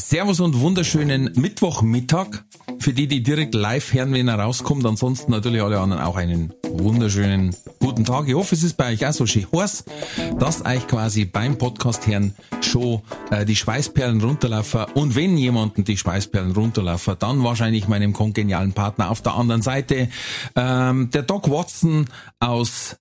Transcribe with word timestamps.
Servus 0.00 0.40
und 0.40 0.58
wunderschönen 0.60 1.32
Mittwochmittag. 1.34 2.44
Für 2.78 2.94
die, 2.94 3.06
die 3.06 3.22
direkt 3.22 3.54
live 3.54 3.92
hören, 3.92 4.12
wenn 4.14 4.28
er 4.28 4.38
rauskommt. 4.38 4.86
Ansonsten 4.86 5.30
natürlich 5.30 5.60
alle 5.60 5.78
anderen 5.78 6.02
auch 6.02 6.16
einen 6.16 6.54
wunderschönen 6.70 7.54
guten 7.78 8.06
Tag. 8.06 8.26
Ich 8.26 8.34
hoffe, 8.34 8.54
es 8.54 8.62
ist 8.62 8.78
bei 8.78 8.92
euch 8.92 9.06
auch 9.06 9.12
so 9.12 9.26
schön 9.26 9.46
heiß, 9.54 9.84
dass 10.38 10.64
euch 10.64 10.86
quasi 10.86 11.26
beim 11.26 11.58
Podcast 11.58 12.06
hören 12.06 12.34
schon 12.62 13.02
äh, 13.30 13.44
die 13.44 13.56
Schweißperlen 13.56 14.22
runterlaufen. 14.22 14.86
Und 14.94 15.16
wenn 15.16 15.36
jemanden 15.36 15.84
die 15.84 15.98
Schweißperlen 15.98 16.52
runterlaufen, 16.52 17.16
dann 17.18 17.44
wahrscheinlich 17.44 17.86
meinem 17.86 18.14
kongenialen 18.14 18.72
Partner 18.72 19.10
auf 19.10 19.20
der 19.20 19.34
anderen 19.34 19.62
Seite. 19.62 20.08
Ähm, 20.56 21.10
der 21.10 21.22
Doc 21.22 21.50
Watson 21.50 22.06
aus 22.38 22.96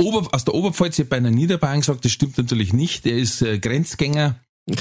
Ober, 0.00 0.26
aus 0.32 0.44
der 0.44 0.54
Oberpfalz, 0.54 0.98
ich 0.98 1.08
bei 1.08 1.18
einer 1.18 1.30
Niederbayern 1.30 1.80
gesagt, 1.80 2.04
das 2.04 2.12
stimmt 2.12 2.38
natürlich 2.38 2.72
nicht. 2.72 3.04
Er 3.06 3.18
ist 3.18 3.42
äh, 3.42 3.58
Grenzgänger. 3.58 4.36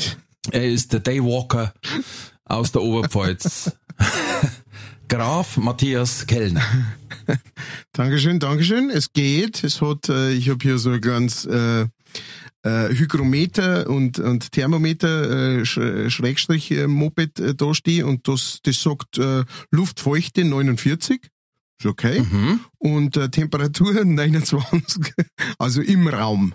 Er 0.52 0.70
ist 0.70 0.94
der 0.94 1.00
Daywalker 1.00 1.74
aus 2.46 2.72
der 2.72 2.82
Oberpfalz. 2.82 3.72
Graf 5.08 5.58
Matthias 5.58 6.26
Kellner. 6.26 6.64
Dankeschön, 7.94 8.40
Dankeschön. 8.40 8.90
Es 8.90 9.14
geht. 9.14 9.64
Es 9.64 9.82
hat, 9.82 10.09
äh, 10.09 10.32
ich 10.32 10.50
habe 10.50 10.59
hier 10.62 10.78
so 10.78 10.92
ein 10.92 11.02
ganz 11.02 11.45
äh, 11.45 11.86
äh, 12.64 12.90
Hygrometer 12.90 13.90
und, 13.90 14.20
und 14.20 14.52
Thermometer 14.52 15.59
äh, 15.59 15.66
Sch 15.66 16.09
Schrägstrich 16.09 16.72
äh, 16.72 16.88
Moped 16.88 17.39
äh, 17.39 17.56
da 17.56 17.73
stehen 17.73 18.06
und 18.06 18.28
das, 18.28 18.60
das 18.64 18.82
sagt 18.82 19.17
äh, 19.17 19.44
Luftfeuchte 19.72 20.44
49. 20.44 21.30
Ist 21.84 21.89
okay. 21.89 22.22
Mhm. 22.22 22.62
Und 22.78 23.17
äh, 23.17 23.30
Temperatur 23.30 23.94
29, 24.06 25.14
also 25.58 25.81
im 25.81 26.08
Raum. 26.08 26.53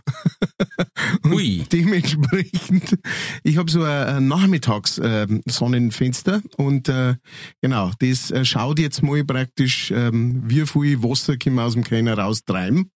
Und 1.23 1.33
Ui. 1.33 1.65
Dementsprechend, 1.71 2.99
ich 3.43 3.59
habe 3.59 3.71
so 3.71 3.83
ein, 3.83 4.07
ein 4.07 4.29
Nachmittags 4.29 4.99
äh, 4.99 5.27
Sonnenfenster 5.47 6.43
und 6.57 6.89
äh, 6.89 7.15
genau, 7.61 7.93
das 7.99 8.31
äh, 8.31 8.45
schaut 8.45 8.79
jetzt 8.79 9.03
mal 9.03 9.25
praktisch, 9.25 9.91
ähm, 9.91 10.43
wie 10.47 10.67
viel 10.67 11.03
Wasser 11.03 11.37
können 11.37 11.57
wir 11.57 11.65
aus 11.65 11.75
dem 11.75 11.85
Keller 11.85 12.19
raustreiben. 12.19 12.91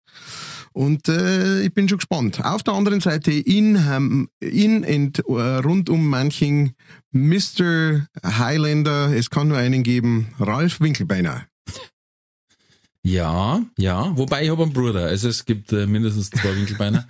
Und 0.73 1.09
äh, 1.09 1.63
ich 1.63 1.75
bin 1.75 1.89
schon 1.89 1.99
gespannt. 1.99 2.45
Auf 2.45 2.63
der 2.63 2.75
anderen 2.75 3.01
Seite 3.01 3.33
in, 3.33 3.77
ähm, 3.77 4.29
in 4.41 4.85
und 4.85 5.19
äh, 5.27 5.57
rund 5.59 5.89
um 5.91 6.09
manchen 6.09 6.75
Mr. 7.13 8.07
Highlander, 8.23 9.13
es 9.15 9.31
kann 9.31 9.49
nur 9.49 9.57
einen 9.57 9.83
geben, 9.83 10.29
Ralf 10.39 10.81
Winkelbeiner. 10.81 11.47
Ja, 13.09 13.63
ja. 13.79 14.17
Wobei 14.17 14.45
ich 14.45 14.51
habe 14.51 14.65
einen 14.65 14.73
Bruder. 14.73 15.07
Also 15.07 15.29
es 15.29 15.47
gibt 15.47 15.73
äh, 15.73 15.87
mindestens 15.87 16.31
zwei 16.31 16.55
Winkelbeine. 16.55 17.07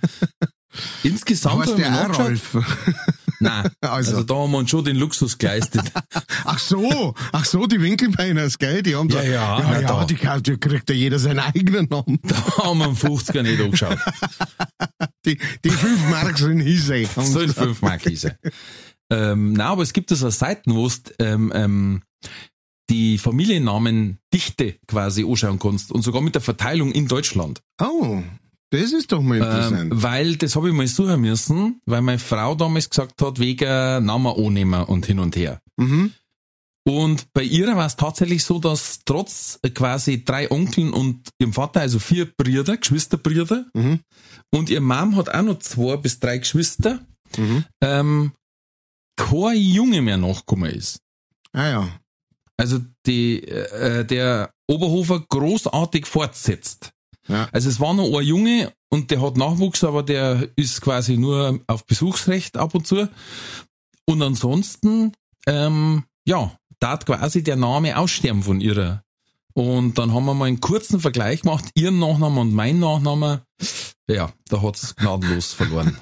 Insgesamt 1.03 1.67
haben 1.67 1.77
wir 1.77 1.89
nachgeschaut. 1.89 2.25
Ralf? 2.25 2.57
Nein, 3.41 3.69
also. 3.81 4.15
Also. 4.15 4.23
da 4.23 4.35
haben 4.35 4.51
wir 4.51 4.57
uns 4.59 4.69
schon 4.69 4.83
den 4.85 4.95
Luxus 4.97 5.37
geleistet. 5.37 5.91
Ach 6.45 6.59
so, 6.59 7.13
ach 7.31 7.45
so, 7.45 7.67
die 7.67 7.81
Winkelbeiners, 7.81 8.57
gell? 8.57 8.81
Die 8.81 8.95
haben 8.95 9.09
Ja, 9.09 9.19
da, 9.19 9.23
ja, 9.23 9.59
ja, 9.59 9.81
ja, 9.81 9.87
da. 9.87 10.05
die, 10.05 10.43
die 10.43 10.57
kriegt 10.57 10.89
ja 10.89 10.95
jeder 10.95 11.19
seinen 11.19 11.39
eigenen 11.39 11.87
Namen. 11.89 12.19
da 12.23 12.35
haben 12.57 12.79
wir 12.79 12.85
einen 12.85 12.95
50er 12.95 13.43
nicht 13.43 13.61
angeschaut. 13.61 13.97
Die, 15.25 15.37
die 15.63 15.69
fünf 15.69 16.09
Mark 16.09 16.37
sind 16.37 16.61
hieße. 16.61 17.05
So 17.15 17.39
in 17.41 17.53
fünf 17.53 17.81
Mark 17.81 18.01
hieße. 18.01 18.37
ähm, 19.11 19.53
na, 19.53 19.67
aber 19.69 19.83
es 19.83 19.93
gibt 19.93 20.09
so 20.09 20.29
Seiten, 20.29 20.75
wo 20.75 20.87
du 20.87 20.93
ähm, 21.19 21.51
ähm, 21.53 22.01
die 22.89 23.17
Familiennamen 23.17 24.19
Dichte 24.33 24.75
quasi 24.87 25.23
anschauen 25.25 25.59
kannst 25.59 25.91
und 25.91 26.01
sogar 26.01 26.21
mit 26.21 26.35
der 26.35 26.41
Verteilung 26.41 26.91
in 26.91 27.07
Deutschland. 27.07 27.61
Oh, 27.81 28.21
das 28.71 28.91
ist 28.93 29.11
doch 29.11 29.21
mal 29.21 29.37
Ähm, 29.37 29.43
interessant. 29.43 29.91
weil 30.03 30.35
das 30.37 30.55
habe 30.55 30.69
ich 30.69 30.75
mal 30.75 30.87
suchen 30.87 31.21
müssen, 31.21 31.81
weil 31.85 32.01
meine 32.01 32.19
Frau 32.19 32.55
damals 32.55 32.89
gesagt 32.89 33.21
hat, 33.21 33.39
wegen 33.39 34.05
Namen 34.05 34.27
annehmen 34.35 34.83
und 34.85 35.05
hin 35.05 35.19
und 35.19 35.35
her. 35.35 35.61
mhm. 35.77 36.11
Und 36.87 37.31
bei 37.33 37.43
ihr 37.43 37.67
war 37.75 37.85
es 37.85 37.97
tatsächlich 37.97 38.43
so, 38.43 38.57
dass 38.57 39.01
trotz 39.05 39.59
quasi 39.75 40.23
drei 40.23 40.49
Onkeln 40.49 40.91
und 40.91 41.29
ihrem 41.37 41.53
Vater, 41.53 41.81
also 41.81 41.99
vier 41.99 42.25
Brüder, 42.25 42.77
Geschwisterbrüder, 42.77 43.65
Mhm. 43.75 43.99
und 44.51 44.69
ihr 44.71 44.81
Mom 44.81 45.15
hat 45.15 45.29
auch 45.29 45.41
noch 45.43 45.59
zwei 45.59 45.97
bis 45.97 46.19
drei 46.19 46.39
Geschwister, 46.39 47.05
Mhm. 47.37 47.65
ähm, 47.81 48.31
kein 49.17 49.57
Junge 49.59 50.01
mehr 50.01 50.17
nachgekommen 50.17 50.71
ist. 50.71 50.99
Ah 51.51 51.67
ja. 51.69 51.89
Also 52.59 52.79
die, 53.05 53.41
äh, 53.47 54.03
der 54.03 54.51
Oberhofer 54.67 55.21
großartig 55.29 56.05
fortsetzt. 56.05 56.91
Ja. 57.29 57.47
Also 57.53 57.69
es 57.69 57.79
war 57.79 57.93
noch 57.93 58.13
ein 58.19 58.25
Junge 58.25 58.73
und 58.89 59.11
der 59.11 59.21
hat 59.21 59.37
Nachwuchs, 59.37 59.85
aber 59.85 60.03
der 60.03 60.49
ist 60.57 60.81
quasi 60.81 61.15
nur 61.15 61.61
auf 61.67 61.85
Besuchsrecht 61.85 62.57
ab 62.57 62.75
und 62.75 62.85
zu. 62.85 63.07
Und 64.05 64.21
ansonsten, 64.21 65.13
ähm, 65.47 66.03
ja, 66.25 66.51
da 66.79 66.91
hat 66.91 67.05
quasi 67.05 67.43
der 67.43 67.55
Name 67.55 67.97
aussterben 67.97 68.43
von 68.43 68.59
ihrer. 68.59 69.03
Und 69.53 69.97
dann 69.97 70.13
haben 70.13 70.25
wir 70.25 70.33
mal 70.33 70.45
einen 70.45 70.59
kurzen 70.59 70.99
Vergleich 70.99 71.43
gemacht, 71.43 71.65
ihren 71.75 71.99
Nachnamen 71.99 72.39
und 72.39 72.53
mein 72.53 72.79
Nachname. 72.79 73.43
Ja, 74.09 74.33
da 74.49 74.61
hat's 74.61 74.95
gnadenlos 74.97 75.53
verloren. 75.53 75.95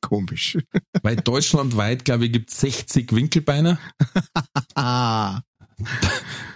Komisch. 0.00 0.58
Weil 1.02 1.16
deutschlandweit, 1.16 2.04
glaube 2.04 2.26
ich, 2.26 2.32
gibt 2.32 2.50
60 2.50 3.12
Winkelbeiner. 3.12 3.80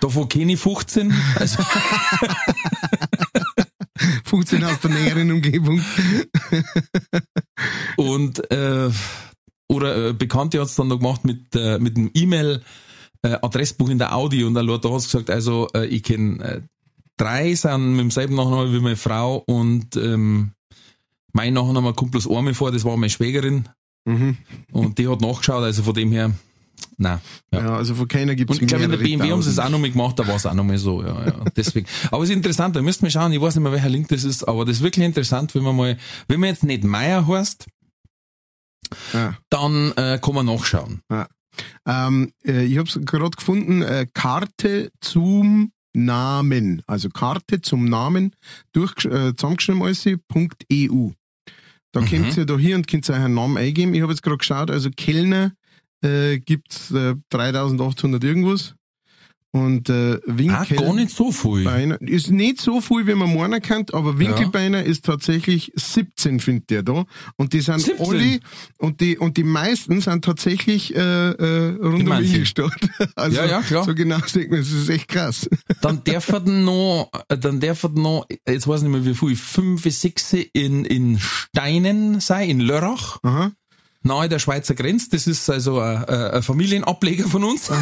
Davon 0.01 0.29
kenne 0.29 0.53
ich 0.53 0.61
15. 0.61 1.12
Also, 1.37 1.62
15 4.25 4.65
aus 4.65 4.81
der 4.81 4.91
näheren 4.91 5.33
Umgebung. 5.33 5.83
Und 7.97 8.51
äh, 8.51 8.91
oder 9.69 10.09
äh, 10.09 10.12
Bekannte 10.12 10.61
hat's 10.61 10.77
dann 10.77 10.89
noch 10.89 10.99
gemacht 10.99 11.25
mit, 11.25 11.55
äh, 11.55 11.79
mit 11.79 11.97
dem 11.97 12.11
E-Mail 12.15 12.62
äh, 13.23 13.37
Adressbuch 13.43 13.89
in 13.91 13.99
der 13.99 14.15
Audi 14.15 14.45
und 14.45 14.55
da 14.55 14.61
hat 14.61 14.84
er 14.84 14.91
gesagt, 14.91 15.31
also 15.31 15.69
äh, 15.75 15.87
ich 15.87 16.03
kenne 16.03 16.43
äh, 16.43 16.61
drei 17.17 17.55
sind 17.55 17.91
mit 17.93 18.00
demselben 18.00 18.37
Nachnamen 18.37 18.73
wie 18.73 18.81
meine 18.81 18.97
Frau 18.97 19.37
und 19.47 19.97
ähm, 19.97 20.53
mein 21.33 21.53
Nachname 21.53 21.93
kommt 21.93 22.12
bloß 22.12 22.29
einmal 22.31 22.55
vor, 22.55 22.73
das 22.73 22.85
war 22.85 22.97
meine 22.97 23.11
Schwägerin 23.11 23.69
Mhm. 24.06 24.39
und 24.73 24.97
die 24.97 25.06
hat 25.06 25.21
nachgeschaut, 25.21 25.62
also 25.62 25.83
von 25.83 25.93
dem 25.93 26.12
her, 26.12 26.33
nein. 26.99 27.21
Ja. 27.53 27.61
Ja. 27.61 27.77
also 27.77 27.95
von 27.95 28.07
keiner 28.07 28.35
gibt 28.35 28.51
es 28.51 28.59
Und 28.59 28.63
ich 28.63 28.69
glaube, 28.69 28.85
in 28.85 28.91
der 28.91 28.99
BMW 28.99 29.31
haben 29.33 29.41
sie 29.43 29.51
es 29.51 29.59
auch 29.59 29.71
nochmal 29.71 29.91
gemacht, 29.91 30.19
da 30.19 30.27
war 30.29 30.37
es 30.37 30.45
auch 30.45 30.53
nochmal 30.55 30.77
so, 30.79 31.03
ja, 31.03 31.27
ja. 31.27 31.45
Deswegen. 31.57 31.87
Aber 32.11 32.23
es 32.25 32.29
ist 32.31 32.37
interessant, 32.37 32.77
da 32.77 32.83
müsst 32.83 33.03
wir 33.03 33.11
schauen, 33.11 33.33
ich 33.33 33.41
weiß 33.41 33.55
nicht 33.57 33.63
mehr, 33.63 33.73
welcher 33.73 33.89
Link 33.89 34.09
das 34.09 34.25
ist, 34.25 34.45
aber 34.47 34.65
das 34.67 34.77
ist 34.77 34.83
wirklich 34.83 35.05
interessant, 35.05 35.55
wenn 35.55 35.63
man 35.63 35.75
mal, 35.77 35.97
wenn 36.29 36.41
man 36.41 36.51
jetzt 36.51 36.65
nicht 36.65 36.85
Meier 36.85 37.27
heißt, 37.27 37.67
Ja. 39.13 39.37
dann 39.51 39.93
äh, 39.97 40.19
kann 40.21 40.35
man 40.35 40.47
nachschauen. 40.47 41.01
Ähm, 41.87 42.33
äh, 42.45 42.65
ich 42.65 42.79
habe 42.79 42.89
es 42.89 42.99
gerade 43.05 43.31
gefunden, 43.31 43.83
äh, 43.83 44.07
Karte 44.13 44.91
zum 45.01 45.73
Namen, 45.95 46.83
also 46.87 47.09
Karte 47.09 47.61
zum 47.61 47.87
Namen 47.87 48.35
durch 48.73 48.93
äh, 49.05 49.35
zusammengeschrieben 49.35 49.83
alles, 49.83 50.07
.eu. 50.07 51.11
Da 51.93 52.01
Mhm. 52.03 52.07
könnt 52.07 52.37
ihr 52.37 52.45
da 52.47 52.57
hier 52.59 52.77
und 52.77 52.87
könnt 52.87 53.09
ihr 53.09 53.15
euren 53.15 53.35
Namen 53.35 53.57
eingeben. 53.57 53.95
Ich 53.95 54.03
habe 54.03 54.13
jetzt 54.13 54.23
gerade 54.23 54.37
geschaut, 54.39 54.71
also 54.71 54.91
Kellner 54.91 55.53
äh, 56.03 56.39
gibt's 56.39 56.91
äh, 56.91 57.15
3800 57.31 58.23
irgendwas 58.25 58.75
und 59.50 59.89
äh, 59.89 60.15
Ah, 60.15 60.19
Winkel 60.27 60.77
gar 60.77 60.93
nicht 60.95 61.11
so 61.11 61.33
viel. 61.33 61.65
Beiner 61.65 62.00
ist 62.03 62.31
nicht 62.31 62.61
so 62.61 62.81
viel, 62.83 63.06
wie 63.06 63.15
man 63.15 63.35
meinen 63.35 63.62
kann, 63.62 63.87
aber 63.93 64.19
Winkelbeiner 64.19 64.83
ist 64.83 65.06
tatsächlich 65.06 65.73
17, 65.75 66.41
findet 66.41 66.69
der 66.71 66.83
da. 66.83 67.05
Und 67.37 67.55
die 67.55 67.61
sind 67.61 67.81
17? 67.81 68.06
alle, 68.06 68.41
und 68.79 69.00
die, 69.00 69.17
und 69.17 69.37
die 69.39 69.45
meisten 69.45 70.00
sind 70.00 70.25
tatsächlich 70.25 70.95
äh, 70.95 70.99
äh, 71.00 71.77
rund 71.77 72.03
um 72.03 72.09
manche. 72.09 72.33
Ingolstadt. 72.33 72.73
Also, 73.17 73.37
Ja, 73.37 73.47
ja, 73.47 73.62
klar. 73.62 73.85
So 73.85 73.94
genau 73.94 74.19
sieht 74.27 74.51
man, 74.51 74.61
das 74.61 74.71
ist 74.71 74.89
echt 74.91 75.09
krass. 75.09 75.49
Dann 75.81 76.05
darf 76.05 76.29
er 76.29 76.41
noch, 76.41 77.11
dann 77.29 77.59
darf 77.59 77.85
er 77.85 77.91
noch, 77.91 78.27
jetzt 78.47 78.69
weiß 78.69 78.83
ich 78.83 78.89
nicht 78.89 78.93
mehr 78.93 79.05
wie 79.06 79.15
viel, 79.15 79.35
fünf, 79.35 79.83
sechs 79.85 80.33
in, 80.33 80.85
in 80.85 81.19
Steinen 81.19 82.21
sein, 82.21 82.51
in 82.51 82.61
Lörrach, 82.61 83.19
Aha. 83.23 83.53
Nahe 84.03 84.29
der 84.29 84.39
Schweizer 84.39 84.75
Grenze. 84.75 85.09
Das 85.11 85.27
ist 85.27 85.49
also 85.50 85.81
ein, 85.81 86.05
ein 86.05 86.31
ein 86.33 86.43
Familienableger 86.43 87.29
von 87.29 87.45
uns. 87.45 87.71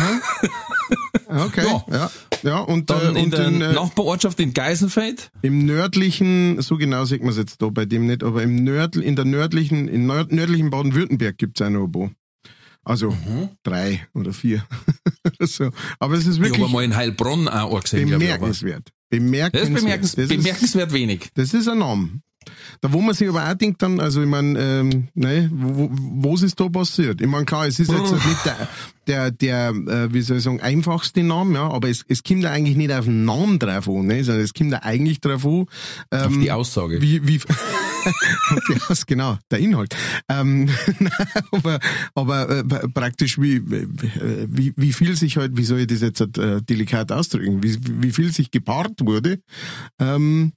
Okay. 1.29 1.65
Ja. 1.67 1.85
Ja. 1.91 2.11
ja. 2.45 2.59
und, 2.61 2.89
Dann 2.89 3.17
äh, 3.17 3.19
in 3.19 3.25
und 3.25 3.31
der 3.33 3.49
in, 3.49 3.61
äh, 3.61 3.73
Nachbarortschaft 3.73 4.39
in 4.39 4.55
Geisenfeld. 4.55 5.31
im 5.43 5.65
nördlichen, 5.67 6.61
so 6.63 6.77
genau 6.77 7.05
sieht 7.05 7.21
man 7.23 7.31
es 7.31 7.37
jetzt 7.37 7.61
da 7.61 7.69
bei 7.69 7.85
dem 7.85 8.07
nicht, 8.07 8.23
aber 8.23 8.43
im 8.45 8.63
Nörd, 8.63 8.95
in 8.97 9.17
der 9.17 9.25
nördlichen, 9.25 9.89
in 9.89 10.07
nörd, 10.07 10.31
nördlichen 10.31 10.71
Baden-Württemberg 10.71 11.37
auch 11.61 11.69
noch 11.69 11.85
ein 11.85 11.93
paar. 11.93 12.11
Also 12.85 13.17
drei 13.65 14.07
oder 14.15 14.33
vier. 14.33 14.65
so. 15.41 15.71
Aber 15.99 16.15
es 16.15 16.27
ist 16.29 16.37
Ich 16.37 16.43
habe 16.45 16.51
wirklich 16.51 16.71
mal 16.73 16.85
in 16.85 16.95
Heilbronn 16.95 17.49
auch 17.49 17.83
gesehen, 17.83 18.09
aber. 18.11 18.19
bemerkenswert. 18.21 18.85
Das 19.11 19.19
Bemerkenswert. 19.19 19.69
ist 19.77 19.83
bemerkens 19.83 20.13
Das 20.15 20.25
ist- 20.25 20.37
bemerkenswert 20.37 20.93
wenig. 20.93 21.31
Das 21.35 21.55
ist 21.55 21.67
ein 21.69 21.79
Name. 21.79 22.11
Da 22.81 22.93
wo 22.93 23.01
man 23.01 23.15
sich 23.15 23.29
aber 23.29 23.49
auch 23.49 23.55
denkt 23.55 23.83
dann, 23.83 24.01
also 24.01 24.23
ich 24.23 24.29
meine, 24.29 24.59
ähm, 24.59 25.09
ne, 25.15 25.51
wo, 25.53 25.89
wo, 25.91 26.33
was 26.33 26.43
ist 26.43 26.61
da 26.61 26.69
passiert? 26.69 27.21
Ich 27.21 27.27
meine, 27.27 27.45
klar, 27.45 27.67
es 27.67 27.79
ist 27.79 27.91
jetzt 27.91 28.13
nicht 28.13 28.45
der, 28.45 28.69
der, 29.07 29.31
der 29.31 29.69
äh, 29.71 30.13
wie 30.13 30.21
soll 30.23 30.39
ich 30.39 30.43
sagen, 30.43 30.61
einfachste 30.61 31.23
Name, 31.23 31.55
ja, 31.55 31.71
aber 31.71 31.89
es, 31.89 32.05
es 32.09 32.23
kommt 32.23 32.43
ja 32.43 32.51
eigentlich 32.51 32.77
nicht 32.77 32.93
auf 32.93 33.07
den 33.07 33.25
Namen 33.25 33.59
drauf 33.59 33.89
an, 33.89 34.07
ne, 34.07 34.23
sondern 34.25 34.45
es 34.45 34.55
kommt 34.55 34.73
ja 34.73 34.83
eigentlich 34.83 35.21
drauf 35.21 35.45
an, 35.45 35.67
ähm, 36.11 36.27
Auf 36.27 36.39
die 36.39 36.53
Aussage. 36.53 37.01
wie, 37.01 37.27
wie, 37.27 37.41
ja, 38.69 38.95
genau, 39.07 39.39
der 39.51 39.59
Inhalt. 39.59 39.97
Ähm, 40.29 40.69
aber 41.51 41.79
aber 42.15 42.51
äh, 42.51 42.65
praktisch, 42.89 43.41
wie, 43.41 43.63
wie, 43.69 44.73
wie 44.77 44.93
viel 44.93 45.17
sich 45.17 45.37
halt, 45.37 45.57
wie 45.57 45.65
soll 45.65 45.81
ich 45.81 45.87
das 45.87 46.01
jetzt 46.01 46.21
äh, 46.21 46.63
delikat 46.63 47.13
ausdrücken, 47.13 47.63
wie, 47.63 47.77
wie 48.03 48.13
viel 48.13 48.33
sich 48.33 48.51
gepaart 48.51 49.05
wurde. 49.05 49.41
Ähm, 49.99 50.53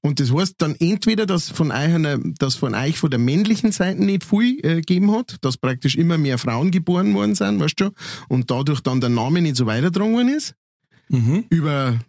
und 0.00 0.20
das 0.20 0.32
heißt 0.32 0.54
dann 0.58 0.74
entweder, 0.76 1.26
dass 1.26 1.50
von 1.50 1.70
euch, 1.70 1.76
einer, 1.76 2.18
dass 2.18 2.54
von 2.54 2.74
euch 2.74 2.98
von 2.98 3.10
der 3.10 3.18
männlichen 3.18 3.72
Seite 3.72 4.02
nicht 4.04 4.24
viel 4.24 4.58
äh, 4.64 4.76
gegeben 4.76 5.12
hat, 5.12 5.36
dass 5.42 5.56
praktisch 5.56 5.94
immer 5.96 6.18
mehr 6.18 6.38
Frauen 6.38 6.70
geboren 6.70 7.14
worden 7.14 7.34
sind, 7.34 7.60
weißt 7.60 7.80
du, 7.80 7.90
und 8.28 8.50
dadurch 8.50 8.80
dann 8.80 9.00
der 9.00 9.10
Name 9.10 9.40
nicht 9.42 9.56
so 9.56 9.66
weitergetragen 9.66 10.14
worden 10.14 10.28
ist 10.34 10.54
Mhm. 11.10 11.44
über 11.50 12.00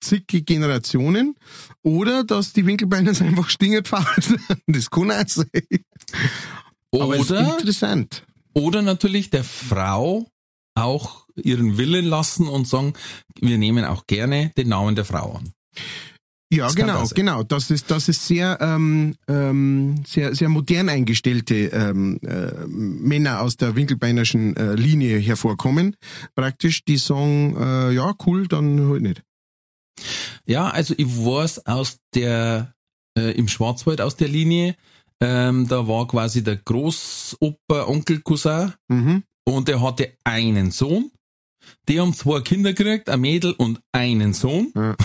zig 0.00 0.26
Generationen 0.26 1.36
oder 1.82 2.24
dass 2.24 2.52
die 2.52 2.66
Winkelbeiners 2.66 3.20
einfach 3.22 3.48
stingend 3.48 3.86
faul 3.86 4.04
sind. 4.20 4.40
Das 4.66 4.90
kann 4.90 5.10
auch 5.10 5.28
sein. 5.28 5.46
Oder, 6.90 7.52
interessant. 7.58 8.24
oder 8.52 8.82
natürlich 8.82 9.30
der 9.30 9.44
Frau 9.44 10.26
auch 10.74 11.26
ihren 11.36 11.78
Willen 11.78 12.06
lassen 12.06 12.48
und 12.48 12.66
sagen, 12.66 12.94
wir 13.40 13.58
nehmen 13.58 13.84
auch 13.84 14.06
gerne 14.06 14.50
den 14.56 14.68
Namen 14.68 14.96
der 14.96 15.04
Frau 15.04 15.34
an. 15.34 15.52
Ja, 16.52 16.64
Das 16.66 16.74
genau, 16.74 17.06
genau. 17.14 17.42
Das 17.44 17.70
ist, 17.70 17.90
das 17.92 18.08
ist 18.08 18.26
sehr, 18.26 18.58
ähm, 18.60 19.14
ähm, 19.28 20.02
sehr, 20.04 20.34
sehr 20.34 20.48
modern 20.48 20.88
eingestellte 20.88 21.54
ähm, 21.68 22.18
äh, 22.22 22.66
Männer 22.66 23.40
aus 23.42 23.56
der 23.56 23.76
Winkelbeinerschen 23.76 24.56
äh, 24.56 24.74
Linie 24.74 25.18
hervorkommen. 25.18 25.94
Praktisch, 26.34 26.84
die 26.84 26.96
sagen, 26.96 27.56
äh, 27.56 27.92
ja, 27.92 28.14
cool, 28.26 28.48
dann 28.48 28.88
halt 28.88 29.02
nicht. 29.02 29.22
Ja, 30.46 30.68
also 30.70 30.94
ich 30.96 31.06
weiß 31.06 31.66
aus 31.66 31.98
der, 32.14 32.74
äh, 33.16 33.30
im 33.32 33.46
Schwarzwald 33.46 34.00
aus 34.00 34.16
der 34.16 34.28
Linie, 34.28 34.74
ähm, 35.20 35.68
da 35.68 35.86
war 35.86 36.08
quasi 36.08 36.42
der 36.42 36.56
Großoper, 36.56 37.88
Onkel, 37.88 38.20
Cousin 38.22 38.72
Mhm. 38.88 39.22
und 39.44 39.68
der 39.68 39.80
hatte 39.82 40.14
einen 40.24 40.70
Sohn. 40.72 41.10
Die 41.88 42.00
haben 42.00 42.14
zwei 42.14 42.40
Kinder 42.40 42.72
gekriegt, 42.72 43.08
ein 43.08 43.20
Mädel 43.20 43.52
und 43.52 43.80
einen 43.92 44.32
Sohn. 44.32 44.72
Ja. 44.74 44.96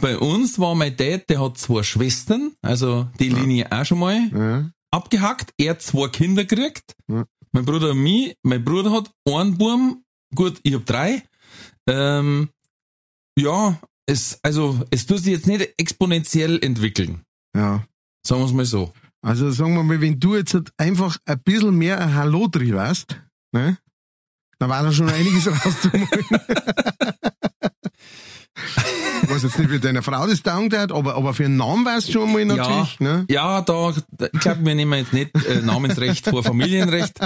Bei 0.00 0.18
uns 0.18 0.58
war 0.58 0.74
mein 0.74 0.96
Dad, 0.96 1.28
der 1.28 1.40
hat 1.40 1.58
zwei 1.58 1.82
Schwestern, 1.82 2.52
also 2.62 3.08
die 3.18 3.28
Linie 3.28 3.70
auch 3.70 3.84
schon 3.84 3.98
mal 3.98 4.28
Ja. 4.32 4.70
abgehackt. 4.90 5.52
Er 5.58 5.70
hat 5.72 5.82
zwei 5.82 6.08
Kinder 6.08 6.44
gekriegt. 6.44 6.96
Ja. 7.08 7.24
Mein 7.52 7.64
Bruder 7.64 7.90
und 7.90 8.02
mich. 8.02 8.36
Mein 8.42 8.64
Bruder 8.64 8.92
hat 8.92 9.10
einen 9.26 9.58
Burm. 9.58 10.04
Gut, 10.34 10.60
ich 10.62 10.74
hab 10.74 10.86
drei. 10.86 11.22
Ähm, 11.88 12.50
ja, 13.38 13.78
es, 14.06 14.38
also, 14.42 14.80
es 14.90 15.06
tut 15.06 15.18
sich 15.18 15.32
jetzt 15.32 15.46
nicht 15.46 15.74
exponentiell 15.78 16.58
entwickeln. 16.62 17.22
ja. 17.56 17.84
Sagen 18.26 18.42
wir 18.42 18.46
es 18.46 18.52
mal 18.52 18.64
so. 18.66 18.92
Also 19.22 19.50
sagen 19.50 19.74
wir 19.74 19.82
mal, 19.82 20.00
wenn 20.00 20.20
du 20.20 20.36
jetzt 20.36 20.52
halt 20.54 20.72
einfach 20.76 21.16
ein 21.24 21.40
bisschen 21.42 21.74
mehr 21.76 21.98
ein 22.00 22.14
Hallo 22.14 22.48
drin 22.48 22.74
warst, 22.74 23.16
ne, 23.52 23.78
dann 24.58 24.68
war 24.70 24.82
da 24.82 24.92
schon 24.92 25.08
einiges 25.08 25.46
rauszuholen. 25.64 26.06
Ich 29.22 29.30
weiß 29.30 29.42
jetzt 29.44 29.58
nicht, 29.58 29.70
wie 29.70 29.78
deine 29.78 30.02
Frau 30.02 30.26
das 30.26 30.42
taugt 30.42 30.76
hat, 30.76 30.92
aber, 30.92 31.14
aber 31.14 31.34
für 31.34 31.44
einen 31.44 31.56
Namen 31.56 31.84
weißt 31.84 32.08
du 32.08 32.12
schon 32.12 32.32
mal 32.32 32.44
natürlich. 32.44 32.98
Ja, 32.98 33.06
Ne? 33.06 33.26
ja 33.30 33.60
da, 33.62 33.92
ich 34.32 34.40
glaube, 34.40 34.64
wir 34.64 34.74
nehmen 34.74 34.98
jetzt 34.98 35.12
nicht 35.12 35.30
äh, 35.46 35.62
Namensrecht 35.62 36.26
vor 36.26 36.42
Familienrecht. 36.42 37.18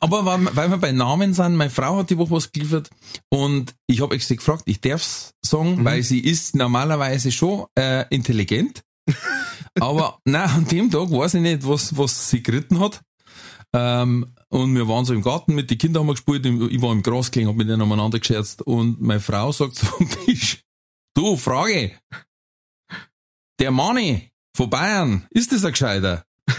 Aber 0.00 0.24
weil, 0.24 0.56
weil 0.56 0.70
wir 0.70 0.78
bei 0.78 0.92
Namen 0.92 1.34
sind, 1.34 1.56
meine 1.56 1.70
Frau 1.70 1.98
hat 1.98 2.10
die 2.10 2.18
Woche 2.18 2.30
was 2.30 2.52
geliefert 2.52 2.90
und 3.30 3.74
ich 3.86 4.00
habe 4.00 4.14
extra 4.14 4.34
gefragt, 4.36 4.62
ich 4.66 4.80
darf's 4.80 5.34
sagen, 5.44 5.84
weil 5.84 6.02
sie 6.02 6.20
ist 6.20 6.54
normalerweise 6.54 7.32
schon 7.32 7.66
äh, 7.78 8.04
intelligent. 8.10 8.82
Aber 9.80 10.18
nein, 10.24 10.48
an 10.48 10.66
dem 10.66 10.90
Tag 10.90 11.10
weiß 11.10 11.34
ich 11.34 11.42
nicht, 11.42 11.66
was, 11.68 11.96
was 11.96 12.30
sie 12.30 12.42
geritten 12.42 12.80
hat. 12.80 13.00
Ähm, 13.74 14.32
und 14.50 14.76
wir 14.76 14.86
waren 14.86 15.04
so 15.04 15.12
im 15.12 15.22
Garten 15.22 15.56
mit 15.56 15.68
den 15.68 15.78
Kindern 15.78 16.02
haben 16.02 16.06
wir 16.06 16.14
gespielt, 16.14 16.46
ich 16.46 16.80
war 16.80 16.92
im 16.92 17.02
Gras 17.02 17.32
gelegen, 17.32 17.50
hab 17.50 17.56
mit 17.56 17.68
denen 17.68 17.82
umeinander 17.82 18.20
gescherzt 18.20 18.62
und 18.62 19.00
meine 19.00 19.18
Frau 19.18 19.50
sagt 19.50 19.74
so 19.76 19.86
vom 19.86 20.08
Tisch, 20.08 20.62
du, 21.14 21.36
Frage, 21.36 21.90
der 23.58 23.72
Mani 23.72 24.30
von 24.56 24.70
Bayern, 24.70 25.26
ist 25.30 25.50
das 25.50 25.64
ein 25.64 25.72
Gescheiter? 25.72 26.24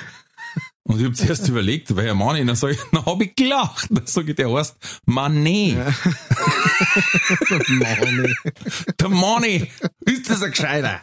Und 0.87 0.99
ich 0.99 1.05
hab 1.07 1.15
zuerst 1.15 1.47
überlegt, 1.47 1.95
wer 1.95 2.13
Mani, 2.13 2.45
dann 2.45 2.55
sag 2.55 2.71
ich, 2.71 2.79
dann 2.91 3.03
hab 3.05 3.19
ich 3.19 3.33
gelacht. 3.35 3.87
Dann 3.89 4.05
sag 4.05 4.27
ich, 4.27 4.35
der 4.35 4.53
heißt 4.53 4.75
Mané. 5.07 5.73
Mann, 7.69 8.35
Der 8.99 9.09
Mani, 9.09 9.71
ist 10.01 10.29
das 10.29 10.43
ein 10.43 10.51
Gescheiter? 10.51 11.01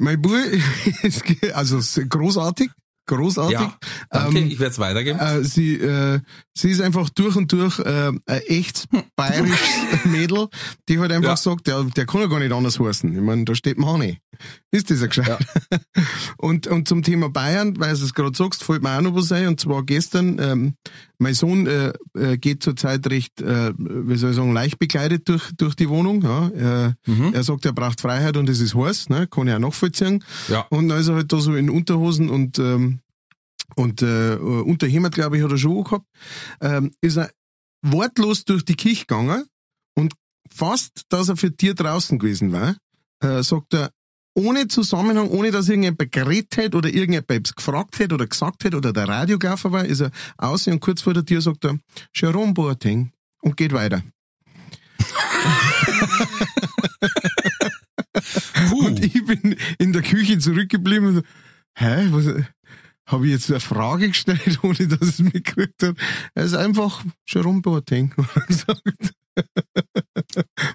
Mein 0.00 0.20
Bub 0.20 0.32
ist 1.02 1.22
also 1.54 1.78
ist 1.78 2.00
großartig, 2.08 2.70
großartig. 3.06 3.52
Ja, 3.58 3.78
danke, 4.10 4.38
Ähm, 4.38 4.46
ich 4.48 4.58
werde 4.58 4.72
es 4.72 4.78
weitergeben. 4.78 5.18
Äh, 5.18 5.44
sie, 5.44 5.74
äh, 5.76 6.20
sie 6.56 6.70
ist 6.70 6.80
einfach 6.80 7.08
durch 7.10 7.36
und 7.36 7.50
durch 7.52 7.78
äh, 7.80 8.08
ein 8.08 8.20
echt 8.46 8.86
bayerisches 9.16 9.68
Mädel, 10.04 10.48
die 10.88 10.98
halt 10.98 11.12
einfach 11.12 11.30
Ja. 11.30 11.36
sagt, 11.36 11.66
der, 11.66 11.84
der 11.84 12.06
kann 12.06 12.20
ja 12.20 12.26
gar 12.28 12.38
nicht 12.40 12.52
anders 12.52 12.78
heißen. 12.78 13.12
Ich 13.14 13.20
meine, 13.20 13.44
da 13.44 13.54
steht 13.54 13.78
Mani. 13.78 14.18
Ist 14.72 14.90
das 14.90 15.00
ja 15.00 15.06
gescheit. 15.08 15.38
Und, 16.38 16.68
und 16.68 16.88
zum 16.88 17.02
Thema 17.02 17.28
Bayern, 17.28 17.78
weil 17.78 17.94
du 17.94 18.04
es 18.04 18.14
gerade 18.14 18.34
sagst, 18.36 18.64
fällt 18.64 18.82
mir 18.82 18.96
auch 18.96 19.02
noch 19.02 19.14
was 19.14 19.30
ein. 19.32 19.48
Und 19.48 19.60
zwar 19.60 19.82
gestern, 19.82 20.38
ähm, 20.40 20.74
mein 21.18 21.34
Sohn 21.34 21.66
äh, 21.66 21.92
äh, 22.14 22.38
geht 22.38 22.62
zurzeit 22.62 23.06
recht, 23.08 23.42
äh, 23.42 23.72
wie 23.76 24.16
soll 24.16 24.30
ich 24.30 24.36
sagen, 24.36 24.54
leicht 24.54 24.78
bekleidet 24.78 25.28
durch, 25.28 25.50
durch 25.58 25.74
die 25.74 25.88
Wohnung. 25.88 26.22
Ja. 26.22 26.48
Äh, 26.86 26.92
Mhm. 27.06 27.34
Er 27.34 27.42
sagt, 27.42 27.64
er 27.64 27.72
braucht 27.72 28.00
Freiheit 28.00 28.36
und 28.36 28.48
das 28.48 28.60
ist 28.60 28.74
heiß, 28.74 29.08
ne? 29.08 29.26
kann 29.26 29.48
ich 29.48 29.54
auch 29.54 29.58
nachvollziehen. 29.58 30.24
Ja. 30.48 30.66
Und 30.70 30.88
dann 30.88 31.00
ist 31.00 31.08
er 31.08 31.16
halt 31.16 31.32
da 31.32 31.40
so 31.40 31.54
in 31.54 31.70
Unterhosen 31.70 32.30
und 32.30 32.58
ähm, 32.58 33.00
und 33.76 34.02
äh, 34.02 34.34
Unterhemd, 34.34 35.14
glaube 35.14 35.36
ich, 35.38 35.44
hat 35.44 35.50
er 35.52 35.58
schon 35.58 35.84
gehabt, 35.84 36.04
ähm, 36.60 36.92
ist 37.00 37.16
er 37.16 37.30
wortlos 37.82 38.44
durch 38.44 38.64
die 38.64 38.74
Kirche 38.74 39.06
gegangen 39.06 39.44
und 39.94 40.14
fast, 40.52 41.02
dass 41.08 41.28
er 41.28 41.36
für 41.36 41.54
Tier 41.56 41.74
draußen 41.74 42.18
gewesen 42.18 42.52
war, 42.52 42.76
äh, 43.20 43.42
sagt 43.42 43.74
er, 43.74 43.90
ohne 44.40 44.68
Zusammenhang, 44.68 45.28
ohne 45.28 45.50
dass 45.50 45.68
irgendjemand 45.68 46.12
geredet 46.12 46.56
hätte 46.56 46.76
oder 46.76 46.88
irgendjemand 46.88 47.56
gefragt 47.56 47.98
hätte 47.98 48.14
oder 48.14 48.26
gesagt 48.26 48.64
hätte 48.64 48.76
oder 48.76 48.92
der 48.92 49.08
Radio 49.08 49.38
gelaufen 49.38 49.72
war, 49.72 49.84
ist 49.84 50.00
er 50.00 50.10
außen 50.38 50.72
und 50.72 50.80
kurz 50.80 51.02
vor 51.02 51.14
der 51.14 51.24
Tür 51.24 51.40
sagt 51.40 51.64
er, 51.64 51.78
Jerome 52.14 52.54
Boateng 52.54 53.12
und 53.42 53.56
geht 53.56 53.72
weiter. 53.72 54.02
Und 58.72 59.04
ich 59.04 59.24
bin 59.24 59.56
in 59.78 59.92
der 59.92 60.02
Küche 60.02 60.38
zurückgeblieben 60.38 61.08
und 61.08 61.14
so, 61.16 61.22
hä, 61.74 62.08
was, 62.10 62.26
habe 63.10 63.26
ich 63.26 63.32
jetzt 63.32 63.50
eine 63.50 63.60
Frage 63.60 64.08
gestellt, 64.08 64.58
ohne 64.62 64.88
dass 64.88 65.00
es 65.00 65.18
mitgekriegt 65.18 65.82
hat? 65.82 65.96
Er 66.34 66.44
ist 66.44 66.54
einfach 66.54 67.04
Jerome 67.26 67.60
Boateng, 67.62 68.14
er 68.34 68.40
gesagt. 68.46 68.82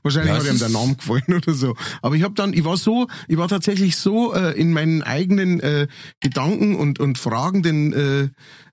Wahrscheinlich 0.03 0.33
Ja, 0.33 0.39
hat 0.39 0.47
ihm 0.47 0.59
der 0.59 0.69
Name 0.69 0.95
gefallen 0.95 1.33
oder 1.35 1.53
so. 1.53 1.75
Aber 2.01 2.15
ich 2.15 2.23
habe 2.23 2.33
dann, 2.33 2.53
ich 2.53 2.63
war 2.63 2.77
so, 2.77 3.07
ich 3.27 3.37
war 3.37 3.47
tatsächlich 3.47 3.95
so 3.95 4.33
äh, 4.33 4.59
in 4.59 4.73
meinen 4.73 5.03
eigenen 5.03 5.59
äh, 5.59 5.87
Gedanken 6.19 6.75
und 6.75 6.99
und 6.99 7.17
fragenden 7.17 7.93
äh, 7.93 8.29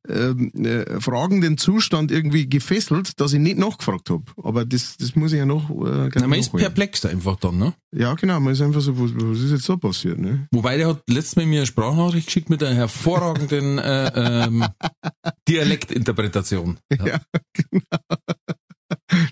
äh, 0.09 1.01
fragenden 1.01 1.59
Zustand 1.59 2.11
irgendwie 2.11 2.49
gefesselt, 2.49 3.21
dass 3.21 3.33
ich 3.33 3.39
nicht 3.39 3.59
nachgefragt 3.59 4.11
habe. 4.11 4.25
Aber 4.43 4.65
das 4.65 4.97
das 4.97 5.15
muss 5.15 5.33
ich 5.33 5.39
ja 5.39 5.47
noch. 5.47 5.71
Äh, 5.71 6.11
Na, 6.15 6.27
man 6.27 6.39
ist 6.39 6.53
perplex 6.53 7.05
einfach 7.05 7.37
dann, 7.37 7.59
ne? 7.59 7.75
Ja, 7.95 8.15
genau, 8.15 8.41
man 8.41 8.53
ist 8.53 8.63
einfach 8.63 8.81
so, 8.81 8.99
was, 8.99 9.11
was 9.15 9.41
ist 9.41 9.51
jetzt 9.51 9.65
so 9.65 9.77
passiert, 9.77 10.19
ne? 10.19 10.49
Wobei 10.51 10.77
der 10.77 10.89
hat 10.89 11.03
letztes 11.09 11.37
Mal 11.37 11.47
mir 11.47 11.61
eine 11.61 11.67
Sprachnachricht 11.67 12.27
geschickt 12.27 12.51
mit 12.51 12.63
einer 12.63 12.75
hervorragenden 12.75 13.79
äh, 13.79 14.47
ähm, 14.47 14.65
Dialektinterpretation. 15.49 16.79
Ja, 16.91 17.21
genau. 17.53 17.87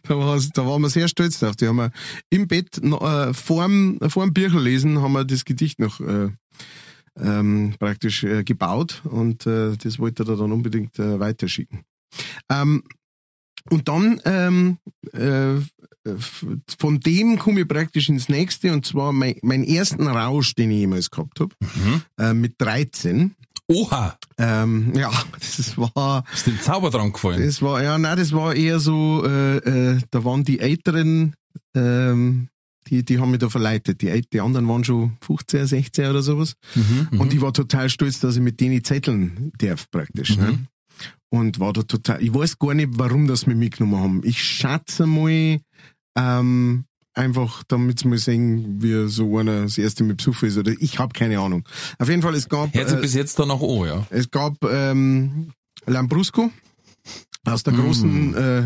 Da, 0.04 0.16
war's, 0.18 0.50
da 0.50 0.66
waren 0.66 0.82
wir 0.82 0.90
sehr 0.90 1.08
stolz 1.08 1.38
drauf. 1.38 1.56
Die 1.56 1.66
haben 1.66 1.76
wir 1.76 1.90
im 2.30 2.48
Bett 2.48 2.78
äh, 2.78 3.34
vorm, 3.34 3.98
vorm 4.08 4.32
Bücher 4.32 4.60
lesen, 4.60 5.00
haben 5.00 5.12
wir 5.12 5.24
das 5.24 5.44
Gedicht 5.44 5.78
noch 5.78 6.00
äh, 6.00 6.28
ähm, 7.22 7.74
praktisch 7.78 8.24
äh, 8.24 8.44
gebaut 8.44 9.02
und 9.04 9.46
äh, 9.46 9.76
das 9.76 9.98
wollte 9.98 10.24
er 10.24 10.36
dann 10.36 10.52
unbedingt 10.52 10.98
äh, 10.98 11.18
weiterschicken. 11.20 11.80
Ähm, 12.50 12.82
Und 13.70 13.88
dann 13.88 14.20
ähm, 14.24 14.78
äh, 15.12 15.60
von 16.78 16.98
dem 17.00 17.38
komme 17.38 17.60
ich 17.60 17.68
praktisch 17.68 18.08
ins 18.08 18.28
nächste 18.30 18.72
und 18.72 18.86
zwar 18.86 19.12
mein, 19.12 19.34
meinen 19.42 19.64
ersten 19.64 20.06
Rausch, 20.06 20.54
den 20.54 20.70
ich 20.70 20.78
jemals 20.78 21.10
gehabt 21.10 21.40
habe, 21.40 21.54
Mhm. 21.60 22.02
äh, 22.18 22.32
mit 22.34 22.54
13. 22.58 23.34
Oha, 23.68 24.16
Ähm, 24.38 24.92
ja, 24.96 25.10
das 25.38 25.76
war, 25.76 26.24
ist 26.32 26.46
dem 26.46 26.58
Zauber 26.60 26.90
dran 26.90 27.12
gefallen. 27.12 27.44
das 27.44 27.60
war, 27.62 27.82
ja, 27.82 27.98
nein, 27.98 28.16
das 28.16 28.32
war 28.32 28.54
eher 28.54 28.80
so, 28.80 29.22
äh, 29.26 29.58
äh, 29.58 30.00
da 30.10 30.24
waren 30.24 30.42
die 30.42 30.58
Älteren, 30.58 31.34
ähm, 31.76 32.48
die, 32.90 33.04
die 33.04 33.18
haben 33.18 33.30
mich 33.30 33.40
da 33.40 33.49
verleitet. 33.49 34.02
Die, 34.02 34.23
die 34.32 34.40
anderen 34.40 34.68
waren 34.68 34.85
schon 34.85 35.16
15, 35.23 35.66
16 35.66 36.11
oder 36.11 36.23
sowas. 36.23 36.54
Mhm, 36.75 37.20
Und 37.20 37.32
ich 37.32 37.40
war 37.40 37.52
total 37.52 37.88
stolz, 37.88 38.20
dass 38.20 38.37
ich 38.37 38.42
mit 38.42 38.61
denen 38.61 38.82
zetteln 38.82 39.52
darf, 39.59 39.90
praktisch. 39.90 40.37
Ne? 40.37 40.52
Mhm. 40.52 40.66
Und 41.30 41.61
war 41.61 41.73
da 41.73 41.82
total, 41.82 42.23
ich 42.23 42.35
weiß 42.35 42.59
gar 42.59 42.75
nicht, 42.75 42.90
warum 42.92 43.28
das 43.28 43.47
mich 43.47 43.56
mitgenommen 43.56 44.02
haben. 44.02 44.20
Ich 44.25 44.42
schätze 44.42 45.06
mal, 45.06 45.61
ähm, 46.16 46.85
einfach, 47.14 47.62
damit 47.68 48.00
sie 48.00 48.09
mal 48.09 48.18
sehen, 48.18 48.82
wie 48.82 49.09
so 49.09 49.38
einer 49.38 49.62
das 49.62 49.78
erste 49.78 50.04
Mal 50.04 50.14
besucht 50.14 50.42
ist. 50.42 50.59
Oder 50.59 50.73
ich 50.78 50.99
habe 50.99 51.12
keine 51.12 51.38
Ahnung. 51.38 51.64
Auf 51.99 52.09
jeden 52.09 52.23
Fall, 52.23 52.35
es 52.35 52.49
gab, 52.49 52.73
sich 52.73 52.82
äh, 52.82 53.00
bis 53.00 53.14
jetzt 53.14 53.38
da 53.38 53.47
noch 53.47 53.62
an, 53.62 53.87
ja. 53.87 54.06
es 54.11 54.30
gab 54.30 54.56
ähm, 54.64 55.52
Lambrusco 55.87 56.50
aus 57.44 57.62
der 57.62 57.73
großen 57.73 58.35
äh, 58.35 58.62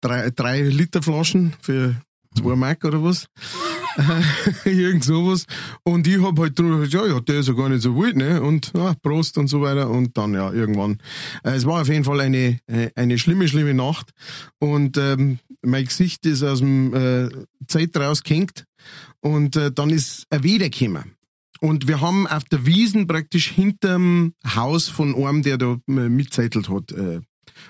drei, 0.00 0.30
drei 0.30 0.62
Liter 0.62 1.02
Flaschen 1.02 1.54
für 1.60 1.96
zwei 2.34 2.56
Mark 2.56 2.84
oder 2.84 3.02
was. 3.02 3.26
Irgend 4.64 5.04
sowas. 5.04 5.46
Und 5.84 6.06
ich 6.06 6.20
hab 6.22 6.38
halt 6.38 6.58
drüber 6.58 6.78
gesagt, 6.80 6.94
ja, 6.94 7.14
ja, 7.14 7.20
der 7.20 7.40
ist 7.40 7.48
ja 7.48 7.54
gar 7.54 7.68
nicht 7.68 7.82
so 7.82 7.96
wild, 7.96 8.16
ne? 8.16 8.42
Und 8.42 8.72
ja, 8.76 8.94
Prost 9.02 9.38
und 9.38 9.48
so 9.48 9.60
weiter. 9.60 9.88
Und 9.90 10.16
dann 10.16 10.34
ja, 10.34 10.52
irgendwann. 10.52 10.98
Äh, 11.44 11.52
es 11.52 11.64
war 11.64 11.80
auf 11.80 11.88
jeden 11.88 12.04
Fall 12.04 12.20
eine, 12.20 12.58
äh, 12.66 12.90
eine 12.96 13.18
schlimme, 13.18 13.48
schlimme 13.48 13.74
Nacht. 13.74 14.10
Und 14.58 14.96
ähm, 14.96 15.38
mein 15.62 15.84
Gesicht 15.84 16.26
ist 16.26 16.42
aus 16.42 16.58
dem 16.58 16.94
äh, 16.94 17.28
Zeit 17.68 17.96
rausgehängt. 17.96 18.64
Und 19.20 19.56
äh, 19.56 19.70
dann 19.72 19.90
ist 19.90 20.26
er 20.30 20.42
wiedergekommen. 20.42 21.12
Und 21.60 21.88
wir 21.88 22.00
haben 22.00 22.26
auf 22.26 22.44
der 22.44 22.66
Wiesen 22.66 23.06
praktisch 23.06 23.50
hinterm 23.50 24.34
Haus 24.44 24.88
von 24.88 25.14
einem, 25.14 25.42
der 25.42 25.56
da 25.56 25.78
äh, 25.88 26.08
mitzettelt 26.08 26.68
hat. 26.68 26.92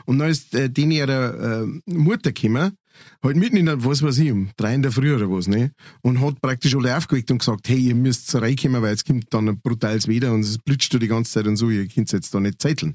Und 0.06 0.18
dann 0.18 0.30
ist 0.30 0.54
äh, 0.54 0.71
den 0.71 0.90
ihrer 0.90 1.62
äh, 1.62 1.66
Mutter 1.87 2.33
gekommen, 2.33 2.76
halt 3.23 3.37
mitten 3.37 3.57
in 3.57 3.67
der, 3.67 3.85
was 3.85 4.03
weiß 4.03 4.19
ich, 4.19 4.31
um 4.31 4.51
drei 4.57 4.75
in 4.75 4.83
der 4.83 4.93
Früh 4.93 5.15
oder 5.15 5.31
was, 5.31 5.49
ne? 5.49 5.73
Und 6.03 6.21
hat 6.21 6.41
praktisch 6.41 6.75
alle 6.75 6.97
aufgeweckt 6.97 7.31
und 7.31 7.39
gesagt, 7.39 7.69
hey, 7.69 7.79
ihr 7.79 7.95
müsst 7.95 8.35
reinkommen, 8.35 8.83
weil 8.83 8.95
es 8.95 9.05
kommt 9.05 9.33
dann 9.33 9.49
ein 9.49 9.61
brutales 9.61 10.09
Wetter 10.09 10.33
und 10.33 10.41
es 10.41 10.59
blitzt 10.59 10.93
da 10.95 10.99
die 10.99 11.09
ganze 11.09 11.33
Zeit 11.33 11.47
und 11.47 11.57
so, 11.57 11.71
ihr 11.71 11.87
könnt 11.89 12.13
jetzt 12.13 12.35
da 12.35 12.41
nicht 12.41 12.61
zetteln. 12.61 12.95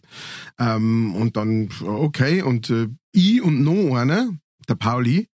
Ähm, 0.59 1.15
und 1.15 1.37
dann, 1.37 1.69
okay, 1.83 2.41
und 2.41 2.69
äh, 2.69 2.87
ich 3.11 3.41
und 3.41 3.63
noch 3.63 3.95
einer, 3.95 4.29
der 4.67 4.75
Pauli, 4.75 5.27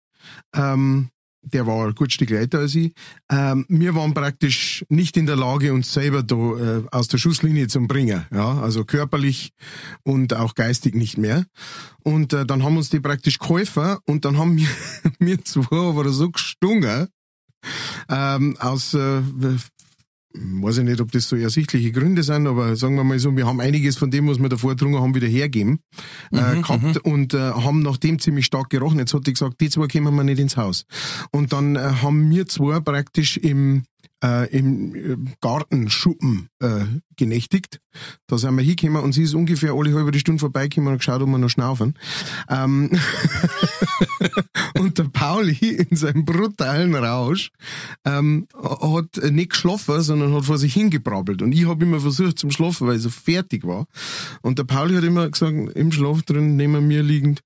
ähm, 0.55 1.09
der 1.43 1.67
war 1.67 1.87
ein 1.87 1.95
gutes 1.95 2.13
Stück 2.13 2.31
älter 2.31 2.59
als 2.59 2.75
ich. 2.75 2.93
Ähm, 3.29 3.65
wir 3.69 3.95
waren 3.95 4.13
praktisch 4.13 4.85
nicht 4.89 5.17
in 5.17 5.25
der 5.25 5.35
Lage, 5.35 5.73
uns 5.73 5.93
selber 5.93 6.23
da 6.23 6.35
äh, 6.35 6.83
aus 6.91 7.07
der 7.07 7.17
Schusslinie 7.17 7.67
zu 7.67 7.81
bringen. 7.85 8.25
Ja, 8.31 8.59
also 8.59 8.85
körperlich 8.85 9.51
und 10.03 10.33
auch 10.33 10.55
geistig 10.55 10.95
nicht 10.95 11.17
mehr. 11.17 11.45
Und 12.03 12.33
äh, 12.33 12.45
dann 12.45 12.63
haben 12.63 12.77
uns 12.77 12.89
die 12.89 12.99
praktisch 12.99 13.39
geholfen 13.39 13.97
und 14.05 14.25
dann 14.25 14.37
haben 14.37 14.57
wir, 14.57 14.67
wir 15.19 15.43
zwei 15.43 15.77
aber 15.77 16.09
so 16.09 16.31
gestungen, 16.31 17.07
ähm, 18.09 18.57
aus, 18.59 18.93
äh, 18.93 19.21
weiß 20.33 20.79
ich 20.79 20.83
nicht, 20.83 20.99
ob 20.99 21.11
das 21.11 21.29
so 21.29 21.35
ersichtliche 21.35 21.91
Gründe 21.91 22.23
sind, 22.23 22.47
aber 22.47 22.75
sagen 22.75 22.95
wir 22.95 23.03
mal 23.03 23.19
so, 23.19 23.35
wir 23.35 23.45
haben 23.45 23.59
einiges 23.59 23.97
von 23.97 24.09
dem, 24.09 24.27
was 24.27 24.39
wir 24.39 24.49
davor 24.49 24.71
getrunken 24.71 24.99
haben, 24.99 25.13
wieder 25.13 25.27
hergeben 25.27 25.79
äh, 26.31 26.55
gehabt 26.55 26.97
und 26.99 27.33
äh, 27.33 27.37
haben 27.37 27.81
nach 27.81 27.97
dem 27.97 28.19
ziemlich 28.19 28.45
stark 28.45 28.69
gerochen. 28.69 28.99
Jetzt 28.99 29.13
hat 29.13 29.27
die 29.27 29.33
gesagt, 29.33 29.61
die 29.61 29.69
zwei 29.69 29.87
kommen 29.87 30.15
wir 30.15 30.23
nicht 30.23 30.39
ins 30.39 30.57
Haus. 30.57 30.85
Und 31.31 31.53
dann 31.53 31.75
äh, 31.75 31.79
haben 32.01 32.29
wir 32.29 32.47
zwei 32.47 32.79
praktisch 32.79 33.37
im 33.37 33.83
äh, 34.23 34.49
im 34.57 34.95
äh, 34.95 35.17
Gartenschuppen 35.41 36.49
äh, 36.59 36.85
genächtigt. 37.15 37.79
Da 38.27 38.37
sind 38.37 38.55
wir 38.55 38.63
hingekommen 38.63 39.03
und 39.03 39.11
sie 39.13 39.23
ist 39.23 39.33
ungefähr 39.33 39.73
alle 39.73 39.93
halbe 39.93 40.17
Stunde 40.17 40.39
vorbeigekommen 40.39 40.93
und 40.93 40.99
geschaut, 40.99 41.21
ob 41.21 41.29
wir 41.29 41.37
noch 41.37 41.49
schnaufen. 41.49 41.95
Ähm 42.49 42.89
und 44.79 44.97
der 44.97 45.05
Pauli 45.05 45.53
in 45.89 45.95
seinem 45.95 46.25
brutalen 46.25 46.95
Rausch 46.95 47.51
ähm, 48.05 48.47
hat 48.63 49.31
nicht 49.31 49.51
geschlafen, 49.51 50.01
sondern 50.01 50.33
hat 50.33 50.45
vor 50.45 50.57
sich 50.57 50.73
hingebrabbelt. 50.73 51.41
Und 51.41 51.51
ich 51.51 51.67
habe 51.67 51.83
immer 51.83 51.99
versucht 51.99 52.39
zum 52.39 52.51
Schlafen, 52.51 52.87
weil 52.87 52.97
ich 52.97 53.03
so 53.03 53.09
fertig 53.09 53.65
war. 53.65 53.85
Und 54.41 54.57
der 54.57 54.63
Pauli 54.63 54.95
hat 54.95 55.03
immer 55.03 55.29
gesagt, 55.29 55.53
im 55.75 55.91
Schlaf 55.91 56.23
drin, 56.23 56.55
neben 56.55 56.87
mir 56.87 57.03
liegend, 57.03 57.41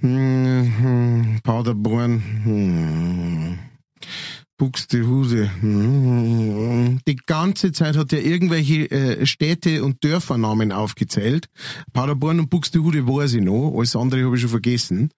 hm, 0.00 0.72
hm, 0.78 1.40
Paderborn, 1.42 2.22
hm, 2.44 3.58
Buxtehude. 4.58 5.50
Die 7.06 7.16
ganze 7.26 7.70
Zeit 7.70 7.96
hat 7.96 8.12
er 8.12 8.24
irgendwelche 8.24 8.90
äh, 8.90 9.24
Städte 9.24 9.84
und 9.84 10.02
Dörfernamen 10.02 10.72
aufgezählt. 10.72 11.48
Paderborn 11.92 12.40
und 12.40 12.50
Buxtehude 12.50 13.06
weiß 13.06 13.34
ich 13.34 13.42
noch, 13.42 13.72
alles 13.76 13.94
andere 13.94 14.24
habe 14.24 14.34
ich 14.34 14.42
schon 14.42 14.50
vergessen. 14.50 15.10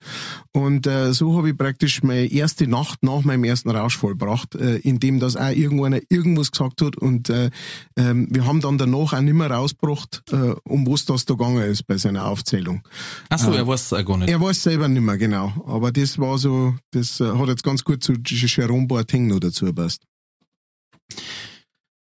Und 0.53 0.87
äh, 0.87 1.15
so 1.15 1.39
habe 1.39 1.51
ich 1.51 1.57
praktisch 1.57 2.03
meine 2.03 2.31
erste 2.31 2.67
Nacht 2.67 3.03
nach 3.03 3.23
meinem 3.25 3.45
ersten 3.45 3.71
Rausch 3.71 3.97
vollbracht, 3.97 4.57
äh, 4.57 4.77
indem 4.77 5.21
das 5.21 5.37
auch 5.37 5.51
irgendeiner 5.51 6.01
irgendwas 6.11 6.53
gesagt 6.53 6.83
hat. 6.83 6.97
Und 6.97 7.31
äh, 7.31 7.51
ähm, 7.97 8.29
wir 8.31 8.45
haben 8.45 8.61
dann 8.61 8.77
danach 8.77 9.15
auch 9.15 9.21
nicht 9.21 9.33
mehr 9.33 9.51
rausgebracht, 9.51 10.23
äh, 10.33 10.55
um 10.65 10.87
was 10.87 11.07
das 11.07 11.25
da 11.25 11.35
gegangen 11.35 11.63
ist 11.63 11.87
bei 11.87 11.97
seiner 11.97 12.27
Aufzählung. 12.27 12.83
Achso, 13.31 13.53
er 13.53 13.67
weiß 13.67 13.87
es 13.87 13.93
auch 13.95 14.05
gar 14.05 14.19
nicht. 14.19 14.29
Er 14.29 14.41
weiß 14.41 14.63
selber 14.63 14.89
nicht 14.89 15.01
mehr 15.01 15.17
genau, 15.17 15.65
aber 15.67 15.93
das 15.93 16.19
war 16.19 16.37
so, 16.37 16.75
das 16.91 17.21
äh, 17.21 17.25
hat 17.25 17.49
jetzt 17.49 17.65
ganz 17.65 17.85
gut 17.85 18.05
zu 18.05 18.13
Jerome 18.23 18.87
Boateng 18.87 19.30
noch 19.31 19.41
dazu 19.41 19.67
gepasst. 19.67 20.03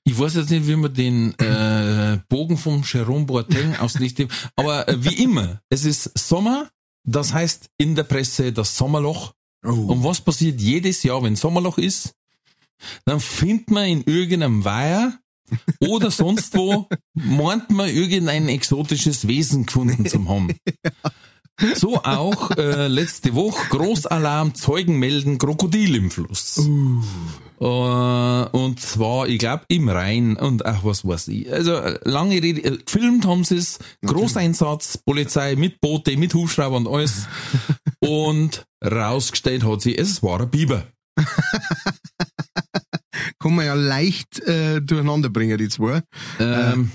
Ich 0.05 0.19
weiß 0.19 0.35
jetzt 0.35 0.51
nicht, 0.51 0.67
wie 0.67 0.77
man 0.77 0.93
den 0.93 1.39
äh, 1.39 2.19
Bogen 2.29 2.57
vom 2.57 2.83
Jerome 2.85 3.27
Boateng 3.27 3.77
auslicht, 3.77 4.27
aber 4.57 4.89
äh, 4.89 5.05
wie 5.05 5.23
immer, 5.23 5.61
es 5.69 5.85
ist 5.85 6.19
Sommer, 6.19 6.69
das 7.05 7.33
heißt 7.33 7.69
in 7.79 7.95
der 7.95 8.05
Presse 8.05 8.53
das 8.53 8.77
Sommerloch. 8.77 9.35
Oh. 9.65 9.69
Und 9.69 10.05
was 10.05 10.21
passiert 10.21 10.61
jedes 10.61 11.03
Jahr, 11.03 11.23
wenn 11.23 11.37
Sommerloch 11.37 11.79
ist? 11.79 12.15
Dann 13.05 13.21
findet 13.21 13.71
man 13.71 13.87
in 13.87 14.03
irgendeinem 14.05 14.65
Weiher 14.65 15.19
oder 15.81 16.11
sonst 16.11 16.57
wo, 16.57 16.89
meint 17.15 17.71
man 17.71 17.91
irgendein 17.91 18.49
exotisches 18.49 19.29
Wesen 19.29 19.67
gefunden 19.67 20.07
zu 20.07 20.27
haben. 20.29 20.55
So 21.75 22.02
auch 22.02 22.50
äh, 22.52 22.88
letzte 22.88 23.35
Woche 23.35 23.69
Großalarm, 23.69 24.55
Zeugen 24.55 24.99
melden 24.99 25.38
Krokodil 25.38 25.97
im 25.97 26.11
Fluss. 26.11 26.59
Äh, 27.61 27.64
und 27.64 28.81
zwar, 28.81 29.29
ich 29.29 29.38
glaube, 29.38 29.64
im 29.69 29.88
Rhein 29.88 30.37
und 30.37 30.64
ach, 30.64 30.83
was 30.85 31.07
weiß 31.07 31.29
ich. 31.29 31.52
Also 31.52 31.75
äh, 31.75 31.99
lange 32.05 32.43
Rede, 32.43 32.62
äh, 32.62 32.79
gefilmt 32.79 33.26
haben 33.26 33.45
sie 33.45 33.57
es, 33.57 33.79
Großeinsatz, 34.05 34.99
Polizei 34.99 35.57
mit 35.57 35.81
Boote, 35.81 36.17
mit 36.17 36.33
Hubschrauber 36.33 36.76
und 36.76 36.88
alles. 36.88 37.26
und 38.00 38.64
rausgestellt 38.83 39.64
hat 39.64 39.83
sie, 39.83 39.97
es 39.97 40.23
war 40.23 40.40
ein 40.40 40.50
Biber. 40.50 40.87
Kann 43.38 43.55
man 43.55 43.67
ja 43.67 43.75
leicht 43.75 44.40
äh, 44.40 44.81
durcheinander 44.81 45.29
bringen, 45.29 45.59
die 45.59 45.69
zwei. 45.69 46.02
Ähm, 46.38 46.90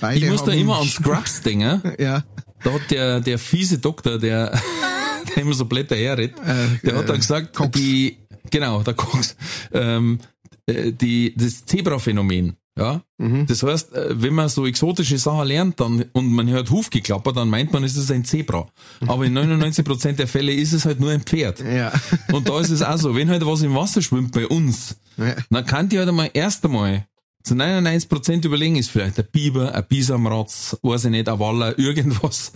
Beide 0.00 0.18
ich 0.18 0.30
muss 0.30 0.44
da 0.44 0.52
immer 0.52 0.78
an 0.80 0.88
Scrubs 0.88 1.42
denken. 1.42 1.80
Ja, 1.98 2.22
Da 2.64 2.72
hat 2.72 2.90
der, 2.90 3.20
der 3.20 3.38
fiese 3.38 3.78
Doktor, 3.78 4.18
der, 4.18 4.50
der 5.34 5.42
immer 5.42 5.54
so 5.54 5.64
Blätter 5.64 5.96
herredet, 5.96 6.36
der 6.84 6.96
hat 6.96 7.08
dann 7.08 7.16
gesagt, 7.16 7.54
Cox. 7.54 7.70
die, 7.78 8.18
genau, 8.50 8.82
der 8.82 8.94
Cox, 8.94 9.36
ähm, 9.72 10.18
äh, 10.66 10.92
die, 10.92 11.34
das 11.36 11.64
Zebra-Phänomen, 11.66 12.56
ja. 12.78 13.02
Das 13.18 13.62
heißt, 13.64 13.92
äh, 13.94 14.22
wenn 14.22 14.34
man 14.34 14.48
so 14.48 14.64
exotische 14.66 15.18
Sachen 15.18 15.46
lernt 15.48 15.80
dann, 15.80 16.04
und 16.12 16.32
man 16.32 16.48
hört 16.48 16.70
Hufgeklapper, 16.70 17.32
dann 17.32 17.48
meint 17.50 17.72
man, 17.72 17.82
es 17.82 17.96
ist 17.96 18.10
ein 18.12 18.24
Zebra. 18.24 18.68
Aber 19.06 19.24
in 19.24 19.36
99% 19.36 20.12
der 20.12 20.28
Fälle 20.28 20.52
ist 20.52 20.72
es 20.72 20.84
halt 20.84 21.00
nur 21.00 21.10
ein 21.10 21.22
Pferd. 21.22 21.58
ja. 21.60 21.92
Und 22.32 22.48
da 22.48 22.60
ist 22.60 22.70
es 22.70 22.82
auch 22.82 22.96
so, 22.96 23.16
wenn 23.16 23.28
halt 23.30 23.44
was 23.44 23.62
im 23.62 23.74
Wasser 23.74 24.00
schwimmt 24.02 24.32
bei 24.32 24.46
uns, 24.46 24.96
Ja. 25.16 25.34
dann 25.50 25.66
kann 25.66 25.88
die 25.88 25.98
halt 25.98 26.08
einmal 26.08 26.30
erst 26.32 26.64
einmal 26.64 27.06
zu 27.42 27.54
99% 27.54 28.44
überlegen, 28.44 28.76
ist 28.76 28.90
vielleicht 28.90 29.18
ein 29.18 29.26
Biber, 29.30 29.74
ein 29.74 29.86
Bisamratz, 29.88 30.76
weiß 30.82 31.06
ich 31.06 31.10
nicht, 31.10 31.28
ein 31.28 31.38
Waller, 31.38 31.78
irgendwas. 31.78 32.52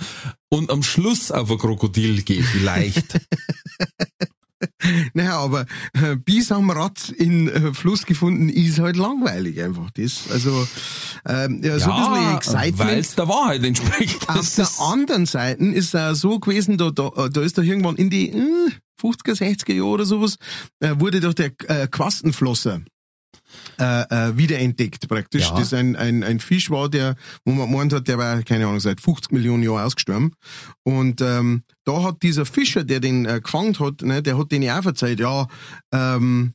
Und 0.49 0.71
am 0.71 0.83
Schluss 0.83 1.31
auf 1.31 1.51
ein 1.51 1.59
Krokodil 1.59 2.23
geht 2.23 2.45
vielleicht. 2.45 3.21
Naja, 5.15 5.39
aber 5.39 5.67
äh, 5.93 6.17
bis 6.17 6.53
am 6.53 6.71
Rad 6.71 7.09
in 7.11 7.49
äh, 7.49 7.75
Fluss 7.75 8.07
gefunden 8.07 8.49
ist 8.49 8.79
halt 8.79 8.97
langweilig 8.97 9.61
einfach. 9.63 9.91
Das, 9.93 10.31
also, 10.31 10.67
ähm, 11.27 11.61
ja, 11.63 11.79
so 11.79 11.91
ein 11.91 12.13
bisschen 12.13 12.37
Excitement. 12.37 12.79
weil 12.79 12.99
es 12.99 13.15
der 13.15 13.29
Wahrheit 13.29 13.65
entspricht. 13.65 14.29
Auf 14.29 14.55
der 14.55 14.69
anderen 14.81 15.27
Seite 15.27 15.65
ist 15.65 15.95
er 15.95 16.15
so 16.15 16.39
gewesen, 16.39 16.79
da, 16.79 16.91
da, 16.91 17.11
da 17.29 17.41
ist 17.43 17.59
er 17.59 17.65
irgendwann 17.65 17.97
in 17.97 18.11
die 18.11 18.31
äh, 18.31 18.71
50er, 19.01 19.37
60er 19.37 19.73
Jahre 19.75 19.89
oder 19.89 20.05
sowas, 20.05 20.37
äh, 20.81 20.95
wurde 20.99 21.21
doch 21.21 21.35
der 21.35 21.53
äh, 21.69 21.89
Quastenflosser 21.89 22.83
äh, 23.79 24.03
äh, 24.03 24.37
wiederentdeckt 24.37 25.09
praktisch. 25.09 25.49
Ja. 25.49 25.57
Das 25.57 25.67
ist 25.67 25.75
ein, 25.75 25.97
ein, 25.97 26.23
ein 26.23 26.41
Fisch 26.41 26.71
war, 26.71 26.89
der, 26.89 27.17
wo 27.45 27.53
man 27.53 27.71
gemeint 27.71 27.93
hat, 27.93 28.09
der 28.09 28.19
war, 28.19 28.43
keine 28.43 28.67
Ahnung, 28.67 28.81
seit 28.81 29.01
50 29.01 29.33
Millionen 29.33 29.63
Jahren 29.63 29.85
ausgestorben. 29.85 30.33
Und 30.83 31.21
ähm, 31.21 31.63
da 31.85 32.03
hat 32.03 32.23
dieser 32.23 32.47
Fischer, 32.47 32.85
der 32.85 33.01
den 33.01 33.27
äh, 33.27 33.41
gefangen 33.43 33.79
hat, 33.79 34.03
ne, 34.03 34.23
der 34.23 34.39
hat 34.39 34.53
den 34.53 34.63
ja 34.63 34.79
auch 34.79 34.83
verzeiht, 34.83 35.21
ja, 35.21 35.47
ähm, 35.93 36.55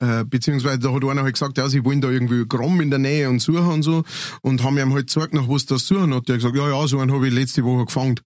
äh, 0.00 0.24
beziehungsweise 0.24 0.80
da 0.80 0.92
hat 0.92 1.04
einer 1.04 1.22
halt 1.22 1.34
gesagt, 1.34 1.56
ja, 1.56 1.68
sie 1.68 1.84
wollen 1.84 2.00
da 2.00 2.10
irgendwie 2.10 2.44
Gramm 2.46 2.80
in 2.80 2.90
der 2.90 2.98
Nähe 2.98 3.28
und 3.28 3.40
suchen 3.40 3.66
und 3.66 3.82
so 3.82 4.04
und 4.42 4.62
haben 4.62 4.76
ihm 4.78 4.92
halt 4.92 5.06
gesagt, 5.06 5.34
nach 5.34 5.48
was 5.48 5.66
das 5.66 5.86
suchen 5.86 6.14
hat. 6.14 6.28
Der 6.28 6.34
hat 6.34 6.40
gesagt, 6.40 6.56
ja, 6.56 6.68
ja, 6.68 6.86
so 6.86 6.98
einen 6.98 7.12
habe 7.12 7.28
ich 7.28 7.34
letzte 7.34 7.64
Woche 7.64 7.86
gefangen. 7.86 8.20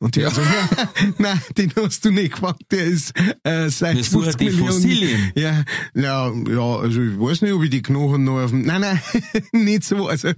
Und 0.00 0.16
der 0.16 0.24
Ja. 0.24 0.30
so, 0.30 0.40
nein, 0.42 1.14
nein, 1.18 1.40
den 1.56 1.72
hast 1.76 2.04
du 2.04 2.10
nicht 2.10 2.32
gefangen, 2.34 2.58
der 2.70 2.84
ist 2.84 3.12
äh, 3.44 3.68
seit 3.70 3.96
Wir 3.96 4.04
suchen 4.04 4.24
50 4.24 4.36
die 4.38 4.44
Millionen. 4.44 4.72
Fossilien. 4.72 5.32
Ja, 5.34 5.64
ja, 5.94 6.32
ja, 6.48 6.76
also 6.76 7.00
ich 7.00 7.18
weiß 7.18 7.42
nicht, 7.42 7.52
ob 7.52 7.62
ich 7.62 7.70
die 7.70 7.80
Knochen 7.82 8.24
noch 8.24 8.40
auf 8.42 8.50
dem, 8.50 8.62
nein, 8.62 8.80
nein, 8.82 9.00
nicht 9.52 9.84
so, 9.84 10.06
also 10.08 10.30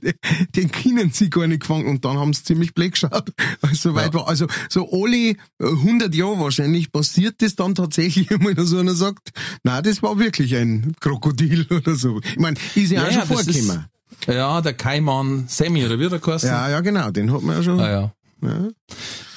den 0.55 0.71
können 0.71 1.11
sie 1.13 1.31
gar 1.31 1.47
nicht 1.49 1.61
gefangen 1.61 1.87
und 1.87 2.05
dann 2.05 2.17
haben 2.19 2.33
sie 2.33 2.45
ziemlich 2.45 2.75
blöd 2.75 2.93
geschaut, 2.93 3.33
also 3.63 3.95
weit 3.95 4.15
war, 4.15 4.29
also 4.29 4.47
so 4.69 4.89
alle 4.93 5.31
äh, 5.31 5.35
100 5.61 6.15
Jahre 6.15 6.39
wahrscheinlich 6.39 6.93
passiert 6.93 7.37
das 7.43 7.57
dann 7.57 7.75
tatsächlich 7.75 8.31
einmal, 8.31 8.55
dass 8.55 8.73
einer 8.73 8.95
sagt, 8.95 9.31
na, 9.65 9.83
das 9.83 10.03
war 10.03 10.19
wirklich 10.19 10.55
ein 10.55 10.95
Krokodil 11.01 11.67
oder 11.71 11.97
so. 11.97 12.21
Ich 12.21 12.37
meine, 12.39 12.57
ist 12.75 12.93
ja, 12.93 13.03
auch 13.05 13.11
schon 13.11 13.23
ist- 13.23 13.29
vorgekommen. 13.29 13.85
Ja, 14.29 14.61
der 14.61 14.75
Kaiman 14.75 15.45
Sammy, 15.49 15.85
oder 15.85 15.99
wie 15.99 16.09
der 16.09 16.19
geheißen? 16.21 16.49
Ja, 16.49 16.69
ja, 16.71 16.81
genau, 16.81 17.11
den 17.11 17.33
hat 17.33 17.43
man 17.43 17.57
ja 17.57 17.63
schon. 17.63 17.81
Ah, 17.81 17.91
ja. 17.91 18.13
Ja. 18.43 18.69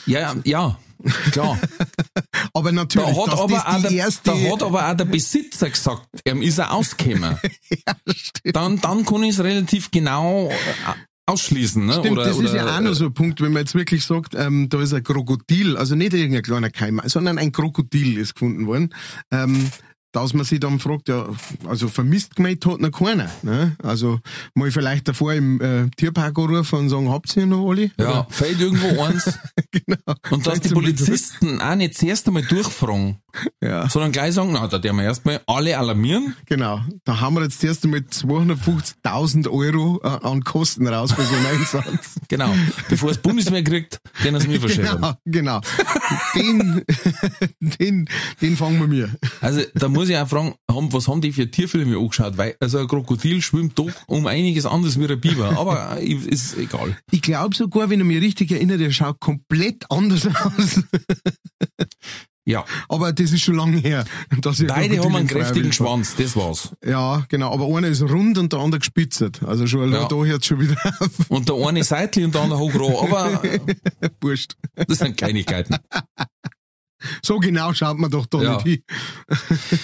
Ja, 0.10 0.36
ja, 0.44 0.78
klar. 1.32 1.60
Aber 2.54 2.70
Da 2.70 2.76
natürlich, 2.76 3.18
hat, 3.18 3.28
dass 3.28 3.40
aber 3.40 3.54
das 3.54 3.66
auch 3.66 3.76
die 3.76 3.82
der, 3.82 3.92
erste... 3.92 4.32
da 4.32 4.52
hat 4.52 4.64
aber 4.64 4.90
auch 4.90 4.94
der 4.96 5.06
Besitzer 5.06 5.70
gesagt, 5.70 6.08
ihm 6.26 6.42
ist 6.42 6.58
er 6.58 6.74
ausgekommen. 6.74 7.38
dann, 8.44 8.82
dann 8.82 9.06
kann 9.06 9.24
ich 9.24 9.32
es 9.32 9.44
relativ 9.44 9.92
genau 9.92 10.50
äh, 10.50 10.94
ausschließen. 11.30 11.86
Ne? 11.86 11.94
Stimmt, 11.94 12.12
oder, 12.18 12.26
das 12.26 12.38
oder, 12.38 12.48
ist 12.48 12.56
ja 12.56 12.78
auch 12.78 12.82
noch 12.82 12.94
so 12.94 13.06
ein 13.06 13.14
Punkt, 13.14 13.40
wenn 13.42 13.54
man 13.54 13.62
jetzt 13.62 13.76
wirklich 13.76 14.04
sagt, 14.04 14.36
ähm, 14.36 14.68
da 14.70 14.82
ist 14.82 14.94
ein 14.94 15.04
Krokodil, 15.04 15.78
also 15.78 15.96
nicht 15.96 16.14
irgendein 16.14 16.44
kleiner 16.44 16.70
Keim, 16.70 17.02
sondern 17.06 17.38
ein 17.38 17.52
Krokodil 17.52 18.18
ist 18.18 18.34
gefunden 18.34 18.68
worden. 18.68 18.94
Ähm, 19.32 19.72
dass 20.12 20.34
man 20.34 20.44
sich 20.46 20.60
dann 20.60 20.80
fragt, 20.80 21.08
ja, 21.08 21.28
also 21.68 21.88
vermisst 21.88 22.36
gemeldet 22.36 22.66
hat 22.66 22.80
noch 22.80 22.92
keiner. 22.92 23.30
Ne? 23.44 23.76
Also 23.84 24.20
mal 24.56 24.72
vielleicht 24.72 25.08
davor 25.08 25.34
im 25.34 25.62
äh, 25.62 25.88
Tierpark 25.98 26.38
anrufen 26.38 26.80
und 26.80 26.90
sagen, 26.90 27.10
habt 27.12 27.36
ihr 27.38 27.46
noch 27.46 27.70
alle? 27.70 27.92
Ja, 27.98 28.10
Oder? 28.10 28.28
fällt 28.30 28.60
irgendwo 28.60 29.02
eins. 29.04 29.38
genau. 29.72 30.16
Und 30.32 30.48
dass 30.48 30.62
die. 30.62 30.70
Polizisten 30.70 31.62
auch 31.62 31.76
nicht 31.76 31.96
zuerst 31.98 32.26
einmal 32.28 32.44
durchfragen, 32.44 33.18
Ja, 33.62 33.88
sondern 33.90 34.12
gleich 34.12 34.34
sagen, 34.34 34.52
na, 34.54 34.68
da 34.68 34.82
werden 34.82 34.98
wir 34.98 35.04
erstmal 35.04 35.42
alle 35.46 35.78
alarmieren. 35.78 36.36
genau. 36.46 36.82
Da 37.04 37.20
haben 37.20 37.36
wir 37.36 37.44
jetzt 37.44 37.64
erst 37.64 37.84
einmal 37.84 38.00
250.000 38.02 39.50
Euro 39.50 40.00
äh, 40.04 40.08
an 40.26 40.44
Kosten 40.44 40.88
raus 40.88 41.12
für 41.14 41.24
so 41.24 41.36
einen 41.36 41.46
Einsatz. 41.46 42.16
Genau. 42.30 42.54
Bevor 42.90 43.12
es 43.12 43.18
Bundeswehr 43.18 43.64
kriegt, 43.64 44.00
können 44.22 44.40
sie 44.40 44.48
mir 44.48 44.60
verschärfen. 44.60 45.02
Genau, 45.26 45.60
genau. 45.60 45.62
den, 46.36 46.84
den, 47.60 48.10
den 48.42 48.58
fangen 48.58 48.80
wir 48.80 48.88
mir. 48.88 49.10
Also 49.42 49.62
da 49.76 49.90
muss 49.90 49.99
ich 50.08 50.16
auch 50.16 50.28
fragen, 50.30 50.54
haben, 50.72 50.94
was 50.94 51.08
haben 51.10 51.20
die 51.20 51.34
für 51.34 51.52
Tierfilme 51.52 51.98
angeschaut? 51.98 52.38
Weil, 52.38 52.56
also 52.62 52.78
ein 52.78 52.88
Krokodil 52.88 53.42
schwimmt 53.42 53.78
doch 53.78 53.90
um 54.08 54.26
einiges 54.28 54.66
anderes 54.66 54.98
wie 54.98 55.06
ein 55.08 55.20
Biber, 55.20 55.58
aber 55.58 55.98
ist 56.00 56.56
egal. 56.58 56.96
Ich 57.12 57.22
glaube 57.24 57.54
sogar, 57.56 57.90
wenn 57.90 58.00
ich 58.00 58.06
mich 58.06 58.22
richtig 58.22 58.52
erinnere, 58.52 58.78
der 58.78 58.92
schaut 58.92 59.20
komplett 59.20 59.84
anders 59.90 60.28
aus. 60.28 60.84
Ja, 62.46 62.66
Aber 62.88 63.14
das 63.14 63.32
ist 63.32 63.42
schon 63.42 63.54
lange 63.56 63.78
her. 63.78 64.06
Dass 64.42 64.64
beide 64.66 64.98
haben 65.00 65.16
einen 65.16 65.28
kräftigen. 65.28 65.72
Schwanz, 65.72 66.16
das 66.16 66.36
war's. 66.36 66.72
Ja, 66.84 67.24
genau. 67.30 67.54
Aber 67.54 67.68
einer 67.78 67.90
ist 67.90 68.02
rund 68.02 68.40
und 68.40 68.52
der 68.54 68.60
andere 68.60 68.80
gespitzert. 68.80 69.44
Also 69.44 69.68
schon 69.68 69.92
Ja. 69.94 70.06
da 70.08 70.16
hört 70.16 70.44
schon 70.46 70.60
wieder 70.60 70.76
auf. 71.00 71.30
Und 71.30 71.48
der 71.48 71.56
eine 71.58 71.84
seitlich 71.84 72.26
und 72.26 72.34
der 72.34 72.42
andere 72.42 72.58
hochroh, 72.58 73.02
aber 73.04 73.40
Wurscht. 74.22 74.56
das 74.74 74.98
sind 74.98 75.16
Kleinigkeiten. 75.16 75.76
So 77.24 77.40
genau 77.40 77.74
schaut 77.74 77.98
man 77.98 78.12
doch 78.12 78.26
da 78.26 78.42
Ja. 78.42 78.56
nicht 78.64 78.64
hin. 78.66 78.84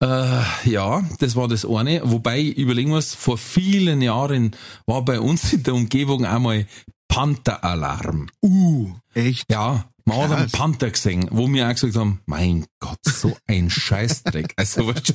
Äh, 0.00 0.42
ja, 0.70 1.02
das 1.18 1.34
war 1.34 1.48
das 1.48 1.64
eine. 1.64 2.00
Wobei, 2.04 2.38
ich 2.38 2.56
überlegen 2.56 2.90
muss, 2.90 3.14
vor 3.16 3.36
vielen 3.36 4.00
Jahren 4.00 4.54
war 4.86 5.04
bei 5.04 5.18
uns 5.18 5.52
in 5.52 5.64
der 5.64 5.74
Umgebung 5.74 6.24
einmal 6.24 6.66
Panther-Alarm. 7.08 8.28
Uh, 8.40 8.92
echt? 9.14 9.50
Ja, 9.50 9.86
man 10.04 10.18
hat 10.18 10.30
einen 10.30 10.40
Krass. 10.42 10.52
Panther 10.52 10.90
gesehen, 10.90 11.26
wo 11.32 11.48
wir 11.52 11.66
auch 11.66 11.72
gesagt 11.72 11.96
haben, 11.96 12.20
mein 12.26 12.66
Gott, 12.78 13.00
so 13.04 13.36
ein 13.48 13.70
Scheißdreck. 13.70 14.52
Also, 14.56 14.86
weißt 14.86 15.08
du, 15.08 15.14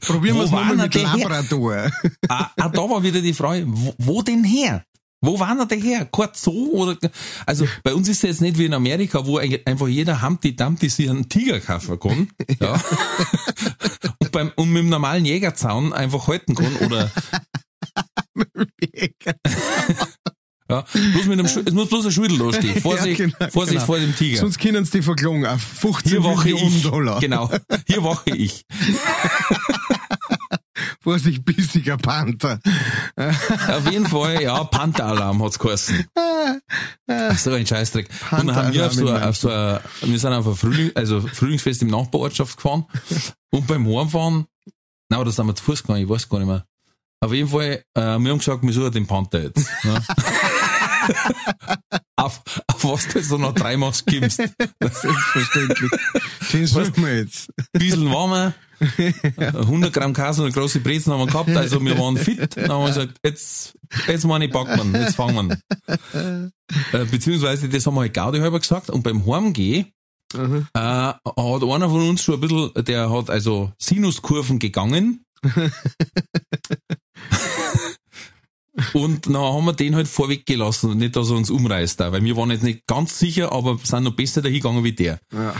Probieren 0.00 0.36
wir 0.36 0.44
es 0.44 0.50
mal 0.50 0.74
mit? 0.74 0.94
Labrador. 0.94 1.90
Ah, 2.28 2.50
ah, 2.58 2.68
da 2.68 2.90
war 2.90 3.04
wieder 3.04 3.20
die 3.20 3.34
Frage, 3.34 3.64
wo, 3.68 3.94
wo 3.98 4.22
denn 4.22 4.42
her? 4.42 4.84
Wo 5.24 5.40
war 5.40 5.58
er 5.58 5.66
denn 5.66 5.80
her? 5.80 6.06
Kein 6.12 6.28
Zoo 6.34 6.70
oder, 6.72 6.96
also, 7.46 7.66
bei 7.82 7.94
uns 7.94 8.08
ist 8.08 8.18
es 8.18 8.22
jetzt 8.22 8.40
nicht 8.42 8.58
wie 8.58 8.66
in 8.66 8.74
Amerika, 8.74 9.26
wo 9.26 9.38
einfach 9.38 9.88
jeder 9.88 10.20
Humpty 10.22 10.54
Dumpty 10.54 10.88
sich 10.88 11.08
einen 11.08 11.28
Tiger 11.28 11.60
kaufen 11.60 11.98
kann, 11.98 12.28
ja. 12.60 12.80
und 14.18 14.32
beim, 14.32 14.52
und 14.56 14.70
mit 14.70 14.82
dem 14.82 14.90
normalen 14.90 15.24
Jägerzaun 15.24 15.92
einfach 15.92 16.28
halten 16.28 16.54
kann 16.54 16.76
oder, 16.76 17.10
ja, 20.70 20.82
bloß 20.92 21.26
mit 21.26 21.38
einem, 21.38 21.48
Schu- 21.48 21.62
es 21.64 21.72
muss 21.74 21.88
bloß 21.88 22.06
ein 22.06 22.12
Schüttel 22.12 22.38
da 22.38 22.52
stehen. 22.52 22.80
Vorsicht, 22.82 23.18
Ja, 23.18 23.26
genau, 23.26 23.50
Vorsicht 23.50 23.74
genau. 23.76 23.86
vor 23.86 23.98
dem 23.98 24.16
Tiger. 24.16 24.40
Sonst 24.40 24.58
können 24.58 24.84
sie 24.84 24.92
die 24.92 25.02
verklagen 25.02 25.44
auf 25.46 25.60
15 25.60 26.10
Hier 26.10 26.24
wache 26.24 26.48
Millionen 26.48 26.76
ich. 26.76 26.82
Dollar. 26.82 27.20
Genau. 27.20 27.50
Hier 27.86 28.02
wache 28.04 28.30
ich. 28.30 28.64
Vorsicht, 31.00 31.44
bissiger 31.44 31.96
Panther. 31.98 32.60
Auf 33.16 33.90
jeden 33.90 34.06
Fall, 34.06 34.42
ja, 34.42 34.64
Panther-Alarm 34.64 35.42
hat's 35.42 35.58
geheißen. 35.58 36.04
So 37.36 37.50
ein 37.52 37.66
Scheißdreck. 37.66 38.08
Und 38.30 38.46
dann 38.46 38.56
haben 38.56 38.72
wir 38.72 38.86
auf 38.86 38.94
so, 38.94 39.06
Panther-Alarm 39.06 39.22
in 39.22 39.28
auf 39.28 39.36
so 39.36 39.48
ein, 39.50 39.80
wir 40.10 40.18
sind 40.18 40.32
auf 40.32 40.46
ein 40.46 40.56
Frühling, 40.56 40.90
also 40.94 41.20
Frühlingsfest 41.20 41.82
im 41.82 41.88
Nachbarortschaft 41.88 42.56
gefahren. 42.56 42.86
Und 43.50 43.66
beim 43.66 43.86
Heimfahren, 43.86 44.46
na, 45.10 45.18
oder 45.20 45.30
sind 45.30 45.46
wir 45.46 45.54
zu 45.54 45.62
Fuß 45.64 45.82
gegangen, 45.82 46.02
ich 46.02 46.08
weiß 46.08 46.28
gar 46.28 46.38
nicht 46.38 46.48
mehr. 46.48 46.64
Auf 47.20 47.32
jeden 47.32 47.48
Fall, 47.48 47.82
äh, 47.94 48.00
wir 48.18 48.30
haben 48.30 48.38
gesagt, 48.38 48.62
wir 48.62 48.72
suchen 48.72 48.92
den 48.92 49.06
Panther 49.06 49.42
jetzt. 49.44 49.66
Ne? 49.84 50.02
auf, 52.16 52.42
auf 52.66 52.84
was 52.84 53.08
du 53.08 53.18
jetzt 53.18 53.28
so 53.28 53.38
noch 53.38 53.54
drei 53.54 53.76
machst, 53.76 54.06
gibst. 54.06 54.36
Selbstverständlich. 54.80 55.90
Den 56.52 56.66
suchen 56.66 57.04
wir 57.04 57.18
jetzt. 57.18 57.50
bisschen 57.72 58.10
warmer, 58.10 58.54
100 59.38 59.92
Gramm 59.92 60.12
Käse 60.14 60.42
und 60.44 60.52
große 60.52 60.80
Brezen 60.80 61.12
haben 61.12 61.20
wir 61.20 61.26
gehabt, 61.26 61.56
also 61.56 61.80
wir 61.84 61.98
waren 61.98 62.16
fit. 62.16 62.56
Dann 62.56 62.70
haben 62.70 62.82
wir 62.82 62.88
gesagt, 62.88 63.18
jetzt, 63.24 63.74
jetzt 64.06 64.24
meine 64.26 64.48
packen 64.48 64.92
wir, 64.92 65.00
jetzt 65.02 65.16
fangen 65.16 65.48
wir. 65.48 66.50
Äh, 66.92 67.04
beziehungsweise, 67.06 67.68
das 67.68 67.86
haben 67.86 67.94
wir 67.94 68.02
halt 68.02 68.14
Gaudi 68.14 68.38
halber 68.38 68.60
gesagt 68.60 68.90
und 68.90 69.02
beim 69.02 69.24
Heimgehen 69.26 69.90
Mhm. 70.34 70.66
äh, 70.74 70.80
hat 70.80 71.18
einer 71.36 71.88
von 71.88 72.08
uns 72.08 72.22
schon 72.22 72.34
ein 72.34 72.40
bisschen, 72.40 72.72
der 72.84 73.08
hat 73.08 73.30
also 73.30 73.72
Sinuskurven 73.78 74.58
gegangen. 74.58 75.24
Und 78.92 79.26
dann 79.26 79.36
haben 79.36 79.66
wir 79.66 79.72
den 79.72 79.94
halt 79.94 80.08
vorweg 80.08 80.46
gelassen 80.46 80.90
und 80.90 80.98
nicht, 80.98 81.14
dass 81.14 81.30
er 81.30 81.36
uns 81.36 81.50
umreißt, 81.50 82.02
auch, 82.02 82.12
weil 82.12 82.24
wir 82.24 82.36
waren 82.36 82.50
jetzt 82.50 82.64
nicht 82.64 82.86
ganz 82.86 83.18
sicher, 83.18 83.52
aber 83.52 83.78
sind 83.82 84.04
noch 84.04 84.16
besser 84.16 84.42
dahin 84.42 84.58
gegangen 84.58 84.84
wie 84.84 84.92
der. 84.92 85.20
Ja. 85.32 85.54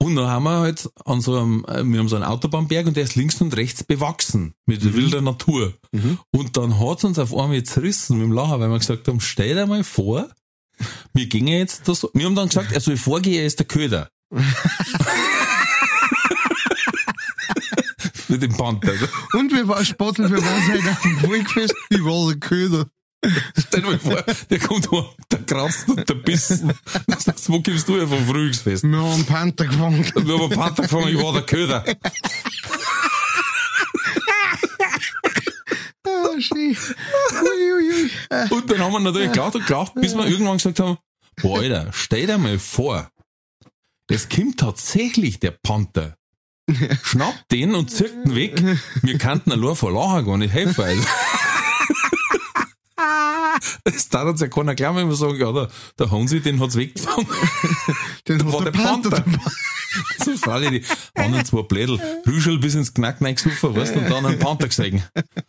Und 0.00 0.14
dann 0.14 0.28
haben 0.28 0.44
wir 0.44 0.58
halt 0.58 0.88
an 1.04 1.20
so 1.20 1.36
einem, 1.36 1.64
äh, 1.66 1.82
wir 1.84 1.98
haben 1.98 2.08
so 2.08 2.16
einen 2.16 2.24
Autobahnberg 2.24 2.86
und 2.86 2.96
der 2.96 3.04
ist 3.04 3.16
links 3.16 3.40
und 3.40 3.56
rechts 3.56 3.82
bewachsen 3.82 4.54
mit 4.64 4.94
wilder 4.94 5.20
Natur. 5.20 5.74
Und 6.30 6.56
dann 6.56 6.78
hat's 6.78 7.04
uns 7.04 7.18
auf 7.18 7.36
einmal 7.36 7.62
zerrissen 7.64 8.18
mit 8.18 8.26
dem 8.26 8.32
Lachen, 8.32 8.60
weil 8.60 8.70
wir 8.70 8.78
gesagt 8.78 9.08
haben, 9.08 9.20
stell 9.20 9.54
dir 9.54 9.66
mal 9.66 9.82
vor, 9.82 10.28
wir 11.14 11.26
gingen 11.26 11.58
jetzt 11.58 11.88
das, 11.88 12.06
wir 12.14 12.26
haben 12.26 12.36
dann 12.36 12.48
gesagt, 12.48 12.72
er 12.72 12.80
soll 12.80 12.96
vorgehen, 12.96 13.40
er 13.40 13.46
ist 13.46 13.58
der 13.58 13.66
Köder. 13.66 14.08
Für 18.28 18.38
den 18.38 18.56
Panther. 18.56 18.92
Und 19.32 19.52
wir 19.52 19.66
waren 19.68 19.84
Spottel, 19.84 20.30
wir 20.30 20.42
waren 20.44 20.68
halt 20.68 20.86
auf 20.86 21.00
dem 21.02 21.18
Volkfest, 21.18 21.74
ich 21.88 22.04
war 22.04 22.28
der 22.28 22.38
Köder. 22.38 22.86
Stell 23.58 23.80
dir 23.80 23.86
mal 23.88 23.98
vor, 23.98 24.22
der 24.50 24.58
kommt 24.60 24.90
heim, 24.92 25.06
der 25.32 25.42
kratzt 25.44 25.88
und 25.88 26.08
der 26.08 26.14
bissen. 26.14 26.72
Sagst 27.18 27.48
du, 27.48 27.52
wo 27.54 27.62
kommst 27.62 27.88
du 27.88 27.96
her 27.96 28.06
vom 28.06 28.24
Frühlingsfest? 28.26 28.84
Wir 28.84 28.96
haben 28.98 29.12
einen 29.14 29.24
Panther 29.26 29.66
gefangen. 29.66 30.04
Wir 30.14 30.34
haben 30.34 30.42
einen 30.42 30.50
Panther 30.50 30.82
gefangen, 30.82 31.08
ich 31.08 31.20
war 31.20 31.32
der 31.32 31.42
Köder. 31.42 31.84
Ah, 36.04 36.40
schön. 36.40 36.76
Ui. 37.42 38.10
Äh, 38.30 38.48
Und 38.50 38.70
dann 38.70 38.78
haben 38.78 38.92
wir 38.92 39.00
natürlich 39.00 39.32
gelacht 39.32 39.54
und 39.56 39.66
gelacht, 39.66 39.94
bis 39.94 40.14
wir 40.14 40.26
irgendwann 40.26 40.56
gesagt 40.58 40.80
haben, 40.80 40.98
boah, 41.42 41.58
Alter, 41.60 41.90
stell 41.92 42.26
dir 42.26 42.38
mal 42.38 42.58
vor, 42.58 43.10
es 44.08 44.28
kommt 44.28 44.60
tatsächlich 44.60 45.40
der 45.40 45.52
Panther. 45.52 46.16
Schnappt 47.02 47.50
den 47.50 47.74
und 47.74 47.90
zirkt 47.90 48.26
ihn 48.26 48.34
weg. 48.34 48.62
Wir 49.02 49.18
kannten 49.18 49.52
allein 49.52 49.74
vor 49.76 49.92
Lachen 49.92 50.26
gar 50.26 50.36
nicht 50.38 50.52
helfen. 50.52 50.82
Also. 50.84 51.02
Es 53.84 54.08
darf 54.08 54.28
uns 54.28 54.40
ja 54.40 54.48
keiner 54.48 54.74
glauben, 54.74 54.98
wenn 54.98 55.08
wir 55.08 55.16
sagen, 55.16 55.38
ja, 55.40 55.50
der, 55.52 55.68
der 55.98 56.10
Hansi, 56.10 56.40
den 56.40 56.60
hat's 56.60 56.76
weggezogen. 56.76 57.26
Den 58.28 58.44
war 58.44 58.60
hat 58.60 58.66
der 58.66 58.72
der 58.72 58.78
Panther 58.78 59.10
Panther. 59.10 59.24
dabei. 59.38 59.52
so 60.24 60.36
für 60.36 60.52
alle 60.52 60.70
die 60.70 60.84
anderen 61.14 61.44
zwei 61.44 61.62
Blädel. 61.62 61.98
Rüschel 62.26 62.58
bis 62.58 62.74
ins 62.74 62.92
Knack 62.94 63.20
reingesuffen, 63.20 63.74
weißt 63.74 63.94
du, 63.94 64.00
und 64.00 64.10
dann 64.10 64.26
einen 64.26 64.38
Panther 64.38 64.68
gesehen. 64.68 65.02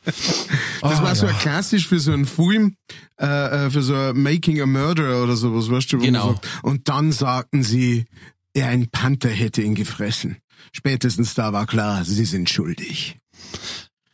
Das 0.05 0.47
Ah, 0.81 1.03
war 1.03 1.15
so 1.15 1.27
ja. 1.27 1.33
klassisch 1.33 1.87
für 1.87 1.99
so 1.99 2.11
einen 2.13 2.25
Film, 2.25 2.75
äh, 3.19 3.65
äh, 3.65 3.69
für 3.69 3.81
so 3.81 3.93
ein 3.93 4.21
Making 4.21 4.61
a 4.61 4.65
Murderer 4.65 5.23
oder 5.23 5.35
sowas, 5.35 5.69
weißt 5.69 5.91
du, 5.93 5.97
wo 5.97 6.01
man 6.03 6.13
Genau. 6.13 6.27
sagt. 6.33 6.47
Und 6.63 6.87
dann 6.89 7.11
sagten 7.11 7.63
sie, 7.63 8.05
er 8.53 8.67
ein 8.69 8.89
Panther 8.89 9.29
hätte 9.29 9.61
ihn 9.61 9.75
gefressen. 9.75 10.37
Spätestens 10.71 11.33
da 11.33 11.53
war 11.53 11.65
klar, 11.65 12.03
sie 12.05 12.25
sind 12.25 12.49
schuldig. 12.49 13.17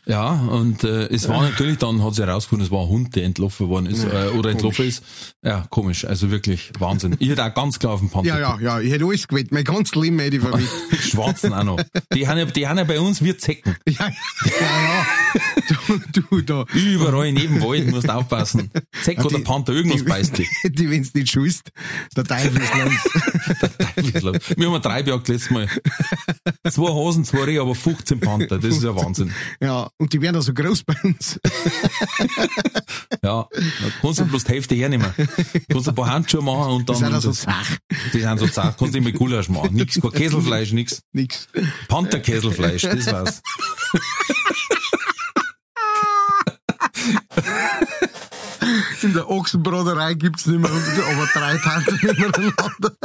Ja, 0.08 0.32
und 0.34 0.84
äh, 0.84 1.08
es 1.08 1.28
war 1.28 1.42
natürlich, 1.42 1.78
dann 1.80 2.04
hat 2.04 2.14
sich 2.16 2.26
herausgefunden, 2.26 2.66
es 2.66 2.72
war 2.72 2.84
ein 2.84 2.90
Hund, 2.90 3.16
der 3.16 3.24
entlaufen 3.24 3.70
worden 3.70 3.88
ist, 3.88 4.04
äh, 4.04 4.30
oder 4.38 4.52
entlaufen 4.52 4.86
ist. 4.88 5.04
Ja, 5.44 5.66
komisch, 5.70 6.06
also 6.06 6.30
wirklich 6.32 6.72
Wahnsinn. 6.80 7.16
Ich 7.20 7.30
hätte 7.30 7.44
auch 7.44 7.54
ganz 7.54 7.80
klar 7.80 7.94
auf 7.94 8.00
den 8.02 8.10
Panther 8.10 8.40
Ja, 8.40 8.40
ja, 8.40 8.60
ja, 8.60 8.80
ich 8.82 8.92
hätte 8.92 9.06
alles 9.06 9.28
gewählt. 9.28 9.52
Mein 9.52 9.64
ganzes 9.64 9.96
Leben 9.96 10.20
hätte 10.20 10.38
ich. 10.38 10.44
Die 10.44 10.98
Schwarzen 11.10 11.54
auch 11.54 11.64
noch. 11.64 11.80
Die 12.14 12.28
haben 12.28 12.38
ja, 12.38 12.46
die 12.46 12.68
haben 12.68 12.78
ja 12.78 12.84
bei 12.84 13.00
uns 13.00 13.24
wie 13.24 13.36
Zecken. 13.36 13.76
ja, 13.90 14.10
ja, 14.46 14.84
ja. 14.84 15.06
Du, 16.14 16.22
du 16.30 16.42
da. 16.42 16.66
Überall 16.74 17.28
in 17.28 17.38
jedem 17.38 17.62
Wald 17.62 17.90
musst 17.90 18.10
aufpassen. 18.10 18.70
Zeck 19.04 19.24
oder 19.26 19.38
die- 19.38 19.44
Panther, 19.44 19.74
irgendwas 19.74 20.04
beißt 20.06 20.38
dich. 20.38 20.50
Die, 20.66 20.90
wenn's 20.90 21.14
nicht 21.14 21.32
schust, 21.32 21.72
der 22.16 22.24
Teufel 22.24 22.62
ist 22.62 24.22
los. 24.24 24.40
Wir 24.58 24.72
haben 24.72 24.82
drei 24.82 25.02
gejagt 25.02 25.28
letztes 25.28 25.50
Mal. 25.52 25.68
Zwei 26.70 26.90
Hasen, 26.94 27.26
zwei 27.26 27.44
Rehe, 27.44 27.62
aber 27.62 27.76
15 27.76 28.20
Panther. 28.20 28.58
Das 28.58 28.66
ist 28.76 28.84
ja 28.84 28.96
Wahnsinn. 28.96 29.32
Ja, 29.60 29.90
und 29.98 30.12
die 30.14 30.22
werden 30.22 30.36
da 30.36 30.42
so 30.42 30.54
groß 30.54 30.84
bei 30.84 30.96
uns. 31.04 31.40
Ja, 33.24 33.48
kannst 34.02 34.20
du 34.20 34.26
bloß 34.26 34.44
die 34.44 34.52
Hälfte 34.54 34.76
hernehmen. 34.76 35.14
Kannst 35.70 35.88
ein 35.90 35.96
paar 35.96 36.08
Handschuhe 36.08 36.42
machen 36.42 36.74
und 36.74 36.80
Die 36.82 36.86
dann. 36.86 36.96
sind 36.96 37.14
also 37.14 37.30
das- 37.30 37.42
zach. 37.42 37.78
die 38.14 38.20
sind 38.22 38.38
so 38.40 38.48
zart, 38.48 38.78
kannst 38.78 38.94
du 38.96 39.02
mit 39.02 39.16
Gulasch 39.16 39.50
machen. 39.50 39.74
Nix, 39.74 40.00
kein 40.00 40.12
Käselfleisch, 40.12 40.72
nix. 40.74 41.02
Nix. 41.14 41.48
Pantherkäselfleisch, 41.88 42.82
das 42.84 43.06
war's. 43.12 43.42
In 49.04 49.14
der 49.14 49.30
Ochsenbraterei 49.30 50.16
gibt's 50.16 50.46
nicht 50.48 50.60
mehr, 50.60 50.72
aber 50.72 51.28
drei 51.34 51.58
Panther 51.58 51.92
nebeneinander. 52.02 52.96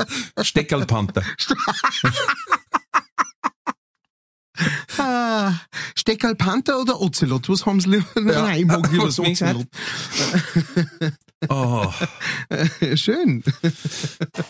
Steckerlpanther. 0.42 1.22
Ah, 4.98 5.54
Steckerl 5.96 6.34
Panther 6.34 6.80
oder 6.80 7.00
Ocelot? 7.00 7.48
Was 7.48 7.66
haben 7.66 7.80
sie 7.80 7.90
lieber? 7.90 8.06
Nein, 8.20 8.60
ich 8.60 8.66
mag 8.66 8.90
lieber 8.92 9.06
das 9.06 9.18
Ocelot. 9.18 9.66
Oh. 11.48 11.86
Schön. 12.96 13.42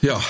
Ja, 0.02 0.20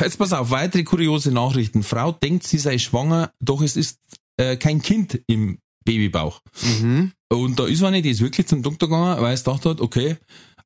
jetzt 0.00 0.18
pass 0.18 0.32
auf, 0.32 0.50
weitere 0.50 0.82
kuriose 0.84 1.30
Nachrichten. 1.30 1.82
Frau 1.82 2.12
denkt, 2.12 2.46
sie 2.46 2.58
sei 2.58 2.78
schwanger, 2.78 3.32
doch 3.40 3.62
es 3.62 3.76
ist 3.76 3.98
äh, 4.36 4.56
kein 4.56 4.82
Kind 4.82 5.20
im 5.26 5.58
Babybauch. 5.84 6.40
Mhm. 6.80 7.12
Und 7.30 7.58
da 7.58 7.66
ist 7.66 7.82
eine, 7.82 8.02
die 8.02 8.10
ist 8.10 8.20
wirklich 8.20 8.46
zum 8.48 8.62
Doktor 8.62 8.88
gegangen, 8.88 9.20
weil 9.22 9.34
es 9.34 9.44
dachte 9.44 9.70
hat, 9.70 9.80
okay, 9.80 10.16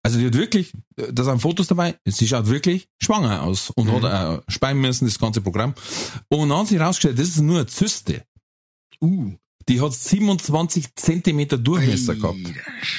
also 0.03 0.19
die 0.19 0.27
hat 0.27 0.35
wirklich, 0.35 0.73
da 0.97 1.23
sind 1.23 1.41
Fotos 1.41 1.69
dabei, 1.69 1.97
sie 2.07 2.27
schaut 2.27 2.49
wirklich 2.49 2.89
schwanger 3.01 3.43
aus 3.43 3.71
und 3.71 3.87
Mhm. 3.87 4.03
hat 4.03 4.39
äh, 4.39 4.43
speien 4.51 4.81
müssen, 4.81 5.05
das 5.07 5.19
ganze 5.19 5.41
Programm. 5.43 5.75
Und 6.29 6.49
dann 6.49 6.59
hat 6.59 6.69
sich 6.69 6.81
rausgestellt, 6.81 7.19
das 7.19 7.29
ist 7.29 7.41
nur 7.41 7.59
eine 7.59 7.67
Zyste. 7.67 8.25
Uh. 9.03 9.33
Die 9.69 9.81
hat 9.81 9.93
27 9.95 10.95
Zentimeter 10.97 11.59
Durchmesser 11.59 12.15
gehabt. 12.17 12.38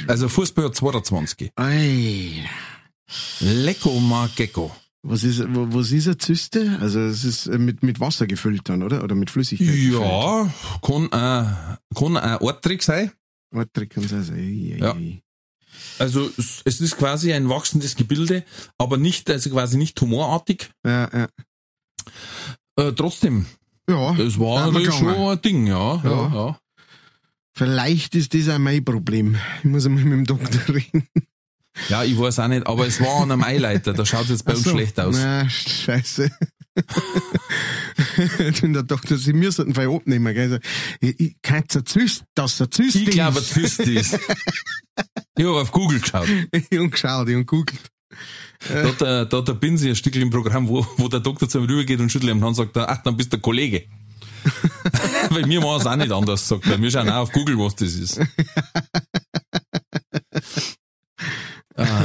Also 0.08 0.30
Fußball 0.30 0.66
hat 0.66 0.76
22. 0.76 1.52
Ei. 1.56 2.48
Lecko 3.40 4.00
ma 4.00 4.30
Gecko. 4.36 4.76
Was 5.06 5.24
ist, 5.26 5.44
was 5.46 5.92
ist 5.92 6.08
eine 6.08 6.18
Zyste? 6.18 6.78
Also, 6.80 7.02
es 7.02 7.26
ist 7.26 7.48
äh, 7.48 7.58
mit, 7.58 7.84
mit 7.84 8.00
Wasser 8.00 8.26
gefüllt 8.26 8.70
dann, 8.70 8.84
oder? 8.84 9.04
Oder 9.04 9.16
mit 9.16 9.30
Flüssigkeit 9.30 9.68
gefüllt? 9.68 10.02
Ja, 10.02 10.54
kann, 10.82 11.06
äh, 11.08 11.96
kann 12.00 12.16
ein 12.18 12.38
Orttrick 12.38 12.82
sein. 12.84 13.12
Warte, 13.52 13.86
kann 13.88 14.08
sein. 14.08 14.24
Ei, 14.34 14.76
ei, 14.76 14.78
Ja. 14.80 14.94
ei. 14.96 15.22
Also 16.00 16.30
es 16.38 16.62
es 16.66 16.80
ist 16.82 16.98
quasi 16.98 17.34
ein 17.34 17.50
wachsendes 17.50 17.96
Gebilde, 17.96 18.46
aber 18.78 18.98
nicht, 18.98 19.30
also 19.30 19.50
quasi 19.50 19.76
nicht 19.78 19.98
tumorartig. 19.98 20.70
Ja, 20.86 21.10
ja. 21.12 21.28
Äh, 22.78 22.94
trotzdem, 22.94 23.46
Ja, 23.90 24.16
es 24.18 24.40
war 24.40 24.72
natürlich 24.72 24.94
schon 24.94 25.10
ein 25.10 25.42
Ding, 25.42 25.68
ja. 25.68 26.02
ja. 26.04 26.10
Ja. 26.10 26.34
ja. 26.34 26.60
vielleicht 27.54 28.16
ist 28.16 28.34
das 28.34 28.50
auch 28.50 28.60
mein 28.60 28.84
Problem. 28.84 29.38
Ich 29.60 29.66
muss 29.66 29.86
einmal 29.86 30.04
mit 30.04 30.14
dem 30.14 30.26
Doktor 30.26 30.74
reden. 30.74 31.08
Ja, 31.90 32.04
ich 32.04 32.18
weiß 32.18 32.40
auch 32.40 32.48
nicht, 32.48 32.68
aber 32.68 32.86
es 32.86 33.02
war 33.02 33.24
an 33.24 33.32
einem 33.32 33.44
Eileiter, 33.44 33.94
da 33.94 34.06
schaut 34.06 34.26
es 34.26 34.30
jetzt 34.30 34.46
bei 34.46 34.54
uns 34.54 34.64
so. 34.64 34.70
schlecht 34.72 35.00
aus. 35.00 35.16
Na, 35.18 35.50
scheiße. 35.50 36.30
Und 38.64 38.74
der 38.74 38.84
Doktor, 38.84 39.18
Sie 39.18 39.34
müssen 39.34 39.66
den 39.66 39.76
Fall 39.76 39.90
abnehmen, 39.90 40.34
gell? 40.34 40.54
Also, 40.54 40.58
Ich, 41.00 41.20
ich 41.20 41.36
kann 41.42 41.64
es 41.68 41.84
Zyst, 41.86 42.24
dass 42.36 42.60
er 42.60 42.70
Zyst 42.70 42.96
Ich 42.96 43.10
glaube, 43.10 43.40
ist. 43.40 43.50
Zyst 43.54 43.80
ist. 43.82 44.20
Ich 45.36 45.46
habe 45.46 45.60
auf 45.60 45.72
Google 45.72 46.00
geschaut. 46.00 46.28
Ich 46.52 46.80
hab 46.80 46.92
geschaut, 46.92 47.28
ich 47.28 47.36
hab 47.36 47.48
googelt. 47.48 47.92
Da 48.68 48.84
hat 48.84 49.02
der, 49.02 49.26
da 49.26 49.42
der 49.42 49.54
Binsi 49.54 49.90
ein 49.90 49.96
Stückchen 49.96 50.22
im 50.22 50.30
Programm, 50.30 50.68
wo, 50.68 50.86
wo 50.98 51.08
der 51.08 51.20
Doktor 51.20 51.50
zu 51.50 51.60
ihm 51.60 51.66
rübergeht 51.66 52.00
und 52.00 52.12
schüttelt 52.12 52.32
ihm 52.32 52.38
und 52.38 52.44
dann 52.44 52.54
sagt 52.54 52.76
er, 52.78 52.90
ach, 52.90 53.04
dann 53.04 53.18
bist 53.18 53.34
du 53.34 53.38
der 53.38 53.42
Kollege. 53.42 53.84
Weil 55.30 55.48
wir 55.48 55.62
machen 55.62 55.82
es 55.82 55.88
auch 55.88 55.96
nicht 55.96 56.12
anders, 56.12 56.48
sagt 56.48 56.68
er. 56.68 56.82
Wir 56.82 56.92
schauen 56.92 57.10
auch 57.10 57.24
auf 57.24 57.32
Google, 57.32 57.58
was 57.60 57.76
das 57.76 57.94
ist. 57.94 58.20
ah. 61.76 62.04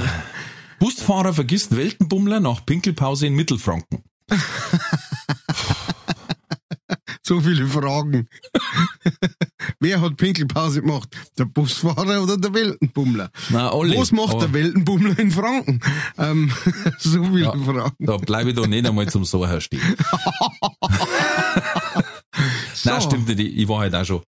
Busfahrer 0.79 1.35
vergisst 1.35 1.77
Weltenbummler 1.77 2.41
nach 2.41 2.65
Pinkelpause 2.65 3.27
in 3.27 3.35
Mittelfranken. 3.35 4.05
So 7.29 7.41
viele 7.43 7.67
Fragen. 7.67 8.27
Wer 9.81 10.01
hat 10.01 10.17
Pinkelpause 10.17 10.81
gemacht? 10.81 11.15
Der 11.37 11.45
Busfahrer 11.45 12.23
oder 12.23 12.39
der 12.39 12.55
Weltenbummler? 12.55 13.31
Na, 13.51 13.71
alle. 13.71 13.99
Was 13.99 14.13
macht 14.13 14.31
Aber 14.31 14.47
der 14.47 14.55
Weltenbummler 14.55 15.19
in 15.19 15.31
Franken? 15.31 15.81
Ähm, 16.17 16.51
so 16.99 17.23
viele 17.25 17.41
Ja. 17.41 17.53
Fragen. 17.53 17.97
Da 18.07 18.17
bleibe 18.17 18.49
ich 18.49 18.57
doch 18.57 18.67
nicht 18.67 18.87
einmal 18.87 19.11
zum 19.11 19.27
Soher 19.27 19.61
stehen. 19.61 19.83
Nein, 22.85 23.03
stimmt 23.03 23.29
nicht. 23.29 23.41
Ich 23.41 23.69
war 23.69 23.81
halt 23.81 23.95
auch 23.95 24.07
schon. 24.07 24.23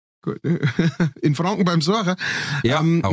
In 1.22 1.36
Franken 1.36 1.64
beim 1.64 1.80
Suchen. 1.80 2.16
Ja, 2.64 2.80
Ähm. 2.80 3.04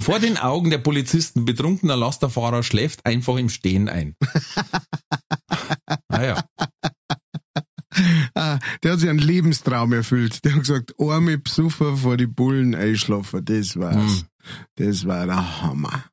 Vor 0.00 0.18
den 0.20 0.38
Augen 0.38 0.70
der 0.70 0.78
Polizisten 0.78 1.44
betrunkener 1.44 1.96
Lasterfahrer 1.96 2.62
schläft 2.62 3.04
einfach 3.04 3.36
im 3.36 3.50
Stehen 3.50 3.90
ein. 3.90 4.16
ah 6.08 6.22
ja. 6.22 6.42
Ah, 8.34 8.58
der 8.82 8.92
hat 8.92 9.00
sich 9.00 9.08
einen 9.08 9.18
Lebenstraum 9.18 9.92
erfüllt. 9.92 10.44
Der 10.44 10.52
hat 10.54 10.60
gesagt, 10.60 10.94
arme 10.98 11.38
Psuffer 11.38 11.96
vor 11.96 12.16
die 12.16 12.26
Bullen 12.26 12.74
einschlafen. 12.74 13.44
Das 13.44 13.76
war's. 13.76 14.20
Hm. 14.20 14.26
Das 14.76 15.06
war 15.06 15.26
der 15.26 15.62
Hammer. 15.62 16.04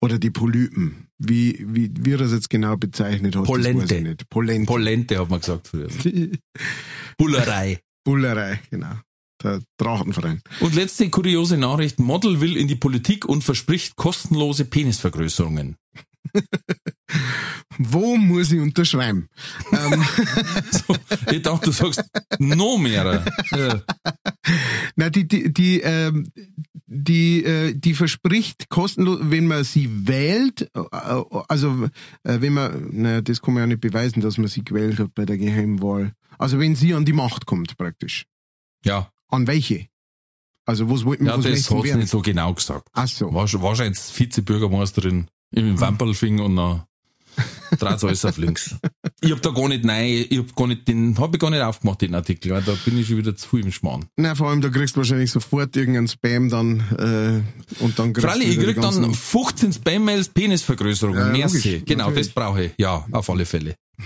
Oder 0.00 0.18
die 0.18 0.30
Polypen. 0.30 1.08
Wie, 1.18 1.64
wie, 1.68 1.90
wie 1.94 2.12
er 2.12 2.18
das 2.18 2.32
jetzt 2.32 2.48
genau 2.48 2.76
bezeichnet 2.76 3.36
hat, 3.36 3.42
das 3.42 3.48
weiß 3.50 3.56
Polente. 3.56 3.94
ich 3.94 4.02
nicht. 4.02 4.28
Polente. 4.30 4.66
Polente 4.66 5.18
hat 5.18 5.28
man 5.28 5.40
gesagt 5.40 5.68
früher. 5.68 5.88
Bullerei. 7.18 7.80
Bullerei, 8.02 8.60
genau. 8.70 8.94
Der 9.42 9.60
Drachenverein. 9.76 10.40
Und 10.60 10.74
letzte 10.74 11.10
kuriose 11.10 11.58
Nachricht. 11.58 11.98
Model 11.98 12.40
will 12.40 12.56
in 12.56 12.68
die 12.68 12.76
Politik 12.76 13.26
und 13.26 13.44
verspricht 13.44 13.96
kostenlose 13.96 14.64
Penisvergrößerungen. 14.64 15.76
Wo 17.78 18.16
muss 18.16 18.52
ich 18.52 18.60
unterschreiben? 18.60 19.28
ähm, 19.72 20.04
So, 20.70 20.96
ich 21.30 21.42
dachte, 21.42 21.66
du 21.66 21.72
sagst 21.72 22.02
noch 22.38 22.78
mehr. 22.78 23.24
Äh, 23.52 23.78
na, 24.96 25.10
die, 25.10 25.26
die, 25.26 25.52
die, 25.52 25.80
ähm, 25.80 26.30
die, 26.86 27.44
äh, 27.44 27.74
die 27.74 27.94
verspricht 27.94 28.68
kostenlos, 28.68 29.18
wenn 29.22 29.46
man 29.46 29.64
sie 29.64 29.88
wählt, 30.06 30.70
äh, 30.74 30.80
also 31.48 31.84
äh, 32.24 32.40
wenn 32.40 32.52
man, 32.54 32.88
naja, 32.92 33.20
das 33.22 33.40
kann 33.40 33.54
man 33.54 33.62
ja 33.62 33.66
nicht 33.68 33.80
beweisen, 33.80 34.20
dass 34.20 34.38
man 34.38 34.48
sie 34.48 34.64
gewählt 34.64 34.98
hat 34.98 35.14
bei 35.14 35.24
der 35.24 35.38
Geheimwahl. 35.38 36.12
Also 36.38 36.58
wenn 36.58 36.74
sie 36.76 36.94
an 36.94 37.04
die 37.04 37.12
Macht 37.12 37.46
kommt, 37.46 37.76
praktisch. 37.76 38.26
ja, 38.84 39.10
An 39.28 39.46
welche? 39.46 39.86
Also 40.66 40.88
was 40.90 41.04
wollten 41.04 41.26
ja 41.26 41.36
was 41.36 41.44
das 41.44 41.70
hat 41.70 41.82
sie 41.84 41.94
nicht 41.96 42.08
so 42.10 42.20
genau 42.20 42.54
gesagt. 42.54 42.88
Ach 42.92 43.08
so. 43.08 43.32
War, 43.32 43.48
schon- 43.48 43.62
war 43.62 43.74
Vizebürgermeisterin 45.50 45.66
im 45.74 45.80
Wamperlfing 45.80 46.40
und 46.40 46.56
dann 46.56 46.82
dreht 47.78 48.04
alles 48.04 48.24
auf 48.24 48.36
links. 48.38 48.74
Ich 49.20 49.30
hab 49.30 49.42
da 49.42 49.50
gar 49.50 49.68
nicht, 49.68 49.84
nein, 49.84 50.26
ich 50.28 50.38
hab 50.38 50.54
gar 50.56 50.66
nicht, 50.66 50.88
den 50.88 51.16
hab 51.18 51.32
ich 51.34 51.40
gar 51.40 51.50
nicht 51.50 51.62
aufgemacht, 51.62 52.00
den 52.02 52.14
Artikel, 52.14 52.50
weil 52.52 52.62
da 52.62 52.72
bin 52.84 52.98
ich 52.98 53.06
schon 53.08 53.16
wieder 53.18 53.36
zu 53.36 53.48
viel 53.48 53.60
im 53.64 53.72
Schmarrn. 53.72 54.06
Na, 54.16 54.34
vor 54.34 54.50
allem, 54.50 54.60
da 54.60 54.68
kriegst 54.68 54.96
du 54.96 54.98
wahrscheinlich 54.98 55.30
sofort 55.30 55.76
irgendeinen 55.76 56.08
Spam 56.08 56.48
dann, 56.48 56.80
äh, 56.98 57.40
und 57.82 57.98
dann 57.98 58.12
kriegst 58.12 58.26
Freilich, 58.28 58.56
du 58.56 58.60
ich 58.62 58.66
krieg 58.66 58.76
dann 58.82 59.00
ganzen- 59.02 59.14
15 59.14 59.72
Spam-Mails, 59.74 60.28
Penisvergrößerung, 60.30 61.14
Ja, 61.16 61.26
merci. 61.26 61.56
logisch, 61.74 61.84
genau, 61.86 62.06
natürlich. 62.08 62.26
das 62.26 62.34
brauche 62.34 62.64
ich. 62.64 62.72
Ja, 62.78 63.06
auf 63.12 63.30
alle 63.30 63.46
Fälle. 63.46 63.76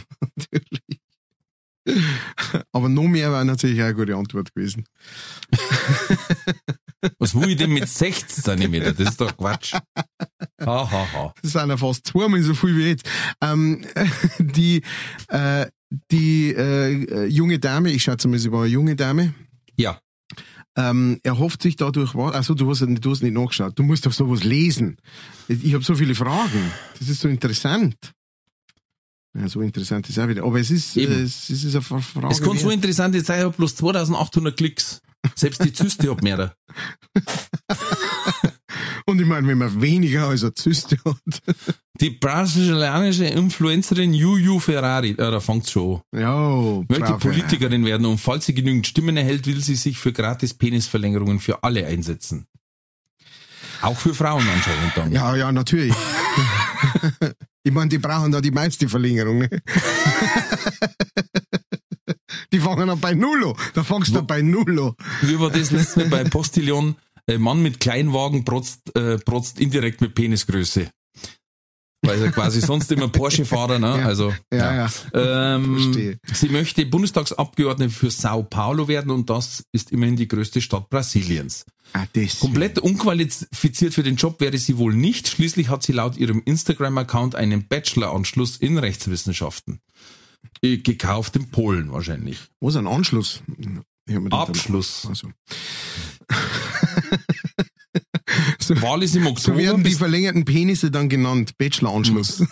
Aber 2.73 2.89
noch 2.89 3.05
mehr 3.05 3.31
war 3.31 3.45
natürlich 3.45 3.81
auch 3.81 3.85
eine 3.87 3.95
gute 3.95 4.17
Antwort 4.17 4.55
gewesen. 4.55 4.85
Was 7.19 7.35
will 7.35 7.51
ich 7.51 7.57
denn 7.57 7.73
mit 7.73 7.89
16 7.89 8.45
Zentimeter? 8.45 8.93
Das 8.93 9.11
ist 9.11 9.21
doch 9.21 9.37
Quatsch. 9.37 9.75
Ha, 9.75 9.81
ha, 10.67 11.09
ha. 11.13 11.35
Das 11.43 11.53
sind 11.53 11.69
ja 11.69 11.77
fast 11.77 12.07
zweimal 12.07 12.43
so 12.43 12.55
viel 12.55 12.77
wie 12.77 12.89
jetzt. 12.89 13.09
Ähm, 13.41 13.85
die, 14.39 14.83
äh, 15.29 15.67
die 16.11 16.55
äh, 16.55 17.27
junge 17.27 17.59
Dame, 17.59 17.91
ich 17.91 18.03
schätze 18.03 18.29
mal, 18.29 18.39
sie 18.39 18.51
war 18.53 18.63
eine 18.63 18.71
junge 18.73 18.97
Dame, 18.97 19.35
Ja. 19.77 20.01
ähm, 20.77 21.19
erhofft 21.23 21.63
sich 21.63 21.77
dadurch 21.77 22.15
was. 22.15 22.35
Also 22.35 22.55
du 22.55 22.69
hast, 22.71 22.81
du 22.81 23.11
hast 23.11 23.23
nicht 23.23 23.35
nachgeschaut. 23.35 23.79
Du 23.79 23.83
musst 23.83 24.07
doch 24.07 24.13
sowas 24.13 24.43
lesen. 24.45 24.97
Ich 25.49 25.75
habe 25.75 25.85
so 25.85 25.95
viele 25.95 26.15
Fragen. 26.15 26.73
Das 26.99 27.09
ist 27.09 27.21
so 27.21 27.29
interessant. 27.29 27.97
Ja, 29.37 29.49
so 29.49 29.61
interessant 29.63 30.09
ist 30.09 30.19
auch 30.19 30.29
wieder. 30.29 30.45
Aber 30.45 30.61
es 30.61 30.71
ist, 30.71 30.97
äh, 30.97 31.03
es, 31.03 31.51
ist 31.51 31.65
eine 31.75 31.83
Fra- 31.83 32.01
Frage. 32.01 32.29
Es 32.33 32.41
kann 32.41 32.57
so 32.57 32.71
interessant 32.71 33.15
sein, 33.25 33.39
ich 33.41 33.45
hab 33.45 33.57
bloß 33.57 33.75
2800 33.77 34.57
Klicks. 34.57 35.01
Selbst 35.35 35.65
die 35.65 35.73
Zyste 35.73 36.11
hat 36.11 36.23
mehr. 36.23 36.55
Und 39.07 39.21
ich 39.21 39.27
meine, 39.27 39.47
wenn 39.47 39.59
man 39.59 39.83
weniger 39.83 40.29
als 40.29 40.43
eine 40.43 40.55
Zyste 40.55 40.97
hat. 41.05 41.17
Die 42.01 42.11
brasilianische 42.11 43.27
Influencerin 43.27 44.15
Juju 44.15 44.59
Ferrari, 44.59 45.11
äh, 45.11 45.17
da 45.17 45.41
fängt's 45.41 45.71
schon 45.71 46.01
an. 46.13 46.21
Ja, 46.21 46.83
Möchte. 46.89 47.19
Politikerin 47.19 47.85
werden 47.85 48.07
und 48.07 48.19
falls 48.19 48.47
sie 48.47 48.55
genügend 48.55 48.87
Stimmen 48.87 49.17
erhält, 49.17 49.47
will 49.47 49.63
sie 49.63 49.77
sich 49.77 49.99
für 49.99 50.13
gratis 50.13 50.55
Penisverlängerungen 50.55 51.39
für 51.39 51.63
alle 51.63 51.87
einsetzen. 51.87 52.47
Auch 53.83 53.97
für 53.97 54.15
Frauen 54.15 54.47
anscheinend 54.49 54.97
dann. 54.97 55.13
Ja, 55.13 55.37
ja, 55.37 55.53
natürlich. 55.53 55.95
ich 57.63 57.73
meine, 57.73 57.91
die 57.91 57.99
brauchen 57.99 58.33
da 58.33 58.41
die 58.41 58.51
meiste 58.51 58.89
Verlängerung. 58.89 59.41
Ne? 59.41 59.63
Die 62.53 62.61
fangen 62.61 62.89
dann 62.89 63.01
bei 63.01 63.15
Null 63.15 63.45
an. 63.47 63.55
Da 63.75 63.83
fangst 63.85 64.15
du 64.15 64.23
bei 64.23 64.43
Null 64.43 64.81
an. 64.81 64.95
Wie 65.23 65.39
war 65.39 65.51
das 65.51 65.71
letzte 65.71 66.01
Mal 66.01 66.09
bei 66.09 66.25
Postillon? 66.31 66.97
Mann 67.39 67.63
mit 67.63 67.81
Kleinwagen 67.81 68.45
protzt, 68.45 68.95
äh, 68.97 69.17
protzt 69.19 69.59
indirekt 69.59 70.03
mit 70.03 70.15
Penisgröße. 70.15 70.91
Weil 72.03 72.23
er 72.23 72.33
quasi 72.33 72.61
sonst 72.61 72.93
immer 72.93 73.09
Porsche-Fahrer, 73.09 73.79
ne? 73.79 73.99
Ja. 73.99 74.05
Also, 74.07 74.35
Ja, 74.53 74.75
ja. 74.75 74.91
Ähm, 75.15 75.79
Verstehe. 75.79 76.19
sie 76.35 76.49
möchte 76.51 76.85
Bundestagsabgeordnete 76.85 77.91
für 77.95 78.11
Sao 78.11 78.43
Paulo 78.43 78.89
werden 78.89 79.11
und 79.11 79.31
das 79.31 79.65
ist 79.73 79.91
immerhin 79.91 80.17
die 80.17 80.29
größte 80.29 80.61
Stadt 80.61 80.91
Brasiliens. 80.91 81.65
Ah, 81.95 82.05
das. 82.13 82.41
Komplett 82.41 82.79
unqualifiziert 82.79 83.95
für 83.95 84.03
den 84.03 84.17
Job 84.17 84.39
wäre 84.41 84.59
sie 84.59 84.77
wohl 84.77 84.95
nicht. 84.95 85.29
Schließlich 85.29 85.71
hat 85.71 85.83
sie 85.83 85.93
laut 85.93 86.19
ihrem 86.19 86.43
Instagram-Account 86.45 87.37
einen 87.37 87.67
Bachelor-Anschluss 87.69 88.59
in 88.59 88.77
Rechtswissenschaften. 88.77 89.81
Äh, 90.63 90.79
Gekauft 90.79 91.37
in 91.37 91.51
Polen 91.51 91.93
wahrscheinlich. 91.93 92.39
Was 92.61 92.77
ein 92.77 92.87
Anschluss? 92.87 93.43
Abschluss. 94.31 95.07
Also. 95.09 95.31
so, 98.59 98.83
Wahl 98.83 99.03
ist 99.03 99.17
im 99.17 99.25
so 99.25 99.31
Oktober. 99.31 99.59
werden 99.59 99.85
die 99.85 99.95
verlängerten 99.95 100.45
Penisse 100.45 100.91
dann 100.91 101.09
genannt. 101.09 101.57
Bachelor-Anschluss. 101.59 102.43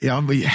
ja, 0.00 0.18
aber 0.18 0.34
ja, 0.34 0.50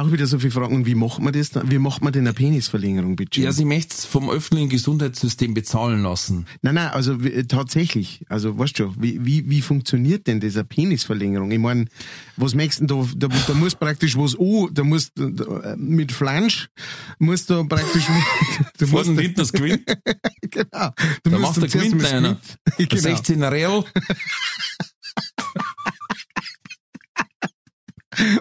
auch 0.00 0.12
wieder 0.12 0.26
so 0.26 0.38
viele 0.38 0.50
Fragen. 0.52 0.86
Wie 0.86 0.94
macht 0.94 1.20
man 1.20 1.32
das? 1.32 1.50
Wie 1.64 1.78
macht 1.78 2.02
man 2.02 2.12
denn 2.12 2.26
eine 2.26 2.34
Penisverlängerung, 2.34 3.16
bitte? 3.16 3.40
ja, 3.40 3.52
sie 3.52 3.64
möchte 3.64 3.94
es 3.96 4.04
vom 4.04 4.30
öffentlichen 4.30 4.68
Gesundheitssystem 4.68 5.54
bezahlen 5.54 6.02
lassen. 6.02 6.46
Nein, 6.62 6.74
nein, 6.76 6.88
also 6.88 7.22
wie- 7.24 7.44
tatsächlich. 7.44 8.20
Also 8.28 8.58
weißt 8.58 8.78
du, 8.78 8.94
wie, 8.98 9.24
wie, 9.24 9.48
wie 9.48 9.62
funktioniert 9.62 10.26
denn 10.26 10.40
diese 10.40 10.64
Penisverlängerung? 10.64 11.50
Ich 11.50 11.58
meine, 11.58 11.86
was 12.36 12.54
möchtest 12.54 12.82
du 12.90 13.06
da, 13.16 13.28
da, 13.28 13.36
da 13.46 13.54
muss 13.54 13.74
praktisch 13.74 14.16
was 14.16 14.38
an, 14.38 14.68
da 14.72 14.84
musst 14.84 15.12
du 15.18 15.30
da, 15.30 15.74
mit 15.76 16.12
Flansch, 16.12 16.68
musst 17.18 17.50
du 17.50 17.64
praktisch, 17.66 18.04
du 18.78 18.86
musst, 18.86 19.10
hinten 19.10 19.34
das 19.34 19.52
Gewinn. 19.52 19.84
genau, 20.42 20.90
du 21.22 21.30
Da 21.30 21.38
der 21.38 21.52
zuerst 21.54 21.72
Gewinn 21.72 21.96
mal 21.96 22.02
das 22.02 22.12
einer. 22.12 22.36
Gewinn- 22.76 22.88
genau. 22.88 23.02
16 23.02 23.42
Real. 23.42 23.84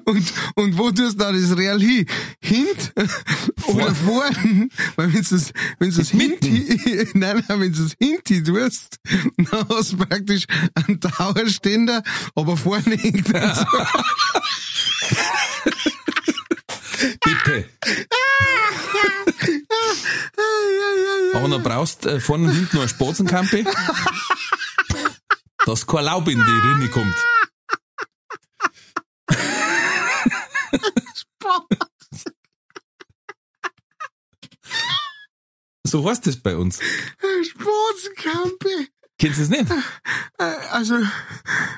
Und, 0.06 0.34
und 0.56 0.78
wo 0.78 0.92
tust 0.92 1.14
du 1.14 1.24
da 1.24 1.32
das 1.32 1.56
Real 1.56 1.80
hin? 1.80 2.06
Hint 2.42 2.94
oder 3.68 3.94
vorn? 3.94 4.70
Weil 4.96 5.14
wenn 5.14 5.24
du 5.24 5.36
es, 5.36 5.54
wenn 5.80 5.92
du 5.92 6.02
es 6.02 6.10
hinti, 6.10 7.08
nein, 7.14 7.44
nein, 7.48 7.60
wenn 7.60 7.74
du 7.74 7.86
es 7.86 7.96
hinti 8.00 8.44
tust, 8.44 9.00
dann 9.38 9.70
hast 9.70 9.94
du 9.94 9.98
praktisch 9.98 10.46
einen 10.74 11.00
Dauerständer, 11.00 12.04
aber 12.36 12.58
vorne 12.58 12.96
hängt 12.96 13.34
er 13.34 13.56
so. 13.56 13.66
Bitte. 17.24 17.70
Aber 21.34 21.48
dann 21.50 21.64
brauchst 21.64 22.06
äh, 22.06 22.20
vorne 22.20 22.48
und 22.48 22.56
hinten 22.56 22.78
noch 22.78 22.84
eine 22.84 22.90
Spatzenkampe, 22.90 23.64
dass 25.66 25.86
kein 25.86 26.06
Laub 26.06 26.28
in 26.28 26.40
die 26.40 26.68
Rinne 26.68 26.90
kommt. 26.90 27.16
So 35.84 36.08
heißt 36.10 36.28
das 36.28 36.38
bei 36.38 36.56
uns. 36.56 36.80
Sportskampe. 37.50 38.88
Kennst 39.20 39.40
du 39.40 39.44
es 39.44 39.50
nicht? 39.50 39.66
Äh, 40.38 40.44
Also, 40.72 40.96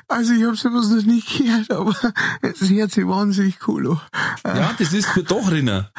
also 0.08 0.32
ich 0.34 0.42
habe 0.42 0.56
sowas 0.56 0.88
noch 0.88 1.02
nie 1.04 1.22
gehört, 1.22 1.70
aber 1.70 1.94
es 2.42 2.60
hört 2.68 2.90
sich 2.92 3.06
wahnsinnig 3.06 3.56
cool 3.68 3.98
an. 4.42 4.56
Ja, 4.56 4.74
das 4.78 4.92
ist 4.92 5.06
für 5.08 5.22
Dachrinner. 5.22 5.92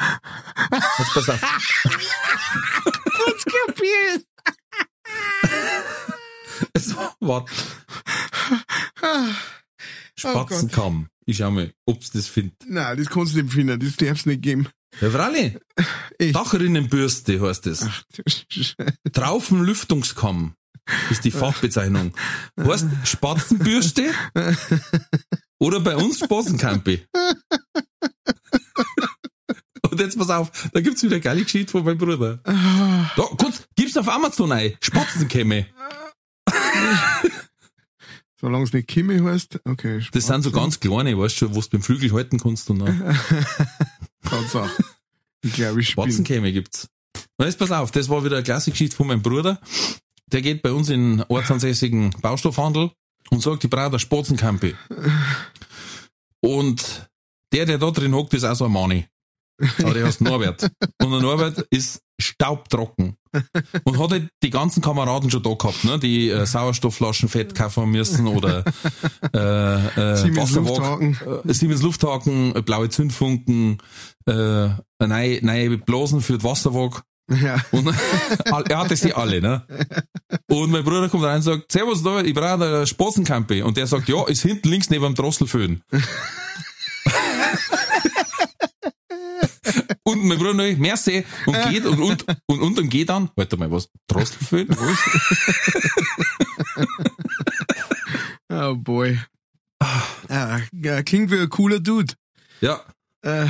Jetzt 0.98 1.14
pass 1.14 1.28
auf. 1.30 1.40
Jetzt 3.26 3.46
kapiert. 3.46 4.26
So, 6.78 6.96
warte. 7.20 7.52
Spatzenkamm. 10.16 11.08
Ich 11.24 11.36
schau 11.36 11.50
mal, 11.50 11.72
ob's 11.86 12.10
das 12.10 12.26
findet. 12.26 12.56
Nein, 12.66 12.96
das 12.96 13.08
kannst 13.08 13.34
du 13.34 13.42
nicht 13.42 13.52
finden, 13.52 13.78
das 13.78 13.96
darf's 13.96 14.26
nicht 14.26 14.42
geben. 14.42 14.68
Ja, 15.00 15.10
Fralli. 15.10 15.56
Echt? 16.18 16.34
Dachrinnenbürste 16.34 17.40
heißt 17.40 17.66
es. 17.66 17.86
Traufenlüftungskamm 19.12 20.54
ist 21.10 21.24
die 21.24 21.30
Fachbezeichnung. 21.30 22.12
Heißt 22.58 22.86
Spatzenbürste 23.04 24.12
oder 25.58 25.80
bei 25.80 25.96
uns 25.96 26.18
Spatzenkampe. 26.18 27.06
Und 29.90 30.00
jetzt 30.00 30.18
pass 30.18 30.30
auf, 30.30 30.70
da 30.72 30.80
gibt's 30.80 31.02
wieder 31.02 31.16
eine 31.16 31.20
geile 31.20 31.42
Geschichte 31.42 31.70
von 31.70 31.84
meinem 31.84 31.98
Bruder. 31.98 32.40
Da, 32.44 33.22
kurz, 33.38 33.62
gib's 33.76 33.96
auf 33.96 34.08
Amazon 34.08 34.52
ein. 34.52 34.74
Spatzenkämme. 34.80 35.66
Solange 38.42 38.64
es 38.64 38.72
nicht 38.72 38.88
Kimme 38.88 39.22
heißt, 39.22 39.60
okay. 39.64 40.04
Das 40.12 40.26
sind 40.26 40.42
so 40.42 40.50
ganz 40.50 40.80
kleine, 40.80 41.16
weißt 41.16 41.42
du, 41.42 41.54
wo 41.54 41.60
du 41.60 41.68
beim 41.70 41.82
Flügel 41.82 42.12
halten 42.12 42.40
kannst 42.40 42.68
und 42.70 42.80
dann 42.80 43.16
Tatsache. 44.22 44.84
Ich 45.42 45.52
glaube, 45.52 45.80
ich 45.80 45.94
bin. 45.94 46.04
Spatzenkämme 46.04 46.52
gibt's. 46.52 46.88
Und 47.36 47.46
jetzt 47.46 47.60
pass 47.60 47.70
auf, 47.70 47.92
das 47.92 48.08
war 48.08 48.24
wieder 48.24 48.36
eine 48.36 48.42
klasse 48.42 48.72
Geschichte 48.72 48.96
von 48.96 49.06
meinem 49.06 49.22
Bruder. 49.22 49.60
Der 50.26 50.42
geht 50.42 50.62
bei 50.62 50.72
uns 50.72 50.88
in 50.88 51.22
ortsansässigen 51.28 52.10
Baustoffhandel 52.20 52.90
und 53.30 53.42
sagt, 53.42 53.62
ich 53.62 53.70
brauche 53.70 53.86
eine 53.86 53.98
Spatzenkampe. 54.00 54.74
Und 56.40 57.08
der, 57.52 57.64
der 57.66 57.78
da 57.78 57.92
drin 57.92 58.12
hockt, 58.12 58.34
ist 58.34 58.44
auch 58.44 58.56
so 58.56 58.64
ein 58.64 58.72
Mani. 58.72 59.06
Aber 59.78 59.94
der 59.94 60.06
heißt 60.06 60.20
Norbert. 60.20 60.64
Und 61.00 61.10
der 61.12 61.20
Norbert 61.20 61.64
ist 61.70 62.02
staubtrocken. 62.22 63.16
Und 63.84 63.98
hat 63.98 64.10
halt 64.10 64.28
die 64.42 64.50
ganzen 64.50 64.82
Kameraden 64.82 65.30
schon 65.30 65.42
da 65.42 65.54
gehabt, 65.54 65.84
ne? 65.84 65.98
die 65.98 66.28
äh, 66.28 66.44
Sauerstoffflaschen 66.44 67.28
fett 67.28 67.54
kaufen 67.54 67.90
müssen 67.90 68.26
oder 68.26 68.64
äh, 69.34 70.12
äh, 70.12 70.16
Siemens 70.16 70.52
Lufthaken. 70.52 71.18
äh, 71.46 71.54
Siemens 71.54 71.82
Lufthaken, 71.82 72.56
äh, 72.56 72.62
blaue 72.62 72.90
Zündfunken, 72.90 73.78
äh, 74.26 74.68
neue, 74.98 75.44
neue 75.44 75.78
Blasen 75.78 76.20
für 76.20 76.38
die 76.38 76.44
Wasserwagen. 76.44 77.00
Ja. 77.30 77.56
Und 77.70 77.94
er 78.68 78.78
hatte 78.78 78.96
sie 78.96 79.14
alle, 79.14 79.40
ne? 79.40 79.62
Und 80.48 80.70
mein 80.70 80.84
Bruder 80.84 81.08
kommt 81.08 81.24
rein 81.24 81.36
und 81.36 81.42
sagt, 81.42 81.72
Servus, 81.72 82.00
ich 82.24 82.34
brauche 82.34 82.64
eine 82.64 82.86
Spatzenkampe. 82.86 83.64
Und 83.64 83.76
der 83.76 83.86
sagt, 83.86 84.08
ja, 84.08 84.26
ist 84.26 84.42
hinten 84.42 84.68
links 84.68 84.90
neben 84.90 85.04
dem 85.04 85.14
Drosselföhn. 85.14 85.82
Und 90.04 90.24
mein 90.24 90.38
Bruder 90.38 90.54
merci, 90.54 91.24
und 91.46 91.70
geht, 91.70 91.84
und, 91.84 92.00
und, 92.00 92.24
und, 92.46 92.60
und 92.60 92.78
dann 92.78 92.88
geht 92.88 93.08
dann, 93.08 93.30
warte 93.36 93.56
mal, 93.56 93.70
was, 93.70 93.88
Drosselföhn? 94.06 94.68
Was? 94.68 94.98
Oh 98.54 98.76
boy. 98.76 99.18
Ah, 100.28 100.60
ja, 100.72 101.02
klingt 101.02 101.30
wie 101.30 101.38
ein 101.38 101.48
cooler 101.48 101.80
Dude. 101.80 102.12
Ja. 102.60 102.82
Äh, 103.22 103.46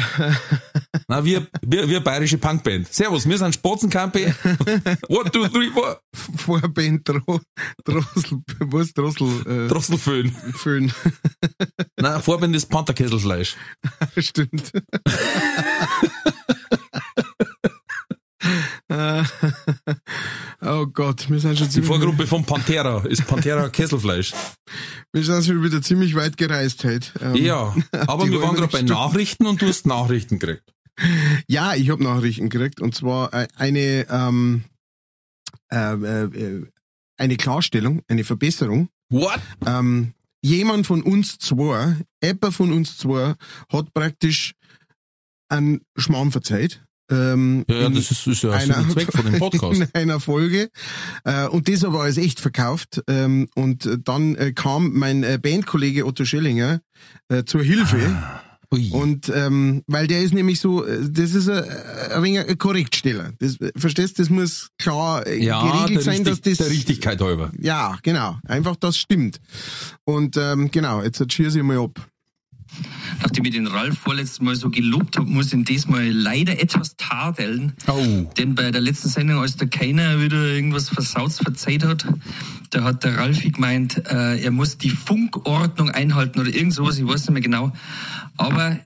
Na, 1.09 1.25
wir, 1.25 1.49
wir, 1.63 1.89
wir 1.89 2.01
bayerische 2.01 2.39
Punkband. 2.39 2.93
Servus, 2.93 3.29
wir 3.29 3.37
sind 3.37 3.55
Spatzenkampe. 3.55 4.35
One, 5.09 5.31
two, 5.31 5.49
three, 5.49 5.71
four. 5.71 6.01
Vorband 6.37 7.09
Dro 7.09 7.41
Drossel, 7.85 8.43
was 8.61 8.93
Drossel, 8.93 9.29
äh, 9.47 9.69
Drosselföhn. 9.69 10.31
Föhn. 10.55 10.93
Na, 11.97 12.21
Vorband 12.21 12.55
ist 12.55 12.67
Pantherkesselfleisch. 12.67 13.57
Stimmt. 14.19 14.73
oh 20.63 20.87
Gott, 20.87 21.31
wir 21.31 21.39
sind 21.39 21.59
schon 21.59 21.69
Die 21.69 21.83
Vorgruppe 21.83 22.27
von 22.27 22.45
Pantera 22.45 23.05
ist 23.07 23.27
Pantera 23.27 23.69
Kesselfleisch. 23.69 24.33
wir 25.13 25.25
sind 25.25 25.45
schon 25.45 25.63
wieder 25.63 25.81
ziemlich 25.83 26.15
weit 26.15 26.37
gereist 26.37 26.85
heute. 26.85 27.09
Ähm, 27.21 27.37
Ja, 27.37 27.75
aber 27.93 28.29
wir 28.29 28.43
waren 28.43 28.57
gerade 28.57 28.73
bei 28.73 28.83
Nachrichten 28.83 29.47
und 29.47 29.63
du 29.63 29.67
hast 29.67 29.87
Nachrichten 29.87 30.39
gekriegt. 30.39 30.73
Ja, 31.47 31.75
ich 31.75 31.91
habe 31.91 32.03
Nachrichten 32.03 32.49
gekriegt 32.49 32.81
und 32.81 32.95
zwar 32.95 33.33
äh, 33.33 33.49
eine 33.57 34.07
ähm, 34.11 34.65
äh, 35.73 35.95
äh, 35.95 36.67
eine 37.17 37.37
Klarstellung, 37.37 38.03
eine 38.09 38.25
Verbesserung. 38.25 38.89
What? 39.11 39.41
Ähm, 39.65 40.15
jemand 40.43 40.87
von 40.87 41.03
uns 41.03 41.39
zwei, 41.39 41.97
jemand 42.23 42.55
von 42.55 42.73
uns 42.73 42.99
zwei, 42.99 43.35
hat 43.71 43.95
praktisch 43.95 44.55
einen 45.49 45.83
Schmarrn 45.97 46.33
verzeiht. 46.33 46.81
Ähm, 47.13 47.65
Ja, 47.69 47.81
ja, 47.83 47.89
das 47.91 48.11
ist, 48.11 48.27
ist 48.27 48.43
ja 48.43 48.51
einer- 48.53 48.79
und 48.79 48.93
Zweck 48.93 49.13
von 49.13 49.25
dem 49.25 49.39
Podcast. 49.39 49.81
in 49.81 49.89
einer 49.95 50.19
Folge 50.21 50.71
äh, 51.25 51.47
und 51.47 51.69
das 51.69 51.85
aber 51.85 52.03
als 52.03 52.17
echt 52.17 52.41
verkauft 52.41 53.03
ähm, 53.09 53.49
und 53.55 53.87
äh, 53.87 53.99
dann 54.03 54.35
äh, 54.37 54.53
kam 54.53 54.93
mein 54.95 55.23
äh, 55.23 55.39
Bandkollege 55.41 56.07
Otto 56.07 56.25
Schellinger 56.25 56.81
äh, 57.29 57.45
zur 57.45 57.63
Hilfe 57.63 58.17
Ui. 58.73 58.89
und 58.91 59.31
ähm, 59.35 59.83
weil 59.87 60.07
der 60.07 60.23
ist 60.23 60.33
nämlich 60.33 60.59
so, 60.61 60.87
äh, 60.87 60.99
das 61.11 61.35
ist 61.35 61.49
ein, 61.51 61.63
ein 62.13 62.23
wenig 62.23 62.49
ein 62.49 62.57
Korrektsteller. 62.57 63.33
Das, 63.39 63.59
verstehst, 63.77 64.19
das 64.19 64.31
muss 64.31 64.71
klar 64.79 65.27
äh, 65.27 65.45
ja, 65.45 65.61
geregelt 65.63 65.97
der, 65.97 66.01
sein, 66.15 66.25
dass 66.25 66.37
richtig, 66.39 66.57
das 66.59 66.67
der 66.67 66.75
Richtigkeit 66.75 67.21
halber. 67.21 67.53
ja, 67.61 67.99
genau. 68.03 68.39
Einfach 68.47 68.77
das 68.77 68.97
stimmt. 68.97 69.41
Und 70.05 70.39
ähm, 70.39 70.71
genau, 70.71 71.03
jetzt 71.03 71.31
schieße 71.31 71.59
ich 71.59 71.65
mal 71.65 71.79
ab. 71.79 71.91
Nachdem 73.21 73.45
ich 73.45 73.53
den 73.53 73.67
Ralf 73.67 73.99
vorletztes 73.99 74.41
Mal 74.41 74.57
so 74.57 74.71
gelobt 74.71 75.17
habe, 75.17 75.29
muss 75.29 75.49
ich 75.49 75.53
ihn 75.55 75.65
diesmal 75.65 76.09
leider 76.11 76.61
etwas 76.61 76.97
tadeln. 76.97 77.73
Oh. 77.87 78.31
Denn 78.37 78.55
bei 78.55 78.71
der 78.71 78.81
letzten 78.81 79.09
Sendung, 79.09 79.41
als 79.41 79.57
der 79.57 79.69
Keiner 79.69 80.21
wieder 80.21 80.47
irgendwas 80.47 80.89
versauts 80.89 81.39
verzeiht 81.39 81.85
hat, 81.85 82.07
da 82.71 82.85
hat 82.85 83.05
der 83.05 83.19
Ralfi 83.19 83.51
gemeint, 83.51 84.07
äh, 84.11 84.43
er 84.43 84.51
muss 84.51 84.79
die 84.79 84.91
Funkordnung 84.91 85.91
einhalten 85.91 86.41
oder 86.41 86.55
irgend 86.55 86.75
sowas, 86.75 86.99
ich 86.99 87.07
weiß 87.07 87.29
nicht 87.29 87.31
mehr 87.33 87.43
genau. 87.43 87.73
Aber 88.37 88.79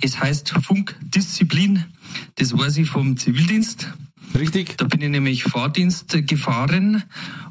es 0.00 0.18
heißt 0.18 0.50
Funkdisziplin, 0.62 1.84
das 2.36 2.56
weiß 2.56 2.78
ich 2.78 2.88
vom 2.88 3.16
Zivildienst. 3.16 3.88
Richtig? 4.38 4.76
Da 4.76 4.86
bin 4.86 5.00
ich 5.00 5.10
nämlich 5.10 5.44
Fahrdienst 5.44 6.26
gefahren 6.26 7.04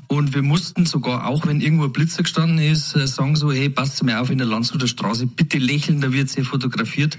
und 0.08 0.34
wir 0.34 0.42
mussten 0.42 0.86
sogar, 0.86 1.28
auch 1.28 1.48
wenn 1.48 1.62
irgendwo 1.62 1.86
ein 1.86 1.92
Blitzer 1.92 2.24
gestanden 2.24 2.60
ist, 2.60 2.96
äh, 2.96 3.08
sagen 3.08 3.36
so, 3.36 3.52
hey, 3.52 3.70
passt 3.70 4.04
mir 4.04 4.20
auf 4.20 4.30
in 4.30 4.38
der 4.38 4.48
Landshuter 4.48 4.88
Straße, 4.88 5.28
bitte 5.28 5.58
lächeln, 5.58 6.02
da 6.02 6.12
wird 6.12 6.30
sehr 6.30 6.44
fotografiert. 6.44 7.18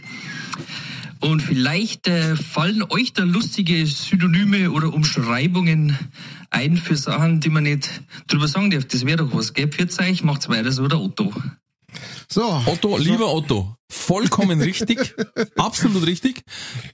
Und 1.20 1.40
vielleicht 1.40 2.06
äh, 2.06 2.36
fallen 2.36 2.82
euch 2.90 3.14
da 3.14 3.24
lustige 3.24 3.86
Synonyme 3.86 4.70
oder 4.70 4.92
Umschreibungen 4.92 5.98
ein 6.50 6.76
für 6.76 6.96
Sachen, 6.96 7.40
die 7.40 7.48
man 7.48 7.64
nicht 7.64 7.90
drüber 8.28 8.46
sagen 8.46 8.70
darf. 8.70 8.84
Das 8.84 9.06
wäre 9.06 9.16
doch 9.16 9.34
was, 9.34 9.54
gell? 9.54 9.68
Pfiat 9.68 9.98
euch, 10.00 10.22
macht's 10.22 10.48
weiter 10.48 10.70
so, 10.70 10.86
der 10.86 11.00
Otto. 11.00 11.32
So, 12.28 12.62
Otto, 12.66 12.96
lieber 12.96 13.32
Otto, 13.32 13.76
vollkommen 13.90 14.60
richtig, 14.60 15.14
absolut 15.56 16.06
richtig. 16.06 16.42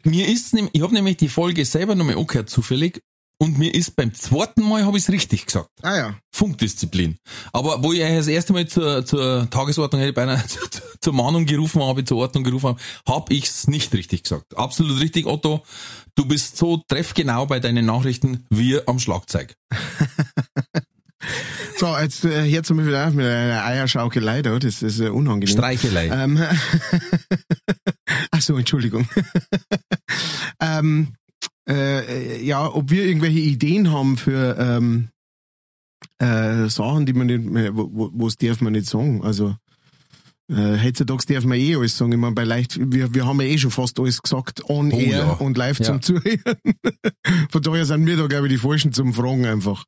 Mir 0.04 0.28
ist, 0.28 0.54
ich 0.54 0.82
habe 0.82 0.94
nämlich 0.94 1.16
die 1.16 1.28
Folge 1.28 1.64
selber 1.64 1.94
nochmal 1.94 2.16
angehört 2.16 2.50
zufällig 2.50 3.02
und 3.42 3.58
mir 3.58 3.74
ist 3.74 3.96
beim 3.96 4.12
zweiten 4.12 4.62
Mal 4.62 4.84
habe 4.84 4.98
ich 4.98 5.04
es 5.04 5.10
richtig 5.10 5.46
gesagt. 5.46 5.70
ah 5.82 5.96
ja. 5.96 6.18
Funkdisziplin. 6.30 7.16
Aber 7.52 7.82
wo 7.82 7.92
ich 7.92 8.00
das 8.00 8.26
erste 8.26 8.52
Mal 8.52 8.68
zur, 8.68 9.04
zur 9.06 9.48
Tagesordnung, 9.48 10.02
hätte 10.02 10.12
beinahe 10.12 10.46
zur, 10.48 10.68
zur 11.00 11.12
Mahnung 11.14 11.46
gerufen 11.46 11.82
habe, 11.82 12.04
zur 12.04 12.18
Ordnung 12.18 12.44
gerufen 12.44 12.68
habe, 12.68 12.80
habe 13.08 13.32
ich 13.32 13.44
es 13.44 13.66
nicht 13.66 13.94
richtig 13.94 14.24
gesagt. 14.24 14.56
Absolut 14.58 15.00
richtig, 15.00 15.26
Otto. 15.26 15.62
Du 16.14 16.26
bist 16.26 16.58
so 16.58 16.82
treffgenau 16.86 17.46
bei 17.46 17.60
deinen 17.60 17.86
Nachrichten 17.86 18.46
wie 18.50 18.78
am 18.86 18.98
Schlagzeug. 18.98 19.54
So, 21.80 21.96
jetzt 21.96 22.26
äh, 22.26 22.50
hört 22.50 22.68
mal 22.70 22.86
wieder 22.86 23.08
auf 23.08 23.14
mit 23.14 23.24
einer 23.24 23.64
Eierschaukelei 23.64 24.42
da, 24.42 24.58
das 24.58 24.82
ist 24.82 25.00
äh, 25.00 25.08
unangenehm. 25.08 25.54
Streichelei. 25.56 26.08
Ähm, 26.08 26.38
ach 28.30 28.40
so, 28.42 28.58
Entschuldigung. 28.58 29.08
ähm, 30.60 31.14
äh, 31.66 32.44
ja, 32.44 32.66
ob 32.70 32.90
wir 32.90 33.04
irgendwelche 33.06 33.38
Ideen 33.38 33.90
haben 33.90 34.18
für 34.18 34.56
ähm, 34.58 35.08
äh, 36.18 36.68
Sachen, 36.68 37.06
die 37.06 37.14
man 37.14 37.28
nicht, 37.28 37.44
mehr- 37.44 37.74
wo, 37.74 37.88
wo, 37.90 38.10
wo's 38.12 38.36
darf 38.36 38.60
man 38.60 38.74
nicht 38.74 38.84
sagen. 38.86 39.22
Also 39.24 39.56
äh, 40.50 40.76
heutzutage 40.84 41.32
darf 41.32 41.44
man 41.44 41.56
eh 41.58 41.76
alles 41.76 41.96
sagen. 41.96 42.12
Ich 42.12 42.18
meine, 42.18 42.34
bei 42.34 42.44
leicht, 42.44 42.78
wir, 42.92 43.14
wir 43.14 43.24
haben 43.24 43.40
ja 43.40 43.46
eh 43.46 43.56
schon 43.56 43.70
fast 43.70 43.98
alles 43.98 44.20
gesagt, 44.20 44.68
on 44.68 44.92
Oh 44.92 44.98
air 44.98 45.08
ja. 45.18 45.30
und 45.32 45.56
live 45.56 45.78
Ja. 45.78 45.84
zum 45.86 46.02
Zuhören. 46.02 46.36
Von 47.50 47.62
daher 47.62 47.86
sind 47.86 48.04
wir 48.04 48.18
da, 48.18 48.26
glaube 48.26 48.48
ich, 48.48 48.52
die 48.52 48.58
Falschen 48.58 48.92
zum 48.92 49.14
Fragen 49.14 49.46
einfach. 49.46 49.84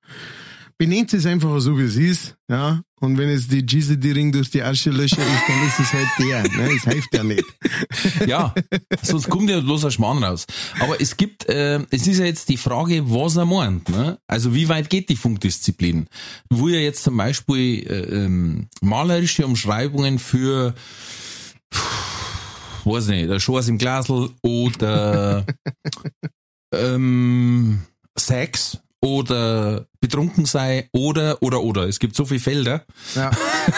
Benehmt 0.78 1.12
es 1.14 1.26
einfach 1.26 1.60
so, 1.60 1.78
wie 1.78 1.84
es 1.84 1.96
ist, 1.96 2.36
ja. 2.50 2.82
Und 3.00 3.18
wenn 3.18 3.28
jetzt 3.30 3.50
die 3.50 3.66
Gise 3.66 3.98
die 3.98 4.12
Ring 4.12 4.30
durch 4.30 4.50
die 4.50 4.62
Asche 4.62 4.90
löscher 4.90 5.22
ist, 5.22 5.42
dann 5.48 5.66
ist 5.66 5.80
es 5.80 5.92
halt 5.92 6.08
der, 6.20 6.42
ne. 6.42 6.70
Es 6.76 6.84
hilft 6.84 7.14
ja 7.14 7.24
nicht. 7.24 7.44
Ja, 8.26 8.54
sonst 9.02 9.28
kommt 9.28 9.50
ja 9.50 9.60
bloß 9.60 9.86
ein 9.86 9.90
Schmarrn 9.90 10.22
raus. 10.22 10.46
Aber 10.78 11.00
es 11.00 11.16
gibt, 11.16 11.48
äh, 11.48 11.80
es 11.90 12.06
ist 12.06 12.18
ja 12.18 12.24
jetzt 12.24 12.48
die 12.48 12.56
Frage, 12.56 13.10
was 13.10 13.36
er 13.36 13.46
meint. 13.46 13.88
Ne? 13.88 14.18
Also 14.26 14.54
wie 14.54 14.68
weit 14.68 14.90
geht 14.90 15.08
die 15.08 15.16
Funkdisziplin? 15.16 16.06
Wo 16.50 16.68
ja 16.68 16.78
jetzt 16.78 17.02
zum 17.02 17.16
Beispiel 17.16 17.86
äh, 17.88 18.24
ähm, 18.24 18.68
malerische 18.80 19.44
Umschreibungen 19.44 20.18
für, 20.18 20.74
weiß 22.84 23.08
nicht, 23.08 23.28
der 23.28 23.40
Schoß 23.40 23.68
im 23.68 23.78
Glasl 23.78 24.30
oder 24.42 25.44
ähm, 26.74 27.82
Sex 28.16 28.81
oder 29.02 29.86
betrunken 30.00 30.46
sei 30.46 30.88
oder 30.92 31.42
oder 31.42 31.62
oder. 31.62 31.88
Es 31.88 31.98
gibt 31.98 32.16
so 32.16 32.24
viele 32.24 32.40
Felder. 32.40 32.84
Ja. 33.14 33.30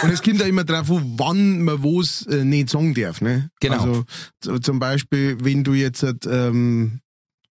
Und 0.02 0.10
es 0.10 0.22
kommt 0.22 0.40
ja 0.40 0.46
immer 0.46 0.64
drauf, 0.64 0.90
an, 0.90 1.14
wann 1.16 1.62
man 1.62 1.82
was 1.82 2.26
äh, 2.26 2.44
nicht 2.44 2.68
sagen 2.68 2.94
darf, 2.94 3.20
ne? 3.20 3.50
Genau. 3.60 4.04
Also 4.44 4.58
zum 4.58 4.78
Beispiel, 4.78 5.38
wenn 5.40 5.64
du 5.64 5.72
jetzt 5.72 6.02
halt, 6.02 6.26
ähm, 6.26 7.00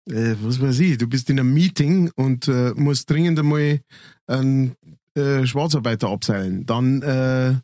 äh, 0.10 0.36
was 0.42 0.60
weiß 0.60 0.80
ich, 0.80 0.98
du 0.98 1.08
bist 1.08 1.30
in 1.30 1.40
einem 1.40 1.54
Meeting 1.54 2.12
und 2.16 2.48
äh, 2.48 2.74
musst 2.76 3.10
dringend 3.10 3.40
einmal 3.40 3.80
einen 4.28 4.76
äh, 5.16 5.46
Schwarzarbeiter 5.46 6.10
abseilen, 6.10 6.66
dann 6.66 7.02
äh, 7.02 7.56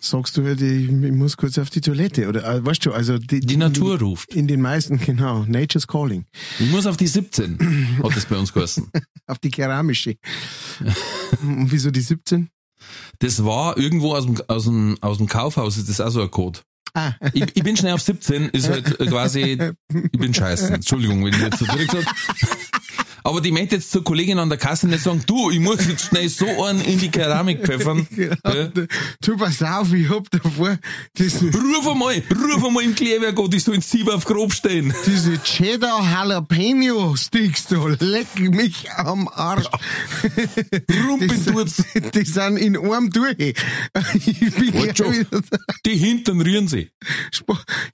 sagst 0.00 0.36
du 0.36 0.44
halt, 0.44 0.60
ich, 0.60 0.90
muss 0.90 1.36
kurz 1.36 1.58
auf 1.58 1.70
die 1.70 1.80
Toilette. 1.80 2.28
Oder 2.28 2.44
äh, 2.46 2.64
weißt 2.64 2.86
du, 2.86 2.92
also 2.92 3.18
die, 3.18 3.40
Die 3.40 3.56
Natur 3.56 3.98
ruft. 4.00 4.34
In 4.34 4.48
den 4.48 4.60
meisten, 4.60 4.98
genau, 5.04 5.44
Nature's 5.46 5.86
Calling. 5.86 6.24
Ich 6.58 6.70
muss 6.70 6.86
auf 6.86 6.96
die 6.96 7.06
17, 7.06 7.98
hat 8.02 8.16
das 8.16 8.26
bei 8.26 8.36
uns 8.36 8.52
geheißen. 8.52 8.90
Auf 9.26 9.38
die 9.38 9.50
keramische. 9.50 10.16
und 11.42 11.70
wieso 11.70 11.92
die 11.92 12.00
17? 12.00 12.48
Das 13.20 13.44
war 13.44 13.76
irgendwo 13.76 14.14
aus 14.14 14.24
dem, 14.26 14.40
aus 14.48 14.64
dem, 14.64 14.96
aus 15.00 15.18
dem 15.18 15.28
Kaufhaus, 15.28 15.76
ist 15.76 15.88
das 15.88 16.00
auch 16.00 16.10
so 16.10 16.22
ein 16.22 16.30
Code. 16.30 16.58
Ah, 16.94 17.12
Ich, 17.32 17.44
ich 17.54 17.62
bin 17.62 17.76
schnell 17.76 17.92
auf 17.92 18.02
17, 18.02 18.48
ist 18.48 18.68
halt 18.68 18.98
quasi, 18.98 19.56
ich 19.92 20.18
bin 20.18 20.34
scheiße. 20.34 20.72
Entschuldigung, 20.74 21.24
wenn 21.24 21.32
ich 21.34 21.40
jetzt 21.40 21.58
so 21.60 21.66
direkt 21.66 21.92
sage. 21.92 22.06
Aber 23.24 23.40
die 23.40 23.50
möchte 23.52 23.76
jetzt 23.76 23.90
zur 23.90 24.04
Kollegin 24.04 24.38
an 24.38 24.48
der 24.48 24.58
Kasse 24.58 24.88
nicht 24.88 25.02
sagen, 25.02 25.22
du, 25.26 25.50
ich 25.50 25.60
muss 25.60 25.86
jetzt 25.86 26.06
schnell 26.06 26.28
so 26.28 26.64
einen 26.64 26.80
in 26.82 26.98
die 26.98 27.10
Keramik 27.10 27.62
pfeffern. 27.64 28.06
Ja. 28.20 28.70
du 29.22 29.36
pass 29.36 29.62
auf, 29.62 29.92
ich 29.92 30.08
hab 30.08 30.30
davor 30.30 30.78
diese, 31.16 31.46
Ruf 31.46 31.88
einmal, 31.88 32.22
ruf 32.30 32.64
einmal 32.64 32.84
im 32.84 32.94
Klärwerk 32.94 33.38
an, 33.38 33.50
die 33.50 33.58
sollen 33.58 33.80
Sieb 33.80 34.08
auf 34.08 34.24
Grob 34.24 34.52
stehen. 34.52 34.92
diese 35.06 35.42
Cheddar 35.42 36.02
Jalapeno 36.02 37.16
Sticks 37.16 37.66
da, 37.66 37.86
leck 37.98 38.38
mich 38.38 38.90
am 38.92 39.28
Arsch. 39.28 39.66
Rumpel 41.06 41.44
tut's. 41.44 41.82
Die 42.14 42.24
sind 42.24 42.56
in 42.56 42.76
einem 42.76 43.10
durch. 43.10 43.36
Ich 44.14 44.38
bin 44.54 44.72
wieder 44.74 45.42
Die 45.86 45.96
Hintern 45.96 46.40
rühren 46.40 46.68
sie. 46.68 46.90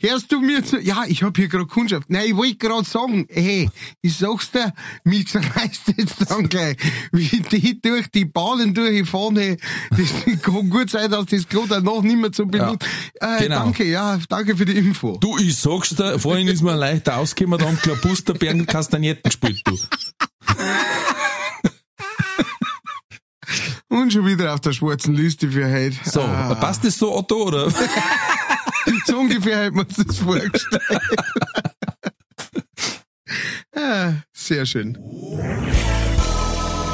Hörst 0.00 0.30
du 0.32 0.40
mir 0.40 0.64
zu? 0.64 0.78
Ja, 0.80 1.04
ich 1.06 1.22
hab 1.22 1.36
hier 1.36 1.48
gerade 1.48 1.66
Kundschaft. 1.66 2.08
Nein, 2.10 2.26
ich 2.28 2.36
wollte 2.36 2.56
gerade 2.56 2.84
sagen, 2.84 3.26
hey, 3.30 3.68
ich 4.02 4.16
sag's 4.16 4.50
dir, 4.50 4.72
mich 5.16 5.28
zerreißt 5.28 5.82
jetzt 5.96 6.30
dann 6.30 6.48
gleich, 6.48 6.76
wie 7.12 7.40
die 7.50 7.80
durch 7.80 8.08
die 8.08 8.24
Bahnen 8.24 8.74
durchfahren, 8.74 9.36
hey, 9.36 9.56
das 9.90 10.42
kann 10.42 10.70
gut 10.70 10.90
sein, 10.90 11.10
dass 11.10 11.26
das 11.26 11.48
Klo 11.48 11.64
danach 11.68 12.02
nicht 12.02 12.18
mehr 12.18 12.32
zu 12.32 12.46
benutzen. 12.46 12.88
äh, 13.20 13.42
genau. 13.44 13.58
Danke, 13.60 13.84
ja, 13.84 14.18
danke 14.28 14.56
für 14.56 14.64
die 14.64 14.76
Info. 14.76 15.16
Du, 15.18 15.38
ich 15.38 15.56
sag's 15.56 15.90
dir, 15.90 16.18
vorhin 16.18 16.48
ist 16.48 16.62
mir 16.62 16.76
leicht 16.76 17.08
ausgekommen, 17.08 17.58
da 17.58 17.66
haben 17.66 17.78
Klabusterbeeren 17.80 18.66
Kastagnetten 18.66 19.22
gespielt, 19.24 19.60
du. 19.64 19.78
Und 23.88 24.12
schon 24.12 24.26
wieder 24.26 24.52
auf 24.52 24.60
der 24.60 24.72
schwarzen 24.72 25.14
Liste 25.14 25.48
für 25.50 25.70
heute. 25.70 25.96
So, 26.04 26.20
Ah, 26.20 26.54
passt 26.56 26.84
das 26.84 26.98
so, 26.98 27.16
Otto, 27.16 27.44
oder? 27.44 27.70
so 29.06 29.18
ungefähr 29.18 29.58
hätten 29.64 29.76
wir 29.76 29.86
uns 29.86 29.96
das 29.96 30.18
vorgestellt. 30.18 30.82
ah, 33.74 34.12
sehr 34.32 34.66
schön. 34.66 34.94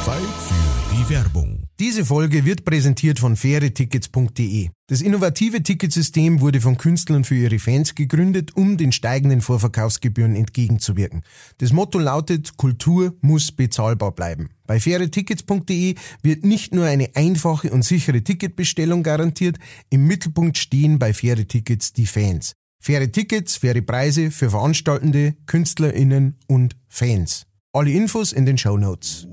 Zeit 0.04 0.16
für 0.16 0.94
die 0.94 1.08
Werbung. 1.10 1.62
Diese 1.78 2.04
Folge 2.04 2.44
wird 2.44 2.64
präsentiert 2.64 3.18
von 3.18 3.34
fairetickets.de. 3.34 4.68
Das 4.88 5.00
innovative 5.00 5.62
Ticketsystem 5.62 6.40
wurde 6.40 6.60
von 6.60 6.76
Künstlern 6.76 7.24
für 7.24 7.34
ihre 7.34 7.58
Fans 7.58 7.94
gegründet, 7.94 8.56
um 8.56 8.76
den 8.76 8.92
steigenden 8.92 9.40
Vorverkaufsgebühren 9.40 10.36
entgegenzuwirken. 10.36 11.22
Das 11.58 11.72
Motto 11.72 11.98
lautet, 11.98 12.56
Kultur 12.56 13.16
muss 13.20 13.52
bezahlbar 13.52 14.12
bleiben. 14.12 14.50
Bei 14.66 14.78
fairetickets.de 14.78 15.94
wird 16.22 16.44
nicht 16.44 16.74
nur 16.74 16.84
eine 16.84 17.10
einfache 17.14 17.70
und 17.70 17.82
sichere 17.84 18.22
Ticketbestellung 18.22 19.02
garantiert, 19.02 19.58
im 19.90 20.06
Mittelpunkt 20.06 20.58
stehen 20.58 20.98
bei 20.98 21.12
faire 21.14 21.46
Tickets 21.46 21.92
die 21.92 22.06
Fans. 22.06 22.54
Faire 22.84 23.12
Tickets, 23.12 23.58
faire 23.58 23.80
Preise 23.80 24.32
für 24.32 24.50
Veranstaltende, 24.50 25.36
KünstlerInnen 25.46 26.36
und 26.48 26.74
Fans. 26.88 27.46
Alle 27.72 27.92
Infos 27.92 28.32
in 28.32 28.44
den 28.44 28.58
Show 28.58 28.76
Notes. 28.76 29.28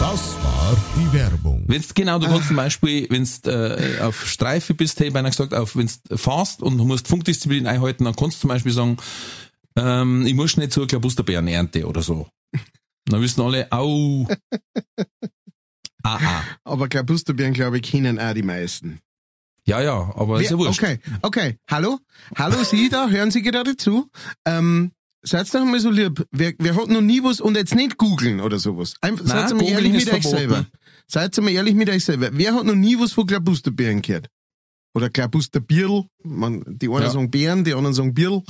Das 0.00 0.34
war 0.42 0.76
die 0.96 1.16
Werbung. 1.16 1.62
Wenn's 1.68 1.94
genau, 1.94 2.18
du 2.18 2.26
kannst 2.26 2.48
zum 2.48 2.56
Beispiel, 2.56 3.06
wenn's 3.08 3.42
äh, 3.44 3.98
auf 4.00 4.26
Streife 4.26 4.74
bist, 4.74 5.00
ich 5.00 5.12
beinahe 5.12 5.30
gesagt, 5.30 5.54
auf 5.54 5.76
wenn's 5.76 6.00
fast 6.16 6.60
und 6.60 6.76
du 6.76 6.84
musst 6.86 7.06
Funkdisziplin 7.06 7.68
einhalten, 7.68 8.02
dann 8.02 8.16
kannst 8.16 8.38
du 8.38 8.40
zum 8.40 8.48
Beispiel 8.48 8.72
sagen, 8.72 8.96
ähm, 9.76 10.26
ich 10.26 10.34
muss 10.34 10.56
nicht 10.56 10.72
zur 10.72 10.88
Klabusterbeerenernte 10.88 11.86
oder 11.86 12.02
so. 12.02 12.26
Dann 13.04 13.20
wissen 13.20 13.42
alle, 13.42 13.70
au. 13.70 14.26
ah, 16.02 16.18
ah. 16.20 16.42
Aber 16.64 16.88
Klabusterbeeren, 16.88 17.54
glaube 17.54 17.76
ich, 17.76 17.84
kennen 17.84 18.18
auch 18.18 18.34
die 18.34 18.42
meisten. 18.42 18.98
Ja, 19.66 19.80
ja, 19.80 20.12
aber 20.16 20.40
ist 20.42 20.50
ja 20.50 20.58
wurscht. 20.58 20.82
okay, 20.82 20.98
okay. 21.22 21.56
Hallo? 21.70 21.98
Hallo, 22.36 22.62
Sie 22.64 22.88
da? 22.90 23.08
Hören 23.08 23.30
Sie 23.30 23.40
gerade 23.42 23.76
zu? 23.76 24.10
Ähm, 24.44 24.92
seid 25.22 25.52
doch 25.54 25.64
mal 25.64 25.80
so 25.80 25.90
lieb. 25.90 26.26
Wer, 26.30 26.52
wer 26.58 26.76
hat 26.76 26.88
noch 26.88 27.00
nie 27.00 27.22
was 27.22 27.40
und 27.40 27.56
jetzt 27.56 27.74
nicht 27.74 27.96
googeln 27.96 28.40
oder 28.40 28.58
sowas? 28.58 28.94
Einfach, 29.00 29.24
Nein, 29.24 29.48
seid 29.48 29.56
mal 29.56 29.64
ehrlich 29.66 29.92
mit 29.92 30.12
euch 30.12 30.24
selber. 30.24 30.66
Seid 31.06 31.36
mal 31.38 31.50
ehrlich 31.50 31.74
mit 31.74 31.88
euch 31.88 32.04
selber. 32.04 32.28
Wer 32.32 32.54
hat 32.54 32.64
noch 32.64 32.74
nie 32.74 32.98
was 32.98 33.12
von 33.12 33.26
Klabusterbeeren 33.26 34.02
gehört? 34.02 34.28
Oder 34.94 35.08
Klabusterbierl? 35.08 36.04
Man, 36.22 36.62
die 36.66 36.88
einen 36.88 37.02
Ja. 37.02 37.10
sagen 37.10 37.30
Beeren, 37.30 37.64
die 37.64 37.72
anderen 37.74 37.94
sagen 37.94 38.12
Bierl. 38.14 38.42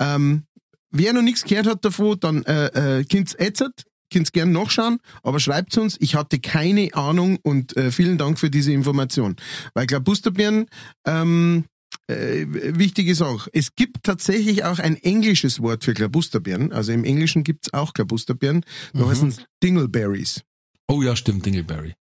Ähm, 0.00 0.44
wer 0.90 1.12
noch 1.12 1.22
nichts 1.22 1.44
gehört 1.44 1.66
hat 1.68 1.84
davon, 1.84 2.18
dann 2.20 2.42
äh, 2.44 2.98
äh, 3.00 3.04
könnt's 3.04 3.34
ätzert, 3.34 3.84
könnt's 4.12 4.32
gern 4.32 4.52
nachschauen, 4.52 4.98
aber 5.22 5.40
schreibt's 5.40 5.76
uns. 5.78 5.96
Ich 6.00 6.14
hatte 6.14 6.38
keine 6.38 6.90
Ahnung 6.94 7.38
und 7.42 7.76
äh, 7.76 7.90
vielen 7.90 8.18
Dank 8.18 8.38
für 8.38 8.50
diese 8.50 8.72
Information. 8.72 9.36
Weil 9.74 9.86
Klabusterbeeren, 9.86 10.66
ähm, 11.06 11.64
äh, 12.08 12.46
wichtige 12.48 13.14
Sache. 13.14 13.50
Es 13.52 13.74
gibt 13.74 14.04
tatsächlich 14.04 14.64
auch 14.64 14.78
ein 14.78 14.96
englisches 14.96 15.60
Wort 15.60 15.84
für 15.84 15.94
Klabusterbeeren. 15.94 16.72
Also 16.72 16.92
im 16.92 17.04
Englischen 17.04 17.42
gibt's 17.44 17.72
auch 17.74 17.94
Klabusterbeeren. 17.94 18.64
Da 18.92 19.04
Mhm. 19.04 19.08
heißen 19.08 19.34
Dingleberries. 19.62 20.42
Oh 20.88 21.02
ja, 21.02 21.16
stimmt, 21.16 21.46
Dingleberry. 21.46 21.94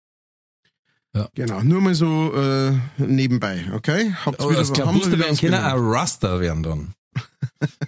Genau, 1.36 1.62
nur 1.62 1.80
mal 1.80 1.94
so 1.94 2.34
äh, 2.36 2.74
nebenbei, 2.98 3.66
okay? 3.74 4.16
Habt's 4.26 4.44
Oh, 4.44 4.52
das 4.52 4.70
haben 4.70 4.78
wir 4.78 4.84
Klabusterbeeren 4.84 5.38
wieder 5.42 5.60
können 5.62 5.74
auch 5.74 5.92
Raster 5.94 6.40
werden 6.42 6.64
dann. 6.64 6.94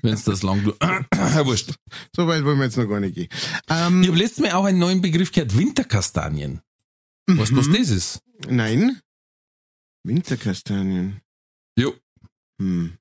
Wenn's 0.02 0.24
das 0.24 0.44
lang 0.44 0.64
du 0.64 0.74
ja, 0.82 1.46
wurscht. 1.46 1.74
So 2.16 2.28
weit 2.28 2.44
wollen 2.44 2.58
wir 2.58 2.66
jetzt 2.66 2.78
noch 2.78 2.88
gar 2.88 3.00
nicht 3.00 3.16
gehen. 3.16 3.28
Ich 3.32 3.62
Ähm, 3.70 4.06
habe 4.06 4.18
letztes 4.18 4.40
Mal 4.40 4.52
auch 4.54 4.66
einen 4.66 4.80
neuen 4.80 5.02
Begriff 5.02 5.32
gehört, 5.32 5.58
Winterkastanien. 5.58 6.62
Was, 7.28 7.56
was 7.56 7.68
mhm. 7.68 7.74
das 7.74 7.90
ist? 7.90 8.20
Nein. 8.50 9.00
Winterkastanien. 10.04 11.22
Jo. 11.78 11.94
Hm. 12.62 12.94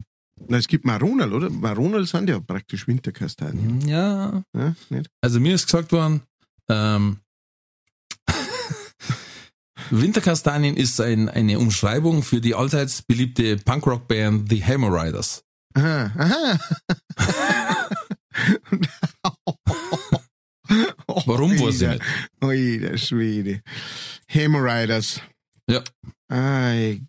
Na, 0.48 0.56
es 0.56 0.66
gibt 0.66 0.84
Maronal, 0.84 1.32
oder? 1.32 1.50
Maronal 1.50 2.06
sind 2.06 2.28
ja 2.28 2.40
praktisch 2.40 2.88
Winterkastanien. 2.88 3.86
Ja. 3.86 4.42
Ja, 4.56 4.74
nicht? 4.90 5.08
Also 5.20 5.40
mir 5.40 5.54
ist 5.54 5.66
gesagt 5.66 5.92
worden, 5.92 6.22
ähm, 6.68 7.18
Winterkastanien 9.90 10.76
ist 10.76 11.00
ein, 11.00 11.28
eine 11.28 11.58
Umschreibung 11.58 12.22
für 12.22 12.40
die 12.40 12.54
allseits 12.54 13.02
beliebte 13.02 13.56
Punkrock-Band 13.58 14.48
The 14.50 14.64
Hammer 14.64 15.04
Riders. 15.04 15.44
Aha. 15.74 16.58
Warum 21.26 21.52
ich 21.52 21.62
Alter. 21.62 21.90
nicht? 21.94 22.02
Ui, 22.42 22.78
der 22.80 22.96
Schwede. 22.96 23.60
Hammer 24.28 24.62
Riders. 24.64 25.20
Ja. 25.68 25.82
I 26.32 27.02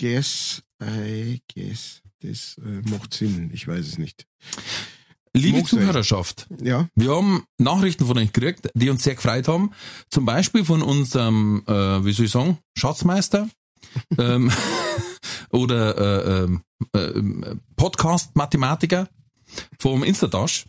guess, 0.00 0.62
I 0.82 1.40
guess. 1.52 2.00
Das 2.20 2.56
äh, 2.58 2.88
macht 2.88 3.14
Sinn. 3.14 3.50
Ich 3.52 3.66
weiß 3.66 3.86
es 3.86 3.98
nicht. 3.98 4.26
Liebe 5.34 5.58
Mag. 5.58 5.66
Zuhörerschaft, 5.66 6.46
Ja. 6.60 6.88
wir 6.94 7.10
haben 7.16 7.44
Nachrichten 7.58 8.04
von 8.06 8.18
euch 8.18 8.32
gekriegt, 8.32 8.68
die 8.74 8.90
uns 8.90 9.02
sehr 9.02 9.14
gefreut 9.14 9.48
haben. 9.48 9.72
Zum 10.10 10.24
Beispiel 10.26 10.64
von 10.64 10.82
unserem, 10.82 11.62
äh, 11.66 12.04
wie 12.04 12.12
soll 12.12 12.26
ich 12.26 12.32
sagen, 12.32 12.58
Schatzmeister 12.76 13.48
ähm, 14.18 14.52
oder 15.52 15.98
äh, 15.98 16.44
ähm, 16.44 16.62
äh, 16.92 17.56
Podcast-Mathematiker 17.76 19.08
vom 19.78 20.02
Instatasch. 20.02 20.66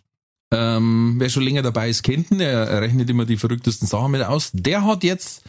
Ähm, 0.52 1.16
wer 1.18 1.30
schon 1.30 1.42
länger 1.42 1.62
dabei 1.62 1.88
ist, 1.88 2.02
kennt 2.02 2.30
ihn. 2.30 2.40
Er, 2.40 2.80
rechnet 2.80 3.10
immer 3.10 3.24
die 3.24 3.36
verrücktesten 3.36 3.88
Sachen 3.88 4.12
mit 4.12 4.22
aus. 4.22 4.50
Der 4.52 4.84
hat 4.84 5.02
jetzt 5.02 5.42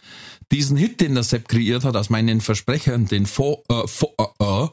diesen 0.51 0.77
Hit, 0.77 1.01
den 1.01 1.13
der 1.13 1.23
Sepp 1.23 1.47
kreiert 1.47 1.83
hat, 1.83 1.95
aus 1.95 2.09
meinen 2.09 2.41
Versprechern, 2.41 3.05
den 3.05 3.25
Fo, 3.25 3.63
äh, 3.69 3.87
Fo, 3.87 4.13
äh, 4.17 4.63
äh, 4.63 4.67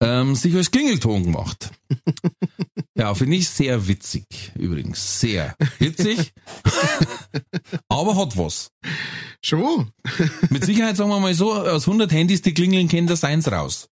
ähm, 0.00 0.34
sich 0.34 0.54
als 0.54 0.70
Klingelton 0.70 1.24
gemacht. 1.24 1.70
Ja, 2.98 3.14
finde 3.14 3.36
ich 3.36 3.48
sehr 3.48 3.86
witzig, 3.86 4.24
übrigens. 4.56 5.20
Sehr 5.20 5.54
witzig. 5.78 6.32
Aber 7.88 8.16
hat 8.16 8.36
was. 8.36 8.72
Schon. 9.44 9.92
Mit 10.50 10.64
Sicherheit 10.64 10.96
sagen 10.96 11.10
wir 11.10 11.20
mal 11.20 11.32
so, 11.34 11.54
aus 11.54 11.86
100 11.86 12.10
Handys, 12.10 12.42
die 12.42 12.54
klingeln, 12.54 12.88
kennt 12.88 13.08
das 13.08 13.22
eins 13.22 13.50
raus. 13.50 13.88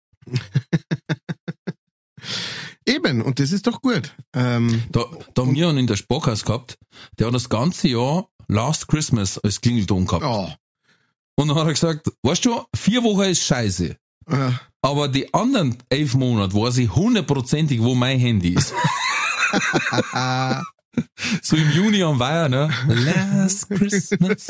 Eben, 2.85 3.23
und 3.23 3.39
das 3.39 3.53
ist 3.53 3.67
doch 3.67 3.81
gut. 3.81 4.15
Ähm, 4.35 4.83
Da, 4.91 5.05
da 5.35 5.43
haben 5.43 5.55
wir 5.55 5.69
einen 5.69 5.79
in 5.79 5.87
der 5.87 5.97
Sparkasse 5.97 6.45
gehabt, 6.45 6.79
der 7.19 7.29
hat 7.29 7.35
das 7.35 7.49
ganze 7.49 7.89
Jahr 7.89 8.29
Last 8.49 8.89
Christmas 8.89 9.39
als 9.39 9.61
Klingelton 9.61 10.07
gehabt. 10.07 10.25
ja. 10.25 10.57
Und 11.39 11.49
dann 11.49 11.57
hat 11.59 11.67
er 11.67 11.75
gesagt, 11.75 12.11
weißt 12.23 12.47
du, 12.47 12.63
vier 12.75 13.03
Wochen 13.05 13.23
ist 13.31 13.43
scheiße. 13.45 13.97
Äh, 14.29 14.51
Aber 14.83 15.09
die 15.09 15.33
anderen 15.35 15.77
elf 15.89 16.14
Monate 16.14 16.55
weiß 16.55 16.79
ich 16.79 16.95
hundertprozentig, 16.95 17.81
wo 17.83 17.95
mein 17.95 18.18
Handy 18.18 18.55
ist. 18.55 18.72
so 21.43 21.57
im 21.57 21.70
Juni 21.72 22.03
am 22.03 22.18
Weiher, 22.18 22.49
ne? 22.49 22.70
Last 22.89 23.68
Christmas. 23.70 24.47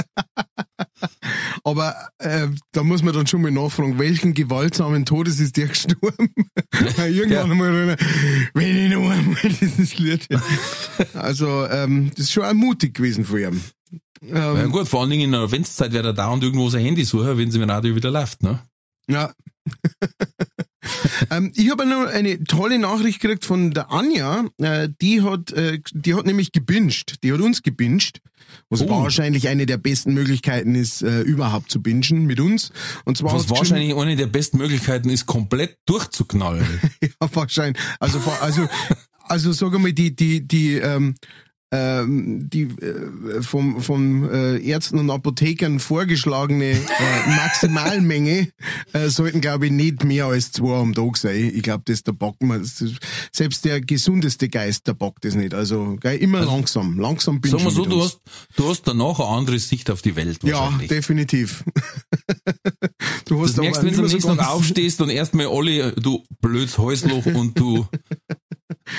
aber 1.65 1.95
äh, 2.19 2.49
da 2.73 2.83
muss 2.83 3.03
man 3.03 3.15
dann 3.15 3.27
schon 3.27 3.43
mal 3.43 3.51
nachfragen, 3.51 3.99
welchen 3.99 4.33
gewaltsamen 4.35 5.05
Todes 5.05 5.41
ist 5.41 5.57
der 5.57 5.67
gestorben? 5.69 6.31
Irgendwann 6.99 7.31
Ja. 7.49 7.55
mal, 7.55 7.97
wenn 8.55 8.77
ich 8.77 8.91
noch 8.93 9.11
einmal 9.11 9.37
dieses 9.61 9.99
Lied. 9.99 10.29
Also, 11.15 11.67
ähm, 11.69 12.11
das 12.11 12.27
ist 12.27 12.33
schon 12.33 12.45
auch 12.45 12.55
mutig 12.55 12.95
gewesen 12.95 13.25
von 13.25 13.39
ihm. 13.41 13.61
Ja 14.23 14.55
Ähm, 14.59 14.71
gut, 14.73 14.89
vor 14.89 15.01
allen 15.03 15.11
Dingen 15.11 15.25
in 15.25 15.33
der 15.33 15.41
Adventszeit 15.43 15.93
wird 15.93 16.05
er 16.07 16.13
dauernd 16.15 16.43
irgendwo 16.43 16.69
sein 16.71 16.85
Handy 16.85 17.05
suchen, 17.05 17.37
wenn 17.39 17.51
sie 17.51 17.61
im 17.61 17.69
Radio 17.69 17.95
wieder 17.95 18.11
läuft, 18.11 18.43
ne? 18.43 18.61
Ja. 19.09 19.33
ähm, 21.31 21.53
ich 21.55 21.71
habe 21.71 21.87
noch 21.87 22.07
eine 22.07 22.43
tolle 22.45 22.79
Nachricht 22.79 23.21
gekriegt 23.21 23.45
von 23.45 23.73
der 23.73 23.91
Anja. 23.91 24.45
Äh, 24.59 24.89
die 25.01 25.23
hat, 25.23 25.53
äh, 25.53 25.81
die 25.93 26.15
hat 26.15 26.27
nämlich 26.27 26.53
gebinged. 26.53 27.23
Die 27.23 27.33
hat 27.33 27.41
uns 27.41 27.63
gebinged. 27.63 28.21
Was 28.69 28.83
Oh. 28.83 28.89
wahrscheinlich 28.89 29.49
eine 29.49 29.67
der 29.67 29.77
besten 29.77 30.15
Möglichkeiten 30.15 30.75
ist, 30.75 31.03
äh, 31.03 31.21
überhaupt 31.23 31.71
zu 31.71 31.83
bingen 31.83 32.27
mit 32.27 32.41
uns. 32.41 32.71
Und 33.05 33.19
zwar 33.19 33.33
Was 33.35 33.51
wahrscheinlich 33.51 33.95
eine 33.95 34.17
der 34.17 34.27
besten 34.27 34.59
Möglichkeiten 34.59 35.11
ist, 35.11 35.27
komplett 35.27 35.79
durchzuknallen. 35.87 36.67
ja, 37.03 37.09
wahrscheinlich. 37.33 37.83
Also, 38.01 38.21
also, 38.41 38.69
also 39.25 39.53
sag 39.53 39.77
mal, 39.79 39.93
die, 39.93 40.15
die, 40.15 40.47
die, 40.47 40.75
ähm, 40.75 41.17
ähm, 41.73 42.49
die 42.49 42.63
äh, 42.63 43.43
vom, 43.43 43.83
vom 43.83 44.31
äh, 44.31 44.59
Ärzten 44.59 44.99
und 44.99 45.11
Apothekern 45.11 45.81
vorgeschlagene 45.81 46.73
äh, 46.73 46.79
Maximalmenge 47.37 48.51
äh, 48.93 49.09
sollten, 49.09 49.41
glaube 49.41 49.67
ich, 49.67 49.73
nicht 49.73 50.05
mehr 50.05 50.27
als 50.27 50.53
zwei 50.53 50.77
am 50.77 50.95
Tag 50.95 51.17
sein. 51.17 51.51
Ich 51.55 51.63
glaube, 51.63 51.83
das 51.85 52.03
man. 52.41 52.63
Das 52.63 52.81
ist, 52.81 52.99
selbst 53.33 53.65
der 53.65 53.81
gesundeste 53.81 54.49
Geist, 54.49 54.87
der 54.87 54.95
bockt 54.95 55.25
das 55.25 55.35
nicht. 55.35 55.55
Also 55.55 55.97
gell, 56.01 56.19
immer 56.19 56.45
langsam, 56.45 57.01
langsam 57.01 57.41
bin 57.41 57.51
Sag 57.51 57.61
mal 57.61 57.71
ich 57.71 57.75
so, 57.75 57.85
du 57.85 58.03
hast, 58.03 58.21
du 58.57 58.69
hast 58.69 58.83
danach 58.83 59.19
eine 59.19 59.29
andere 59.29 59.59
Sicht 59.59 59.91
auf 59.91 60.03
die 60.03 60.15
Welt 60.15 60.45
Ja, 60.45 60.71
definitiv. 60.89 61.65
du 63.27 63.41
das 63.41 63.51
hast 63.51 63.59
merkst, 63.59 63.81
aber 63.81 63.89
wenn 63.89 63.97
du 63.97 64.05
am 64.05 64.09
nächsten 64.09 64.37
Tag 64.37 64.49
aufstehst 64.49 65.01
und 65.01 65.11
erstmal 65.11 65.49
alle, 65.49 65.93
du 65.93 66.25
blöds 66.41 66.79
Häusloch 66.79 67.27
und 67.27 67.59
du 67.59 67.87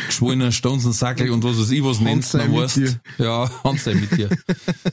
geschwollener 0.07 0.51
Stonzensackel 0.51 1.29
und 1.31 1.43
was 1.43 1.59
weiß 1.59 1.71
ich, 1.71 1.83
was 1.83 1.99
nennst 1.99 2.33
du 2.33 2.37
dir. 2.37 2.99
Ja, 3.17 3.49
Hans 3.63 3.83
sei 3.83 3.95
mit 3.95 4.11
dir. 4.15 4.29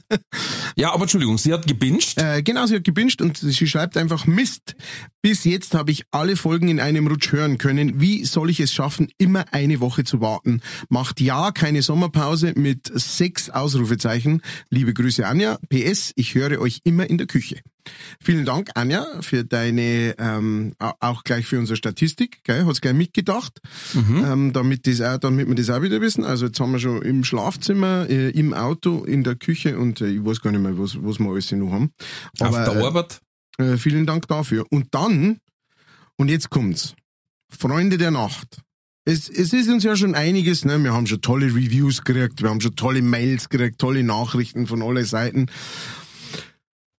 ja, 0.76 0.92
aber 0.92 1.02
Entschuldigung, 1.02 1.38
sie 1.38 1.52
hat 1.52 1.66
gebinged. 1.66 2.16
Äh, 2.16 2.42
genau, 2.42 2.66
sie 2.66 2.76
hat 2.76 2.84
gebinged 2.84 3.20
und 3.22 3.36
sie 3.36 3.66
schreibt 3.66 3.96
einfach 3.96 4.26
Mist. 4.26 4.76
Bis 5.22 5.44
jetzt 5.44 5.74
habe 5.74 5.90
ich 5.90 6.04
alle 6.10 6.36
Folgen 6.36 6.68
in 6.68 6.80
einem 6.80 7.06
Rutsch 7.06 7.32
hören 7.32 7.58
können. 7.58 8.00
Wie 8.00 8.24
soll 8.24 8.50
ich 8.50 8.60
es 8.60 8.72
schaffen, 8.72 9.08
immer 9.18 9.44
eine 9.52 9.80
Woche 9.80 10.04
zu 10.04 10.20
warten? 10.20 10.60
Macht 10.88 11.20
ja 11.20 11.52
keine 11.52 11.82
Sommerpause 11.82 12.52
mit 12.56 12.90
sechs 12.92 13.50
Ausrufezeichen. 13.50 14.42
Liebe 14.70 14.92
Grüße, 14.92 15.26
Anja. 15.26 15.58
PS, 15.68 16.12
ich 16.16 16.34
höre 16.34 16.60
euch 16.60 16.80
immer 16.84 17.08
in 17.08 17.18
der 17.18 17.26
Küche. 17.26 17.60
Vielen 18.22 18.44
Dank, 18.44 18.70
Anja, 18.74 19.06
für 19.20 19.44
deine, 19.44 20.14
ähm, 20.18 20.72
au- 20.78 20.92
auch 21.00 21.24
gleich 21.24 21.46
für 21.46 21.58
unsere 21.58 21.76
Statistik, 21.76 22.42
gell? 22.44 22.64
Hat's 22.66 22.80
gleich 22.80 22.94
mitgedacht, 22.94 23.60
ähm, 23.94 24.52
damit, 24.52 24.86
das 24.86 25.00
auch, 25.00 25.18
damit 25.18 25.48
wir 25.48 25.54
das 25.54 25.70
auch 25.70 25.82
wieder 25.82 26.00
wissen. 26.00 26.24
Also 26.24 26.46
jetzt 26.46 26.58
haben 26.60 26.72
wir 26.72 26.78
schon 26.78 27.02
im 27.02 27.24
Schlafzimmer, 27.24 28.06
äh, 28.08 28.30
im 28.30 28.54
Auto, 28.54 29.04
in 29.04 29.22
der 29.24 29.34
Küche 29.36 29.78
und 29.78 30.00
äh, 30.00 30.08
ich 30.08 30.24
weiß 30.24 30.40
gar 30.40 30.50
nicht 30.52 30.60
mehr, 30.62 30.78
was, 30.78 30.96
was 31.02 31.18
wir 31.18 31.30
alles 31.30 31.52
noch 31.52 31.70
haben. 31.72 31.90
auf 32.40 32.46
Aber, 32.54 32.64
der 32.64 32.80
äh, 32.80 32.84
Arbeit. 32.86 33.20
äh, 33.58 33.76
vielen 33.76 34.06
Dank 34.06 34.26
dafür. 34.28 34.64
Und 34.70 34.94
dann, 34.94 35.38
und 36.16 36.28
jetzt 36.30 36.50
kommt's, 36.50 36.94
Freunde 37.50 37.98
der 37.98 38.10
Nacht. 38.10 38.58
Es, 39.06 39.28
es 39.28 39.52
ist 39.52 39.68
uns 39.68 39.84
ja 39.84 39.96
schon 39.96 40.14
einiges, 40.14 40.64
ne? 40.64 40.78
wir 40.82 40.94
haben 40.94 41.06
schon 41.06 41.20
tolle 41.20 41.46
Reviews 41.48 42.02
gekriegt, 42.04 42.40
wir 42.42 42.48
haben 42.48 42.62
schon 42.62 42.74
tolle 42.74 43.02
Mails 43.02 43.50
gekriegt, 43.50 43.78
tolle 43.78 44.02
Nachrichten 44.02 44.66
von 44.66 44.80
allen 44.82 45.04
Seiten. 45.04 45.46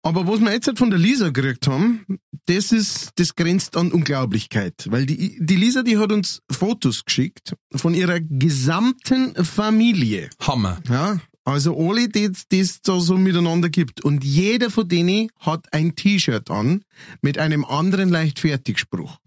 Aber 0.05 0.27
was 0.27 0.39
wir 0.39 0.51
jetzt 0.51 0.67
halt 0.67 0.77
von 0.77 0.91
der 0.91 0.99
Lisa 0.99 1.29
gekriegt 1.29 1.65
haben, 1.65 2.05
das 2.45 2.71
ist, 2.71 3.09
das 3.15 3.33
grenzt 3.33 3.75
an 3.75 3.91
Unglaublichkeit. 3.91 4.85
Weil 4.91 5.07
die, 5.07 5.43
die 5.43 5.55
Lisa, 5.55 5.81
die 5.81 5.97
hat 5.97 6.11
uns 6.11 6.43
Fotos 6.51 7.05
geschickt 7.05 7.55
von 7.73 7.95
ihrer 7.95 8.19
gesamten 8.19 9.33
Familie. 9.43 10.29
Hammer. 10.39 10.79
Ja, 10.87 11.19
also 11.43 11.75
alle, 11.75 12.07
die 12.07 12.29
es 12.51 12.81
da 12.83 12.99
so 12.99 13.17
miteinander 13.17 13.69
gibt. 13.69 14.05
Und 14.05 14.23
jeder 14.23 14.69
von 14.69 14.87
denen 14.87 15.29
hat 15.39 15.73
ein 15.73 15.95
T-Shirt 15.95 16.51
an 16.51 16.83
mit 17.23 17.39
einem 17.39 17.65
anderen 17.65 18.09
Leichtfertigspruch. 18.09 19.17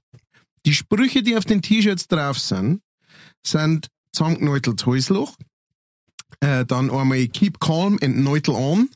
Die 0.65 0.75
Sprüche, 0.75 1.25
die 1.25 1.37
auf 1.37 1.45
den 1.45 1.61
T-Shirts 1.61 2.07
drauf 2.07 2.39
sind, 2.39 2.83
sind 3.45 3.89
zusammengeneutelt 4.13 4.87
Häusloch, 4.87 5.35
äh, 6.39 6.65
dann 6.65 6.89
einmal 6.89 7.27
Keep 7.27 7.59
Calm 7.59 7.99
and 8.01 8.19
Neutel 8.19 8.55
on, 8.55 8.91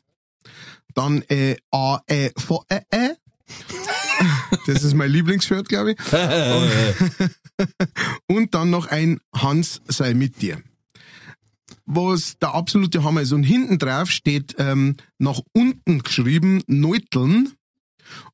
dann 0.93 1.23
äh, 1.29 1.55
A, 1.71 1.99
Ä, 2.09 2.31
V, 2.37 2.63
Ä, 2.71 2.81
Ä. 2.93 3.15
Das 4.67 4.83
ist 4.83 4.93
mein 4.93 5.11
Lieblingsshirt, 5.11 5.67
glaube 5.67 5.91
ich. 5.91 5.97
Und 8.27 8.53
dann 8.53 8.69
noch 8.69 8.87
ein 8.87 9.19
Hans 9.33 9.81
sei 9.87 10.13
mit 10.13 10.41
dir 10.41 10.61
was 11.85 12.37
der 12.39 12.53
absolute 12.53 13.03
Hammer 13.03 13.21
ist. 13.21 13.31
Und 13.31 13.43
hinten 13.43 13.77
drauf 13.77 14.09
steht 14.09 14.55
ähm, 14.57 14.95
nach 15.17 15.41
unten 15.53 15.99
geschrieben 15.99 16.63
Neuteln. 16.67 17.53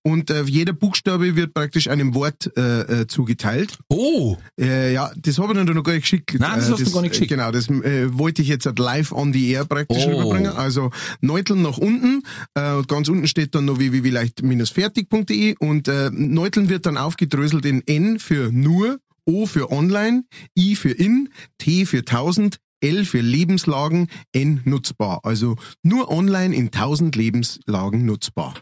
Und 0.01 0.30
äh, 0.30 0.43
jeder 0.43 0.74
Buchstabe 0.74 1.36
wird 1.36 1.53
praktisch 1.53 1.88
einem 1.89 2.13
Wort 2.15 2.49
äh, 2.57 3.01
äh, 3.01 3.07
zugeteilt. 3.07 3.78
Oh, 3.89 4.38
Äh, 4.59 4.93
ja, 4.93 5.11
das 5.17 5.38
habe 5.39 5.53
ich 5.57 5.65
dir 5.65 5.74
noch 5.74 5.84
gar 5.84 5.93
nicht 5.93 6.03
geschickt. 6.03 6.36
Nein, 6.39 6.51
das 6.55 6.70
äh, 6.70 6.72
hast 6.74 6.86
du 6.88 6.91
gar 6.91 7.01
nicht 7.01 7.11
geschickt. 7.11 7.32
äh, 7.32 7.36
Genau, 7.36 7.51
das 7.51 7.70
äh, 7.70 8.17
wollte 8.17 8.41
ich 8.41 8.47
jetzt 8.47 8.65
halt 8.65 8.80
live 8.80 9.11
on 9.11 9.34
the 9.34 9.51
air 9.51 9.65
praktisch 9.65 10.05
Oh. 10.05 10.09
rüberbringen. 10.09 10.51
Also 10.51 10.91
Neuteln 11.22 11.61
nach 11.61 11.78
unten 11.78 12.24
äh, 12.55 12.74
und 12.74 12.88
ganz 12.88 13.07
unten 13.09 13.28
steht 13.28 13.53
dann 13.55 13.65
noch 13.65 13.78
www.leicht-fertig.de 13.80 15.55
und 15.59 15.88
äh, 15.88 16.09
Neuteln 16.11 16.70
wird 16.70 16.86
dann 16.86 16.97
aufgedröselt 16.97 17.65
in 17.65 17.86
N 17.88 18.20
für 18.20 18.51
nur, 18.51 18.99
O 19.26 19.45
für 19.45 19.72
online, 19.72 20.24
I 20.57 20.76
für 20.76 20.91
in, 20.91 21.30
T 21.57 21.86
für 21.86 21.99
1000, 21.99 22.57
L 22.82 23.05
für 23.05 23.20
Lebenslagen, 23.22 24.07
N 24.32 24.61
nutzbar. 24.63 25.20
Also 25.24 25.55
nur 25.84 26.09
online 26.09 26.55
in 26.55 26.67
1000 26.67 27.15
Lebenslagen 27.15 28.05
nutzbar. 28.05 28.55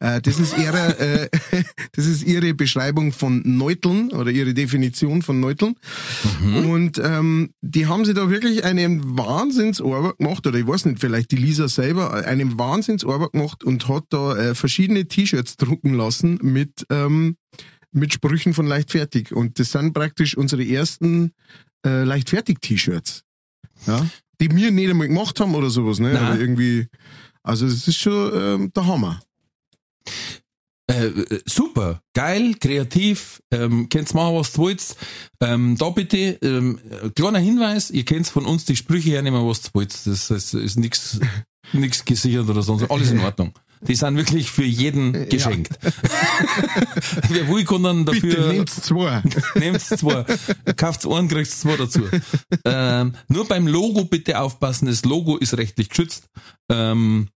Äh, 0.00 0.20
das 0.20 0.38
ist 0.38 0.56
ihre, 0.56 0.98
äh, 0.98 1.28
das 1.92 2.06
ist 2.06 2.22
ihre 2.24 2.54
Beschreibung 2.54 3.12
von 3.12 3.42
Neuteln 3.44 4.10
oder 4.12 4.30
ihre 4.30 4.54
Definition 4.54 5.22
von 5.22 5.40
Neuteln. 5.40 5.76
Und 6.42 7.00
ähm, 7.02 7.50
die 7.60 7.86
haben 7.86 8.04
sie 8.04 8.14
da 8.14 8.30
wirklich 8.30 8.64
einen 8.64 9.18
Wahnsinnsarbeit 9.18 10.18
gemacht, 10.18 10.46
oder 10.46 10.58
ich 10.58 10.66
weiß 10.66 10.86
nicht, 10.86 11.00
vielleicht 11.00 11.30
die 11.30 11.36
Lisa 11.36 11.68
selber, 11.68 12.12
einen 12.12 12.58
Wahnsinnsarbeit 12.58 13.32
gemacht 13.32 13.64
und 13.64 13.88
hat 13.88 14.04
da 14.10 14.36
äh, 14.36 14.54
verschiedene 14.54 15.06
T-Shirts 15.06 15.56
drucken 15.56 15.94
lassen 15.94 16.38
mit, 16.42 16.86
ähm, 16.90 17.36
mit 17.92 18.12
Sprüchen 18.12 18.54
von 18.54 18.66
Leichtfertig. 18.66 19.32
Und 19.32 19.58
das 19.58 19.72
sind 19.72 19.92
praktisch 19.92 20.36
unsere 20.36 20.64
ersten 20.64 21.32
äh, 21.84 22.04
Leichtfertig-T-Shirts. 22.04 23.24
Ja? 23.86 24.06
Die 24.40 24.50
wir 24.50 24.70
nicht 24.70 24.90
einmal 24.90 25.08
gemacht 25.08 25.40
haben 25.40 25.54
oder 25.54 25.70
sowas, 25.70 25.98
ne? 25.98 26.12
Nein. 26.12 26.24
Aber 26.24 26.38
irgendwie, 26.38 26.86
also 27.42 27.66
es 27.66 27.88
ist 27.88 27.98
schon 27.98 28.30
ähm, 28.34 28.72
der 28.74 28.86
Hammer. 28.86 29.20
Äh, 30.90 31.08
äh, 31.08 31.40
super, 31.44 32.00
geil, 32.14 32.54
kreativ, 32.58 33.42
ähm, 33.52 33.90
könnt's 33.90 34.14
machen, 34.14 34.36
was 34.36 34.52
du 34.52 34.62
wollt. 34.62 34.96
Ähm, 35.40 35.76
da 35.76 35.90
bitte, 35.90 36.38
ähm, 36.40 36.78
äh, 36.90 37.10
kleiner 37.10 37.40
Hinweis, 37.40 37.90
ihr 37.90 38.06
könnt 38.06 38.26
von 38.26 38.46
uns 38.46 38.64
die 38.64 38.76
Sprüche 38.76 39.10
hernehmen, 39.10 39.46
was 39.46 39.62
du 39.62 39.68
wollt. 39.74 39.94
Das, 40.06 40.28
das 40.28 40.54
ist 40.54 40.78
nix, 40.78 41.20
nix 41.74 42.04
gesichert 42.06 42.48
oder 42.48 42.62
sonst, 42.62 42.90
alles 42.90 43.10
in 43.10 43.20
Ordnung. 43.20 43.52
Die 43.82 43.94
sind 43.94 44.16
wirklich 44.16 44.50
für 44.50 44.64
jeden 44.64 45.28
geschenkt. 45.28 45.78
Wer 47.28 47.48
will, 47.48 47.64
kann 47.64 47.82
dann 47.82 48.04
dafür... 48.04 48.34
Bitte 48.34 48.48
nehmt's 48.48 48.82
zwei. 48.82 49.22
Nehmt 49.54 49.80
zwei. 49.80 50.24
Kauft 50.76 51.06
einen, 51.06 51.28
kriegt 51.28 51.50
zwei 51.50 51.76
dazu. 51.76 52.02
Ähm, 52.64 53.14
nur 53.28 53.46
beim 53.46 53.68
Logo 53.68 54.04
bitte 54.04 54.40
aufpassen. 54.40 54.86
Das 54.86 55.04
Logo 55.04 55.36
ist 55.36 55.56
rechtlich 55.56 55.90
geschützt. 55.90 56.28
Ähm, 56.68 57.28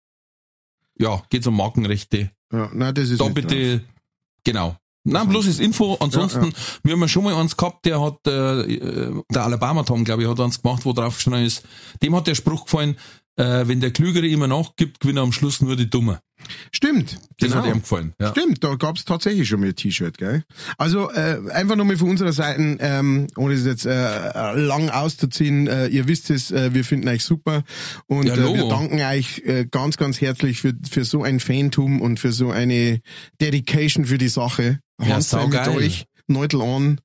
ja, 1.02 1.22
geht 1.28 1.46
um 1.46 1.56
Markenrechte. 1.56 2.30
Ja, 2.52 2.70
nein, 2.72 2.94
das 2.94 3.10
ist 3.10 3.20
Da 3.20 3.28
bitte, 3.28 3.84
genau. 4.44 4.76
Nein, 5.04 5.28
bloß 5.28 5.46
das 5.46 5.58
Info. 5.58 5.96
Ansonsten, 5.98 6.44
Ja, 6.44 6.52
wir 6.84 6.92
haben 6.92 7.00
ja 7.00 7.08
schon 7.08 7.24
mal 7.24 7.34
eins 7.34 7.56
gehabt, 7.56 7.84
der 7.86 8.00
hat, 8.00 8.24
äh, 8.26 9.10
der 9.30 9.42
Alabama 9.42 9.82
Tom, 9.82 10.04
glaube 10.04 10.22
ich, 10.22 10.28
hat 10.28 10.38
eins 10.38 10.62
gemacht, 10.62 10.84
wo 10.84 10.92
drauf 10.92 11.16
gestanden 11.16 11.44
ist. 11.44 11.64
Dem 12.02 12.14
hat 12.14 12.28
der 12.28 12.36
Spruch 12.36 12.66
gefallen, 12.66 12.96
äh, 13.36 13.66
wenn 13.66 13.80
der 13.80 13.92
Klügere 13.92 14.26
immer 14.26 14.46
nachgibt, 14.46 15.00
gewinnt 15.00 15.18
er 15.18 15.22
am 15.22 15.32
Schluss 15.32 15.60
nur 15.60 15.76
die 15.76 15.88
Dumme. 15.88 16.20
Stimmt. 16.72 17.18
Das 17.38 17.50
genau. 17.50 17.62
hat 17.62 17.74
ihm 17.74 17.80
gefallen. 17.80 18.14
Ja. 18.20 18.30
Stimmt, 18.30 18.64
da 18.64 18.74
gab's 18.74 19.04
tatsächlich 19.04 19.48
schon 19.48 19.60
mal 19.60 19.68
ein 19.68 19.76
T-Shirt, 19.76 20.18
gell? 20.18 20.44
Also 20.76 21.10
äh, 21.10 21.38
einfach 21.50 21.76
nochmal 21.76 21.96
von 21.96 22.10
unserer 22.10 22.32
Seite, 22.32 22.78
ähm, 22.80 23.28
ohne 23.36 23.54
es 23.54 23.64
jetzt 23.64 23.86
äh, 23.86 24.52
lang 24.54 24.90
auszuziehen, 24.90 25.66
äh, 25.66 25.86
ihr 25.88 26.08
wisst 26.08 26.30
es, 26.30 26.50
äh, 26.50 26.74
wir 26.74 26.84
finden 26.84 27.08
euch 27.08 27.24
super 27.24 27.62
und 28.06 28.26
Ja, 28.26 28.34
äh, 28.34 28.54
wir 28.54 28.68
danken 28.68 29.00
euch 29.00 29.42
äh, 29.44 29.66
ganz, 29.70 29.96
ganz 29.96 30.20
herzlich 30.20 30.60
für, 30.60 30.74
für 30.90 31.04
so 31.04 31.22
ein 31.22 31.40
Fantum 31.40 32.00
und 32.00 32.20
für 32.20 32.32
so 32.32 32.50
eine 32.50 33.00
Dedication 33.40 34.04
für 34.04 34.18
die 34.18 34.28
Sache. 34.28 34.80
Ja, 35.00 35.14
Hand 35.14 35.24
sei 35.24 35.46
mit 35.46 35.68
euch, 35.68 36.06
Neutel 36.26 36.62
an 36.62 37.00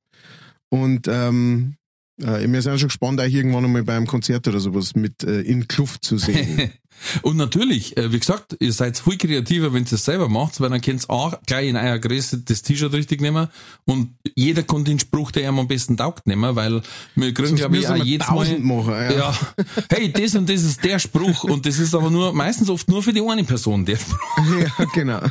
und 0.69 1.07
ähm, 1.07 1.76
äh, 2.21 2.51
wir 2.51 2.61
sind 2.61 2.73
auch 2.73 2.77
schon 2.77 2.89
gespannt, 2.89 3.19
euch 3.19 3.33
irgendwann 3.33 3.65
einmal 3.65 3.83
beim 3.83 4.07
Konzert 4.07 4.47
oder 4.47 4.59
sowas 4.59 4.95
mit 4.95 5.23
äh, 5.23 5.41
in 5.41 5.67
Kluft 5.67 6.03
zu 6.03 6.17
sehen. 6.17 6.71
Und 7.21 7.37
natürlich, 7.37 7.95
äh, 7.95 8.11
wie 8.11 8.19
gesagt, 8.19 8.57
ihr 8.59 8.73
seid 8.73 8.97
viel 8.97 9.17
kreativer, 9.17 9.73
wenn 9.73 9.83
ihr 9.85 9.93
es 9.93 10.05
selber 10.05 10.29
macht, 10.29 10.59
weil 10.59 10.69
dann 10.69 10.81
könnt 10.81 11.03
ihr 11.03 11.09
auch 11.09 11.39
gleich 11.45 11.69
in 11.69 11.75
eurer 11.75 11.99
Größe 11.99 12.39
das 12.39 12.63
T-Shirt 12.63 12.91
richtig 12.91 13.21
nehmen 13.21 13.47
und 13.85 14.15
jeder 14.35 14.63
kann 14.63 14.83
den 14.83 14.99
Spruch, 14.99 15.31
der 15.31 15.47
ihm 15.47 15.59
am 15.59 15.67
besten 15.67 15.95
taugt, 15.95 16.25
nehmen, 16.25 16.55
weil 16.55 16.81
wir 17.15 17.33
kriegen, 17.33 17.55
glaube 17.55 17.77
ich, 17.77 17.87
auch 17.87 17.95
jedes 17.95 18.27
Mal, 18.29 18.59
machen, 18.59 18.93
ja. 18.93 19.11
ja, 19.11 19.39
hey, 19.91 20.11
das 20.11 20.35
und 20.35 20.49
das 20.49 20.63
ist 20.63 20.83
der 20.83 20.99
Spruch 20.99 21.43
und 21.43 21.65
das 21.65 21.77
ist 21.77 21.93
aber 21.93 22.09
nur, 22.09 22.33
meistens 22.33 22.69
oft 22.69 22.89
nur 22.89 23.03
für 23.03 23.13
die 23.13 23.21
eine 23.21 23.43
Person 23.43 23.85
der 23.85 23.97
Spruch. 23.97 24.17
ja, 24.59 24.85
genau. 24.93 25.21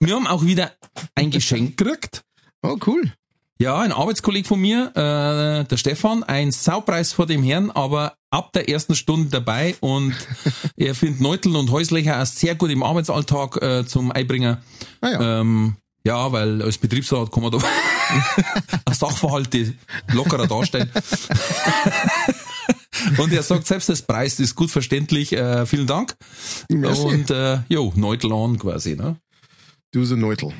Wir 0.00 0.14
haben 0.14 0.26
auch 0.26 0.44
wieder 0.44 0.72
ein 1.14 1.30
Geschenk 1.30 1.76
gekriegt. 1.76 2.24
Oh, 2.62 2.76
cool. 2.86 3.12
Ja, 3.58 3.78
ein 3.78 3.90
Arbeitskollege 3.90 4.46
von 4.46 4.60
mir, 4.60 4.90
äh, 4.94 5.64
der 5.64 5.76
Stefan, 5.78 6.22
ein 6.22 6.52
Saupreis 6.52 7.14
vor 7.14 7.24
dem 7.24 7.42
Herrn, 7.42 7.70
aber 7.70 8.12
ab 8.30 8.52
der 8.52 8.68
ersten 8.68 8.94
Stunde 8.94 9.30
dabei 9.30 9.76
und 9.80 10.14
er 10.76 10.94
findet 10.94 11.22
Neuteln 11.22 11.56
und 11.56 11.70
Häuslecher 11.70 12.20
auch 12.20 12.26
sehr 12.26 12.54
gut 12.54 12.70
im 12.70 12.82
Arbeitsalltag 12.82 13.62
äh, 13.62 13.86
zum 13.86 14.12
Einbringen. 14.12 14.58
Ah, 15.00 15.08
ja. 15.08 15.40
Ähm, 15.40 15.76
ja, 16.04 16.30
weil 16.32 16.60
als 16.62 16.76
Betriebsrat 16.76 17.32
kann 17.32 17.44
man 17.44 17.52
da 17.52 17.58
Sachverhalte 18.92 19.72
lockerer 20.12 20.46
darstellen. 20.46 20.90
und 23.16 23.32
er 23.32 23.42
sagt, 23.42 23.66
selbst 23.66 23.88
das 23.88 24.02
Preis 24.02 24.38
ist 24.38 24.54
gut 24.54 24.70
verständlich. 24.70 25.32
Äh, 25.32 25.64
vielen 25.64 25.86
Dank. 25.86 26.14
Merci. 26.68 27.00
Und 27.00 27.30
äh, 27.30 27.60
jo, 27.68 27.90
Neutel 27.96 28.32
an 28.32 28.58
quasi. 28.58 28.96
Ne? 28.96 29.16
Du 29.92 30.04
so 30.04 30.14
Neutel. 30.14 30.52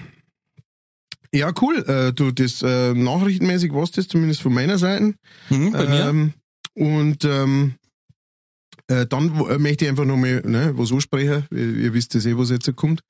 Ja, 1.37 1.53
cool. 1.61 1.85
Äh, 1.87 2.13
du, 2.13 2.31
das 2.31 2.63
äh, 2.63 2.95
nachrichtenmäßig 2.95 3.73
war's 3.73 3.91
das, 3.91 4.09
zumindest 4.09 4.41
von 4.41 4.55
meiner 4.55 4.79
Seite. 4.79 5.15
Mhm, 5.51 5.73
bei 5.73 5.87
mir. 5.87 6.09
Ähm, 6.09 6.33
und 6.75 7.25
ähm, 7.25 7.75
äh, 8.89 9.05
dann 9.07 9.35
äh, 9.47 9.59
möchte 9.59 9.85
ich 9.85 9.91
einfach 9.91 10.05
nochmal 10.05 10.43
ne, 10.45 10.73
was 10.77 10.93
ansprechen. 10.93 11.45
Ihr, 11.51 11.77
ihr 11.77 11.95
wisst 11.95 12.15
das 12.15 12.25
eh, 12.25 12.39
was 12.39 12.51
jetzt 12.51 12.75
kommt. 12.77 13.01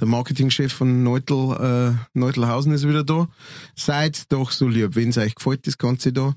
Der 0.00 0.06
Marketingchef 0.06 0.72
von 0.72 1.02
Neutel, 1.02 1.96
äh, 1.96 2.18
Neutelhausen 2.18 2.72
ist 2.72 2.88
wieder 2.88 3.04
da. 3.04 3.28
Seid 3.76 4.30
doch 4.32 4.50
so 4.50 4.68
lieb, 4.68 4.94
wenn 4.94 5.10
es 5.10 5.18
euch 5.18 5.34
gefällt, 5.34 5.66
das 5.66 5.76
Ganze 5.76 6.12
da. 6.12 6.34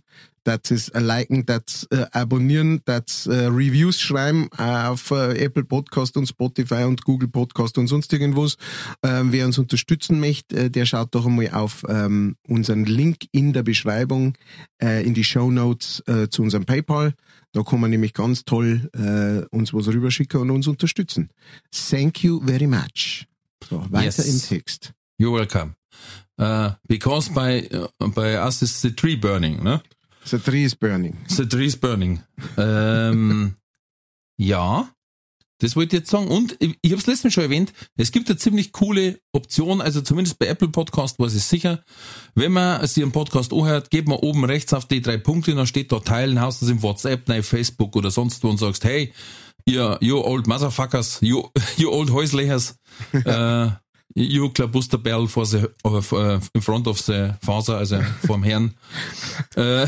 Das 0.47 0.71
ist 0.71 0.91
liken, 0.95 1.45
das 1.45 1.85
äh, 1.91 2.05
abonnieren, 2.11 2.81
das 2.85 3.27
äh, 3.27 3.45
Reviews 3.47 3.99
schreiben 3.99 4.49
äh, 4.57 4.63
auf 4.63 5.11
äh, 5.11 5.37
Apple 5.43 5.65
Podcast 5.65 6.15
und 6.15 6.25
Spotify 6.27 6.83
und 6.85 7.03
Google 7.03 7.27
Podcast 7.29 7.77
und 7.77 7.87
sonst 7.87 8.13
irgendwas. 8.13 8.55
Ähm, 9.03 9.31
wer 9.31 9.45
uns 9.45 9.57
unterstützen 9.57 10.19
möchte, 10.19 10.55
äh, 10.57 10.69
der 10.69 10.85
schaut 10.85 11.13
doch 11.13 11.25
einmal 11.25 11.49
auf 11.51 11.83
ähm, 11.89 12.35
unseren 12.47 12.85
Link 12.85 13.25
in 13.31 13.51
der 13.53 13.63
Beschreibung, 13.63 14.35
in 14.79 15.13
die 15.15 15.23
Show 15.23 15.49
Notes 15.51 16.03
zu 16.29 16.41
unserem 16.43 16.65
PayPal. 16.65 17.13
Da 17.51 17.63
kann 17.63 17.79
man 17.81 17.89
nämlich 17.89 18.13
ganz 18.13 18.45
toll 18.45 18.89
äh, 18.93 19.45
uns 19.55 19.73
was 19.73 19.87
rüberschicken 19.87 20.39
und 20.39 20.51
uns 20.51 20.67
unterstützen. 20.67 21.29
Thank 21.89 22.23
you 22.23 22.39
very 22.45 22.67
much. 22.67 23.25
So, 23.67 23.83
weiter 23.89 24.05
Yes. 24.05 24.19
im 24.19 24.39
Text. 24.57 24.93
You're 25.19 25.33
welcome. 25.33 25.75
Uh, 26.39 26.71
because 26.87 27.31
by, 27.33 27.67
uh, 27.73 28.07
by 28.09 28.35
us 28.37 28.61
is 28.61 28.79
the 28.81 28.91
tree 28.91 29.15
burning, 29.15 29.63
ne? 29.63 29.81
The 30.27 30.39
tree 30.39 30.63
is 30.63 30.75
burning. 30.75 31.17
The 31.27 31.47
tree 31.47 31.65
is 31.65 31.77
burning. 31.77 32.21
ähm, 32.57 33.55
ja, 34.37 34.89
das 35.59 35.75
wollte 35.75 35.95
ich 35.95 36.01
jetzt 36.01 36.11
sagen. 36.11 36.27
Und 36.27 36.55
ich, 36.59 36.77
ich 36.81 36.91
habe 36.91 36.99
es 36.99 37.07
letztes 37.07 37.23
Mal 37.23 37.31
schon 37.31 37.43
erwähnt, 37.43 37.73
es 37.95 38.11
gibt 38.11 38.29
eine 38.29 38.37
ziemlich 38.37 38.71
coole 38.73 39.19
Option, 39.31 39.81
also 39.81 40.01
zumindest 40.01 40.37
bei 40.37 40.47
Apple 40.47 40.67
Podcast 40.67 41.17
weiß 41.17 41.33
ich 41.33 41.43
sicher. 41.43 41.83
Wenn 42.35 42.51
man 42.51 42.85
sich 42.85 43.01
einen 43.01 43.11
Podcast 43.11 43.53
anhört, 43.53 43.89
geht 43.89 44.07
man 44.07 44.17
oben 44.17 44.43
rechts 44.43 44.73
auf 44.73 44.85
die 44.85 45.01
drei 45.01 45.17
Punkte, 45.17 45.55
dann 45.55 45.65
steht 45.65 45.91
da 45.91 45.99
Teilen, 45.99 46.41
haust 46.41 46.61
das 46.61 46.69
im 46.69 46.83
WhatsApp, 46.83 47.27
nein, 47.27 47.43
Facebook 47.43 47.95
oder 47.95 48.11
sonst 48.11 48.43
wo 48.43 48.49
und 48.49 48.57
sagst, 48.57 48.83
hey, 48.83 49.13
ihr, 49.65 49.97
you 50.01 50.19
old 50.19 50.45
motherfuckers, 50.45 51.19
you, 51.21 51.43
you 51.77 51.89
old 51.89 52.11
Häuslechers, 52.11 52.77
äh, 53.13 53.69
you 54.17 54.49
Klabusterberl 54.49 55.27
for 55.27 55.45
the, 55.45 55.69
uh, 55.85 56.39
in 56.53 56.61
front 56.61 56.87
of 56.87 56.99
the 56.99 57.33
Faser, 57.41 57.77
also 57.77 58.01
vorm 58.25 58.43
Herrn. 58.43 58.73
Äh, 59.55 59.87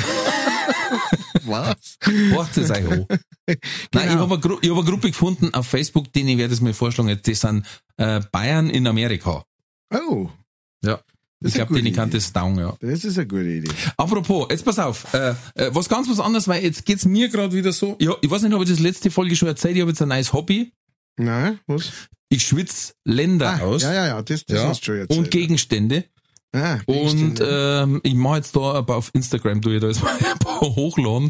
Was? 1.45 1.97
Macht 2.35 2.57
es 2.57 2.71
euch 2.71 2.89
an. 2.89 3.05
Nein, 3.47 3.57
ich 3.93 4.15
habe 4.15 4.33
eine, 4.33 4.39
Gru 4.39 4.57
ich 4.61 4.69
hab 4.69 4.77
eine 4.77 4.85
Gruppe 4.85 5.07
gefunden 5.09 5.53
auf 5.53 5.67
Facebook, 5.67 6.11
denen 6.13 6.29
ich 6.29 6.37
werde 6.37 6.53
es 6.53 6.61
mir 6.61 6.73
vorschlagen. 6.73 7.19
Das 7.21 7.39
sind 7.39 7.65
äh, 7.97 8.21
Bayern 8.31 8.69
in 8.69 8.87
Amerika. 8.87 9.43
Oh, 9.93 10.29
Ja. 10.83 10.99
Das 11.41 11.51
Ich 11.51 11.55
glaube, 11.55 11.73
gute 11.73 11.91
kann 11.93 12.09
das 12.09 12.33
down, 12.33 12.59
ja. 12.59 12.75
das 12.81 13.05
ist 13.05 13.17
eine 13.17 13.25
gute 13.25 13.47
Idee. 13.47 13.71
Apropos, 13.95 14.47
jetzt 14.49 14.65
pass 14.65 14.77
auf, 14.77 15.13
äh, 15.13 15.29
äh, 15.55 15.69
was 15.73 15.87
ganz 15.87 16.09
was 16.09 16.19
anderes, 16.19 16.49
weil 16.49 16.61
jetzt 16.63 16.85
geht's 16.85 17.05
mir 17.05 17.29
gerade 17.29 17.55
wieder 17.55 17.71
so. 17.71 17.95
Ja, 18.01 18.13
ich 18.19 18.29
weiß 18.29 18.41
nicht, 18.41 18.53
ob 18.53 18.61
ich 18.61 18.69
das 18.69 18.79
letzte 18.79 19.09
Folge 19.09 19.37
schon 19.37 19.47
erzählt, 19.47 19.75
ich 19.75 19.81
habe 19.81 19.91
jetzt 19.91 20.01
ein 20.01 20.09
neues 20.09 20.33
Hobby. 20.33 20.73
Nein, 21.15 21.59
was? 21.65 21.93
Ich 22.29 22.43
schwitz 22.45 22.93
Länder 23.05 23.55
Ah, 23.55 23.59
aus 23.65 23.81
ja, 23.81 23.93
ja, 23.93 24.07
ja, 24.07 24.21
das, 24.21 24.45
das 24.45 24.57
Ja. 24.57 24.67
hast 24.69 24.81
du 24.81 24.85
schon 24.85 24.97
erzählt. 24.99 25.19
und 25.19 25.31
Gegenstände. 25.31 26.05
ah, 26.53 26.79
Und 26.85 27.41
ähm, 27.43 28.01
ich 28.03 28.13
mache 28.13 28.37
jetzt 28.37 28.55
da 28.55 28.81
paar 28.83 28.97
auf 28.97 29.09
Instagram, 29.13 29.61
tu 29.61 29.71
ich 29.71 29.81
da 29.81 29.87
jetzt 29.87 30.03
mal 30.03 30.15
ein 30.15 30.39
paar 30.39 30.61
hochladen. 30.61 31.29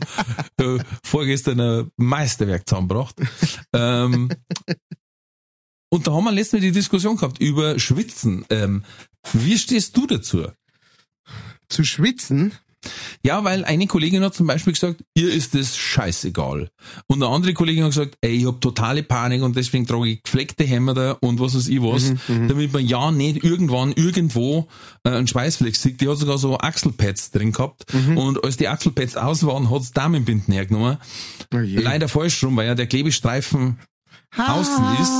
äh, 0.59 0.77
vorgestern 1.03 1.59
ein 1.61 1.91
Meisterwerk 1.97 2.67
zusammengebracht. 2.67 3.15
ähm, 3.73 4.29
und 5.91 6.05
da 6.05 6.11
haben 6.13 6.25
wir 6.25 6.31
letztes 6.31 6.53
Mal 6.53 6.59
die 6.61 6.71
Diskussion 6.71 7.15
gehabt 7.15 7.39
über 7.39 7.79
Schwitzen. 7.79 8.45
Ähm, 8.49 8.83
wie 9.33 9.57
stehst 9.57 9.95
du 9.97 10.05
dazu? 10.05 10.47
zu 11.69 11.83
schwitzen? 11.83 12.53
Ja, 13.25 13.43
weil 13.43 13.65
eine 13.65 13.87
Kollegin 13.87 14.23
hat 14.23 14.33
zum 14.33 14.47
Beispiel 14.47 14.73
gesagt, 14.73 15.03
ihr 15.13 15.31
ist 15.33 15.53
das 15.53 15.75
scheißegal. 15.75 16.69
Und 17.07 17.21
eine 17.21 17.31
andere 17.33 17.53
Kollegin 17.53 17.83
hat 17.83 17.91
gesagt, 17.91 18.17
ey, 18.21 18.31
ich 18.31 18.45
hab 18.45 18.61
totale 18.61 19.03
Panik 19.03 19.41
und 19.41 19.55
deswegen 19.57 19.85
trage 19.85 20.07
ich 20.09 20.23
gefleckte 20.23 20.63
Hemmer 20.63 20.93
da 20.93 21.11
und 21.19 21.39
was 21.39 21.55
weiß 21.55 21.67
ich 21.67 21.81
was, 21.81 22.13
damit 22.27 22.71
man 22.71 22.85
ja 22.85 23.11
nicht 23.11 23.43
irgendwann 23.43 23.91
irgendwo 23.91 24.67
äh, 25.03 25.09
einen 25.09 25.27
Schweißfleck 25.27 25.75
sieht. 25.75 25.99
Die 25.99 26.07
hat 26.07 26.17
sogar 26.17 26.37
so 26.37 26.57
Achselpads 26.57 27.31
drin 27.31 27.51
gehabt 27.51 27.85
und 28.15 28.43
als 28.43 28.55
die 28.57 28.67
Achselpads 28.69 29.17
aus 29.17 29.45
waren, 29.45 29.69
hat's 29.69 29.91
Damenbinden 29.91 30.53
hergenommen. 30.53 30.97
Oh. 31.53 31.57
Leider 31.57 32.07
falsch 32.07 32.41
rum, 32.43 32.55
weil 32.55 32.67
ja 32.67 32.75
der 32.75 32.87
Klebestreifen 32.87 33.79
außen 34.37 34.85
ist. 35.01 35.11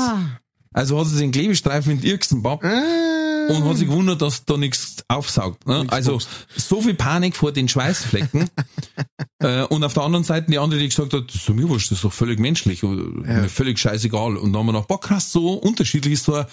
Also 0.72 1.00
hat 1.00 1.08
sie 1.08 1.20
den 1.20 1.32
Klebestreifen 1.32 1.94
in 1.94 2.00
die 2.02 2.10
Irksen 2.10 2.44
gehabt 2.44 2.64
Ah, 2.64 2.70
und 3.50 3.64
hat 3.66 3.78
sich 3.78 3.88
gewundert, 3.88 4.22
dass 4.22 4.46
da 4.46 4.58
nichts 4.58 5.04
aufsaugt. 5.08 5.68
Ne? 5.68 5.86
Also 5.90 6.20
so 6.56 6.82
viel 6.82 6.94
Panik 6.94 7.36
vor 7.36 7.52
den 7.52 7.68
Schweißflecken. 7.68 8.50
äh, 9.40 9.64
und 9.64 9.84
auf 9.84 9.94
der 9.94 10.04
anderen 10.04 10.24
Seite 10.24 10.52
die 10.52 10.60
andere, 10.60 10.80
die 10.80 10.88
gesagt 10.88 11.14
hat, 11.14 11.28
das 11.28 11.36
ist 11.36 11.50
doch 11.50 11.54
mir 11.54 11.68
wurscht, 11.68 11.92
das 11.92 12.00
ist 12.00 12.06
doch 12.06 12.14
völlig 12.14 12.40
menschlich, 12.40 12.84
und 12.84 13.24
mir 13.24 13.50
völlig 13.50 13.80
scheißegal. 13.80 14.38
Und 14.38 14.54
dann 14.54 14.60
haben 14.60 14.68
wir 14.68 14.74
noch, 14.74 14.86
boah 14.86 15.00
krass, 15.00 15.32
so 15.32 15.54
unterschiedlich 15.54 16.14
ist 16.14 16.26
so 16.26 16.36
ein 16.36 16.46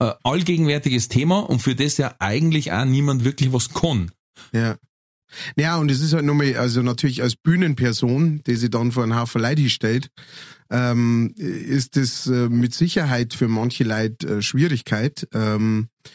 äh, 0.00 0.12
allgegenwärtiges 0.22 1.08
Thema 1.08 1.40
und 1.40 1.60
für 1.60 1.74
das 1.74 1.98
ja 1.98 2.14
eigentlich 2.18 2.72
auch 2.72 2.84
niemand 2.84 3.24
wirklich 3.24 3.52
was 3.52 3.72
kann. 3.72 4.10
Ja. 4.52 4.76
Ja, 5.56 5.78
und 5.78 5.90
es 5.90 6.00
ist 6.00 6.12
halt 6.12 6.24
nochmal, 6.24 6.56
also 6.56 6.82
natürlich 6.82 7.20
als 7.20 7.34
Bühnenperson, 7.34 8.42
die 8.46 8.54
sich 8.54 8.70
dann 8.70 8.92
vor 8.92 9.02
einen 9.02 9.16
Haufen 9.16 9.42
Leute 9.42 9.68
stellt, 9.68 10.10
ähm, 10.70 11.34
ist 11.36 11.96
das 11.96 12.28
äh, 12.28 12.48
mit 12.48 12.72
Sicherheit 12.72 13.34
für 13.34 13.48
manche 13.48 13.82
Leute 13.82 14.36
äh, 14.36 14.42
Schwierigkeit. 14.42 15.26
Ähm, 15.32 15.88
äh, 16.04 16.08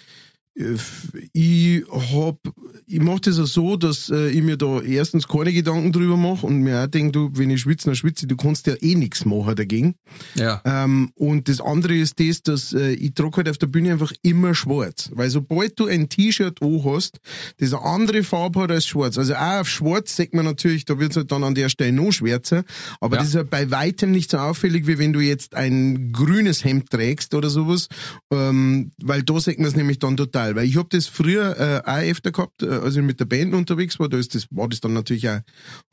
ich 1.33 1.83
hab, 1.89 2.37
ich 2.85 2.99
mache 2.99 3.21
das 3.21 3.39
auch 3.39 3.45
so, 3.45 3.77
dass 3.77 4.09
äh, 4.09 4.29
ich 4.29 4.41
mir 4.43 4.57
da 4.57 4.81
erstens 4.81 5.27
keine 5.27 5.53
Gedanken 5.53 5.91
drüber 5.91 6.17
mache 6.17 6.45
und 6.45 6.59
mir 6.61 6.83
auch 6.83 6.87
denke, 6.87 7.11
du, 7.13 7.29
wenn 7.33 7.49
ich 7.49 7.61
schwitze, 7.61 7.85
dann 7.85 7.95
schwitze 7.95 8.27
du 8.27 8.35
kannst 8.35 8.67
ja 8.67 8.75
eh 8.81 8.95
nichts 8.95 9.25
machen 9.25 9.55
dagegen. 9.55 9.95
Ja. 10.35 10.61
Ähm, 10.65 11.11
und 11.15 11.47
das 11.47 11.61
andere 11.61 11.95
ist 11.95 12.19
das, 12.19 12.43
dass 12.43 12.73
äh, 12.73 12.91
ich 12.91 13.13
trage 13.13 13.37
halt 13.37 13.49
auf 13.49 13.57
der 13.57 13.67
Bühne 13.67 13.91
einfach 13.93 14.11
immer 14.21 14.53
schwarz. 14.53 15.09
Weil 15.13 15.29
sobald 15.29 15.79
du 15.79 15.87
ein 15.87 16.09
T-Shirt 16.09 16.61
an 16.61 16.83
hast, 16.83 17.19
das 17.57 17.73
eine 17.73 17.83
andere 17.83 18.23
Farbe 18.23 18.61
hat 18.61 18.71
als 18.71 18.85
schwarz. 18.85 19.17
Also 19.17 19.35
auch 19.35 19.61
auf 19.61 19.69
schwarz 19.69 20.15
sagt 20.15 20.33
man 20.33 20.45
natürlich, 20.45 20.85
da 20.85 20.99
wird 20.99 21.11
es 21.11 21.17
halt 21.17 21.31
dann 21.31 21.43
an 21.43 21.55
der 21.55 21.69
Stelle 21.69 21.93
noch 21.93 22.11
schwärzer. 22.11 22.63
Aber 22.99 23.15
Ja. 23.15 23.21
das 23.21 23.29
ist 23.29 23.35
halt 23.35 23.49
bei 23.49 23.71
weitem 23.71 24.11
nicht 24.11 24.31
so 24.31 24.37
auffällig, 24.37 24.87
wie 24.87 24.97
wenn 24.97 25.13
du 25.13 25.19
jetzt 25.19 25.55
ein 25.55 26.11
grünes 26.11 26.63
Hemd 26.63 26.89
trägst 26.89 27.33
oder 27.33 27.49
sowas. 27.49 27.87
Ähm, 28.31 28.91
weil 29.01 29.23
da 29.23 29.39
sieht 29.39 29.59
man 29.59 29.67
es 29.67 29.75
nämlich 29.75 29.99
dann 29.99 30.17
total. 30.17 30.48
Weil 30.55 30.65
ich 30.65 30.77
habe 30.77 30.89
das 30.91 31.07
früher 31.07 31.57
äh, 31.59 31.89
auch 31.89 32.09
öfter 32.09 32.31
gehabt, 32.31 32.63
äh, 32.63 32.67
als 32.67 32.95
ich 32.95 33.01
mit 33.01 33.19
der 33.19 33.25
Band 33.25 33.53
unterwegs 33.53 33.99
war. 33.99 34.09
Da 34.09 34.17
ist 34.17 34.35
das, 34.35 34.47
war 34.51 34.67
das 34.67 34.81
dann 34.81 34.93
natürlich 34.93 35.29
auch 35.29 35.39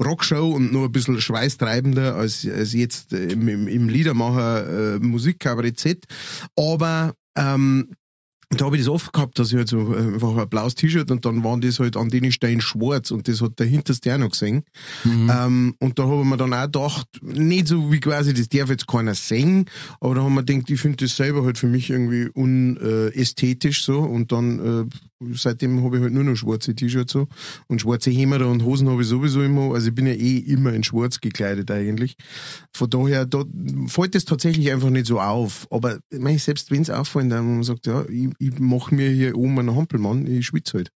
Rockshow 0.02 0.50
und 0.50 0.72
nur 0.72 0.86
ein 0.86 0.92
bisschen 0.92 1.20
schweißtreibender 1.20 2.14
als, 2.14 2.46
als 2.46 2.72
jetzt 2.72 3.12
im, 3.12 3.48
im, 3.48 3.68
im 3.68 3.88
Liedermacher 3.88 4.96
äh, 4.96 4.98
Musikkabarett. 4.98 6.06
Aber 6.56 7.14
ähm, 7.36 7.90
da 8.50 8.66
habe 8.66 8.76
ich 8.76 8.82
das 8.82 8.88
oft 8.88 9.12
gehabt, 9.12 9.38
dass 9.38 9.50
ich 9.50 9.56
halt 9.56 9.68
so 9.68 9.92
äh, 9.92 9.98
einfach 9.98 10.36
ein 10.36 10.48
blaues 10.48 10.76
T-Shirt 10.76 11.10
und 11.10 11.24
dann 11.24 11.42
waren 11.42 11.60
das 11.60 11.80
halt 11.80 11.96
an 11.96 12.10
den 12.10 12.30
Steinen 12.30 12.60
schwarz 12.60 13.10
und 13.10 13.26
das 13.26 13.40
hat 13.40 13.58
der 13.58 13.66
hinterste 13.66 14.14
auch 14.14 14.18
noch 14.18 14.30
gesehen. 14.30 14.62
Ähm, 15.04 15.74
und 15.80 15.98
da 15.98 16.04
habe 16.04 16.20
ich 16.20 16.26
mir 16.26 16.36
dann 16.36 16.54
auch 16.54 16.62
gedacht, 16.62 17.08
nicht 17.22 17.66
so 17.66 17.90
wie 17.90 17.98
quasi, 17.98 18.34
das 18.34 18.48
darf 18.48 18.70
jetzt 18.70 18.86
keiner 18.86 19.14
singen, 19.14 19.66
aber 20.00 20.14
da 20.14 20.22
haben 20.22 20.34
wir 20.34 20.44
gedacht, 20.44 20.70
ich 20.70 20.80
finde 20.80 21.04
das 21.04 21.16
selber 21.16 21.44
halt 21.44 21.58
für 21.58 21.66
mich 21.66 21.90
irgendwie 21.90 22.28
unästhetisch 22.28 23.84
so 23.84 23.98
und 24.00 24.30
dann 24.30 24.84
äh, 24.84 25.15
seitdem 25.32 25.82
habe 25.82 25.96
ich 25.96 26.02
halt 26.02 26.12
nur 26.12 26.24
noch 26.24 26.36
schwarze 26.36 26.74
T-Shirts 26.74 27.12
so 27.12 27.26
und 27.68 27.80
schwarze 27.80 28.10
Hemder 28.10 28.48
und 28.48 28.62
Hosen 28.64 28.88
habe 28.88 29.02
ich 29.02 29.08
sowieso 29.08 29.42
immer, 29.42 29.74
also 29.74 29.88
ich 29.88 29.94
bin 29.94 30.06
ja 30.06 30.12
eh 30.12 30.38
immer 30.38 30.72
in 30.72 30.84
schwarz 30.84 31.20
gekleidet 31.20 31.70
eigentlich. 31.70 32.16
Von 32.74 32.90
daher, 32.90 33.26
da 33.26 33.44
fällt 33.86 34.14
das 34.14 34.24
tatsächlich 34.24 34.70
einfach 34.72 34.90
nicht 34.90 35.06
so 35.06 35.20
auf. 35.20 35.66
Aber 35.70 35.98
ich 36.10 36.18
meine, 36.20 36.38
selbst 36.38 36.70
wenn 36.70 36.82
es 36.82 36.90
auffällt, 36.90 37.30
dann 37.32 37.46
man 37.56 37.62
sagt, 37.62 37.86
ja, 37.86 38.04
ich, 38.08 38.28
ich 38.38 38.58
mache 38.58 38.94
mir 38.94 39.10
hier 39.10 39.36
oben 39.36 39.58
einen 39.58 39.74
Hampelmann, 39.76 40.26
ich 40.26 40.46
schwitze 40.46 40.78
halt. 40.78 40.90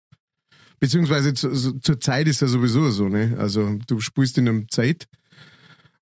Beziehungsweise 0.79 1.33
zu, 1.35 1.55
so- 1.55 1.73
zur 1.73 2.01
Zeit 2.01 2.27
ist 2.29 2.41
ja 2.43 2.49
sowieso 2.49 2.91
so, 2.91 3.09
ne? 3.09 3.35
Also 3.39 3.79
du 3.87 4.01
spielst 4.01 4.37
in 4.39 4.49
einem 4.49 4.69
Zeit 4.69 5.07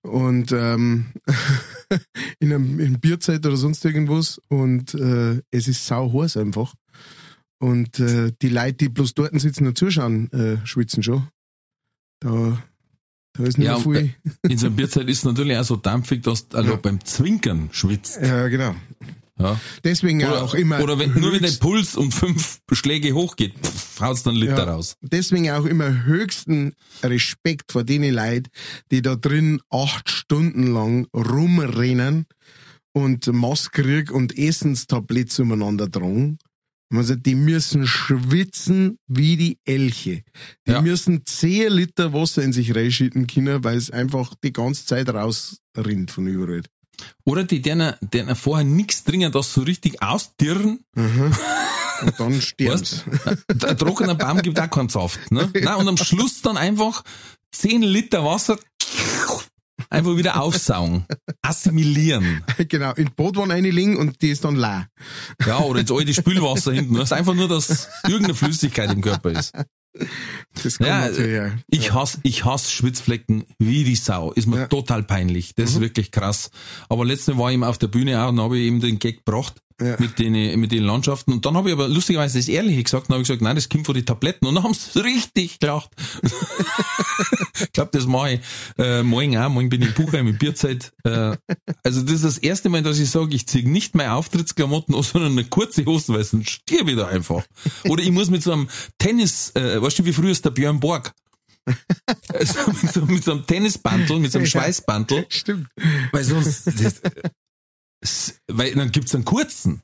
und 0.01 0.51
ähm, 0.51 1.05
in 2.39 2.53
einem 2.53 2.79
in 2.79 2.99
Bierzeit 2.99 3.45
oder 3.45 3.55
sonst 3.57 3.83
irgendwas 3.85 4.39
und 4.49 4.93
äh, 4.93 5.41
es 5.51 5.67
ist 5.67 5.85
sau 5.85 6.11
heiß 6.21 6.37
einfach. 6.37 6.73
Und 7.59 7.99
äh, 7.99 8.31
die 8.41 8.49
Leute, 8.49 8.73
die 8.75 8.89
bloß 8.89 9.13
dort 9.13 9.39
sitzen 9.39 9.67
und 9.67 9.77
zuschauen, 9.77 10.31
äh, 10.31 10.57
schwitzen 10.65 11.03
schon. 11.03 11.27
Da, 12.19 12.61
da 13.33 13.43
ist 13.43 13.57
nicht 13.57 13.67
Ja, 13.67 13.79
viel. 13.79 14.13
In 14.47 14.57
so 14.57 14.67
einer 14.67 14.75
Bierzeit 14.75 15.07
ist 15.09 15.19
es 15.19 15.23
natürlich 15.25 15.57
auch 15.57 15.63
so 15.63 15.75
dampfig, 15.77 16.21
dass 16.23 16.47
du 16.49 16.57
also 16.57 16.77
beim 16.77 17.03
Zwinkern 17.03 17.69
schwitzt. 17.71 18.19
Ja, 18.21 18.47
genau. 18.47 18.75
Ja. 19.37 19.59
Deswegen 19.83 20.21
ja 20.21 20.31
Oder, 20.31 20.43
auch 20.43 20.53
immer. 20.53 20.81
oder 20.81 20.97
wenn, 20.97 21.13
nur 21.19 21.33
wenn 21.33 21.41
der 21.41 21.51
Puls 21.51 21.95
um 21.97 22.09
fünf 22.09 22.59
Schläge 22.71 23.13
hochgeht, 23.13 23.53
haut's 23.99 24.23
dann 24.23 24.33
Liter 24.35 24.59
Ja. 24.65 24.73
raus. 24.73 24.95
deswegen 25.01 25.51
auch 25.51 25.65
immer 25.65 26.05
höchsten 26.05 26.73
Respekt 27.03 27.73
vor 27.73 27.83
denen 27.83 28.13
Leuten, 28.13 28.47
die 28.91 29.01
da 29.01 29.15
drin 29.17 29.59
acht 29.69 30.09
Stunden 30.09 30.67
lang 30.67 31.05
rumrennen 31.13 32.27
und 32.93 33.27
Maskkrieg 33.27 34.09
und 34.09 34.37
Essenstabletts 34.37 35.37
umeinander 35.39 35.89
tragen. 36.89 36.97
Also 36.99 37.15
die 37.15 37.35
müssen 37.35 37.87
schwitzen 37.87 38.97
wie 39.07 39.37
die 39.37 39.59
Elche. 39.65 40.23
Die 40.67 40.71
Ja. 40.71 40.81
müssen 40.81 41.25
10 41.25 41.71
Liter 41.71 42.13
Wasser 42.13 42.43
in 42.43 42.53
sich 42.53 42.75
reinschütten 42.75 43.27
können, 43.27 43.63
weil 43.63 43.77
es 43.77 43.91
einfach 43.91 44.33
die 44.43 44.53
ganze 44.53 44.85
Zeit 44.85 45.09
rausrinnt 45.09 46.11
von 46.11 46.27
überall. 46.27 46.61
Oder 47.25 47.43
die, 47.43 47.61
denen, 47.61 47.93
denen 48.01 48.35
vorher 48.35 48.65
nichts 48.65 49.03
trinken, 49.03 49.31
das 49.31 49.53
so 49.53 49.61
richtig 49.63 50.01
ausdirren. 50.01 50.79
Und 50.95 52.19
dann. 52.19 52.33
Weißt? 52.59 53.05
Ein 53.65 53.77
trockener 53.77 54.15
Baum 54.15 54.41
gibt 54.41 54.59
auch 54.59 54.69
keinen 54.69 54.89
Saft. 54.89 55.31
Ne? 55.31 55.49
Nein, 55.61 55.75
und 55.75 55.87
am 55.87 55.95
Schluss 55.97 56.41
dann 56.41 56.57
einfach 56.57 57.03
10 57.51 57.83
Liter 57.83 58.25
Wasser 58.25 58.59
einfach 59.95 60.17
wieder 60.17 60.41
aufsaugen. 60.41 61.05
Assimilieren. 61.41 62.43
genau, 62.67 62.93
in 62.93 63.05
die 63.05 63.11
Bootwanne 63.15 63.53
reinlegen 63.53 63.97
und 63.97 64.21
die 64.21 64.29
ist 64.29 64.43
dann 64.43 64.55
leer. 64.55 64.87
Ja, 65.45 65.59
oder 65.59 65.79
ins 65.79 65.91
alte 65.91 66.13
Spülwasser 66.13 66.73
hinten. 66.73 66.95
Das 66.95 67.05
ist 67.05 67.13
einfach 67.13 67.33
nur, 67.33 67.47
dass 67.47 67.87
irgendeine 68.03 68.35
Flüssigkeit 68.35 68.91
im 68.91 69.01
Körper 69.01 69.31
ist. 69.31 69.53
Das 70.63 70.77
kann 70.77 70.87
Ja, 70.87 71.09
ja. 71.09 71.51
Ich 71.69 71.93
hasse, 71.93 72.19
ich 72.23 72.43
hasse 72.43 72.69
Schwitzflecken 72.69 73.45
wie 73.59 73.83
die 73.85 73.95
Sau. 73.95 74.31
Ist 74.33 74.45
mir 74.47 74.57
Ja. 74.57 74.63
Mhm. 74.65 74.69
total 74.69 75.03
peinlich. 75.03 75.55
Das 75.55 75.71
ist 75.71 75.79
wirklich 75.79 76.11
krass. 76.11 76.49
Aber 76.89 77.05
letztens 77.05 77.37
war 77.37 77.49
ich 77.49 77.53
eben 77.55 77.63
auf 77.63 77.77
der 77.77 77.87
Bühne 77.87 78.21
auch 78.21 78.29
und 78.29 78.39
habe 78.41 78.57
eben 78.59 78.81
den 78.81 78.99
Gag 78.99 79.25
gebracht 79.25 79.61
Ja. 79.81 79.97
mit 79.99 80.19
den, 80.19 80.59
mit 80.59 80.71
den 80.71 80.83
Landschaften. 80.83 81.33
Und 81.33 81.45
dann 81.45 81.57
habe 81.57 81.69
ich 81.69 81.73
aber 81.73 81.89
lustigerweise 81.89 82.37
das 82.39 82.47
Ehrliche 82.47 82.83
gesagt 82.83 83.09
und 83.09 83.13
habe 83.13 83.21
ich 83.23 83.27
gesagt, 83.27 83.41
nein, 83.41 83.55
das 83.55 83.67
kommt 83.67 83.85
von 83.85 83.93
den 83.95 84.05
Tabletten. 84.05 84.45
Und 84.47 84.55
dann 84.55 84.63
haben 84.63 84.73
sie 84.73 84.99
richtig 85.03 85.59
gelacht. 85.59 85.89
ich 87.59 87.73
glaube, 87.73 87.89
das 87.91 88.05
mache 88.05 88.33
ich 88.33 88.39
äh, 88.77 89.03
morgen 89.03 89.37
auch. 89.37 89.49
Morgen 89.49 89.69
bin 89.69 89.81
ich 89.81 89.89
in 89.89 89.93
Buchheim 89.93 90.27
in 90.27 90.37
Bierzeit. 90.37 90.93
Äh, 91.03 91.35
also 91.83 92.01
das 92.03 92.13
ist 92.13 92.23
das 92.23 92.37
erste 92.37 92.69
Mal, 92.69 92.83
dass 92.83 92.99
ich 92.99 93.09
sage, 93.09 93.35
ich 93.35 93.47
ziehe 93.47 93.69
nicht 93.69 93.95
meine 93.95 94.13
Auftrittsklamotten 94.13 94.95
aus, 94.95 95.09
sondern 95.09 95.33
eine 95.33 95.43
kurze 95.43 95.83
Hose, 95.85 96.13
weil 96.13 96.23
sonst 96.23 96.49
stirb 96.49 96.87
ich 96.87 96.95
da 96.95 97.07
einfach. 97.07 97.43
Oder 97.89 98.01
ich 98.03 98.11
muss 98.11 98.29
mit 98.29 98.43
so 98.43 98.53
einem 98.53 98.69
Tennis, 98.97 99.51
äh, 99.55 99.81
weißt 99.81 99.99
du, 99.99 100.05
wie 100.05 100.13
früher 100.13 100.31
ist 100.31 100.45
der 100.45 100.51
Björn 100.51 100.79
Borg. 100.79 101.11
Also 102.31 102.71
mit, 102.81 102.93
so, 102.93 103.05
mit 103.05 103.23
so 103.23 103.31
einem 103.31 103.45
Tennisbantel, 103.47 104.19
mit 104.19 104.31
so 104.31 104.37
einem 104.37 104.45
Ja. 104.45 104.51
Schweißbantel, 104.51 105.25
Stimmt. 105.29 105.67
weil 106.11 106.23
sonst, 106.23 106.67
das, 106.67 107.01
weil 108.47 108.73
dann 108.75 108.91
gibt's 108.91 109.15
einen 109.15 109.25
kurzen. 109.25 109.81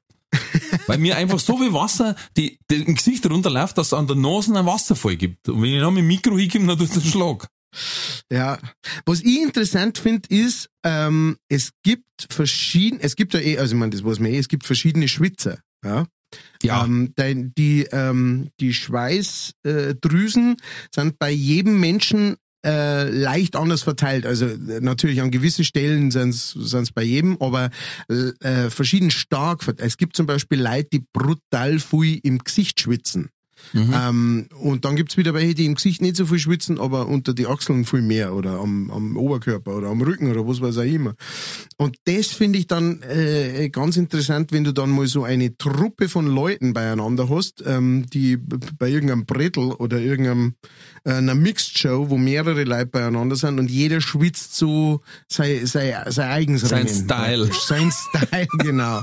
Weil 0.87 0.97
mir 0.97 1.17
einfach 1.17 1.39
so 1.39 1.57
viel 1.57 1.73
Wasser, 1.73 2.15
die, 2.37 2.57
die 2.69 2.75
im 2.75 2.95
Gesicht 2.95 3.29
runterläuft, 3.29 3.77
dass 3.77 3.87
es 3.87 3.93
an 3.93 4.07
der 4.07 4.15
Nase 4.15 4.55
einen 4.55 4.65
Wasserfall 4.65 5.17
gibt. 5.17 5.49
Und 5.49 5.61
wenn 5.61 5.73
ich 5.73 5.81
noch 5.81 5.91
mit 5.91 6.03
dem 6.03 6.07
Mikro 6.07 6.37
hinkomme, 6.37 6.67
dann 6.67 6.77
tut 6.77 6.89
es 6.89 6.95
einen 6.95 7.05
Schlag. 7.11 7.47
Ja. 8.31 8.57
Was 9.05 9.21
ich 9.21 9.41
interessant 9.41 9.97
finde, 9.97 10.29
ist, 10.29 10.69
ähm, 10.83 11.37
es 11.49 11.71
gibt 11.83 12.27
verschiedene, 12.29 13.01
es 13.01 13.15
gibt 13.15 13.33
ja 13.33 13.41
eh, 13.41 13.57
also 13.57 13.75
ich 13.75 13.79
meine, 13.79 13.91
das 13.91 14.03
weiß 14.03 14.19
man 14.19 14.31
eh, 14.31 14.37
es 14.37 14.47
gibt 14.47 14.65
verschiedene 14.65 15.07
Schwitzer. 15.07 15.59
Ja. 15.83 16.07
Ja, 16.63 16.85
Ähm, 16.85 17.11
dein, 17.15 17.53
die, 17.57 17.87
ähm, 17.91 18.51
die 18.59 18.73
Schweißdrüsen 18.73 20.57
sind 20.93 21.19
bei 21.19 21.29
jedem 21.29 21.79
Menschen 21.79 22.37
äh, 22.65 23.09
leicht 23.09 23.55
anders 23.55 23.83
verteilt. 23.83 24.25
Also 24.25 24.45
äh, 24.45 24.81
natürlich 24.81 25.21
an 25.21 25.31
gewisse 25.31 25.63
Stellen 25.63 26.11
sind 26.11 26.33
es 26.33 26.91
bei 26.91 27.03
jedem, 27.03 27.37
aber 27.39 27.69
äh, 28.09 28.69
verschieden 28.69 29.11
stark 29.11 29.63
verteilt. 29.63 29.87
Es 29.87 29.97
gibt 29.97 30.15
zum 30.15 30.25
Beispiel 30.25 30.61
Leute, 30.61 30.89
die 30.93 31.03
brutal 31.13 31.79
viel 31.79 32.19
im 32.23 32.39
Gesicht 32.39 32.79
schwitzen. 32.79 33.29
Mhm. 33.73 33.93
Ähm, 33.93 34.45
und 34.59 34.85
dann 34.85 34.95
gibt's 34.95 35.17
wieder 35.17 35.33
welche, 35.33 35.55
die 35.55 35.65
im 35.65 35.75
Gesicht 35.75 36.01
nicht 36.01 36.15
so 36.15 36.25
viel 36.25 36.39
schwitzen, 36.39 36.79
aber 36.79 37.07
unter 37.07 37.33
die 37.33 37.47
Achseln 37.47 37.85
viel 37.85 38.01
mehr 38.01 38.33
oder 38.33 38.59
am, 38.59 38.91
am 38.91 39.17
Oberkörper 39.17 39.75
oder 39.77 39.87
am 39.87 40.01
Rücken 40.01 40.29
oder 40.29 40.47
was 40.47 40.61
weiß 40.61 40.77
auch 40.77 40.83
immer. 40.83 41.13
Und 41.77 41.97
das 42.05 42.27
finde 42.27 42.59
ich 42.59 42.67
dann 42.67 43.01
äh, 43.03 43.69
ganz 43.69 43.97
interessant, 43.97 44.51
wenn 44.51 44.63
du 44.63 44.73
dann 44.73 44.89
mal 44.89 45.07
so 45.07 45.23
eine 45.23 45.57
Truppe 45.57 46.09
von 46.09 46.27
Leuten 46.27 46.73
beieinander 46.73 47.29
hast, 47.29 47.63
ähm, 47.65 48.05
die 48.11 48.37
bei 48.37 48.89
irgendeinem 48.89 49.25
Brettel 49.25 49.71
oder 49.71 49.99
irgendeinem 49.99 50.55
äh, 51.03 51.13
einer 51.13 51.35
Mixed 51.35 51.77
Show, 51.77 52.09
wo 52.09 52.17
mehrere 52.17 52.63
Leute 52.63 52.87
beieinander 52.87 53.35
sind 53.35 53.59
und 53.59 53.71
jeder 53.71 54.01
schwitzt 54.01 54.55
so 54.55 55.01
sein, 55.27 55.65
sein, 55.65 55.95
sein 56.07 56.29
eigenes 56.29 56.61
Sein 56.61 56.85
Rennen. 56.85 57.03
Style. 57.05 57.49
Sein 57.53 57.91
Style, 57.91 58.47
genau. 58.59 59.01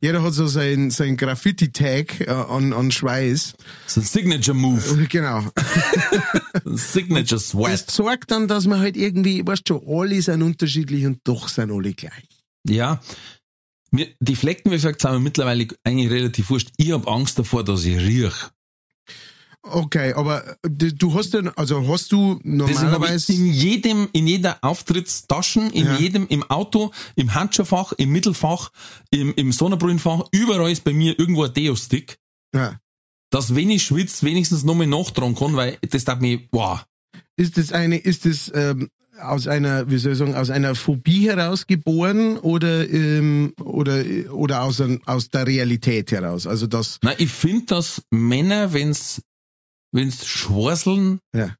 Jeder 0.00 0.22
hat 0.22 0.34
so 0.34 0.46
sein, 0.46 0.90
sein 0.90 1.16
Graffiti-Tag 1.16 2.20
äh, 2.20 2.30
an, 2.30 2.72
an 2.72 2.90
Schweiß. 2.90 3.54
ein 3.96 3.99
Signature 4.02 4.54
Move, 4.56 5.06
Genau. 5.08 5.44
ein 6.66 6.76
Signature 6.76 7.36
Das 7.36 7.48
Sweat. 7.48 7.90
sorgt 7.90 8.30
dann, 8.30 8.48
dass 8.48 8.66
man 8.66 8.80
halt 8.80 8.96
irgendwie, 8.96 9.46
weißt 9.46 9.68
du, 9.68 9.78
alle 9.86 10.20
sind 10.22 10.42
unterschiedlich 10.42 11.06
und 11.06 11.20
doch 11.24 11.48
sind 11.48 11.70
alle 11.70 11.92
gleich. 11.94 12.28
Ja. 12.68 13.00
Mir, 13.90 14.08
die 14.20 14.36
Flecken, 14.36 14.70
wie 14.70 14.76
gesagt, 14.76 15.00
sind 15.00 15.10
mir 15.12 15.20
mittlerweile 15.20 15.66
eigentlich 15.84 16.10
relativ 16.10 16.50
wurscht. 16.50 16.70
Ich 16.76 16.92
habe 16.92 17.10
Angst 17.10 17.38
davor, 17.38 17.64
dass 17.64 17.84
ich 17.84 17.96
riech. 17.98 18.34
Okay, 19.62 20.14
aber 20.14 20.56
du 20.62 20.90
du 20.94 21.12
hast 21.14 21.34
dann, 21.34 21.48
also 21.50 21.86
hast 21.86 22.10
du 22.12 22.40
normalerweise. 22.44 23.34
in 23.34 23.46
jedem, 23.52 24.08
in 24.14 24.26
jeder 24.26 24.56
Auftrittstaschen, 24.62 25.70
in 25.70 25.84
Ja. 25.84 25.96
jedem, 25.98 26.26
im 26.28 26.42
Auto, 26.44 26.92
im 27.14 27.34
Handschuhfach, 27.34 27.92
im 27.92 28.10
Mittelfach, 28.10 28.70
im, 29.10 29.34
im 29.34 29.52
Sonnenbrillenfach, 29.52 30.22
überall 30.32 30.70
ist 30.72 30.82
bei 30.84 30.94
mir 30.94 31.18
irgendwo 31.18 31.44
ein 31.44 31.52
Deo-Stick, 31.52 32.18
Ja. 32.54 32.80
Dass 33.30 33.54
wenn 33.54 33.70
ich 33.70 33.82
schwitze, 33.84 34.26
wenigstens 34.26 34.64
noch 34.64 34.74
mal 34.74 34.86
nachtragen 34.86 35.34
kann, 35.34 35.56
weil 35.56 35.78
das 35.88 36.04
darf 36.04 36.20
mich, 36.20 36.48
wow. 36.52 36.84
Ist 37.36 37.56
das 37.56 37.72
eine, 37.72 37.96
ist 37.96 38.26
das 38.26 38.50
ähm, 38.54 38.90
aus 39.20 39.46
einer, 39.46 39.88
wie 39.90 39.98
soll 39.98 40.12
ich 40.12 40.18
sagen, 40.18 40.34
aus 40.34 40.50
einer 40.50 40.74
Phobie 40.74 41.28
heraus 41.28 41.66
geboren 41.66 42.38
oder 42.38 42.88
ähm, 42.90 43.54
oder 43.62 44.04
oder 44.32 44.62
aus, 44.62 44.80
ein, 44.80 45.00
aus 45.06 45.30
der 45.30 45.46
Realität 45.46 46.10
heraus? 46.12 46.46
Also 46.46 46.66
das, 46.66 46.98
Na, 47.02 47.18
ich 47.18 47.30
finde, 47.30 47.66
dass 47.66 48.02
Männer, 48.10 48.72
wenn's, 48.72 49.22
wenn's 49.92 50.26
schwarzeln, 50.26 51.20
Ja. 51.34 51.54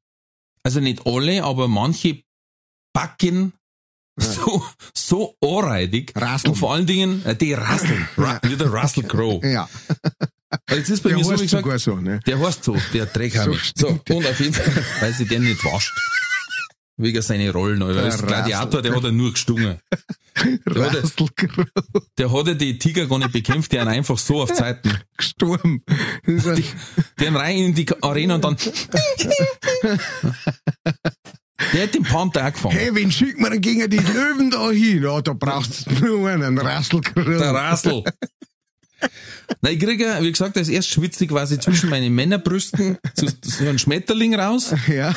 also 0.63 0.79
nicht 0.79 1.05
alle, 1.07 1.43
aber 1.43 1.67
manche 1.67 2.21
backen 2.93 3.53
so, 4.17 4.63
so 4.93 5.35
anreidig. 5.41 6.13
Rasseln. 6.15 6.51
Und 6.53 6.57
vor 6.59 6.73
allen 6.73 6.85
Dingen, 6.85 7.25
äh, 7.25 7.35
die 7.35 7.53
rasseln. 7.53 8.07
Ra 8.17 8.39
wie 8.43 8.55
der 8.57 8.71
Russell 8.71 9.03
Crowe. 9.03 9.39
ja, 9.47 9.67
Jetzt 10.69 10.89
ist 10.89 11.01
bei 11.03 11.09
der 11.09 11.17
mir 11.17 11.23
so, 11.23 11.31
heißt 11.31 11.41
gesagt, 11.43 11.63
sogar 11.63 11.79
so, 11.79 11.95
ne? 11.97 12.19
Der 12.25 12.39
heißt 12.39 12.63
so, 12.63 12.77
der 12.93 13.05
Dreckhammer. 13.13 13.55
So 13.75 13.99
So, 14.07 14.15
und 14.15 14.25
auf 14.27 14.39
jeden 14.39 14.53
Fall, 14.53 14.83
weil 15.01 15.13
sie 15.13 15.25
den 15.25 15.43
nicht 15.43 15.63
wascht. 15.65 15.93
Wegen 16.97 17.21
seine 17.21 17.51
Rollen, 17.51 17.79
weil 17.81 17.95
Der 17.95 18.09
Gladiator, 18.17 18.81
der 18.81 18.91
Rassel. 18.91 19.03
hat 19.03 19.09
er 19.09 19.11
nur 19.11 19.31
gestungen. 19.31 19.79
Der 20.67 20.91
hat, 20.91 21.03
der 22.17 22.31
hat 22.31 22.47
ja 22.47 22.53
die 22.53 22.77
Tiger 22.77 23.07
gar 23.07 23.17
nicht 23.17 23.31
bekämpft, 23.31 23.71
die 23.71 23.79
haben 23.79 23.87
einfach 23.87 24.17
so 24.19 24.41
auf 24.43 24.53
Zeiten. 24.53 24.91
gestorben. 25.17 25.83
Ein- 26.27 26.63
Die 27.19 27.25
haben 27.27 27.35
rein 27.37 27.57
in 27.57 27.73
die 27.73 27.87
Arena 28.03 28.35
und 28.35 28.43
dann. 28.43 28.55
Der 31.73 31.83
hat 31.83 31.93
den 31.93 32.03
Panther 32.03 32.47
auch 32.47 32.53
gefangen. 32.53 32.75
Hey, 32.77 32.89
wen 32.93 33.11
schickt 33.11 33.39
man 33.39 33.51
denn 33.51 33.61
gegen 33.61 33.87
die 33.89 33.97
Löwen 33.97 34.49
da 34.49 34.71
hin? 34.71 35.03
Ja, 35.03 35.21
da 35.21 35.33
brauchst 35.33 35.85
du 35.89 36.05
nur 36.05 36.27
einen 36.29 36.57
Rasselgrau. 36.57 37.21
Der 37.23 37.53
Rassel. 37.53 38.03
Na, 39.61 39.69
ich 39.69 39.79
kriege, 39.79 40.05
ja, 40.05 40.21
wie 40.21 40.31
gesagt, 40.31 40.57
als 40.57 40.69
erst 40.69 40.89
schwitze 40.89 41.25
ich 41.25 41.29
quasi 41.29 41.59
zwischen 41.59 41.89
meinen 41.89 42.13
Männerbrüsten 42.13 42.97
so, 43.15 43.27
so 43.41 43.67
einen 43.67 43.79
Schmetterling 43.79 44.35
raus. 44.35 44.73
Ja. 44.87 45.15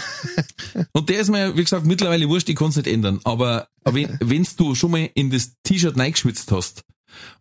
Und 0.92 1.08
der 1.08 1.20
ist 1.20 1.30
mir, 1.30 1.56
wie 1.56 1.62
gesagt, 1.62 1.86
mittlerweile 1.86 2.28
wurscht, 2.28 2.48
ich 2.48 2.56
kann 2.56 2.68
es 2.68 2.76
nicht 2.76 2.88
ändern. 2.88 3.20
Aber 3.24 3.68
wenn 3.84 4.16
wenn's 4.20 4.56
du 4.56 4.74
schon 4.74 4.90
mal 4.90 5.10
in 5.14 5.30
das 5.30 5.52
T-Shirt 5.62 5.98
reingeschwitzt 5.98 6.50
hast 6.52 6.82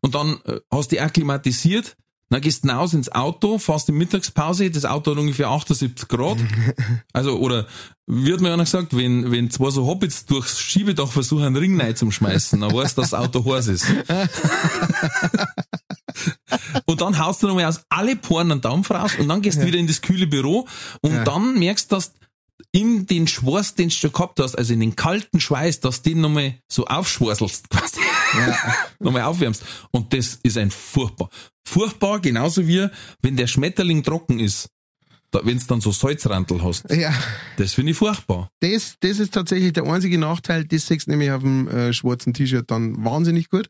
und 0.01 0.15
dann 0.15 0.39
äh, 0.45 0.59
hast 0.71 0.91
du 0.91 0.95
dich 0.95 1.01
akklimatisiert, 1.01 1.95
dann 2.33 2.41
gehst 2.41 2.63
du 2.65 2.69
raus 2.69 2.93
ins 2.93 3.11
Auto, 3.11 3.57
fährst 3.59 3.89
in 3.89 3.95
Mittagspause, 3.95 4.69
das 4.71 4.85
Auto 4.85 5.11
hat 5.11 5.17
ungefähr 5.19 5.49
78 5.49 6.07
Grad. 6.07 6.37
Also, 7.13 7.37
oder 7.37 7.67
wird 8.07 8.41
mir 8.41 8.51
einer 8.53 8.63
gesagt, 8.63 8.97
wenn, 8.97 9.31
wenn 9.31 9.49
zwei 9.51 9.69
so 9.69 9.85
Hobbits 9.85 10.25
durchs 10.25 10.59
Schiebedach 10.59 11.11
versuchen, 11.11 11.43
einen 11.43 11.55
Ring 11.55 11.79
rein 11.79 11.95
zum 11.95 12.11
schmeißen, 12.11 12.59
dann 12.59 12.73
weißt 12.73 12.97
du, 12.97 13.01
dass 13.01 13.11
das 13.11 13.19
Auto 13.19 13.45
heiß 13.45 13.67
ist. 13.67 13.85
Und 16.85 17.01
dann 17.01 17.17
haust 17.19 17.41
du 17.43 17.47
nochmal 17.47 17.65
aus 17.65 17.81
alle 17.89 18.15
Poren 18.15 18.51
einen 18.51 18.61
Dampf 18.61 18.91
raus 18.91 19.13
und 19.17 19.27
dann 19.27 19.41
gehst 19.41 19.61
du 19.61 19.65
wieder 19.65 19.79
in 19.79 19.87
das 19.87 20.01
kühle 20.01 20.27
Büro 20.27 20.67
und 21.01 21.11
Ja. 21.13 21.23
dann 21.23 21.57
merkst 21.57 21.91
du, 21.91 21.95
dass 21.95 22.13
in 22.71 23.05
den 23.05 23.27
Schweiß, 23.27 23.75
den 23.75 23.89
du 23.89 23.95
schon 23.95 24.11
gehabt 24.11 24.39
hast, 24.39 24.55
also 24.55 24.73
in 24.73 24.79
den 24.79 24.95
kalten 24.95 25.39
Schweiß, 25.39 25.79
dass 25.79 26.01
du 26.01 26.11
den 26.11 26.21
nochmal 26.21 26.55
so 26.71 26.85
aufschwurzelst 26.85 27.69
quasi. 27.69 27.99
nochmal 28.99 29.23
aufwärmst. 29.23 29.63
Und 29.91 30.13
das 30.13 30.39
ist 30.43 30.57
ein 30.57 30.71
furchtbar. 30.71 31.29
Furchtbar, 31.65 32.19
genauso 32.19 32.67
wie 32.67 32.87
wenn 33.21 33.37
der 33.37 33.47
Schmetterling 33.47 34.03
trocken 34.03 34.39
ist. 34.39 34.69
Da, 35.31 35.39
wenn 35.43 35.57
du 35.57 35.65
dann 35.65 35.81
so 35.81 35.91
Salzrantel 35.91 36.63
hast. 36.63 36.89
Ja. 36.91 37.11
Das 37.57 37.73
finde 37.73 37.91
ich 37.91 37.97
furchtbar. 37.97 38.49
Das, 38.59 38.97
das 38.99 39.17
ist 39.17 39.33
tatsächlich 39.33 39.73
der 39.73 39.85
einzige 39.85 40.19
Nachteil. 40.19 40.63
Das 40.65 40.85
siehst 40.87 41.07
du 41.07 41.11
nämlich 41.11 41.31
auf 41.31 41.41
dem 41.41 41.67
äh, 41.67 41.91
schwarzen 41.91 42.35
T-Shirt 42.35 42.69
dann 42.69 43.03
wahnsinnig 43.03 43.49
gut. 43.49 43.67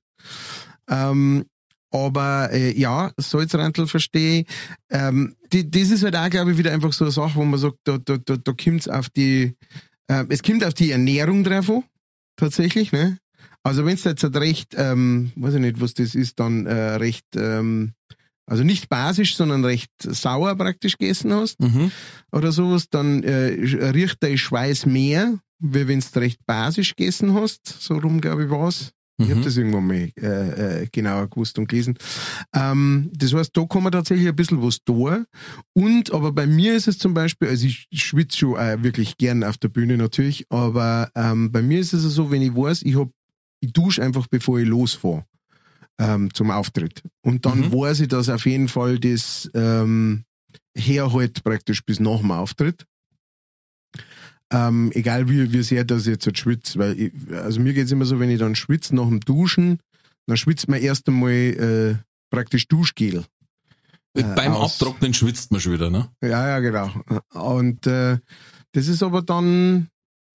Ähm, 0.90 1.46
aber 1.94 2.50
äh, 2.52 2.78
ja, 2.78 3.12
Salzrantel 3.18 3.88
verstehe. 3.88 4.46
Ähm, 4.90 5.36
die, 5.54 5.70
das 5.70 5.92
ist 5.92 6.04
halt 6.04 6.16
auch, 6.16 6.30
glaube 6.30 6.52
ich, 6.52 6.58
wieder 6.58 6.72
einfach 6.74 6.92
so 6.92 7.06
eine 7.06 7.12
Sache, 7.12 7.36
wo 7.36 7.46
man 7.46 7.60
sagt, 7.60 7.78
da, 7.86 7.98
da, 8.04 8.18
da, 8.18 8.36
da 8.36 8.52
kommt's 8.54 8.88
auf 8.90 9.10
die, 9.10 9.56
äh, 10.08 10.26
es 10.30 10.42
kommt 10.44 10.66
auf 10.66 10.74
die 10.74 10.92
Ernährung 10.92 11.44
drauf 11.44 11.70
an, 11.70 11.84
tatsächlich, 12.36 12.92
ne? 12.92 13.18
Also 13.66 13.86
wenn 13.86 13.96
du 13.96 14.10
jetzt 14.10 14.24
halt 14.24 14.36
recht, 14.36 14.74
ähm, 14.76 15.32
weiß 15.36 15.54
ich 15.54 15.62
nicht, 15.62 15.80
was 15.80 15.94
das 15.94 16.16
ist, 16.16 16.40
dann 16.40 16.66
äh, 16.66 16.96
recht, 16.96 17.26
ähm, 17.36 17.94
also 18.46 18.64
nicht 18.66 18.90
basisch, 18.90 19.38
sondern 19.38 19.64
recht 19.64 19.90
sauer 20.00 20.56
praktisch 20.56 20.98
gegessen 20.98 21.32
hast, 21.32 21.62
Mhm. 21.62 21.92
oder 22.34 22.52
sowas, 22.52 22.90
dann 22.90 23.24
äh, 23.24 23.46
riecht 23.92 24.22
der 24.22 24.36
Schweiß 24.36 24.86
mehr, 24.86 25.40
wie 25.60 25.88
wenn 25.88 26.02
du 26.02 26.20
recht 26.20 26.46
basisch 26.46 26.96
gegessen 26.96 27.36
hast. 27.36 27.66
So 27.82 27.94
rum, 28.00 28.20
glaube 28.20 28.44
ich, 28.46 28.50
war's. 28.50 28.92
Ich 29.24 29.32
habe 29.32 29.42
das 29.42 29.58
irgendwann 29.58 29.88
mal 29.88 30.10
äh, 30.22 30.84
äh, 30.84 30.88
genauer 30.92 31.30
gewusst 31.30 31.58
und 31.60 31.68
gelesen. 31.68 31.98
Ähm, 32.54 33.10
das 33.14 33.34
heißt, 33.34 33.56
da 33.56 33.66
kann 33.66 33.84
man 33.84 33.92
tatsächlich 33.92 34.28
ein 34.28 34.36
bisschen 34.36 34.62
was 34.62 34.80
tun. 34.84 35.26
Und 35.74 36.12
aber 36.14 36.32
bei 36.32 36.46
mir 36.48 36.76
ist 36.76 36.88
es 36.88 36.98
zum 36.98 37.14
Beispiel, 37.14 37.48
also 37.50 37.66
ich 37.66 37.88
schwitze 37.92 38.38
schon 38.38 38.58
auch 38.58 38.84
wirklich 38.84 39.18
gern 39.18 39.44
auf 39.44 39.58
der 39.58 39.70
Bühne 39.70 39.98
natürlich, 39.98 40.46
aber 40.50 41.10
ähm, 41.16 41.52
bei 41.52 41.62
mir 41.62 41.80
ist 41.80 41.94
es 41.94 42.04
so, 42.04 42.32
wenn 42.32 42.42
ich 42.42 42.56
weiß, 42.56 42.82
ich 42.84 42.96
hab, 42.98 43.10
ich 43.62 43.72
dusche 43.74 44.04
einfach 44.04 44.28
bevor 44.28 44.60
ich 44.60 44.68
losfahre 44.68 45.26
ähm, 46.00 46.34
zum 46.34 46.52
Auftritt. 46.52 47.02
Und 47.22 47.46
dann 47.46 47.60
Mhm. 47.60 47.74
weiß 47.74 48.02
ich, 48.02 48.08
dass 48.08 48.30
auf 48.30 48.46
jeden 48.46 48.68
Fall 48.68 49.00
das 49.00 49.50
ähm, 49.54 50.24
herhält 50.76 51.44
praktisch 51.44 51.84
bis 51.86 52.00
nach 52.00 52.20
dem 52.20 52.32
Auftritt. 52.32 52.86
Ähm, 54.54 54.92
egal 54.94 55.30
wie, 55.30 55.52
wie 55.52 55.64
sehr 55.64 55.84
das 55.84 56.06
jetzt 56.06 56.26
halt 56.26 56.38
schwitzt, 56.38 56.78
weil 56.78 57.00
ich, 57.00 57.12
also 57.34 57.60
mir 57.60 57.74
geht's 57.74 57.92
immer 57.92 58.06
so, 58.06 58.20
wenn 58.20 58.30
ich 58.30 58.40
dann 58.40 58.56
schwitze 58.56 58.96
nach 58.96 59.08
dem 59.08 59.20
Duschen, 59.20 59.80
dann 60.28 60.38
schwitzt 60.38 60.68
man 60.68 60.80
erst 60.82 61.08
einmal 61.08 61.32
äh, 61.32 61.96
praktisch 62.30 62.68
Duschgel. 62.68 63.26
Äh, 64.16 64.24
Beim 64.36 64.54
aus. 64.54 64.80
Abtrocknen 64.80 65.14
schwitzt 65.14 65.52
man 65.52 65.60
schon 65.60 65.74
wieder, 65.74 65.90
ne? 65.90 66.10
Ja, 66.22 66.48
ja, 66.48 66.60
genau. 66.60 66.92
Und 67.34 67.88
äh, 67.88 68.20
das 68.74 68.88
ist 68.88 69.02
aber 69.02 69.22
dann, 69.24 69.88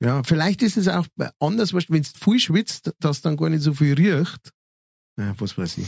ja, 0.02 0.22
vielleicht 0.24 0.62
ist 0.62 0.76
es 0.76 0.88
auch 0.88 1.06
anders, 1.38 1.72
wenn 1.74 2.00
es 2.02 2.12
viel 2.18 2.40
schwitzt, 2.40 2.92
dass 3.00 3.20
dann 3.22 3.36
gar 3.36 3.50
nicht 3.50 3.62
so 3.62 3.72
viel 3.72 3.94
riecht. 3.94 4.50
Ja, 5.16 5.34
was 5.38 5.56
weiß 5.56 5.78
ich. 5.78 5.86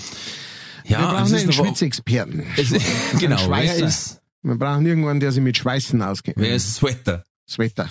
Wir 0.84 0.92
Ja, 0.98 1.12
brauchen 1.12 1.34
es 1.34 1.42
einen 1.42 1.52
Schwitzexperten. 1.52 2.44
es, 2.56 2.70
genau, 3.18 3.38
Schweißer. 3.38 3.86
ist, 3.86 4.20
Wir 4.42 4.56
brauchen 4.56 4.86
irgendwann, 4.86 5.20
der 5.20 5.32
sich 5.32 5.42
mit 5.42 5.56
Schweißen 5.56 6.00
auskennt. 6.02 6.36
wer 6.38 6.54
ist 6.54 6.76
Sweater? 6.76 7.24
Das 7.46 7.58
Wetter. 7.58 7.90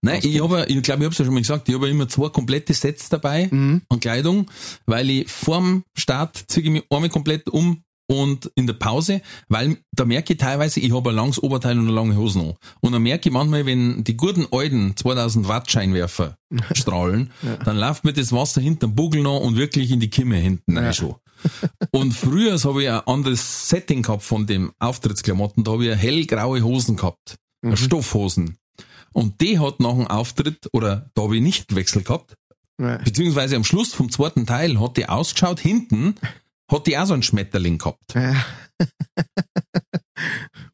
Nein, 0.00 0.20
ich 0.22 0.40
habe, 0.40 0.64
ich 0.68 0.80
glaube, 0.82 1.00
ich 1.02 1.04
habe 1.06 1.06
es 1.12 1.18
ja 1.18 1.24
schon 1.24 1.34
mal 1.34 1.40
gesagt, 1.40 1.68
ich 1.68 1.74
habe 1.74 1.88
immer 1.88 2.08
zwei 2.08 2.28
komplette 2.28 2.72
Sets 2.72 3.08
dabei 3.08 3.48
Mhm. 3.50 3.82
an 3.88 3.98
Kleidung, 4.00 4.48
weil 4.86 5.10
ich 5.10 5.28
vorm 5.28 5.82
Start 5.96 6.44
ziehe 6.46 6.64
ich 6.66 6.70
mich 6.72 6.84
einmal 6.88 7.08
komplett 7.08 7.48
um 7.48 7.82
und 8.10 8.50
in 8.54 8.66
der 8.68 8.74
Pause, 8.74 9.20
weil 9.48 9.76
da 9.92 10.04
merke 10.04 10.32
ich 10.34 10.38
teilweise, 10.38 10.78
ich 10.80 10.92
habe 10.94 11.10
ein 11.10 11.16
langes 11.16 11.42
Oberteil 11.42 11.76
und 11.78 11.86
eine 11.86 11.92
lange 11.94 12.16
Hose 12.16 12.38
an. 12.40 12.54
Und 12.80 12.92
dann 12.92 13.02
merke 13.02 13.28
ich 13.28 13.32
manchmal, 13.32 13.66
wenn 13.66 14.02
die 14.04 14.16
guten 14.16 14.46
alten 14.52 14.96
2000 14.96 15.48
Watt 15.48 15.68
Scheinwerfer 15.70 16.36
strahlen, 16.74 17.30
dann 17.64 17.76
läuft 17.76 18.04
mir 18.04 18.12
das 18.12 18.30
Wasser 18.32 18.60
hinterm 18.60 18.94
Bugel 18.94 19.22
noch 19.22 19.40
und 19.40 19.56
wirklich 19.56 19.90
in 19.90 19.98
die 20.00 20.08
Kimme 20.10 20.36
hinten 20.36 20.78
rein 20.78 20.94
schon. 20.94 21.16
Und 21.90 22.12
früher 22.14 22.56
habe 22.62 22.82
ich 22.84 22.88
ein 22.88 23.00
anderes 23.00 23.68
Setting 23.68 24.02
gehabt 24.02 24.22
von 24.22 24.46
dem 24.46 24.72
Auftrittsklamotten, 24.78 25.64
da 25.64 25.72
habe 25.72 25.86
ich 25.86 25.96
hellgraue 25.96 26.62
Hosen 26.62 26.96
gehabt, 26.96 27.36
Stoffhosen. 27.74 28.57
Und 29.18 29.40
die 29.40 29.58
hat 29.58 29.80
nach 29.80 29.94
dem 29.94 30.06
Auftritt, 30.06 30.68
oder 30.72 31.10
da 31.14 31.22
habe 31.22 31.36
ich 31.36 31.42
nicht 31.42 31.74
Wechsel 31.74 32.02
gehabt, 32.02 32.34
Ja. 32.80 32.98
beziehungsweise 32.98 33.56
am 33.56 33.64
Schluss 33.64 33.92
vom 33.92 34.10
zweiten 34.10 34.46
Teil 34.46 34.80
hat 34.80 34.96
die 34.96 35.08
ausgeschaut, 35.08 35.58
hinten 35.58 36.14
hat 36.70 36.86
die 36.86 36.96
auch 36.96 37.06
so 37.06 37.14
einen 37.14 37.24
Schmetterling 37.24 37.78
gehabt. 37.78 38.14
Ja. 38.14 38.36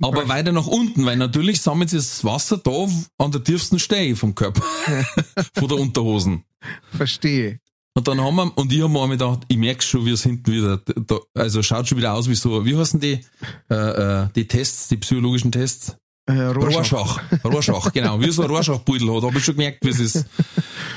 Aber 0.03 0.29
weiter 0.29 0.53
nach 0.53 0.67
unten, 0.67 1.07
weil 1.07 1.17
natürlich 1.17 1.63
sammelt 1.63 1.89
sich 1.91 2.01
das 2.01 2.25
Wasser 2.25 2.59
da 2.59 2.87
an 3.19 3.33
der 3.33 3.43
tiefsten 3.43 3.79
Stelle 3.79 4.17
vom 4.17 4.35
Körper, 4.35 4.63
von 5.55 5.69
der 5.69 5.79
Unterhosen. 5.79 6.45
Verstehe. 6.93 7.61
Und 7.97 8.09
dann 8.09 8.21
haben 8.21 8.37
wir, 8.37 8.59
und 8.59 8.73
ich 8.73 8.83
habe 8.83 8.93
mir 8.93 9.03
einmal 9.03 9.17
gedacht, 9.17 9.41
ich 9.49 9.57
merke 9.57 9.83
schon, 9.83 10.05
wie 10.05 10.11
es 10.11 10.23
hinten 10.25 10.53
wieder, 10.53 10.79
da, 10.79 11.19
also 11.35 11.63
schaut 11.63 11.89
schon 11.89 11.97
wieder 11.99 12.13
aus 12.13 12.29
wie 12.29 12.35
so, 12.35 12.67
wie 12.67 12.77
heißen 12.77 13.01
die, 13.01 13.21
äh, 13.71 13.75
äh, 13.75 14.29
die 14.35 14.49
Tests, 14.49 14.89
die 14.89 14.97
psychologischen 14.97 15.53
Tests? 15.53 15.97
Äh, 16.27 16.41
Rorschach. 16.41 17.21
Rorschach. 17.23 17.45
Rorschach, 17.45 17.93
genau. 17.93 18.19
Wie 18.21 18.31
so 18.31 18.43
ein 18.43 18.51
Rorschach-Beutel 18.51 19.15
hat, 19.15 19.23
habe 19.25 19.37
ich 19.37 19.45
schon 19.45 19.57
gemerkt, 19.57 19.85
wie 19.85 19.91
es 19.91 20.01
ist. 20.01 20.25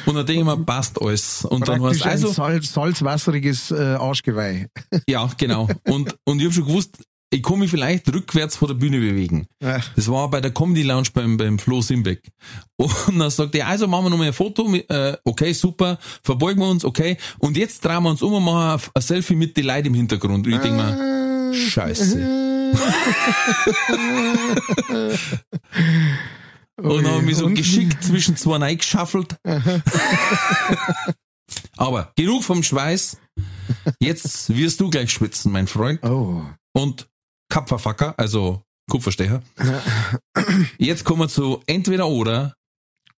Und 0.05 0.15
dann 0.15 0.25
denke 0.25 0.41
ich 0.41 0.45
mir, 0.45 0.57
passt 0.57 1.01
alles. 1.01 1.43
Und 1.43 1.67
dann 1.67 1.84
heißt 1.84 2.01
Praktisch 2.01 2.23
also, 2.23 2.32
salz, 2.32 2.73
salzwasseriges 2.73 3.71
äh, 3.71 3.95
Arschgeweih. 3.99 4.69
ja, 5.07 5.30
genau. 5.38 5.67
Und, 5.84 6.15
und 6.23 6.39
ich 6.39 6.45
habe 6.45 6.53
schon 6.53 6.65
gewusst, 6.65 6.97
ich 7.30 7.43
kann 7.43 7.59
mich 7.59 7.69
vielleicht 7.69 8.07
rückwärts 8.13 8.55
vor 8.55 8.69
der 8.69 8.75
Bühne 8.75 8.99
bewegen. 8.99 9.47
Ja. 9.61 9.82
Das 9.97 10.09
war 10.09 10.30
bei 10.30 10.39
der 10.39 10.51
Comedy 10.51 10.84
Lounge 10.84 11.09
beim, 11.13 11.36
beim 11.36 11.59
Flo 11.59 11.82
Simbeck. 11.82 12.21
Und 12.78 13.19
dann 13.19 13.30
sagt 13.30 13.53
er, 13.55 13.67
also 13.67 13.86
machen 13.86 14.05
wir 14.05 14.09
nochmal 14.11 14.28
ein 14.28 14.34
Foto, 14.34 14.73
äh, 14.73 15.17
okay, 15.25 15.51
super, 15.51 15.97
verbeugen 16.23 16.61
wir 16.61 16.69
uns, 16.69 16.86
okay. 16.86 17.17
Und 17.39 17.57
jetzt 17.57 17.84
drehen 17.84 18.03
wir 18.03 18.11
uns 18.11 18.21
um 18.21 18.32
und 18.32 18.45
machen 18.45 18.80
ein, 18.80 18.91
ein 18.93 19.01
Selfie 19.01 19.36
mit 19.36 19.57
den 19.57 19.65
Leuten 19.65 19.88
im 19.88 19.93
Hintergrund. 19.95 20.47
Und 20.47 20.53
ich 20.53 20.61
denke 20.61 20.78
mir, 20.78 21.26
scheiße. 21.54 22.18
Und 26.78 27.04
dann 27.04 27.08
habe 27.08 27.20
ich 27.20 27.26
mich 27.26 27.38
so 27.38 27.45
Und- 27.45 27.56
geschickt 27.56 28.04
zwischen 28.04 28.38
zwei 28.38 28.58
reingeschaffelt. 28.58 29.36
Aber 31.78 32.12
genug 32.16 32.43
vom 32.43 32.62
Schweiß. 32.62 33.18
Jetzt 34.00 34.56
wirst 34.56 34.80
du 34.80 34.89
gleich 34.89 35.12
schwitzen, 35.12 35.52
mein 35.52 35.68
Freund. 35.68 36.04
Oh. 36.04 36.43
Und 36.74 37.08
Kapferfacker, 37.50 38.14
also 38.18 38.62
Kupferstecher. 38.89 39.41
Jetzt 40.78 41.04
kommen 41.04 41.22
wir 41.22 41.30
zu 41.30 41.62
entweder 41.66 42.08
oder, 42.08 42.56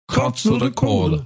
Katz 0.07 0.45
oder 0.45 0.71
Kohl. 0.71 1.23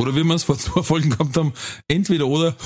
Oder 0.00 0.16
wie 0.16 0.24
wir 0.24 0.34
es 0.34 0.44
vor 0.44 0.56
zwei 0.56 0.82
Folgen 0.82 1.10
gehabt 1.10 1.36
haben, 1.36 1.52
entweder 1.86 2.26
oder. 2.26 2.56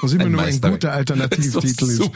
Was 0.00 0.12
immer 0.12 0.24
Ein 0.24 0.32
nur 0.32 0.40
ein 0.40 0.46
Meister. 0.46 0.70
guter 0.70 0.92
Alternativtitel 0.92 1.84
ist. 1.84 2.00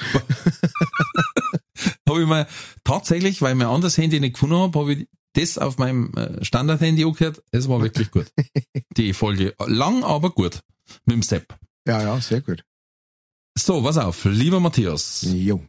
Habe 2.09 2.23
ich 2.23 2.27
mal 2.27 2.47
tatsächlich, 2.83 3.43
weil 3.43 3.53
ich 3.53 3.59
mein 3.59 3.67
anderes 3.69 3.99
Handy 3.99 4.21
nicht 4.21 4.33
gefunden 4.33 4.57
habe, 4.57 4.79
habe 4.79 4.95
ich 4.95 5.07
das 5.35 5.59
auf 5.59 5.77
meinem 5.77 6.15
äh, 6.15 6.43
Standard-Handy 6.43 7.05
angehört. 7.05 7.43
Es 7.51 7.69
war 7.69 7.83
wirklich 7.83 8.11
gut. 8.11 8.33
Die 8.97 9.13
Folge. 9.13 9.55
Lang, 9.67 10.03
aber 10.03 10.31
gut. 10.31 10.63
Mit 11.05 11.17
dem 11.17 11.23
Sepp. 11.23 11.55
Ja, 11.87 12.01
ja, 12.01 12.19
sehr 12.23 12.41
gut. 12.41 12.65
So, 13.55 13.83
pass 13.83 13.99
auf, 13.99 14.25
lieber 14.25 14.61
Matthias. 14.61 15.27
Jo. 15.29 15.63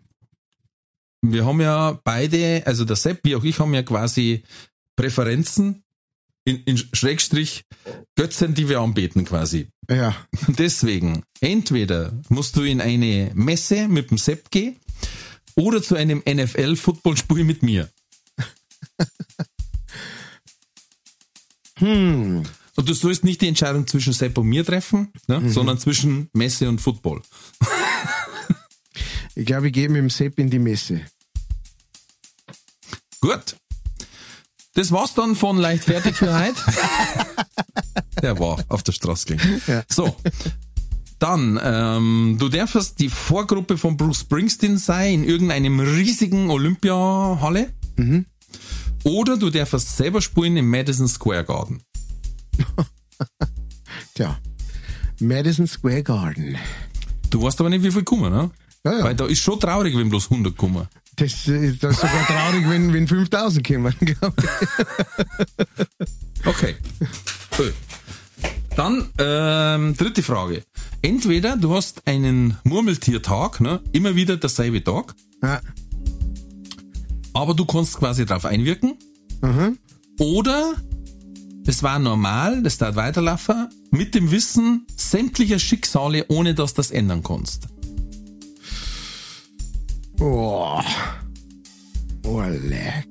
Wir 1.21 1.45
haben 1.45 1.59
ja 1.59 1.99
beide, 2.01 2.63
also 2.65 2.85
der 2.85 2.95
Sepp 2.95 3.19
wie 3.23 3.35
auch 3.35 3.43
ich, 3.43 3.59
haben 3.59 3.73
ja 3.73 3.83
quasi 3.83 4.43
Präferenzen 4.95 5.83
in, 6.47 6.63
in 6.63 6.77
Schrägstrich 6.77 7.65
Götzen, 8.15 8.53
die 8.53 8.69
wir 8.69 8.79
anbeten 8.79 9.25
quasi. 9.25 9.67
Ja. 9.89 10.15
Deswegen, 10.47 11.23
entweder 11.41 12.13
musst 12.29 12.55
du 12.55 12.61
in 12.61 12.79
eine 12.79 13.31
Messe 13.35 13.89
mit 13.89 14.11
dem 14.11 14.17
Sepp 14.17 14.49
gehen 14.49 14.77
oder 15.55 15.83
zu 15.83 15.95
einem 15.95 16.23
NFL-Footballspiel 16.25 17.43
mit 17.43 17.63
mir. 17.63 17.89
Hm. 21.79 22.41
Und 22.75 22.89
du 22.89 22.93
sollst 22.95 23.23
nicht 23.23 23.39
die 23.41 23.47
Entscheidung 23.47 23.85
zwischen 23.85 24.11
Sepp 24.11 24.35
und 24.39 24.47
mir 24.47 24.65
treffen, 24.65 25.13
ne, 25.27 25.47
sondern 25.47 25.77
zwischen 25.77 26.27
Messe 26.33 26.67
und 26.67 26.81
Football. 26.81 27.21
Ich 29.35 29.45
glaube, 29.45 29.67
ich 29.67 29.73
gehe 29.73 29.87
mit 29.87 29.97
dem 29.97 30.09
Sepp 30.09 30.39
in 30.39 30.49
die 30.49 30.57
Messe. 30.57 31.05
Gut. 33.21 33.56
Das 34.77 34.91
war's 34.91 35.15
dann 35.15 35.35
von 35.35 35.57
Leichtfertig 35.57 36.17
für 36.17 36.39
heute. 36.39 36.61
Der 38.21 38.37
war 38.37 38.63
auf 38.69 38.83
der 38.83 38.91
Straße 38.91 39.25
gelegen. 39.25 39.59
Ja. 39.65 39.83
So. 39.89 40.15
Dann, 41.17 41.59
ähm, 41.63 42.35
du 42.37 42.47
darfst 42.47 42.99
die 42.99 43.09
Vorgruppe 43.09 43.79
von 43.79 43.97
Bruce 43.97 44.19
Springsteen 44.19 44.77
sein 44.77 45.15
in 45.15 45.23
irgendeinem 45.23 45.79
riesigen 45.79 46.51
Olympiahalle. 46.51 47.73
Oder 49.03 49.37
du 49.37 49.49
darfst 49.49 49.97
selber 49.97 50.21
spielen 50.21 50.57
im 50.57 50.69
Madison 50.69 51.07
Square 51.07 51.45
Garden. 51.45 51.81
Tja. 54.13 54.37
Madison 55.19 55.65
Square 55.65 56.03
Garden. 56.03 56.55
Du 57.31 57.41
weißt 57.41 57.59
aber 57.61 57.71
nicht, 57.71 57.81
wie 57.81 57.91
viel 57.91 58.03
kommen, 58.03 58.31
ne? 58.31 58.51
Ja, 58.85 58.99
ja. 58.99 59.03
Weil 59.03 59.15
da 59.15 59.25
ist 59.25 59.39
schon 59.39 59.59
traurig, 59.59 59.97
wenn 59.97 60.09
bloß 60.09 60.29
100 60.29 60.55
kommen. 60.55 60.87
Das, 61.17 61.47
äh, 61.47 61.73
das 61.73 61.95
ist 61.95 62.01
sogar 62.01 62.25
traurig, 62.27 62.69
wenn, 62.69 62.93
wenn 62.93 63.07
5000 63.07 63.65
kommen, 63.67 63.93
glaube 63.99 64.35
ich. 64.41 66.45
Okay. 66.45 66.75
Cool. 67.57 67.73
Dann 68.75 69.09
ähm, 69.17 69.95
dritte 69.97 70.21
Frage. 70.23 70.63
Entweder 71.01 71.57
du 71.57 71.73
hast 71.75 72.05
einen 72.07 72.57
Murmeltiertag, 72.63 73.59
ne, 73.61 73.81
immer 73.91 74.15
wieder 74.15 74.37
derselbe 74.37 74.83
Tag, 74.83 75.15
Ja. 75.43 75.59
aber 77.33 77.53
du 77.55 77.65
kannst 77.65 77.97
quasi 77.97 78.25
darauf 78.25 78.45
einwirken. 78.45 78.95
Mhm. 79.41 79.77
Oder 80.19 80.73
es 81.65 81.81
war 81.83 81.99
normal, 81.99 82.61
das 82.63 82.77
dauert 82.77 82.95
weiterlaufen, 82.95 83.67
mit 83.91 84.13
dem 84.15 84.31
Wissen 84.31 84.85
sämtlicher 84.95 85.59
Schicksale, 85.59 86.25
ohne 86.27 86.53
dass 86.53 86.73
du 86.73 86.77
das 86.77 86.91
ändern 86.91 87.23
kannst. 87.23 87.67
Oh. 90.19 90.81
Oh, 92.23 92.41
leck. 92.41 93.07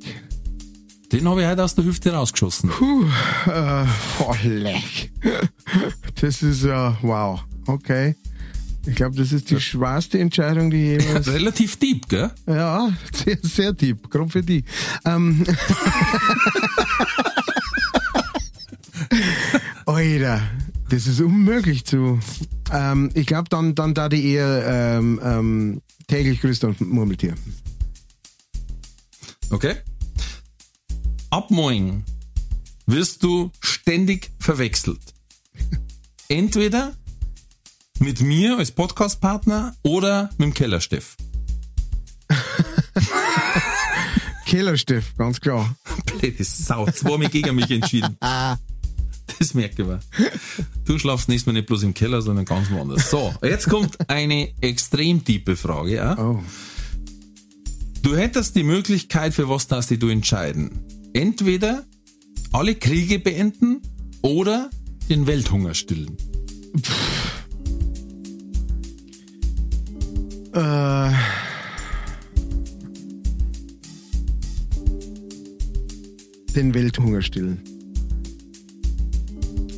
Den 1.12 1.28
habe 1.28 1.42
ich 1.42 1.48
heute 1.48 1.64
aus 1.64 1.74
der 1.74 1.84
Hüfte 1.84 2.12
rausgeschossen. 2.12 2.70
Äh, 3.46 3.84
oh, 4.20 4.34
leck. 4.44 5.12
Das 6.20 6.42
ist 6.42 6.64
ja, 6.64 6.96
wow. 7.02 7.42
Okay. 7.66 8.16
Ich 8.86 8.94
glaube, 8.94 9.16
das 9.16 9.32
ist 9.32 9.50
die 9.50 9.60
schwerste 9.60 10.18
Entscheidung, 10.18 10.70
die 10.70 10.96
jemals. 10.96 11.26
Relativ 11.32 11.76
deep, 11.76 12.08
gell? 12.08 12.30
ja, 12.46 12.88
sehr, 13.12 13.38
sehr 13.42 13.72
deep. 13.72 14.08
Grob 14.08 14.32
für 14.32 14.42
die. 14.42 14.64
Ähm. 15.04 15.44
Alter, 19.86 20.40
das 20.88 21.06
ist 21.06 21.20
unmöglich 21.20 21.84
zu. 21.84 22.20
Ähm, 22.72 23.10
ich 23.14 23.26
glaube, 23.26 23.48
dann, 23.48 23.74
dann 23.74 23.94
da 23.94 24.08
die 24.08 24.32
eher 24.32 24.98
ähm, 24.98 25.20
ähm, 25.22 25.82
täglich 26.06 26.40
grüßt 26.40 26.64
und 26.64 26.80
Murmeltier. 26.80 27.34
Okay. 29.50 29.76
Ab 31.30 31.50
morgen 31.50 32.04
wirst 32.86 33.22
du 33.22 33.50
ständig 33.60 34.30
verwechselt. 34.38 35.00
Entweder 36.28 36.94
mit 37.98 38.20
mir 38.20 38.58
als 38.58 38.70
Podcastpartner 38.70 39.74
oder 39.82 40.30
mit 40.38 40.46
dem 40.46 40.54
Kellersteff. 40.54 41.16
Kellersteff, 44.46 45.14
ganz 45.16 45.40
klar. 45.40 45.74
Blöde 46.06 46.44
Sau, 46.44 46.86
zweimal 46.86 47.28
gegen 47.28 47.56
mich 47.56 47.70
entschieden. 47.70 48.16
Das 49.38 49.54
merke 49.54 49.82
ich 49.82 49.88
mal. 49.88 50.00
Du 50.84 50.98
schlafst 50.98 51.28
nächstes 51.28 51.46
Mal 51.46 51.52
nicht 51.54 51.66
bloß 51.66 51.82
im 51.82 51.94
Keller, 51.94 52.22
sondern 52.22 52.44
ganz 52.44 52.70
woanders. 52.70 53.10
So, 53.10 53.34
jetzt 53.42 53.68
kommt 53.68 53.96
eine 54.08 54.52
extrem 54.60 55.24
tiefe 55.24 55.56
Frage. 55.56 55.94
Ja? 55.94 56.18
Oh. 56.18 56.42
Du 58.02 58.16
hättest 58.16 58.54
die 58.54 58.62
Möglichkeit, 58.62 59.34
für 59.34 59.48
was 59.48 59.66
darfst 59.66 59.90
du 59.90 60.08
entscheiden. 60.08 60.78
Entweder 61.12 61.84
alle 62.52 62.74
Kriege 62.74 63.18
beenden 63.18 63.82
oder 64.22 64.70
den 65.08 65.26
Welthunger 65.26 65.74
stillen. 65.74 66.16
Äh, 70.52 71.12
den 76.54 76.74
Welthunger 76.74 77.22
stillen. 77.22 77.75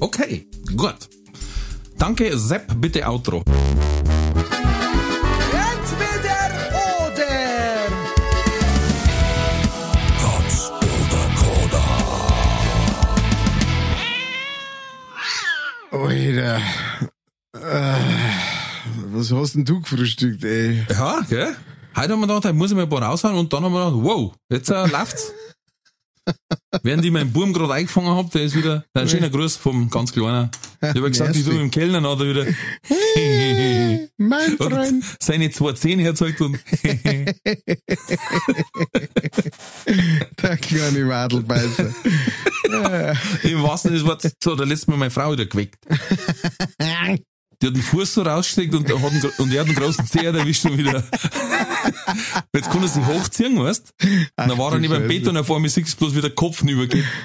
Okay, 0.01 0.47
gut. 0.77 0.95
Danke, 1.99 2.39
Sepp, 2.39 2.81
bitte 2.81 3.05
Outro. 3.09 3.43
Entweder 5.51 6.41
oder. 7.03 7.27
Katz 10.23 10.71
oder 10.71 11.25
Koda. 11.35 11.85
Alter. 15.91 16.61
Äh, 17.55 17.99
was 19.13 19.33
hast 19.33 19.55
denn 19.55 19.65
du 19.65 19.81
gefrühstückt, 19.81 20.45
ey? 20.45 20.87
Ja, 20.91 21.23
gell? 21.29 21.57
Heute 21.97 22.13
haben 22.13 22.21
wir 22.21 22.29
gedacht, 22.29 22.45
heute 22.45 22.55
muss 22.55 22.71
ich 22.71 22.77
mal 22.77 22.85
ein 22.85 22.89
paar 22.89 23.03
raushauen 23.03 23.35
und 23.37 23.53
dann 23.53 23.65
haben 23.65 23.73
wir 23.73 23.91
gedacht, 23.91 24.05
wow, 24.05 24.33
jetzt 24.49 24.71
äh, 24.71 24.87
läuft's. 24.87 25.33
Während 26.83 27.05
ich 27.05 27.11
meinen 27.11 27.33
Buben 27.33 27.53
gerade 27.53 27.73
eingefangen 27.75 28.11
hab, 28.15 28.31
der 28.33 28.43
ist 28.43 28.55
wieder, 28.57 28.85
ein 28.95 29.09
schöner 29.09 29.31
Gruß 29.31 29.57
vom 29.57 29.89
ganz 29.91 30.13
Kleinen. 30.13 30.51
Ich 30.81 30.89
habe 30.89 31.11
gesagt, 31.11 31.35
ich 31.37 31.45
Merci. 31.45 31.57
tu 31.59 31.61
im 31.63 31.71
Kellner, 31.71 32.03
hat 32.09 32.21
er 32.21 32.29
wieder 32.29 32.47
Mein 34.17 34.57
und 34.57 34.73
Freund. 34.73 35.05
seine 35.21 35.51
zwei 35.51 35.73
Zähne 35.73 36.03
herzeigt 36.03 36.41
und 36.41 36.59
Der 40.43 40.57
kleine 40.57 41.09
Wadelbeißer. 41.09 41.91
im 43.45 43.63
wahrsten 43.63 43.91
Sinne 43.91 43.99
des 44.01 44.07
Wortes, 44.07 44.33
so, 44.43 44.55
da 44.55 44.65
lässt 44.65 44.89
mir 44.89 44.97
meine 44.97 45.11
Frau 45.11 45.33
wieder 45.33 45.47
geweckt. 45.47 45.77
Die 47.61 47.67
hat 47.67 47.75
den 47.75 47.83
Fuß 47.83 48.15
so 48.15 48.23
rausgesteckt 48.23 48.73
und, 48.75 48.89
hat 48.89 49.13
einen, 49.13 49.33
und 49.39 49.53
er 49.53 49.61
hat 49.61 49.67
einen 49.67 49.77
großen 49.77 50.07
Zeh 50.07 50.25
erwischt 50.25 50.65
und 50.65 50.79
wieder. 50.79 51.03
Jetzt 52.55 52.71
kann 52.71 52.83
er 52.83 52.89
sich 52.89 53.05
hochziehen, 53.05 53.59
weißt 53.59 53.95
Und 54.01 54.29
dann 54.37 54.57
war 54.59 54.73
er 54.73 54.79
neben 54.79 54.95
dem. 54.95 55.09
Bett 55.09 55.27
und 55.27 55.35
er 55.35 55.43
vor 55.43 55.59
mir 55.59 55.69
sieht 55.69 55.97
bloß 55.97 56.15
wieder 56.15 56.31
Kopf 56.31 56.63
übergeht. 56.63 57.05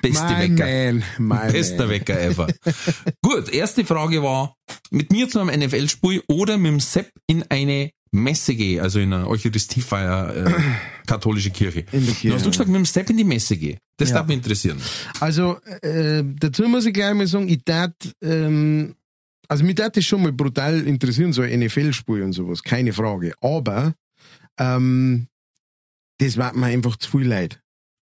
Beste 0.00 0.24
Mein 0.24 0.58
Wecker. 0.58 1.04
Man. 1.18 1.52
Bester 1.52 1.84
Man. 1.84 1.90
Wecker 1.90 2.20
ever. 2.20 2.46
Gut, 3.22 3.50
erste 3.50 3.84
Frage 3.84 4.22
war, 4.22 4.54
mit 4.90 5.12
mir 5.12 5.28
zu 5.28 5.40
einem 5.40 5.60
NFL-Spiel 5.60 6.22
oder 6.28 6.56
mit 6.56 6.72
dem 6.72 6.80
Sepp 6.80 7.10
in 7.26 7.44
eine 7.50 7.90
Messe 8.12 8.54
gehe, 8.54 8.82
also 8.82 8.98
in 9.00 9.12
eine 9.12 9.28
Eucharistiefeier, 9.28 10.46
äh, 10.46 10.52
katholische 11.06 11.50
Kirche. 11.50 11.82
Kirche, 11.84 12.28
Dann 12.28 12.36
hast 12.36 12.46
du 12.46 12.50
gesagt, 12.50 12.68
mit 12.68 12.76
dem 12.76 12.84
Sepp 12.84 13.10
in 13.10 13.16
die 13.16 13.24
Messe 13.24 13.56
gehe. 13.56 13.78
Das 13.96 14.10
Ja. 14.10 14.16
darf 14.16 14.26
mich 14.26 14.36
interessieren. 14.36 14.78
Also, 15.20 15.58
äh, 15.82 16.22
dazu 16.38 16.64
muss 16.68 16.86
ich 16.86 16.94
gleich 16.94 17.14
mal 17.14 17.26
sagen, 17.26 17.48
ich 17.48 17.62
tat, 17.64 17.94
ähm, 18.22 18.94
also 19.48 19.64
mich 19.64 19.74
tat 19.74 19.96
das 19.96 20.04
schon 20.04 20.22
mal 20.22 20.32
brutal 20.32 20.86
interessieren, 20.86 21.32
so 21.32 21.42
NFL-Spiel 21.42 22.22
und 22.22 22.32
sowas, 22.32 22.62
keine 22.62 22.92
Frage. 22.92 23.34
Aber, 23.40 23.94
ähm, 24.58 25.26
das 26.18 26.36
war 26.36 26.54
mir 26.54 26.66
einfach 26.66 26.96
zu 26.96 27.10
viel 27.10 27.26
Leid. 27.28 27.60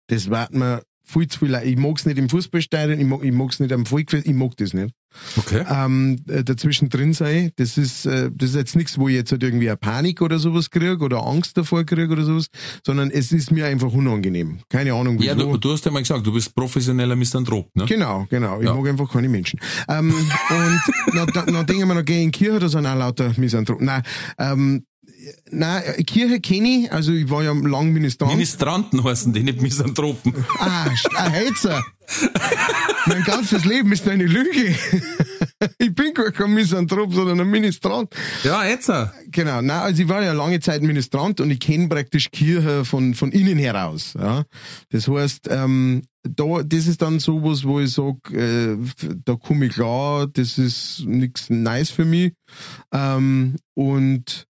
Das 0.07 0.29
war 0.29 0.49
mir 0.51 0.83
viel 1.05 1.27
zu 1.27 1.39
viel 1.39 1.49
Leid. 1.49 1.65
Ich 1.67 1.77
mag's 1.77 2.05
nicht 2.05 2.17
im 2.17 2.29
Fußballstadion, 2.29 2.99
ich, 2.99 3.05
mag, 3.05 3.23
mag's 3.31 3.59
nicht 3.59 3.71
am 3.71 3.85
Volkfest, 3.85 4.25
ich 4.27 4.33
mag 4.33 4.55
das 4.57 4.73
nicht. 4.73 4.93
Okay. 5.37 5.63
Ähm, 5.69 6.21
äh, 6.27 6.43
dazwischen 6.43 6.89
drin 6.89 7.13
sein, 7.13 7.51
das 7.57 7.77
ist, 7.77 8.05
äh, 8.05 8.29
das 8.33 8.49
ist 8.51 8.55
jetzt 8.55 8.75
nichts, 8.75 8.97
wo 8.97 9.07
ich 9.07 9.15
jetzt 9.15 9.31
halt 9.31 9.43
irgendwie 9.43 9.69
eine 9.69 9.77
Panik 9.77 10.21
oder 10.21 10.39
sowas 10.39 10.69
kriege 10.69 10.97
oder 10.99 11.25
Angst 11.25 11.57
davor 11.57 11.83
kriege 11.83 12.11
oder 12.11 12.23
sowas, 12.23 12.47
sondern 12.85 13.09
es 13.11 13.31
ist 13.31 13.51
mir 13.51 13.65
einfach 13.65 13.91
unangenehm. 13.91 14.59
Keine 14.69 14.93
Ahnung, 14.93 15.17
wieso. 15.19 15.29
Ja, 15.29 15.35
du, 15.35 15.57
du 15.57 15.71
hast 15.71 15.85
ja 15.85 15.91
mal 15.91 15.99
gesagt, 15.99 16.25
du 16.25 16.33
bist 16.33 16.55
professioneller 16.55 17.15
Misanthrop, 17.15 17.69
ne? 17.75 17.85
Genau, 17.85 18.25
genau. 18.29 18.59
Ich 18.59 18.65
Ja. 18.65 18.73
mag 18.75 18.87
einfach 18.87 19.11
keine 19.11 19.29
Menschen. 19.29 19.59
Ähm, 19.87 20.13
und 20.13 21.33
dann, 21.35 21.65
denken 21.65 21.87
wir 21.87 21.95
noch, 21.95 22.05
geh 22.05 22.21
in 22.23 22.31
Kirche, 22.31 22.59
da 22.59 22.69
sind 22.69 22.85
auch 22.85 22.95
lauter 22.97 23.31
Misanthropen. 23.37 23.85
Nein, 23.85 24.03
ähm, 24.37 24.83
nein, 25.51 25.83
Kirche 26.05 26.39
kenne 26.39 26.67
ich, 26.67 26.91
also 26.91 27.11
ich 27.11 27.29
war 27.29 27.43
ja 27.43 27.51
lang 27.53 27.91
Ministrant. 27.91 28.33
Ministranten 28.33 29.03
heißen 29.03 29.33
die, 29.33 29.43
nicht 29.43 29.61
Misanthropen. 29.61 30.33
ah, 30.59 30.85
st- 30.87 31.15
ah, 31.15 31.31
Heizer. 31.31 31.83
mein 33.05 33.23
ganzes 33.23 33.65
Leben 33.65 33.91
ist 33.91 34.07
eine 34.07 34.25
Lüge. 34.25 34.75
ich 35.77 35.95
bin 35.95 36.13
gar 36.13 36.31
kein 36.31 36.53
Misanthrop, 36.53 37.13
sondern 37.13 37.39
ein 37.39 37.49
Ministrant. 37.49 38.13
Ja, 38.43 38.65
äh. 38.65 39.13
Genau, 39.31 39.61
na, 39.61 39.83
also 39.83 40.03
ich 40.03 40.09
war 40.09 40.21
ja 40.21 40.33
lange 40.33 40.59
Zeit 40.59 40.81
Ministrant 40.81 41.39
und 41.39 41.49
ich 41.51 41.59
kenne 41.59 41.87
praktisch 41.87 42.29
Kirche 42.31 42.83
von, 42.85 43.13
von 43.13 43.31
innen 43.31 43.57
heraus. 43.57 44.13
Ja. 44.19 44.43
Das 44.89 45.07
heißt, 45.07 45.47
ähm, 45.49 46.03
da, 46.23 46.61
das 46.63 46.87
ist 46.87 47.01
dann 47.01 47.19
sowas, 47.19 47.63
wo 47.63 47.79
ich 47.79 47.91
sag, 47.91 48.15
äh, 48.31 48.75
da 49.25 49.35
komme 49.35 49.65
ich 49.67 49.73
klar, 49.73 50.27
das 50.27 50.57
ist 50.57 51.03
nichts 51.05 51.49
nice 51.49 51.89
für 51.89 52.05
mich. 52.05 52.33
Ähm, 52.93 53.55
und 53.75 54.45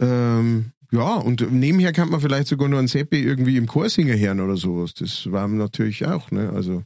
ähm, 0.00 0.72
ja, 0.92 1.14
und 1.14 1.50
nebenher 1.50 1.92
kann 1.92 2.10
man 2.10 2.20
vielleicht 2.20 2.46
sogar 2.46 2.68
noch 2.68 2.78
einen 2.78 2.88
Seppi 2.88 3.20
irgendwie 3.22 3.56
im 3.56 3.66
Chor 3.66 3.88
singen 3.88 4.18
hören 4.18 4.40
oder 4.40 4.56
sowas. 4.56 4.94
Das 4.94 5.30
war 5.30 5.48
natürlich 5.48 6.06
auch, 6.06 6.30
ne? 6.30 6.50
Also 6.54 6.84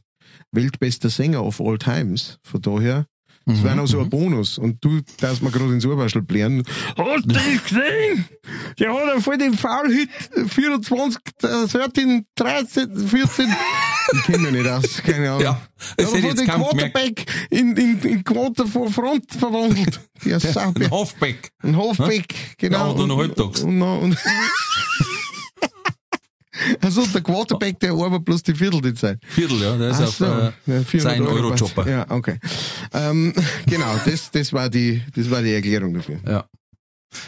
weltbester 0.51 1.09
Sänger 1.09 1.43
of 1.43 1.61
all 1.61 1.77
times. 1.77 2.39
Von 2.41 2.61
daher, 2.61 3.05
das 3.45 3.63
wäre 3.63 3.75
noch 3.75 3.87
so 3.87 3.99
ein 3.99 4.09
Bonus. 4.09 4.57
Und 4.57 4.83
du 4.83 5.01
darfst 5.19 5.41
mir 5.41 5.51
gerade 5.51 5.73
ins 5.73 5.85
Ohrwaschel 5.85 6.21
blären. 6.21 6.63
Hast 6.97 7.25
du 7.25 7.29
das 7.29 7.63
gesehen? 7.63 8.25
Der 8.79 8.93
hat 8.93 9.07
ja 9.15 9.19
voll 9.19 9.37
den 9.37 9.53
Foul-Hit 9.53 10.09
24, 10.49 11.21
äh, 11.43 11.67
13, 11.67 12.25
13, 12.35 12.97
14. 13.07 13.55
Ich 14.13 14.23
kenne 14.23 14.37
mich 14.39 14.51
nicht 14.51 14.67
aus, 14.67 15.01
keine 15.03 15.29
Ahnung. 15.29 15.41
Ja, 15.41 15.61
ich 15.97 16.05
voll 16.05 16.19
jetzt 16.19 16.39
den. 16.39 16.47
Quarterback 16.47 17.25
in, 17.49 17.75
in, 17.77 17.99
in 18.01 18.23
Quarter 18.23 18.65
vor 18.65 18.91
Front 18.91 19.31
verwandelt. 19.31 19.99
Der 20.25 20.39
Sau. 20.39 20.73
Ein 20.75 20.89
Hofbeck. 20.89 21.51
Ein 21.61 21.77
Hofbeck, 21.77 22.35
genau. 22.57 22.77
Ja, 22.77 22.93
oder 22.93 23.07
noch 23.07 23.17
halbtags. 23.17 23.61
Und, 23.61 23.81
und, 23.81 24.01
und 24.01 24.17
also 26.81 27.05
der 27.05 27.21
Quarterback, 27.21 27.79
der 27.79 27.91
arbeitet 27.91 28.25
bloß 28.25 28.43
die 28.43 28.55
Viertel 28.55 28.81
die 28.81 28.93
Zeit. 28.93 29.19
Viertel, 29.27 29.61
ja, 29.61 29.77
der 29.77 29.89
ist 29.89 29.97
Ach 29.97 30.07
auf 30.07 30.15
so, 30.15 30.25
äh, 30.25 30.51
ja, 30.65 30.83
400 30.83 31.01
sein 31.01 31.21
Euro 31.21 31.35
Eurojobber. 31.35 31.89
Ja, 31.89 32.05
okay. 32.09 32.39
Ähm, 32.93 33.33
genau, 33.65 33.95
das, 34.05 34.31
das, 34.31 34.53
war 34.53 34.69
die, 34.69 35.01
das 35.15 35.29
war 35.29 35.41
die 35.41 35.53
Erklärung 35.53 35.93
dafür. 35.93 36.19
Ja. 36.25 36.45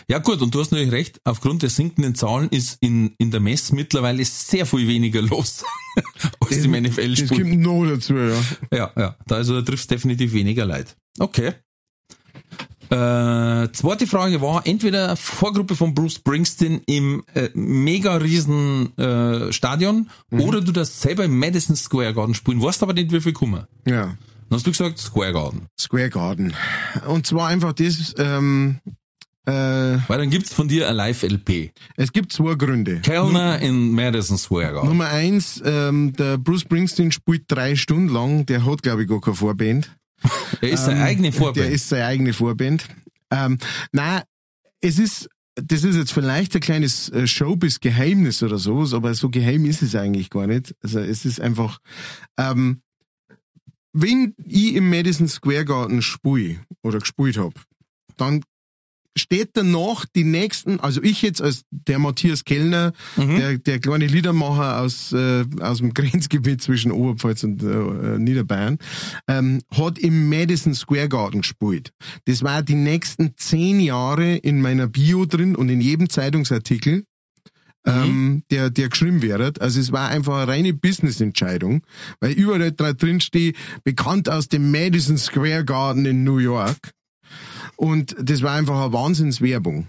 Ja 0.07 0.19
gut, 0.19 0.41
und 0.41 0.53
du 0.53 0.59
hast 0.59 0.71
natürlich 0.71 0.91
recht, 0.91 1.19
aufgrund 1.23 1.63
der 1.63 1.69
sinkenden 1.69 2.15
Zahlen 2.15 2.49
ist 2.49 2.77
in, 2.81 3.13
in 3.17 3.31
der 3.31 3.39
Mess 3.39 3.71
mittlerweile 3.71 4.23
sehr 4.25 4.65
viel 4.65 4.87
weniger 4.87 5.21
los 5.21 5.63
als 6.39 6.57
im 6.57 6.71
NFL-Spiel. 6.71 7.27
kommt 7.27 7.61
noch 7.61 7.85
dazu, 7.85 8.15
ja. 8.15 8.41
Ja, 8.71 8.91
ja, 8.95 9.15
da 9.25 9.35
also 9.35 9.55
da 9.55 9.61
triffst 9.61 9.89
definitiv 9.89 10.33
weniger 10.33 10.65
Leid. 10.65 10.95
Okay. 11.19 11.53
Äh, 12.91 13.71
zweite 13.71 14.05
Frage 14.05 14.41
war, 14.41 14.67
entweder 14.67 15.15
Vorgruppe 15.15 15.77
von 15.77 15.93
Bruce 15.93 16.15
Springsteen 16.15 16.81
im 16.87 17.23
äh, 17.33 17.49
mega 17.53 18.17
riesen 18.17 18.97
äh, 18.97 19.53
Stadion 19.53 20.09
oder 20.29 20.59
du 20.59 20.73
das 20.73 21.01
selber 21.01 21.23
im 21.23 21.39
Madison 21.39 21.77
Square 21.77 22.13
Garden 22.13 22.33
spielen, 22.33 22.61
weißt 22.61 22.83
aber 22.83 22.91
nicht, 22.91 23.13
wie 23.13 23.21
viel 23.21 23.31
kommen. 23.31 23.63
Ja. 23.87 24.17
Dann 24.51 24.57
hast 24.57 24.67
du 24.67 24.71
gesagt 24.71 24.97
Square 24.97 25.31
Garden. 25.31 25.67
Square 25.79 26.09
Garden. 26.09 26.53
Und 27.07 27.25
zwar 27.25 27.47
einfach 27.47 27.71
das, 27.71 28.13
ähm, 28.17 28.79
Äh, 29.45 29.51
Weil 29.51 30.17
dann 30.19 30.29
gibt's 30.29 30.53
von 30.53 30.67
dir 30.67 30.87
ein 30.87 30.95
Live-LP. 30.95 31.71
es 31.97 32.11
gibt 32.13 32.31
zwei 32.31 32.53
Gründe. 32.55 32.99
Kellner 33.01 33.59
in 33.59 33.91
Madison 33.91 34.37
Square 34.37 34.73
Garden. 34.73 34.89
Nummer 34.89 35.07
eins, 35.07 35.61
ähm, 35.65 36.13
der 36.13 36.37
Bruce 36.37 36.61
Springsteen 36.61 37.11
spielt 37.11 37.45
drei 37.47 37.75
Stunden 37.75 38.09
lang, 38.09 38.45
der 38.45 38.65
hat 38.65 38.83
glaube 38.83 39.01
ich 39.03 39.09
gar 39.09 39.19
keine 39.21 39.35
Vorband. 39.35 39.91
Er 40.61 40.69
ist 40.69 40.85
seine 40.85 41.01
eigene 41.03 41.31
Der 41.31 41.39
Vorband. 41.39 41.69
ist 41.71 41.89
seine 41.89 42.05
eigene 42.05 42.33
Vorband. 42.33 42.85
Ähm, 43.31 43.57
na, 43.91 44.21
es 44.79 44.99
ist, 44.99 45.27
das 45.55 45.83
ist 45.83 45.95
jetzt 45.95 46.13
vielleicht 46.13 46.53
ein 46.53 46.61
kleines 46.61 47.09
äh, 47.09 47.25
Showbiz-Geheimnis 47.25 48.43
oder 48.43 48.59
sowas, 48.59 48.93
aber 48.93 49.13
so 49.15 49.29
geheim 49.29 49.65
ist 49.65 49.81
es 49.81 49.95
eigentlich 49.95 50.29
gar 50.29 50.45
nicht. 50.45 50.75
Also 50.83 50.99
es 50.99 51.25
ist 51.25 51.41
einfach, 51.41 51.79
ähm, 52.37 52.81
wenn 53.93 54.35
ich 54.45 54.75
im 54.75 54.89
Madison 54.89 55.27
Square 55.27 55.65
Garden 55.65 56.01
spiele 56.03 56.59
oder 56.83 56.99
gespielt 56.99 57.37
hab, 57.37 57.53
dann 58.17 58.43
steht 59.17 59.51
danach 59.53 60.05
die 60.15 60.23
nächsten, 60.23 60.79
also 60.79 61.01
ich 61.03 61.21
jetzt 61.21 61.41
als 61.41 61.63
der 61.69 61.99
Matthias 61.99 62.45
Kellner, 62.45 62.93
der, 63.17 63.57
der 63.57 63.79
kleine 63.79 64.07
Liedermacher 64.07 64.81
aus, 64.81 65.11
äh, 65.11 65.45
aus 65.59 65.79
dem 65.79 65.93
Grenzgebiet 65.93 66.61
zwischen 66.61 66.91
Oberpfalz 66.91 67.43
und 67.43 67.61
äh, 67.61 68.19
Niederbayern, 68.19 68.77
ähm, 69.27 69.61
hat 69.71 69.99
im 69.99 70.29
Madison 70.29 70.73
Square 70.73 71.09
Garden 71.09 71.41
gespielt. 71.41 71.91
Das 72.25 72.43
war 72.43 72.63
die 72.63 72.75
nächsten 72.75 73.35
zehn 73.37 73.79
Jahre 73.79 74.35
in 74.35 74.61
meiner 74.61 74.87
Bio 74.87 75.25
drin 75.25 75.55
und 75.55 75.69
in 75.69 75.81
jedem 75.81 76.09
Zeitungsartikel. 76.09 77.03
Ähm, 77.83 78.43
der, 78.51 78.69
der 78.69 78.89
geschrieben 78.89 79.23
wird. 79.23 79.59
Also 79.59 79.79
es 79.79 79.91
war 79.91 80.09
einfach 80.09 80.35
eine 80.35 80.51
reine 80.51 80.71
Business-Entscheidung, 80.71 81.81
weil 82.19 82.33
überall 82.33 82.71
drin 82.71 83.21
steht, 83.21 83.57
bekannt 83.83 84.29
aus 84.29 84.47
dem 84.49 84.69
Madison 84.69 85.17
Square 85.17 85.65
Garden 85.65 86.05
in 86.05 86.23
New 86.23 86.37
York. 86.37 86.77
Und 87.81 88.15
das 88.21 88.43
war 88.43 88.53
einfach 88.53 88.79
eine 88.79 88.93
Wahnsinnswerbung. 88.93 89.87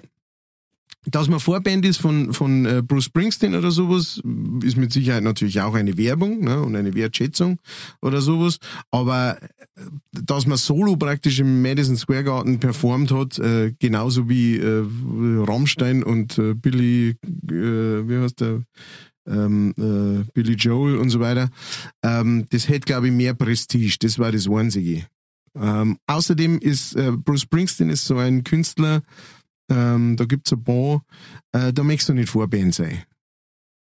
Dass 1.04 1.28
man 1.28 1.40
Vorband 1.40 1.84
ist 1.84 1.98
von, 1.98 2.32
von 2.32 2.64
äh, 2.64 2.80
Bruce 2.82 3.04
Springsteen 3.04 3.54
oder 3.54 3.70
sowas, 3.70 4.22
ist 4.62 4.76
mit 4.78 4.94
Sicherheit 4.94 5.22
natürlich 5.22 5.60
auch 5.60 5.74
eine 5.74 5.98
Werbung 5.98 6.40
ne, 6.42 6.62
und 6.62 6.74
eine 6.74 6.94
Wertschätzung 6.94 7.58
oder 8.00 8.22
sowas. 8.22 8.56
Aber 8.90 9.36
äh, 9.42 9.48
dass 10.12 10.46
man 10.46 10.56
solo 10.56 10.96
praktisch 10.96 11.38
im 11.40 11.60
Madison 11.60 11.96
Square 11.96 12.24
Garden 12.24 12.60
performt 12.60 13.12
hat, 13.12 13.38
äh, 13.40 13.72
genauso 13.78 14.26
wie 14.26 14.56
äh, 14.56 14.86
Rammstein 15.46 16.02
und 16.02 16.38
äh, 16.38 16.54
Billy, 16.54 17.10
äh, 17.10 18.08
wie 18.08 18.22
heißt 18.22 18.40
der? 18.40 18.62
Ähm, 19.26 19.74
äh, 19.76 20.24
Billy 20.32 20.54
Joel 20.54 20.96
und 20.96 21.10
so 21.10 21.20
weiter. 21.20 21.50
Ähm, 22.02 22.46
das 22.48 22.68
hätte, 22.68 22.86
glaube 22.86 23.08
ich, 23.08 23.12
mehr 23.12 23.34
Prestige. 23.34 23.96
Das 24.00 24.18
war 24.18 24.32
das 24.32 24.48
Einzige. 24.48 25.04
Ähm, 25.60 25.98
außerdem 26.06 26.58
ist 26.58 26.94
äh, 26.96 27.12
Bruce 27.12 27.42
Springsteen 27.42 27.90
ist 27.90 28.04
so 28.06 28.16
ein 28.16 28.42
Künstler, 28.44 29.02
ähm, 29.70 30.16
da 30.16 30.24
gibt's 30.24 30.52
ein 30.52 30.62
paar, 30.64 31.02
äh, 31.52 31.72
da 31.72 31.82
möchtest 31.82 32.08
du 32.10 32.14
nicht 32.14 32.30
Vorband 32.30 32.74
sein. 32.74 33.02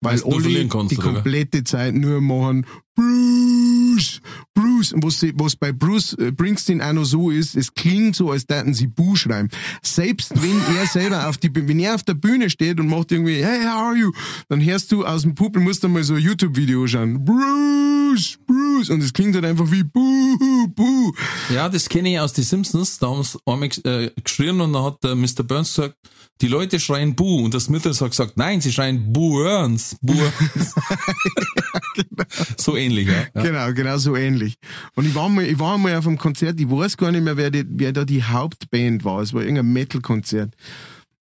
Weil 0.02 0.22
alle 0.24 0.68
kannst, 0.68 0.92
die 0.92 0.98
oder? 0.98 1.14
komplette 1.14 1.64
Zeit 1.64 1.96
nur 1.96 2.22
machen 2.22 2.68
Bruce, 2.96 4.22
Bruce. 4.54 4.94
Und 4.94 5.04
was, 5.04 5.20
sie- 5.20 5.34
was 5.36 5.56
bei 5.56 5.72
Bruce 5.72 6.14
äh, 6.14 6.32
Springsteen 6.32 6.82
auch 6.82 6.94
noch 6.94 7.04
so 7.06 7.32
ist, 7.32 7.56
es 7.56 7.74
klingt 7.74 8.16
so, 8.16 8.30
als 8.32 8.46
täten 8.46 8.76
sie 8.76 8.86
Bu 8.88 9.16
schreiben. 9.16 9.50
Selbst 9.82 10.34
wenn 10.42 10.76
er 10.78 10.86
selber 10.86 11.28
auf 11.28 11.38
die, 11.38 11.50
wenn 11.54 11.80
er 11.80 11.96
auf 11.96 12.04
der 12.04 12.14
Bühne 12.14 12.50
steht 12.52 12.80
und 12.80 12.88
macht 12.90 13.12
irgendwie, 13.12 13.44
hey, 13.44 13.64
how 13.64 13.88
are 13.88 13.96
you? 13.98 14.12
Dann 14.50 14.64
hörst 14.64 14.92
du 14.92 15.04
aus 15.06 15.24
dem 15.24 15.34
Publikum, 15.34 15.64
musst 15.64 15.84
du 15.84 15.90
mal 15.90 16.04
so 16.04 16.14
ein 16.14 16.22
YouTube-Video 16.22 16.86
schauen. 16.88 17.26
Bruce, 17.26 17.97
Bruce. 18.46 18.90
Und 18.90 19.02
es 19.02 19.14
klingt 19.14 19.36
halt 19.36 19.46
einfach 19.46 19.70
wie 19.72 19.84
Bu, 19.84 20.68
Bu. 20.76 21.14
Ja, 21.54 21.70
das 21.70 21.90
kenne 21.90 22.12
ich 22.14 22.20
aus 22.20 22.34
die 22.34 22.44
Simpsons. 22.44 23.00
Da 23.00 23.08
haben 23.08 23.24
sie 23.24 23.40
einmal 23.46 23.70
äh, 23.84 24.12
geschrien 24.22 24.60
und 24.62 24.74
dann 24.74 24.84
hat 24.84 25.04
der 25.04 25.16
Mr. 25.16 25.44
Burns 25.44 25.76
gesagt, 25.76 25.96
die 26.42 26.48
Leute 26.48 26.80
schreien 26.80 27.16
Bu. 27.16 27.44
Und 27.44 27.54
der 27.54 27.62
Smithers 27.62 28.02
hat 28.02 28.12
gesagt, 28.12 28.38
nein, 28.38 28.62
sie 28.62 28.72
schreien 28.72 29.12
Burns, 29.12 29.98
Burns. 30.02 30.76
So 32.58 32.76
ähnlich, 32.76 33.08
ja. 33.08 33.26
ja. 33.34 33.42
Genau, 33.44 33.74
genau 33.74 33.98
so 33.98 34.16
ähnlich. 34.16 34.56
Und 34.96 35.06
ich 35.06 35.16
war 35.16 35.30
mal, 35.30 35.46
ich 35.46 35.60
war 35.60 35.78
mal 35.78 35.96
auf 35.96 36.08
einem 36.08 36.18
Konzert, 36.18 36.60
ich 36.60 36.70
weiß 36.70 36.98
gar 36.98 37.12
nicht 37.12 37.24
mehr, 37.24 37.38
wer, 37.38 37.50
die, 37.50 37.64
wer 37.68 37.94
da 37.94 38.06
die 38.06 38.24
Hauptband 38.24 39.04
war. 39.04 39.22
Es 39.22 39.34
war 39.34 39.42
irgendein 39.42 39.72
Metal-Konzert. 39.72 40.54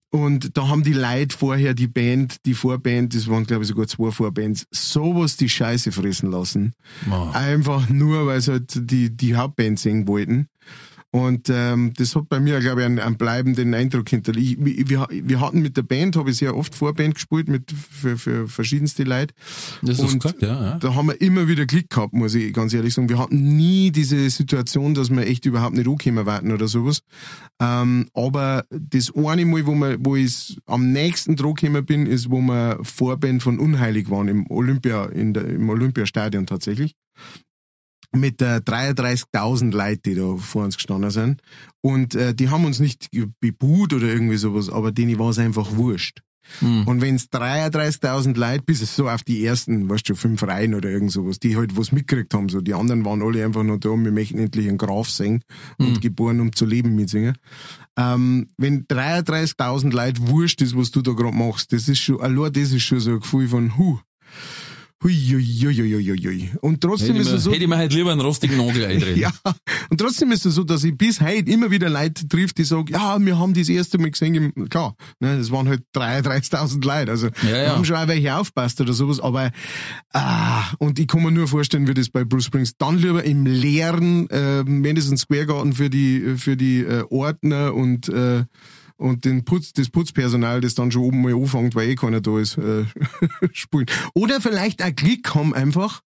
Und 0.09 0.55
da 0.55 0.69
haben 0.69 0.83
die 0.83 0.93
Leute 0.93 1.37
vorher 1.37 1.73
die 1.73 1.87
Band, 1.87 2.45
die 2.45 2.53
Vorband, 2.53 3.13
das 3.13 3.27
waren 3.27 3.45
glaube 3.45 3.63
ich 3.63 3.67
sogar 3.67 3.87
zwei 3.87 4.11
Vorbands, 4.11 4.65
sowas 4.71 5.35
die 5.35 5.49
Scheiße 5.49 5.91
fressen 5.91 6.31
lassen. 6.31 6.73
Ma. 7.05 7.31
Einfach 7.31 7.89
nur, 7.89 8.25
weil 8.25 8.39
sie 8.39 8.53
halt 8.53 8.89
die, 8.89 9.15
die 9.15 9.35
Hauptband 9.35 9.79
singen 9.79 10.07
wollten. 10.07 10.47
Und 11.17 11.49
ähm, 11.49 11.93
das 11.97 12.15
hat 12.15 12.29
bei 12.29 12.39
mir, 12.39 12.59
glaube 12.59 12.81
ich, 12.81 12.85
einen, 12.85 12.99
einen 12.99 13.17
bleibenden 13.17 13.73
Eindruck 13.73 14.09
hinterlassen. 14.09 14.67
Ich- 14.67 14.89
Wir, 14.89 15.07
wir 15.09 15.39
hatten 15.41 15.61
mit 15.61 15.75
der 15.75 15.81
Band, 15.81 16.15
habe 16.15 16.29
ich 16.29 16.37
sehr 16.37 16.55
oft 16.55 16.75
Vorband 16.75 17.15
gespielt, 17.15 17.47
mit, 17.47 17.71
für, 17.71 18.17
für 18.17 18.47
verschiedenste 18.47 19.03
Leute. 19.03 19.33
Das 19.81 19.99
Und 19.99 20.21
gesagt, 20.21 20.41
ja. 20.41 20.47
ja. 20.73 20.77
Da 20.77 20.93
haben 20.93 21.07
wir 21.07 21.19
immer 21.19 21.47
wieder 21.47 21.65
Glück 21.65 21.89
gehabt, 21.89 22.13
muss 22.13 22.35
ich 22.35 22.53
ganz 22.53 22.73
ehrlich 22.73 22.93
sagen. 22.93 23.09
Wir 23.09 23.17
hatten 23.17 23.57
nie 23.57 23.89
diese 23.91 24.29
Situation, 24.29 24.93
dass 24.93 25.09
wir 25.09 25.25
echt 25.25 25.45
überhaupt 25.45 25.75
nicht 25.75 25.87
angekommen 25.87 26.25
warten 26.27 26.51
oder 26.51 26.67
sowas. 26.67 26.99
Ähm, 27.59 28.09
aber 28.13 28.65
das 28.69 29.11
eine 29.15 29.45
Mal, 29.45 29.65
wo, 29.65 29.73
wir, 29.73 29.97
wo 29.99 30.15
ich 30.15 30.57
am 30.67 30.91
nächsten 30.91 31.35
dran 31.35 31.55
gekommen 31.55 31.83
bin, 31.85 32.05
ist, 32.05 32.29
wo 32.29 32.39
wir 32.41 32.77
Vorband 32.83 33.41
von 33.41 33.57
Unheilig 33.59 34.09
waren 34.11 34.27
im 34.27 34.45
Olympia, 34.51 35.05
in 35.07 35.33
der, 35.33 35.45
im 35.47 35.67
Olympiastadion 35.69 36.45
tatsächlich. 36.45 36.93
Mit 38.13 38.41
äh, 38.41 38.57
33.000 38.57 39.71
Leuten, 39.71 40.01
die 40.05 40.15
da 40.15 40.37
vor 40.37 40.63
uns 40.63 40.77
gestanden 40.77 41.11
sind. 41.11 41.41
Und 41.81 42.15
äh, 42.15 42.33
die 42.33 42.49
haben 42.49 42.65
uns 42.65 42.79
nicht 42.79 43.09
bebuht 43.39 43.93
oder 43.93 44.07
irgendwie 44.07 44.37
sowas, 44.37 44.69
aber 44.69 44.91
denen 44.91 45.19
war 45.19 45.29
es 45.29 45.39
einfach 45.39 45.75
wurscht. 45.75 46.21
Und 46.85 47.01
wenn's 47.01 47.25
33.000 47.25 48.37
Leute, 48.37 48.63
bis 48.65 48.81
es 48.81 48.95
so 48.95 49.09
auf 49.09 49.23
die 49.23 49.45
ersten, 49.45 49.89
weißt 49.89 50.09
du, 50.09 50.15
fünf 50.15 50.41
Reihen 50.43 50.73
oder 50.73 50.89
irgend 50.89 51.11
sowas, 51.11 51.39
die 51.39 51.55
halt 51.55 51.77
was 51.77 51.91
mitgekriegt 51.91 52.33
haben, 52.33 52.49
so 52.49 52.61
die 52.61 52.73
anderen 52.73 53.05
waren 53.05 53.21
alle 53.21 53.43
einfach 53.43 53.63
nur 53.63 53.79
da, 53.79 53.89
wir 53.89 54.11
möchten 54.11 54.39
endlich 54.39 54.67
einen 54.67 54.77
Graf 54.77 55.09
singen 55.09 55.43
und 55.77 56.01
geboren, 56.01 56.39
um 56.39 56.53
zu 56.53 56.65
leben 56.65 56.95
mitsingen. 56.95 57.37
Ähm, 57.97 58.47
wenn 58.57 58.85
33.000 58.85 59.91
Leute 59.91 60.27
wurscht 60.27 60.61
ist, 60.61 60.75
was 60.75 60.91
du 60.91 61.01
da 61.01 61.11
gerade 61.11 61.35
machst, 61.35 61.73
das 61.73 61.87
ist 61.87 61.99
schon, 61.99 62.21
allein 62.21 62.53
das 62.53 62.71
ist 62.71 62.83
schon 62.83 62.99
so 62.99 63.11
ein 63.11 63.19
Gefühl 63.19 63.47
von, 63.49 63.77
hu, 63.77 63.99
hui, 65.03 65.13
hui, 65.13 65.43
hui, 65.43 65.75
hui, 65.75 66.03
hui, 66.03 66.17
hui. 66.17 66.49
Und 66.61 66.81
trotzdem 66.81 67.15
Hätte 67.15 67.29
ist 67.29 67.33
es 67.33 67.43
so, 67.43 67.51
hätte 67.51 67.63
ich 67.63 67.69
mir 67.69 67.77
halt 67.77 67.93
lieber 67.93 68.11
einen 68.11 68.21
rostigen 68.21 68.57
Nagel 68.57 68.85
eindrehen. 68.91 69.19
ja, 69.19 69.31
und 69.89 69.99
trotzdem 69.99 70.31
ist 70.31 70.45
es 70.45 70.55
so, 70.55 70.63
dass 70.63 70.83
ich 70.83 70.97
bis 70.97 71.21
heute 71.21 71.49
immer 71.51 71.69
wieder 71.71 71.89
Leute 71.89 72.27
trifft, 72.27 72.57
die 72.57 72.63
sagen, 72.63 72.87
ja, 72.89 73.17
wir 73.19 73.37
haben 73.37 73.53
das 73.53 73.69
erste 73.69 73.97
Mal 73.97 74.11
gesehen, 74.11 74.53
klar, 74.69 74.95
ne, 75.19 75.37
das 75.37 75.51
waren 75.51 75.67
halt 75.69 75.83
33.000 75.95 76.83
Leute, 76.85 77.11
also 77.11 77.29
Ja, 77.43 77.63
ja. 77.63 77.75
haben 77.75 77.85
schon 77.85 77.95
auch 77.95 78.07
welche 78.07 78.35
aufpasst 78.35 78.81
oder 78.81 78.93
sowas, 78.93 79.19
aber 79.19 79.51
ah, 80.13 80.63
und 80.79 80.99
ich 80.99 81.07
kann 81.07 81.23
mir 81.23 81.31
nur 81.31 81.47
vorstellen, 81.47 81.87
wie 81.87 81.93
das 81.93 82.09
bei 82.09 82.23
Bruce 82.23 82.45
Springs 82.45 82.73
dann 82.77 82.97
lieber 82.97 83.23
im 83.23 83.45
leeren 83.45 84.29
äh, 84.29 84.63
Madison 84.63 85.17
Square 85.17 85.45
Garden 85.45 85.73
für 85.73 85.89
die 85.89 86.35
für 86.37 86.57
die 86.57 86.79
äh, 86.81 87.03
Ordner 87.09 87.73
und 87.73 88.09
äh, 88.09 88.43
und 88.97 89.25
den 89.25 89.45
Putz, 89.45 89.73
das 89.73 89.89
Putzpersonal, 89.89 90.61
das 90.61 90.75
dann 90.75 90.91
schon 90.91 91.03
oben 91.03 91.21
mal 91.21 91.33
anfängt, 91.33 91.75
weil 91.75 91.89
eh 91.89 91.95
keiner 91.95 92.21
da 92.21 92.39
ist, 92.39 92.57
äh, 92.57 92.85
spielen. 93.53 93.85
Oder 94.13 94.41
vielleicht 94.41 94.83
auch 94.83 94.93
Glück 94.95 95.33
haben 95.35 95.53
einfach, 95.53 96.01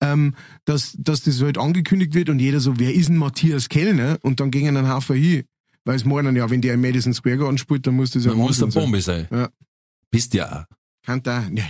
ähm, 0.00 0.34
dass, 0.64 0.96
dass 0.98 1.22
das 1.22 1.40
halt 1.40 1.58
angekündigt 1.58 2.14
wird 2.14 2.28
und 2.28 2.38
jeder 2.38 2.60
so, 2.60 2.78
wer 2.78 2.92
ist 2.92 3.08
denn 3.08 3.16
Matthias 3.16 3.68
Kellner? 3.68 4.18
Und 4.22 4.40
dann 4.40 4.50
gingen 4.50 4.76
ein 4.76 4.88
Haufen 4.88 5.16
hin. 5.16 5.44
Weil 5.84 5.96
es 5.96 6.04
meinen, 6.04 6.34
ja, 6.34 6.48
wenn 6.48 6.62
der 6.62 6.74
im 6.74 6.80
Madison 6.80 7.12
Square 7.12 7.38
Garden 7.38 7.58
spielt, 7.58 7.86
dann 7.86 7.94
muss 7.94 8.10
das 8.12 8.24
ja 8.24 8.30
Man 8.30 8.40
muss 8.40 8.56
sein. 8.56 8.70
Bombe 8.70 9.00
sein. 9.02 9.28
Ja. 9.30 9.50
Bist 10.10 10.32
ja 10.34 10.60
auch. 10.62 10.74
Kann 11.04 11.22
da, 11.22 11.44
ja, 11.54 11.64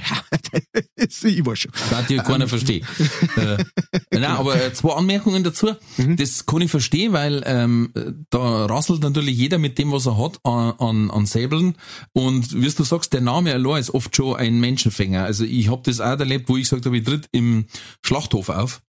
das, 0.95 1.25
ich 1.25 1.45
weiß 1.45 1.59
schon. 1.59 1.73
Da 1.91 1.99
hat 1.99 2.09
dir 2.09 2.23
keiner 2.23 2.47
versteht. 2.47 2.85
äh, 3.37 3.65
nein, 4.13 4.25
aber 4.25 4.63
äh, 4.63 4.73
zwei 4.73 4.93
Anmerkungen 4.95 5.43
dazu. 5.43 5.75
Mhm. 5.97 6.17
Das 6.17 6.47
kann 6.47 6.61
ich 6.61 6.71
verstehen, 6.71 7.13
weil 7.13 7.43
ähm, 7.45 7.93
da 8.31 8.67
rasselt 8.67 9.03
natürlich 9.03 9.37
jeder 9.37 9.59
mit 9.59 9.79
dem, 9.79 9.91
was 9.91 10.07
er 10.07 10.19
hat, 10.19 10.39
an, 10.45 10.75
an, 10.79 11.11
an 11.11 11.27
Säbeln. 11.27 11.75
Und 12.13 12.55
wie 12.55 12.71
du 12.71 12.85
sagst, 12.85 13.13
der 13.13 13.23
Name 13.23 13.53
allein 13.53 13.81
ist 13.81 13.93
oft 13.93 14.15
schon 14.15 14.37
ein 14.37 14.61
Menschenfänger. 14.61 15.25
Also 15.25 15.45
ich 15.45 15.69
habe 15.69 15.83
das 15.85 16.01
auch 16.01 16.19
erlebt, 16.19 16.49
wo 16.49 16.57
ich 16.57 16.65
gesagt 16.65 16.87
habe, 16.87 16.97
ich 16.97 17.05
tritt 17.05 17.29
im 17.33 17.67
Schlachthof 18.03 18.51
auf. 18.51 18.83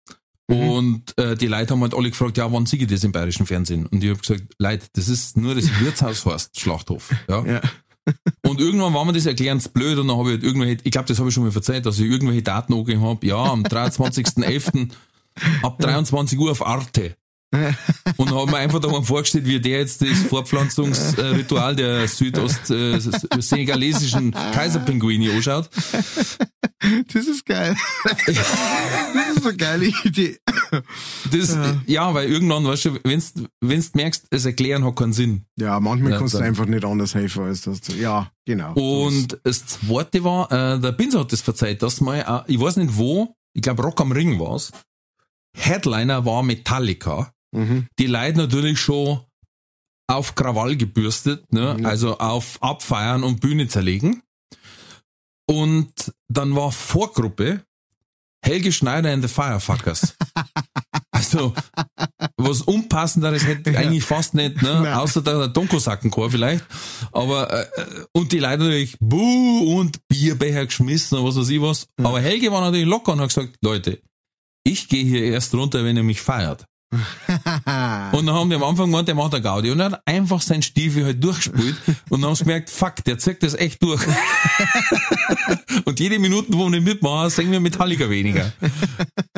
Mhm. 0.48 0.56
Und 0.56 1.18
äh, 1.18 1.36
die 1.36 1.46
Leute 1.46 1.72
haben 1.72 1.82
halt 1.82 1.94
alle 1.94 2.10
gefragt, 2.10 2.36
ja, 2.36 2.50
wann 2.52 2.66
sehe 2.66 2.80
ich 2.80 2.88
das 2.88 3.04
im 3.04 3.12
bayerischen 3.12 3.46
Fernsehen? 3.46 3.86
Und 3.86 4.02
ich 4.02 4.10
habe 4.10 4.20
gesagt, 4.20 4.42
Leute, 4.58 4.86
das 4.94 5.08
ist 5.08 5.36
nur 5.36 5.54
das 5.54 5.68
Wirtshaus 5.80 6.26
heißt 6.26 6.58
Schlachthof. 6.58 7.10
Ja. 7.28 7.44
Ja. 7.46 7.60
Und 8.46 8.60
irgendwann 8.60 8.94
war 8.94 9.04
mir 9.04 9.12
das 9.12 9.26
erklärend 9.26 9.72
blöd 9.72 9.98
und 9.98 10.08
dann 10.08 10.16
habe 10.16 10.30
ich 10.30 10.34
halt 10.34 10.44
irgendwelche, 10.44 10.78
ich 10.82 10.90
glaube, 10.90 11.08
das 11.08 11.18
habe 11.18 11.28
ich 11.28 11.34
schon 11.34 11.44
mal 11.44 11.52
verzeiht, 11.52 11.86
dass 11.86 11.98
ich 11.98 12.10
irgendwelche 12.10 12.42
Daten 12.42 12.72
angegeben 12.74 13.02
habe. 13.02 13.26
Ja, 13.26 13.44
am 13.44 13.62
23.11. 13.62 14.90
ab 15.62 15.78
23 15.78 16.38
Uhr 16.38 16.50
auf 16.50 16.66
Arte. 16.66 17.16
Und 18.16 18.30
dann 18.30 18.38
haben 18.38 18.50
wir 18.50 18.58
einfach 18.58 18.80
da 18.80 18.88
mal 18.88 19.02
vorgestellt, 19.02 19.46
wie 19.46 19.60
der 19.60 19.80
jetzt 19.80 20.00
das 20.00 20.22
Fortpflanzungsritual 20.28 21.76
der 21.76 22.08
südost 22.08 22.70
äh, 22.70 22.98
Kaiserpinguine 24.52 25.32
anschaut. 25.32 25.68
Das 27.12 27.26
ist 27.26 27.46
geil. 27.46 27.76
das 28.26 29.36
ist 29.36 29.46
eine 29.46 29.56
geile 29.56 29.92
Idee. 30.02 30.38
Das, 31.30 31.56
ja, 31.86 32.12
weil 32.12 32.28
irgendwann, 32.28 32.64
weißt 32.64 32.86
du, 32.86 32.98
wenn's, 33.04 33.34
wenn's 33.60 33.94
merkst, 33.94 34.26
es 34.30 34.46
erklären 34.46 34.84
hat 34.84 34.96
keinen 34.96 35.12
Sinn. 35.12 35.44
Ja, 35.56 35.78
manchmal 35.78 36.12
Ja, 36.12 36.18
kannst 36.18 36.34
du 36.34 36.38
einfach 36.38 36.66
nicht 36.66 36.84
anders 36.84 37.14
helfen 37.14 37.44
als 37.44 37.62
das. 37.62 37.80
Ja, 37.98 38.32
genau. 38.46 38.72
Und 38.74 39.38
das 39.44 39.66
zweite 39.66 40.24
war, 40.24 40.50
äh, 40.50 40.80
der 40.80 40.92
Binzer 40.92 41.20
hat 41.20 41.32
das 41.32 41.42
verzeiht, 41.42 41.82
dass 41.82 42.00
mal, 42.00 42.18
äh, 42.18 42.52
ich 42.52 42.60
weiß 42.60 42.76
nicht 42.76 42.96
wo, 42.96 43.36
ich 43.52 43.62
glaube 43.62 43.82
Rock 43.82 44.00
am 44.00 44.12
Ring 44.12 44.40
war's. 44.40 44.72
Headliner 45.54 46.24
war 46.24 46.42
Metallica. 46.42 47.32
Mhm. 47.52 47.86
Die 47.98 48.06
Leute 48.06 48.38
natürlich 48.38 48.80
schon 48.80 49.20
auf 50.08 50.34
Krawall 50.34 50.76
gebürstet, 50.76 51.52
ne? 51.52 51.76
Ja. 51.80 51.88
also 51.88 52.18
auf 52.18 52.62
Abfeiern 52.62 53.22
und 53.24 53.40
Bühne 53.40 53.68
zerlegen. 53.68 54.22
Und 55.46 56.12
dann 56.28 56.54
war 56.54 56.72
Vorgruppe 56.72 57.64
Helge 58.44 58.72
Schneider 58.72 59.12
and 59.12 59.22
the 59.22 59.28
Firefuckers. 59.28 60.16
also, 61.12 61.54
was 62.36 62.62
Unpassenderes 62.62 63.46
hätte 63.46 63.70
ich 63.70 63.78
eigentlich 63.78 64.02
fast 64.02 64.34
nicht, 64.34 64.60
ne? 64.62 64.80
Nein. 64.82 64.94
außer 64.94 65.22
der 65.22 65.48
Donkosackenchor 65.48 66.30
vielleicht. 66.30 66.64
Aber, 67.12 67.52
äh, 67.52 67.66
und 68.12 68.32
die 68.32 68.40
Leute 68.40 68.64
natürlich, 68.64 68.96
buh, 68.98 69.78
und 69.78 70.00
Bierbecher 70.08 70.66
geschmissen 70.66 71.18
und 71.18 71.24
was 71.24 71.36
weiß 71.36 71.48
ich 71.50 71.62
was. 71.62 71.86
Aber 72.02 72.20
Helge 72.20 72.50
war 72.50 72.60
natürlich 72.62 72.86
locker 72.86 73.12
und 73.12 73.20
hat 73.20 73.28
gesagt, 73.28 73.56
Leute, 73.62 74.00
ich 74.64 74.88
gehe 74.88 75.04
hier 75.04 75.24
erst 75.24 75.54
runter, 75.54 75.84
wenn 75.84 75.96
ihr 75.96 76.02
mich 76.02 76.20
feiert. 76.20 76.66
Und 78.12 78.26
dann 78.26 78.34
haben 78.34 78.50
die 78.50 78.56
am 78.56 78.62
Anfang 78.62 78.90
gemeint, 78.90 79.08
der 79.08 79.14
macht 79.14 79.32
eine 79.34 79.42
Gaudi. 79.42 79.70
Und 79.70 79.80
er 79.80 79.92
hat 79.92 80.02
einfach 80.06 80.42
seinen 80.42 80.62
Stiefel 80.62 81.04
halt 81.04 81.24
durchgespielt 81.24 81.76
und 82.10 82.20
dann 82.20 82.28
haben 82.28 82.34
sie 82.34 82.44
gemerkt, 82.44 82.70
fuck, 82.70 83.02
der 83.04 83.18
zieht 83.18 83.42
das 83.42 83.54
echt 83.54 83.82
durch. 83.82 84.02
und 85.84 85.98
jede 85.98 86.18
Minute, 86.18 86.48
wo 86.52 86.64
wir 86.64 86.70
nicht 86.70 86.84
mitmachen, 86.84 87.30
singen 87.30 87.52
wir 87.52 87.60
Metallica 87.60 88.10
weniger. 88.10 88.52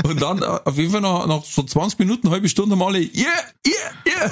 Und 0.02 0.20
dann 0.20 0.42
auf 0.42 0.76
jeden 0.76 0.90
Fall 0.90 1.00
nach, 1.00 1.26
nach 1.26 1.44
so 1.44 1.62
20 1.62 2.00
Minuten, 2.00 2.26
eine 2.26 2.34
halbe 2.34 2.48
Stunde 2.48 2.74
haben 2.74 2.82
alle, 2.82 2.98
yeah, 2.98 3.28
yeah, 3.66 3.92
yeah. 4.06 4.30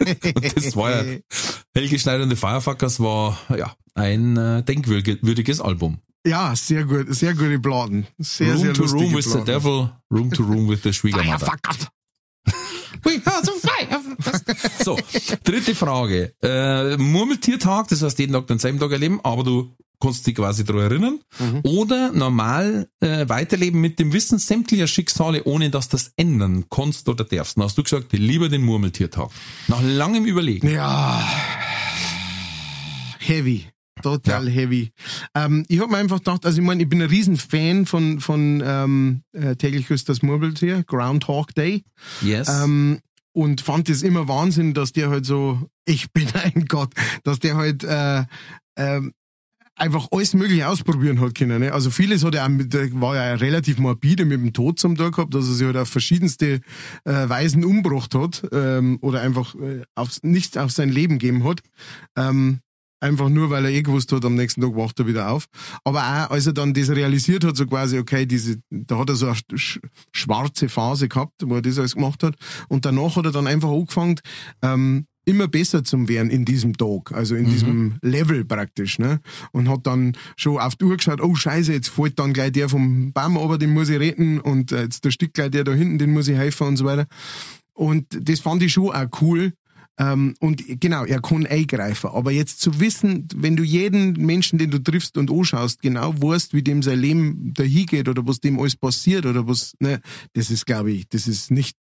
und 0.34 0.56
das 0.56 0.74
war 0.74 0.90
ja, 0.90 1.18
Helge 1.74 1.98
Schneider 1.98 2.22
und 2.24 2.30
die 2.30 2.36
Firefuckers 2.36 2.98
war, 3.00 3.38
ja, 3.56 3.74
ein 3.94 4.36
äh, 4.36 4.62
denkwürdiges 4.62 5.60
Album. 5.60 5.98
Ja, 6.26 6.54
sehr 6.54 6.84
gut, 6.84 7.06
sehr 7.14 7.34
gute 7.34 7.58
Platten. 7.58 8.06
Sehr, 8.18 8.54
room 8.54 8.58
sehr 8.58 8.74
to 8.74 8.84
Room 8.84 9.14
with 9.14 9.24
the 9.24 9.30
Platten. 9.30 9.46
Devil, 9.46 9.92
Room 10.10 10.30
to 10.30 10.42
Room 10.44 10.68
with 10.68 10.82
the 10.82 10.92
Schwiegermother. 13.02 13.52
Firefuckers. 13.60 14.42
So, 14.84 14.98
dritte 15.44 15.74
Frage. 15.74 16.34
Äh, 16.42 16.96
Murmeltiertag, 16.96 17.88
das 17.88 18.02
heißt 18.02 18.18
jeden 18.18 18.32
Tag 18.32 18.46
denselben 18.46 18.78
Tag 18.80 18.90
erleben, 18.90 19.20
aber 19.22 19.44
du 19.44 19.76
kannst 20.00 20.26
dich 20.26 20.34
quasi 20.34 20.64
daran 20.64 20.82
erinnern. 20.82 21.20
Oder 21.62 22.10
normal 22.12 22.88
äh, 23.00 23.28
weiterleben 23.28 23.80
mit 23.80 24.00
dem 24.00 24.12
Wissen 24.12 24.38
sämtlicher 24.38 24.88
Schicksale, 24.88 25.44
ohne 25.44 25.70
dass 25.70 25.88
das 25.88 26.12
ändern 26.16 26.64
kannst 26.70 27.08
oder 27.08 27.24
darfst. 27.24 27.56
Dann 27.56 27.64
hast 27.64 27.78
du 27.78 27.84
gesagt, 27.84 28.12
lieber 28.12 28.48
den 28.48 28.62
Murmeltiertag. 28.62 29.30
Nach 29.68 29.80
langem 29.80 30.24
Überlegen. 30.24 30.68
Ja. 30.68 31.24
Heavy. 33.18 33.66
Total 34.02 34.48
heavy. 34.48 34.92
Ähm, 35.34 35.64
ich 35.68 35.80
habe 35.80 35.90
mir 35.90 35.98
einfach 35.98 36.18
gedacht, 36.18 36.44
also 36.44 36.60
ich 36.60 36.66
meine, 36.66 36.82
ich 36.82 36.88
bin 36.88 37.02
ein 37.02 37.08
riesen 37.08 37.36
Fan 37.36 37.86
von, 37.86 38.20
von 38.20 38.62
ähm, 38.64 39.22
äh, 39.32 39.56
täglich 39.56 39.88
grüßt 39.88 40.08
das 40.08 40.22
Murmeltier, 40.22 40.84
Groundhog 40.84 41.54
Day. 41.54 41.84
Yes. 42.20 42.48
Ähm, 42.48 43.00
und 43.32 43.60
fand 43.62 43.88
es 43.88 44.02
immer 44.02 44.28
Wahnsinn, 44.28 44.74
dass 44.74 44.92
der 44.92 45.08
halt 45.08 45.24
so, 45.24 45.68
ich 45.84 46.12
bin 46.12 46.28
ein 46.34 46.66
Gott, 46.66 46.92
dass 47.24 47.38
der 47.38 47.56
halt 47.56 47.84
äh, 47.84 48.24
ähm, 48.76 49.12
einfach 49.76 50.08
alles 50.10 50.34
mögliche 50.34 50.68
ausprobieren 50.68 51.20
hat 51.20 51.34
können. 51.34 51.60
Ne? 51.60 51.72
Also 51.72 51.90
vieles 51.90 52.24
hat 52.24 52.34
er 52.34 52.44
auch 52.44 52.48
mit, 52.48 52.72
war 53.00 53.16
ja 53.16 53.34
relativ 53.34 53.78
morbide 53.78 54.24
mit 54.24 54.40
dem 54.40 54.52
Tod 54.52 54.78
zum 54.78 54.96
Tag 54.96 55.14
gehabt, 55.16 55.34
dass 55.34 55.48
er 55.48 55.54
sich 55.54 55.66
halt 55.66 55.76
auf 55.76 55.88
verschiedenste 55.88 56.60
äh, 57.04 57.28
Weisen 57.28 57.64
umgebracht 57.64 58.14
hat 58.14 58.42
ähm, 58.52 58.98
oder 59.00 59.22
einfach 59.22 59.54
äh, 59.54 59.82
aufs, 59.94 60.22
nichts 60.22 60.56
auf 60.56 60.70
sein 60.70 60.90
Leben 60.90 61.18
gegeben 61.18 61.44
hat. 61.44 61.60
Ähm, 62.16 62.60
Einfach 63.02 63.28
nur, 63.28 63.50
weil 63.50 63.64
er 63.64 63.72
eh 63.72 63.82
gewusst 63.82 64.12
hat, 64.12 64.24
am 64.24 64.36
nächsten 64.36 64.60
Tag 64.60 64.76
wacht 64.76 65.00
er 65.00 65.08
wieder 65.08 65.28
auf. 65.32 65.46
Aber 65.82 65.98
auch, 65.98 66.30
als 66.30 66.46
er 66.46 66.52
dann 66.52 66.72
das 66.72 66.88
realisiert 66.88 67.42
hat, 67.42 67.56
so 67.56 67.66
quasi, 67.66 67.98
okay, 67.98 68.26
diese, 68.26 68.60
da 68.70 68.96
hat 68.98 69.08
er 69.08 69.16
so 69.16 69.26
eine 69.26 69.58
sch 69.58 69.80
schwarze 70.12 70.68
Phase 70.68 71.08
gehabt, 71.08 71.32
wo 71.44 71.56
er 71.56 71.62
das 71.62 71.80
alles 71.80 71.96
gemacht 71.96 72.22
hat. 72.22 72.36
Und 72.68 72.84
danach 72.84 73.16
hat 73.16 73.24
er 73.24 73.32
dann 73.32 73.48
einfach 73.48 73.70
angefangen, 73.70 74.20
ähm, 74.62 75.06
immer 75.24 75.48
besser 75.48 75.82
zu 75.82 76.08
werden 76.08 76.30
in 76.30 76.44
diesem 76.44 76.76
Tag, 76.76 77.10
also 77.10 77.34
in 77.34 77.46
diesem 77.46 77.96
Level 78.02 78.44
praktisch, 78.44 79.00
ne? 79.00 79.20
Und 79.50 79.68
hat 79.68 79.84
dann 79.88 80.16
schon 80.36 80.58
auf 80.58 80.76
die 80.76 80.84
Uhr 80.84 80.96
geschaut, 80.96 81.20
oh 81.20 81.34
Scheiße, 81.34 81.72
jetzt 81.72 81.88
fällt 81.88 82.20
dann 82.20 82.32
gleich 82.32 82.52
der 82.52 82.68
vom 82.68 83.12
Baum 83.12 83.36
aber 83.36 83.58
den 83.58 83.72
muss 83.72 83.88
ich 83.88 83.98
retten 83.98 84.38
und 84.38 84.70
äh, 84.70 84.82
jetzt 84.82 85.04
der 85.04 85.10
Stück 85.10 85.34
gleich 85.34 85.50
der 85.50 85.64
da 85.64 85.72
hinten, 85.72 85.98
den 85.98 86.12
muss 86.12 86.28
ich 86.28 86.36
helfen 86.36 86.68
und 86.68 86.76
so 86.76 86.84
weiter. 86.84 87.06
Und 87.74 88.06
das 88.10 88.38
fand 88.38 88.62
ich 88.62 88.72
schon 88.72 88.90
auch 88.90 89.06
cool. 89.20 89.54
Ähm, 89.98 90.34
und 90.40 90.62
genau, 90.80 91.04
er 91.04 91.20
kann 91.20 91.46
eingreifen. 91.46 92.10
Aber 92.10 92.32
jetzt 92.32 92.60
zu 92.60 92.80
wissen, 92.80 93.28
wenn 93.34 93.56
du 93.56 93.62
jeden 93.62 94.12
Menschen, 94.14 94.58
den 94.58 94.70
du 94.70 94.78
triffst 94.78 95.18
und 95.18 95.30
anschaust, 95.30 95.82
genau 95.82 96.14
weißt, 96.14 96.54
wie 96.54 96.62
dem 96.62 96.82
sein 96.82 96.98
Leben 96.98 97.52
dahin 97.54 97.86
geht 97.86 98.08
oder 98.08 98.26
was 98.26 98.40
dem 98.40 98.58
alles 98.58 98.76
passiert 98.76 99.26
oder 99.26 99.46
was, 99.46 99.74
ne, 99.80 100.00
das 100.32 100.50
ist, 100.50 100.66
glaube 100.66 100.92
ich, 100.92 101.08
das 101.08 101.28
ist 101.28 101.50
nicht 101.50 101.76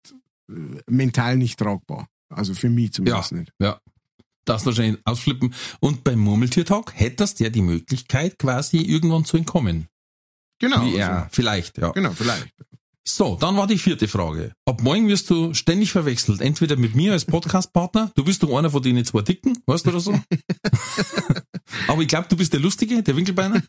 äh, 0.49 0.55
mental 0.89 1.37
nicht 1.37 1.59
tragbar. 1.59 2.09
Also 2.29 2.55
für 2.55 2.71
mich 2.71 2.87
ja, 2.87 2.93
zumindest 2.93 3.33
nicht. 3.33 3.53
ja. 3.61 3.81
Das 4.45 4.65
wahrscheinlich 4.65 5.01
ausflippen. 5.05 5.53
Und 5.81 6.05
beim 6.05 6.21
Murmeltiertag 6.21 6.93
hättest 6.95 7.41
du 7.41 7.45
ja 7.45 7.51
die 7.51 7.63
Möglichkeit, 7.63 8.39
quasi 8.39 8.77
irgendwann 8.79 9.25
zu 9.25 9.37
entkommen. 9.37 9.89
Genau. 10.61 10.89
Er, 10.93 11.11
also, 11.11 11.29
vielleicht, 11.33 11.79
ja. 11.79 11.91
genau, 11.91 12.13
vielleicht. 12.13 12.55
So, 13.09 13.37
dann 13.41 13.57
war 13.57 13.69
die 13.69 13.79
vierte 13.79 14.09
Frage. 14.09 14.53
Ab 14.65 14.83
morgen 14.83 15.07
wirst 15.07 15.31
du 15.31 15.55
ständig 15.55 15.93
verwechselt. 15.93 16.41
Entweder 16.41 16.77
mit 16.77 16.97
mir 16.97 17.13
als 17.13 17.25
Podcastpartner, 17.25 18.11
du 18.17 18.25
bist 18.25 18.43
doch 18.43 18.59
einer 18.59 18.69
von 18.69 18.83
denen 18.83 19.05
zwei 19.05 19.23
Dicken, 19.23 19.57
weißt 19.65 19.87
du 19.87 19.91
oder 19.91 20.01
so? 20.01 20.13
Aber 21.87 22.03
ich 22.03 22.09
glaube, 22.09 22.27
du 22.29 22.37
bist 22.37 22.53
der 22.53 22.59
Lustige, 22.59 23.05
der 23.05 23.17
Winkelbeiner. 23.17 23.57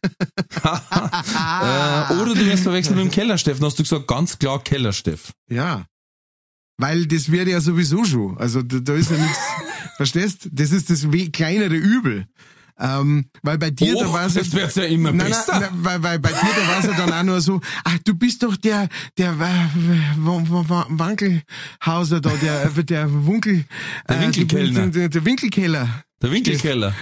äh, 0.64 2.14
oder 2.16 2.34
du 2.34 2.46
wirst 2.48 2.64
verwechselt 2.64 2.96
mit 2.96 3.06
dem 3.06 3.12
Kellersteff. 3.12 3.60
Dann 3.60 3.68
hast 3.68 3.78
du 3.78 3.84
gesagt, 3.84 4.08
ganz 4.08 4.40
klar 4.40 4.64
Kellersteff. 4.64 5.32
Ja. 5.52 5.86
Weil 6.78 7.06
das 7.06 7.32
wird 7.32 7.48
ja 7.48 7.62
sowieso 7.62 8.06
schon. 8.06 8.40
Also 8.40 8.64
da, 8.64 8.80
da 8.80 8.96
ist 8.96 9.12
ja 9.12 9.18
nichts, 9.18 9.40
verstehst? 9.98 10.50
Das 10.52 10.72
ist 10.72 10.90
das 10.90 11.06
kleinere 11.32 11.76
Übel. 11.76 12.26
Ähm, 12.80 13.26
weil 13.42 13.58
bei 13.58 13.72
dir, 13.72 13.96
da 13.96 14.06
Och, 14.06 14.14
war 14.14 14.26
es 14.28 14.36
wird's 14.54 14.76
ja 14.76 14.84
immer 14.84 15.12
nein, 15.12 15.30
besser. 15.30 15.60
Nein, 15.60 15.70
weil, 15.74 16.04
weil 16.04 16.20
bei 16.20 16.30
dir, 16.30 16.36
da 16.56 16.68
war 16.68 16.80
es 16.80 16.86
ja 16.86 16.94
dann 16.94 17.12
auch 17.12 17.24
nur 17.24 17.42
so, 17.42 17.60
ach, 17.84 17.98
du 18.06 18.14
bist 18.14 18.44
doch 18.44 18.56
der, 18.56 18.88
der 19.18 19.40
Wa- 19.40 19.70
Wa- 20.18 20.44
Wa- 20.48 20.70
Wa- 20.70 20.86
Wankelhauser 20.90 22.22
da, 22.22 22.30
der, 22.42 22.70
der 22.70 23.12
Wunkel, 23.26 23.66
Der 24.08 24.22
Winkelkellner. 24.22 24.82
Der, 24.82 24.88
der, 24.90 25.10
der 25.10 25.26
Winkelkeller. 25.26 25.90
Der 26.22 26.32
Winkelkeller. 26.32 26.94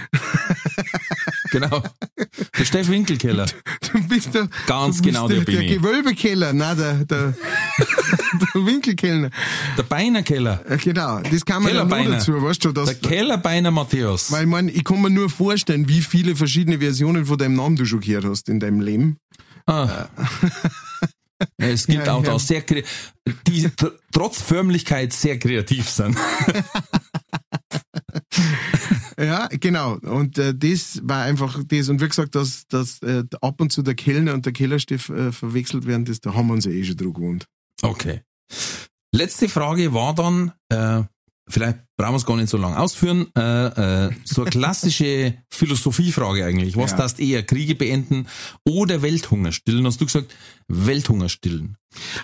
Genau. 1.60 1.82
Der 2.58 2.64
Steff 2.64 2.88
Winkelkeller. 2.88 3.46
Du 3.92 4.02
bist 4.08 4.34
der, 4.34 4.48
Ganz 4.66 4.96
bist 5.02 5.04
genau 5.04 5.28
der, 5.28 5.40
der 5.44 5.54
der. 5.60 5.76
Gewölbekeller, 5.76 6.52
nein, 6.52 6.76
der, 6.76 7.04
der, 7.04 7.34
der 8.54 8.66
Winkelkellner. 8.66 9.30
Der 9.76 9.82
Beinerkeller. 9.82 10.62
Äh, 10.68 10.76
Genau, 10.78 11.20
das 11.20 11.44
kann 11.44 11.62
man 11.62 11.72
noch 11.74 11.80
Kellerbeiner. 11.88 12.10
dazu, 12.16 12.40
weißt 12.42 12.64
du, 12.64 12.72
dass, 12.72 12.86
Der 12.86 12.94
Kellerbeiner 12.96 13.70
Matthäus. 13.70 14.30
weil 14.30 14.42
ich 14.44 14.48
mein, 14.48 14.68
ich 14.68 14.84
kann 14.84 15.00
mir 15.02 15.10
nur 15.10 15.28
vorstellen, 15.30 15.88
wie 15.88 16.00
viele 16.00 16.36
verschiedene 16.36 16.78
Versionen 16.78 17.26
von 17.26 17.38
deinem 17.38 17.54
Namen 17.54 17.76
du 17.76 17.84
schon 17.86 18.00
gehört 18.00 18.24
hast 18.24 18.48
in 18.48 18.60
deinem 18.60 18.80
Leben. 18.80 19.18
Ah. 19.66 20.06
Ja, 21.58 21.66
Es 21.66 21.86
gibt 21.86 22.06
Ja, 22.06 22.14
auch 22.14 22.24
ja. 22.24 22.30
da 22.32 22.38
sehr, 22.38 22.62
die 22.62 23.66
tr- 23.68 23.92
trotz 24.12 24.40
Förmlichkeit 24.40 25.12
sehr 25.12 25.38
kreativ 25.38 25.88
sind. 25.90 26.16
Ja, 29.18 29.48
genau. 29.48 29.94
Und 29.94 30.38
äh, 30.38 30.54
das 30.54 31.00
war 31.02 31.22
einfach 31.22 31.62
das. 31.66 31.88
Und 31.88 32.00
wie 32.02 32.08
gesagt, 32.08 32.34
dass, 32.34 32.66
dass 32.68 33.00
äh, 33.02 33.24
ab 33.40 33.60
und 33.60 33.72
zu 33.72 33.82
der 33.82 33.94
Kellner 33.94 34.34
und 34.34 34.44
der 34.44 34.52
Kellerstift 34.52 35.08
äh, 35.10 35.32
verwechselt 35.32 35.86
werden, 35.86 36.04
das, 36.04 36.20
da 36.20 36.34
haben 36.34 36.48
wir 36.48 36.54
uns 36.54 36.64
ja 36.66 36.70
eh 36.72 36.84
schon 36.84 36.96
dran 36.96 37.12
gewohnt. 37.14 37.46
Okay. 37.82 38.20
Letzte 39.12 39.48
Frage 39.48 39.94
war 39.94 40.14
dann, 40.14 40.52
äh, 40.68 41.02
vielleicht 41.48 41.78
brauchen 41.96 42.12
wir 42.12 42.16
es 42.16 42.26
gar 42.26 42.36
nicht 42.36 42.50
so 42.50 42.58
lange 42.58 42.78
ausführen, 42.78 43.28
äh, 43.36 44.06
äh, 44.08 44.10
so 44.24 44.42
eine 44.42 44.50
klassische 44.50 45.34
Philosophiefrage 45.50 46.44
eigentlich. 46.44 46.76
Was 46.76 46.90
Ja. 46.90 46.96
darfst 46.98 47.18
eher 47.18 47.42
Kriege 47.42 47.74
beenden 47.74 48.26
oder 48.68 49.00
Welthunger 49.00 49.52
stillen? 49.52 49.86
Hast 49.86 50.00
du 50.00 50.04
gesagt, 50.04 50.34
Welthunger 50.68 51.30
stillen? 51.30 51.76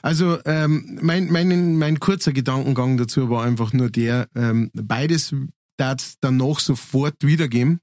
Also 0.02 0.38
ähm, 0.44 0.98
mein, 1.00 1.32
mein, 1.32 1.78
mein 1.78 2.00
kurzer 2.00 2.32
Gedankengang 2.34 2.98
dazu 2.98 3.30
war 3.30 3.44
einfach 3.44 3.72
nur 3.72 3.88
der, 3.88 4.28
ähm, 4.34 4.70
beides 4.74 5.34
darf 5.76 6.14
danach 6.20 6.60
sofort 6.60 7.16
wiedergeben. 7.20 7.80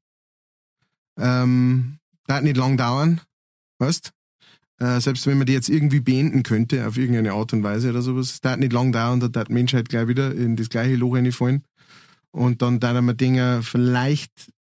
Ähm, 1.18 1.99
darf 2.28 2.41
nicht 2.41 2.57
lang 2.57 2.78
dauern, 2.78 3.22
weißt? 3.80 4.11
Äh, 4.80 5.02
selbst 5.02 5.28
wenn 5.28 5.38
man 5.38 5.48
die 5.48 5.53
jetzt 5.53 5.70
irgendwie 5.70 5.99
beenden 5.99 6.44
könnte, 6.44 6.88
auf 6.88 6.98
irgendeine 6.98 7.34
Art 7.34 7.52
und 7.52 7.64
Weise 7.64 7.90
oder 7.90 8.02
sowas, 8.02 8.40
darf 8.40 8.57
nicht 8.57 8.72
lang 8.72 8.91
dauern, 8.91 9.20
da 9.20 9.28
darf 9.28 9.45
die 9.45 9.53
Menschheit 9.53 9.90
gleich 9.90 10.07
wieder 10.07 10.34
in 10.34 10.56
das 10.56 10.70
gleiche 10.70 10.95
Loch 10.95 11.16
reinfallen. 11.16 11.64
Und 12.32 12.61
dann 12.61 12.80
darf 12.80 13.02
man 13.02 13.18
Dinge 13.18 13.61
vielleicht, 13.64 14.32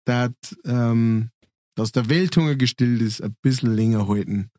dat, 0.06 0.34
ähm, 0.64 1.30
dass 1.74 1.92
der 1.92 2.08
Welthunger 2.08 2.56
gestillt 2.56 3.02
ist, 3.02 3.22
ein 3.22 3.36
bisschen 3.42 3.74
länger 3.74 4.08
halten, 4.08 4.50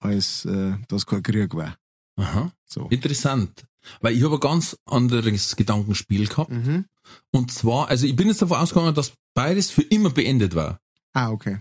als 0.00 0.44
äh, 0.44 0.74
dass 0.88 1.06
kein 1.06 1.22
Krieg 1.22 1.54
war. 1.54 1.76
Aha. 2.16 2.50
So. 2.64 2.88
Interessant. 2.88 3.66
Weil 4.00 4.16
ich 4.16 4.22
habe 4.22 4.34
ein 4.34 4.40
ganz 4.40 4.76
anderes 4.86 5.56
Gedankenspiel 5.56 6.26
gehabt. 6.26 6.50
Mhm. 6.50 6.86
Und 7.30 7.52
zwar, 7.52 7.88
also 7.88 8.06
ich 8.06 8.16
bin 8.16 8.28
jetzt 8.28 8.42
davon 8.42 8.58
ausgegangen, 8.58 8.94
dass 8.94 9.12
beides 9.34 9.70
für 9.70 9.82
immer 9.82 10.10
beendet 10.10 10.54
war. 10.54 10.80
Ah, 11.12 11.30
okay. 11.30 11.60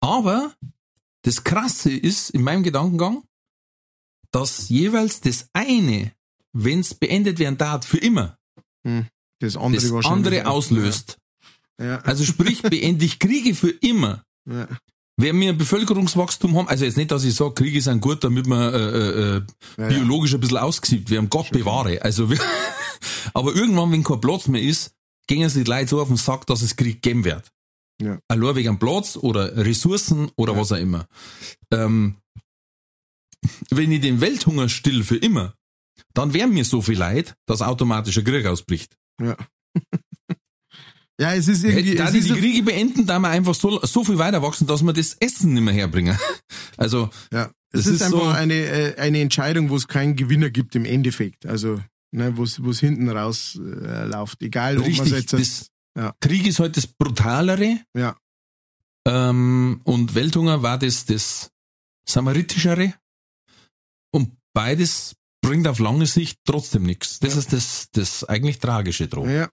Aber 0.00 0.54
das 1.22 1.44
Krasse 1.44 1.92
ist 1.92 2.30
in 2.30 2.42
meinem 2.42 2.62
Gedankengang, 2.62 3.22
dass 4.30 4.68
jeweils 4.68 5.20
das 5.20 5.48
eine, 5.52 6.12
wenn 6.52 6.80
es 6.80 6.94
beendet 6.94 7.38
werden 7.38 7.58
darf, 7.58 7.86
für 7.86 7.98
immer, 7.98 8.38
Das 9.40 9.56
andere 9.56 9.96
das 9.96 10.06
andere 10.06 10.46
auslöst. 10.46 11.18
Ja. 11.80 11.98
Also 12.00 12.24
sprich, 12.24 12.62
beende 12.62 13.04
ich 13.04 13.18
Kriege 13.18 13.54
für 13.54 13.70
immer. 13.70 14.24
ja. 14.46 14.68
Wenn 15.20 15.40
wir 15.40 15.48
ein 15.48 15.58
Bevölkerungswachstum 15.58 16.56
haben, 16.56 16.68
also 16.68 16.84
jetzt 16.84 16.96
nicht, 16.96 17.10
dass 17.10 17.24
ich 17.24 17.34
sage, 17.34 17.54
Kriege 17.54 17.82
sind 17.82 18.00
gut, 18.00 18.22
damit 18.22 18.46
wir 18.46 18.72
äh, 18.72 18.78
äh, 18.78 19.36
äh, 19.36 19.42
Ja, 19.76 19.88
biologisch 19.88 20.32
ein 20.32 20.40
bisschen 20.40 20.58
ausgesiebt 20.58 21.10
werden, 21.10 21.28
Gott 21.28 21.50
bewahre. 21.50 22.00
Also 22.02 22.30
wir, 22.30 22.38
aber 23.34 23.52
irgendwann, 23.52 23.90
wenn 23.90 24.04
kein 24.04 24.20
Platz 24.20 24.46
mehr 24.46 24.62
ist, 24.62 24.92
gehen 25.26 25.48
sie 25.48 25.64
die 25.64 25.70
Leute 25.70 25.88
so 25.88 26.00
auf 26.00 26.06
den 26.06 26.16
Sack, 26.16 26.46
dass 26.46 26.62
es 26.62 26.76
Krieg 26.76 27.02
geben 27.02 27.24
wird. 27.24 27.50
Ja. 28.00 28.20
Allein 28.28 28.54
wegen 28.54 28.78
Platz 28.78 29.16
oder 29.16 29.56
Ressourcen 29.56 30.30
oder 30.36 30.56
was 30.56 30.70
auch 30.70 30.76
immer. 30.76 31.08
Ähm, 31.72 32.18
wenn 33.70 33.90
ich 33.90 34.00
den 34.00 34.20
Welthunger 34.20 34.68
still 34.68 35.02
für 35.02 35.16
immer, 35.16 35.54
dann 36.14 36.32
wären 36.32 36.54
mir 36.54 36.64
so 36.64 36.80
viel 36.80 36.96
Leid, 36.96 37.34
dass 37.46 37.60
automatisch 37.60 38.18
ein 38.18 38.24
Krieg 38.24 38.46
ausbricht. 38.46 38.96
Ja. 39.20 39.36
ja, 41.20 41.34
es 41.34 41.48
ist 41.48 41.64
irgendwie. 41.64 41.94
Da 41.94 42.06
es 42.06 42.12
die 42.12 42.20
die 42.20 42.32
Kriege 42.32 42.62
beenden, 42.62 43.06
da 43.06 43.18
wir 43.18 43.28
einfach 43.28 43.54
so, 43.54 43.80
so 43.84 44.04
viel 44.04 44.18
weiter 44.18 44.42
wachsen, 44.42 44.66
dass 44.66 44.82
wir 44.82 44.92
das 44.92 45.14
Essen 45.20 45.54
nicht 45.54 45.62
mehr 45.64 45.74
herbringen. 45.74 46.18
Also, 46.80 47.10
ja, 47.32 47.50
es 47.72 47.86
ist, 47.86 47.94
ist 47.96 48.02
einfach 48.02 48.20
so- 48.20 48.26
eine, 48.28 48.54
äh, 48.54 48.96
eine 49.00 49.20
Entscheidung, 49.20 49.68
wo 49.68 49.74
es 49.74 49.88
keinen 49.88 50.14
Gewinner 50.14 50.48
gibt 50.48 50.76
im 50.76 50.84
Endeffekt. 50.84 51.44
Also, 51.44 51.80
ne, 52.12 52.36
wo 52.36 52.44
es 52.44 52.78
hinten 52.80 53.08
raus 53.10 53.58
äh, 53.60 54.04
läuft. 54.04 54.42
Egal, 54.42 54.76
ob 54.78 54.82
man 54.84 54.92
richtig, 54.92 55.10
jetzt. 55.12 55.32
das, 55.32 55.66
ja. 55.96 56.14
Krieg 56.20 56.46
ist 56.46 56.60
halt 56.60 56.76
das 56.76 56.86
Brutalere, 56.86 57.80
ja, 57.96 58.16
ähm, 59.08 59.80
und 59.84 60.14
Welthunger 60.14 60.62
war 60.62 60.78
das, 60.78 61.04
das 61.06 61.50
Samaritischere. 62.08 62.94
Und 64.12 64.32
beides 64.54 65.14
bringt 65.42 65.66
auf 65.66 65.78
lange 65.78 66.06
Sicht 66.06 66.38
trotzdem 66.44 66.84
nichts. 66.84 67.18
Das 67.18 67.34
Ja. 67.34 67.40
ist 67.40 67.52
das, 67.52 67.88
das 67.92 68.24
eigentlich 68.24 68.58
Tragische 68.58 69.08
dran. 69.08 69.28
ja. 69.30 69.48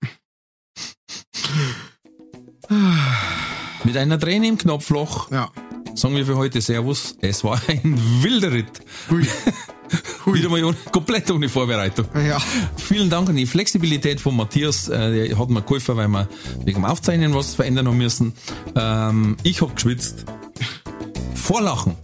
Mit 3.83 3.97
einer 3.97 4.19
Träne 4.19 4.47
im 4.47 4.57
Knopfloch 4.57 5.31
Ja. 5.31 5.51
sagen 5.93 6.15
wir 6.15 6.25
für 6.25 6.35
heute 6.37 6.61
Servus. 6.61 7.15
Es 7.21 7.43
war 7.43 7.61
ein 7.67 7.97
wilder 8.23 8.51
Ritt. 8.51 8.71
Hui. 9.09 9.25
Hui. 10.25 10.39
Wieder 10.39 10.49
mal 10.49 10.63
ohne, 10.63 10.75
komplett 10.91 11.29
ohne 11.29 11.47
Vorbereitung. 11.47 12.07
Ja. 12.27 12.39
Vielen 12.77 13.09
Dank 13.11 13.29
an 13.29 13.35
die 13.35 13.45
Flexibilität 13.45 14.19
von 14.19 14.35
Matthias. 14.35 14.89
Äh, 14.89 15.27
Der 15.27 15.37
hat 15.37 15.49
mir 15.49 15.61
geholfen, 15.61 15.95
weil 15.97 16.07
wir 16.07 16.27
wegen 16.63 16.79
dem 16.81 16.85
Aufzeichnen 16.85 17.35
was 17.35 17.53
verändern 17.53 17.87
haben 17.87 17.97
müssen. 17.97 18.33
Ähm, 18.75 19.37
ich 19.43 19.61
hab 19.61 19.75
geschwitzt. 19.75 20.25
Vor 21.35 21.61
Lachen, 21.61 21.95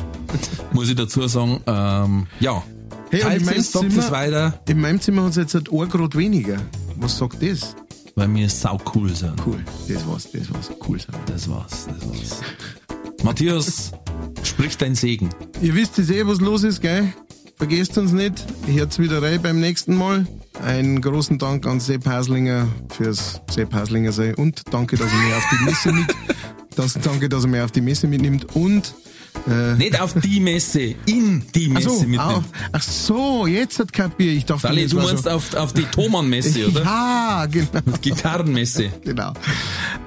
muss 0.71 0.87
ich 0.89 0.95
dazu 0.95 1.27
sagen. 1.27 1.61
Ähm, 1.65 2.27
ja. 2.39 2.61
Hey, 3.09 3.23
und 3.23 3.31
in 3.33 3.45
meinem 3.45 3.63
Zimmer- 3.63 4.11
weiter, 4.11 4.61
In 4.69 4.79
meinem 4.79 5.01
Zimmer 5.01 5.23
hat 5.23 5.31
es 5.31 5.35
jetzt 5.37 5.55
ein 5.55 5.89
Grad 5.89 6.15
weniger. 6.15 6.57
Was 6.97 7.17
sagt 7.17 7.41
das? 7.41 7.75
Weil 8.15 8.33
wir 8.33 8.49
sau 8.49 8.77
cool 8.95 9.13
sind. 9.15 9.33
Cool. 9.45 9.63
Das 9.87 10.07
war's, 10.07 10.29
das 10.31 10.53
war's. 10.53 10.69
Cool 10.87 10.99
sein. 10.99 11.15
Das 11.25 11.49
war's, 11.49 11.87
das 11.87 12.09
war's. 12.09 12.41
Matthias, 13.23 13.91
sprich 14.43 14.77
dein 14.77 14.95
Segen. 14.95 15.29
Ihr 15.61 15.75
wisst 15.75 15.97
jetzt 15.97 16.11
eh, 16.11 16.25
was 16.25 16.41
los 16.41 16.63
ist, 16.63 16.81
gell? 16.81 17.13
Vergesst 17.57 17.97
uns 17.97 18.11
nicht. 18.11 18.43
Hört's 18.65 18.97
wieder 18.97 19.21
rein 19.21 19.41
beim 19.41 19.59
nächsten 19.59 19.95
Mal. 19.95 20.25
Einen 20.63 21.01
großen 21.01 21.37
Dank 21.37 21.67
an 21.67 21.79
Sepp 21.79 22.07
Haslinger 22.07 22.67
fürs 22.89 23.41
Sepp 23.49 23.73
Haslinger 23.73 24.11
sein 24.11 24.35
und 24.35 24.63
danke, 24.71 24.97
dass 24.97 25.11
er 25.11 25.19
mich 25.19 25.33
auf 25.35 25.43
die 25.51 25.65
Messe 25.65 25.91
mit, 25.91 26.15
das, 26.75 26.93
danke, 26.93 27.29
dass 27.29 27.43
er 27.43 27.49
mich 27.49 27.61
auf 27.61 27.71
die 27.71 27.81
Messe 27.81 28.07
mitnimmt 28.07 28.55
und 28.55 28.93
äh, 29.49 29.75
Nicht 29.75 29.99
auf 29.99 30.13
die 30.13 30.39
Messe, 30.39 30.95
in 31.05 31.43
die 31.53 31.67
ach 31.69 31.73
Messe 31.73 31.89
so, 31.89 31.99
mitnehmen. 32.01 32.19
auf, 32.19 32.43
ach 32.71 32.81
so, 32.81 33.47
jetzt 33.47 33.79
hat 33.79 33.91
kapiert. 33.93 34.37
Ich 34.37 34.45
dachte, 34.45 34.61
Sally, 34.61 34.87
du 34.87 34.97
meinst 34.97 35.23
so, 35.23 35.29
auf, 35.29 35.53
auf 35.55 35.73
die 35.73 35.83
Thomann-Messe, 35.83 36.67
oder? 36.71 36.83
Ja, 36.83 37.45
genau. 37.49 37.81
Gitarrenmesse. 38.01 38.89
genau. 39.03 39.33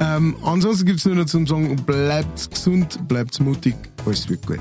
Ähm, 0.00 0.36
ansonsten 0.44 0.86
gibt's 0.86 1.04
nur 1.04 1.16
noch 1.16 1.26
zum 1.26 1.46
sagen, 1.46 1.76
bleibt 1.76 2.50
gesund, 2.50 2.98
bleibt 3.08 3.38
mutig, 3.40 3.74
alles 4.06 4.28
wird 4.28 4.46
gut. 4.46 4.60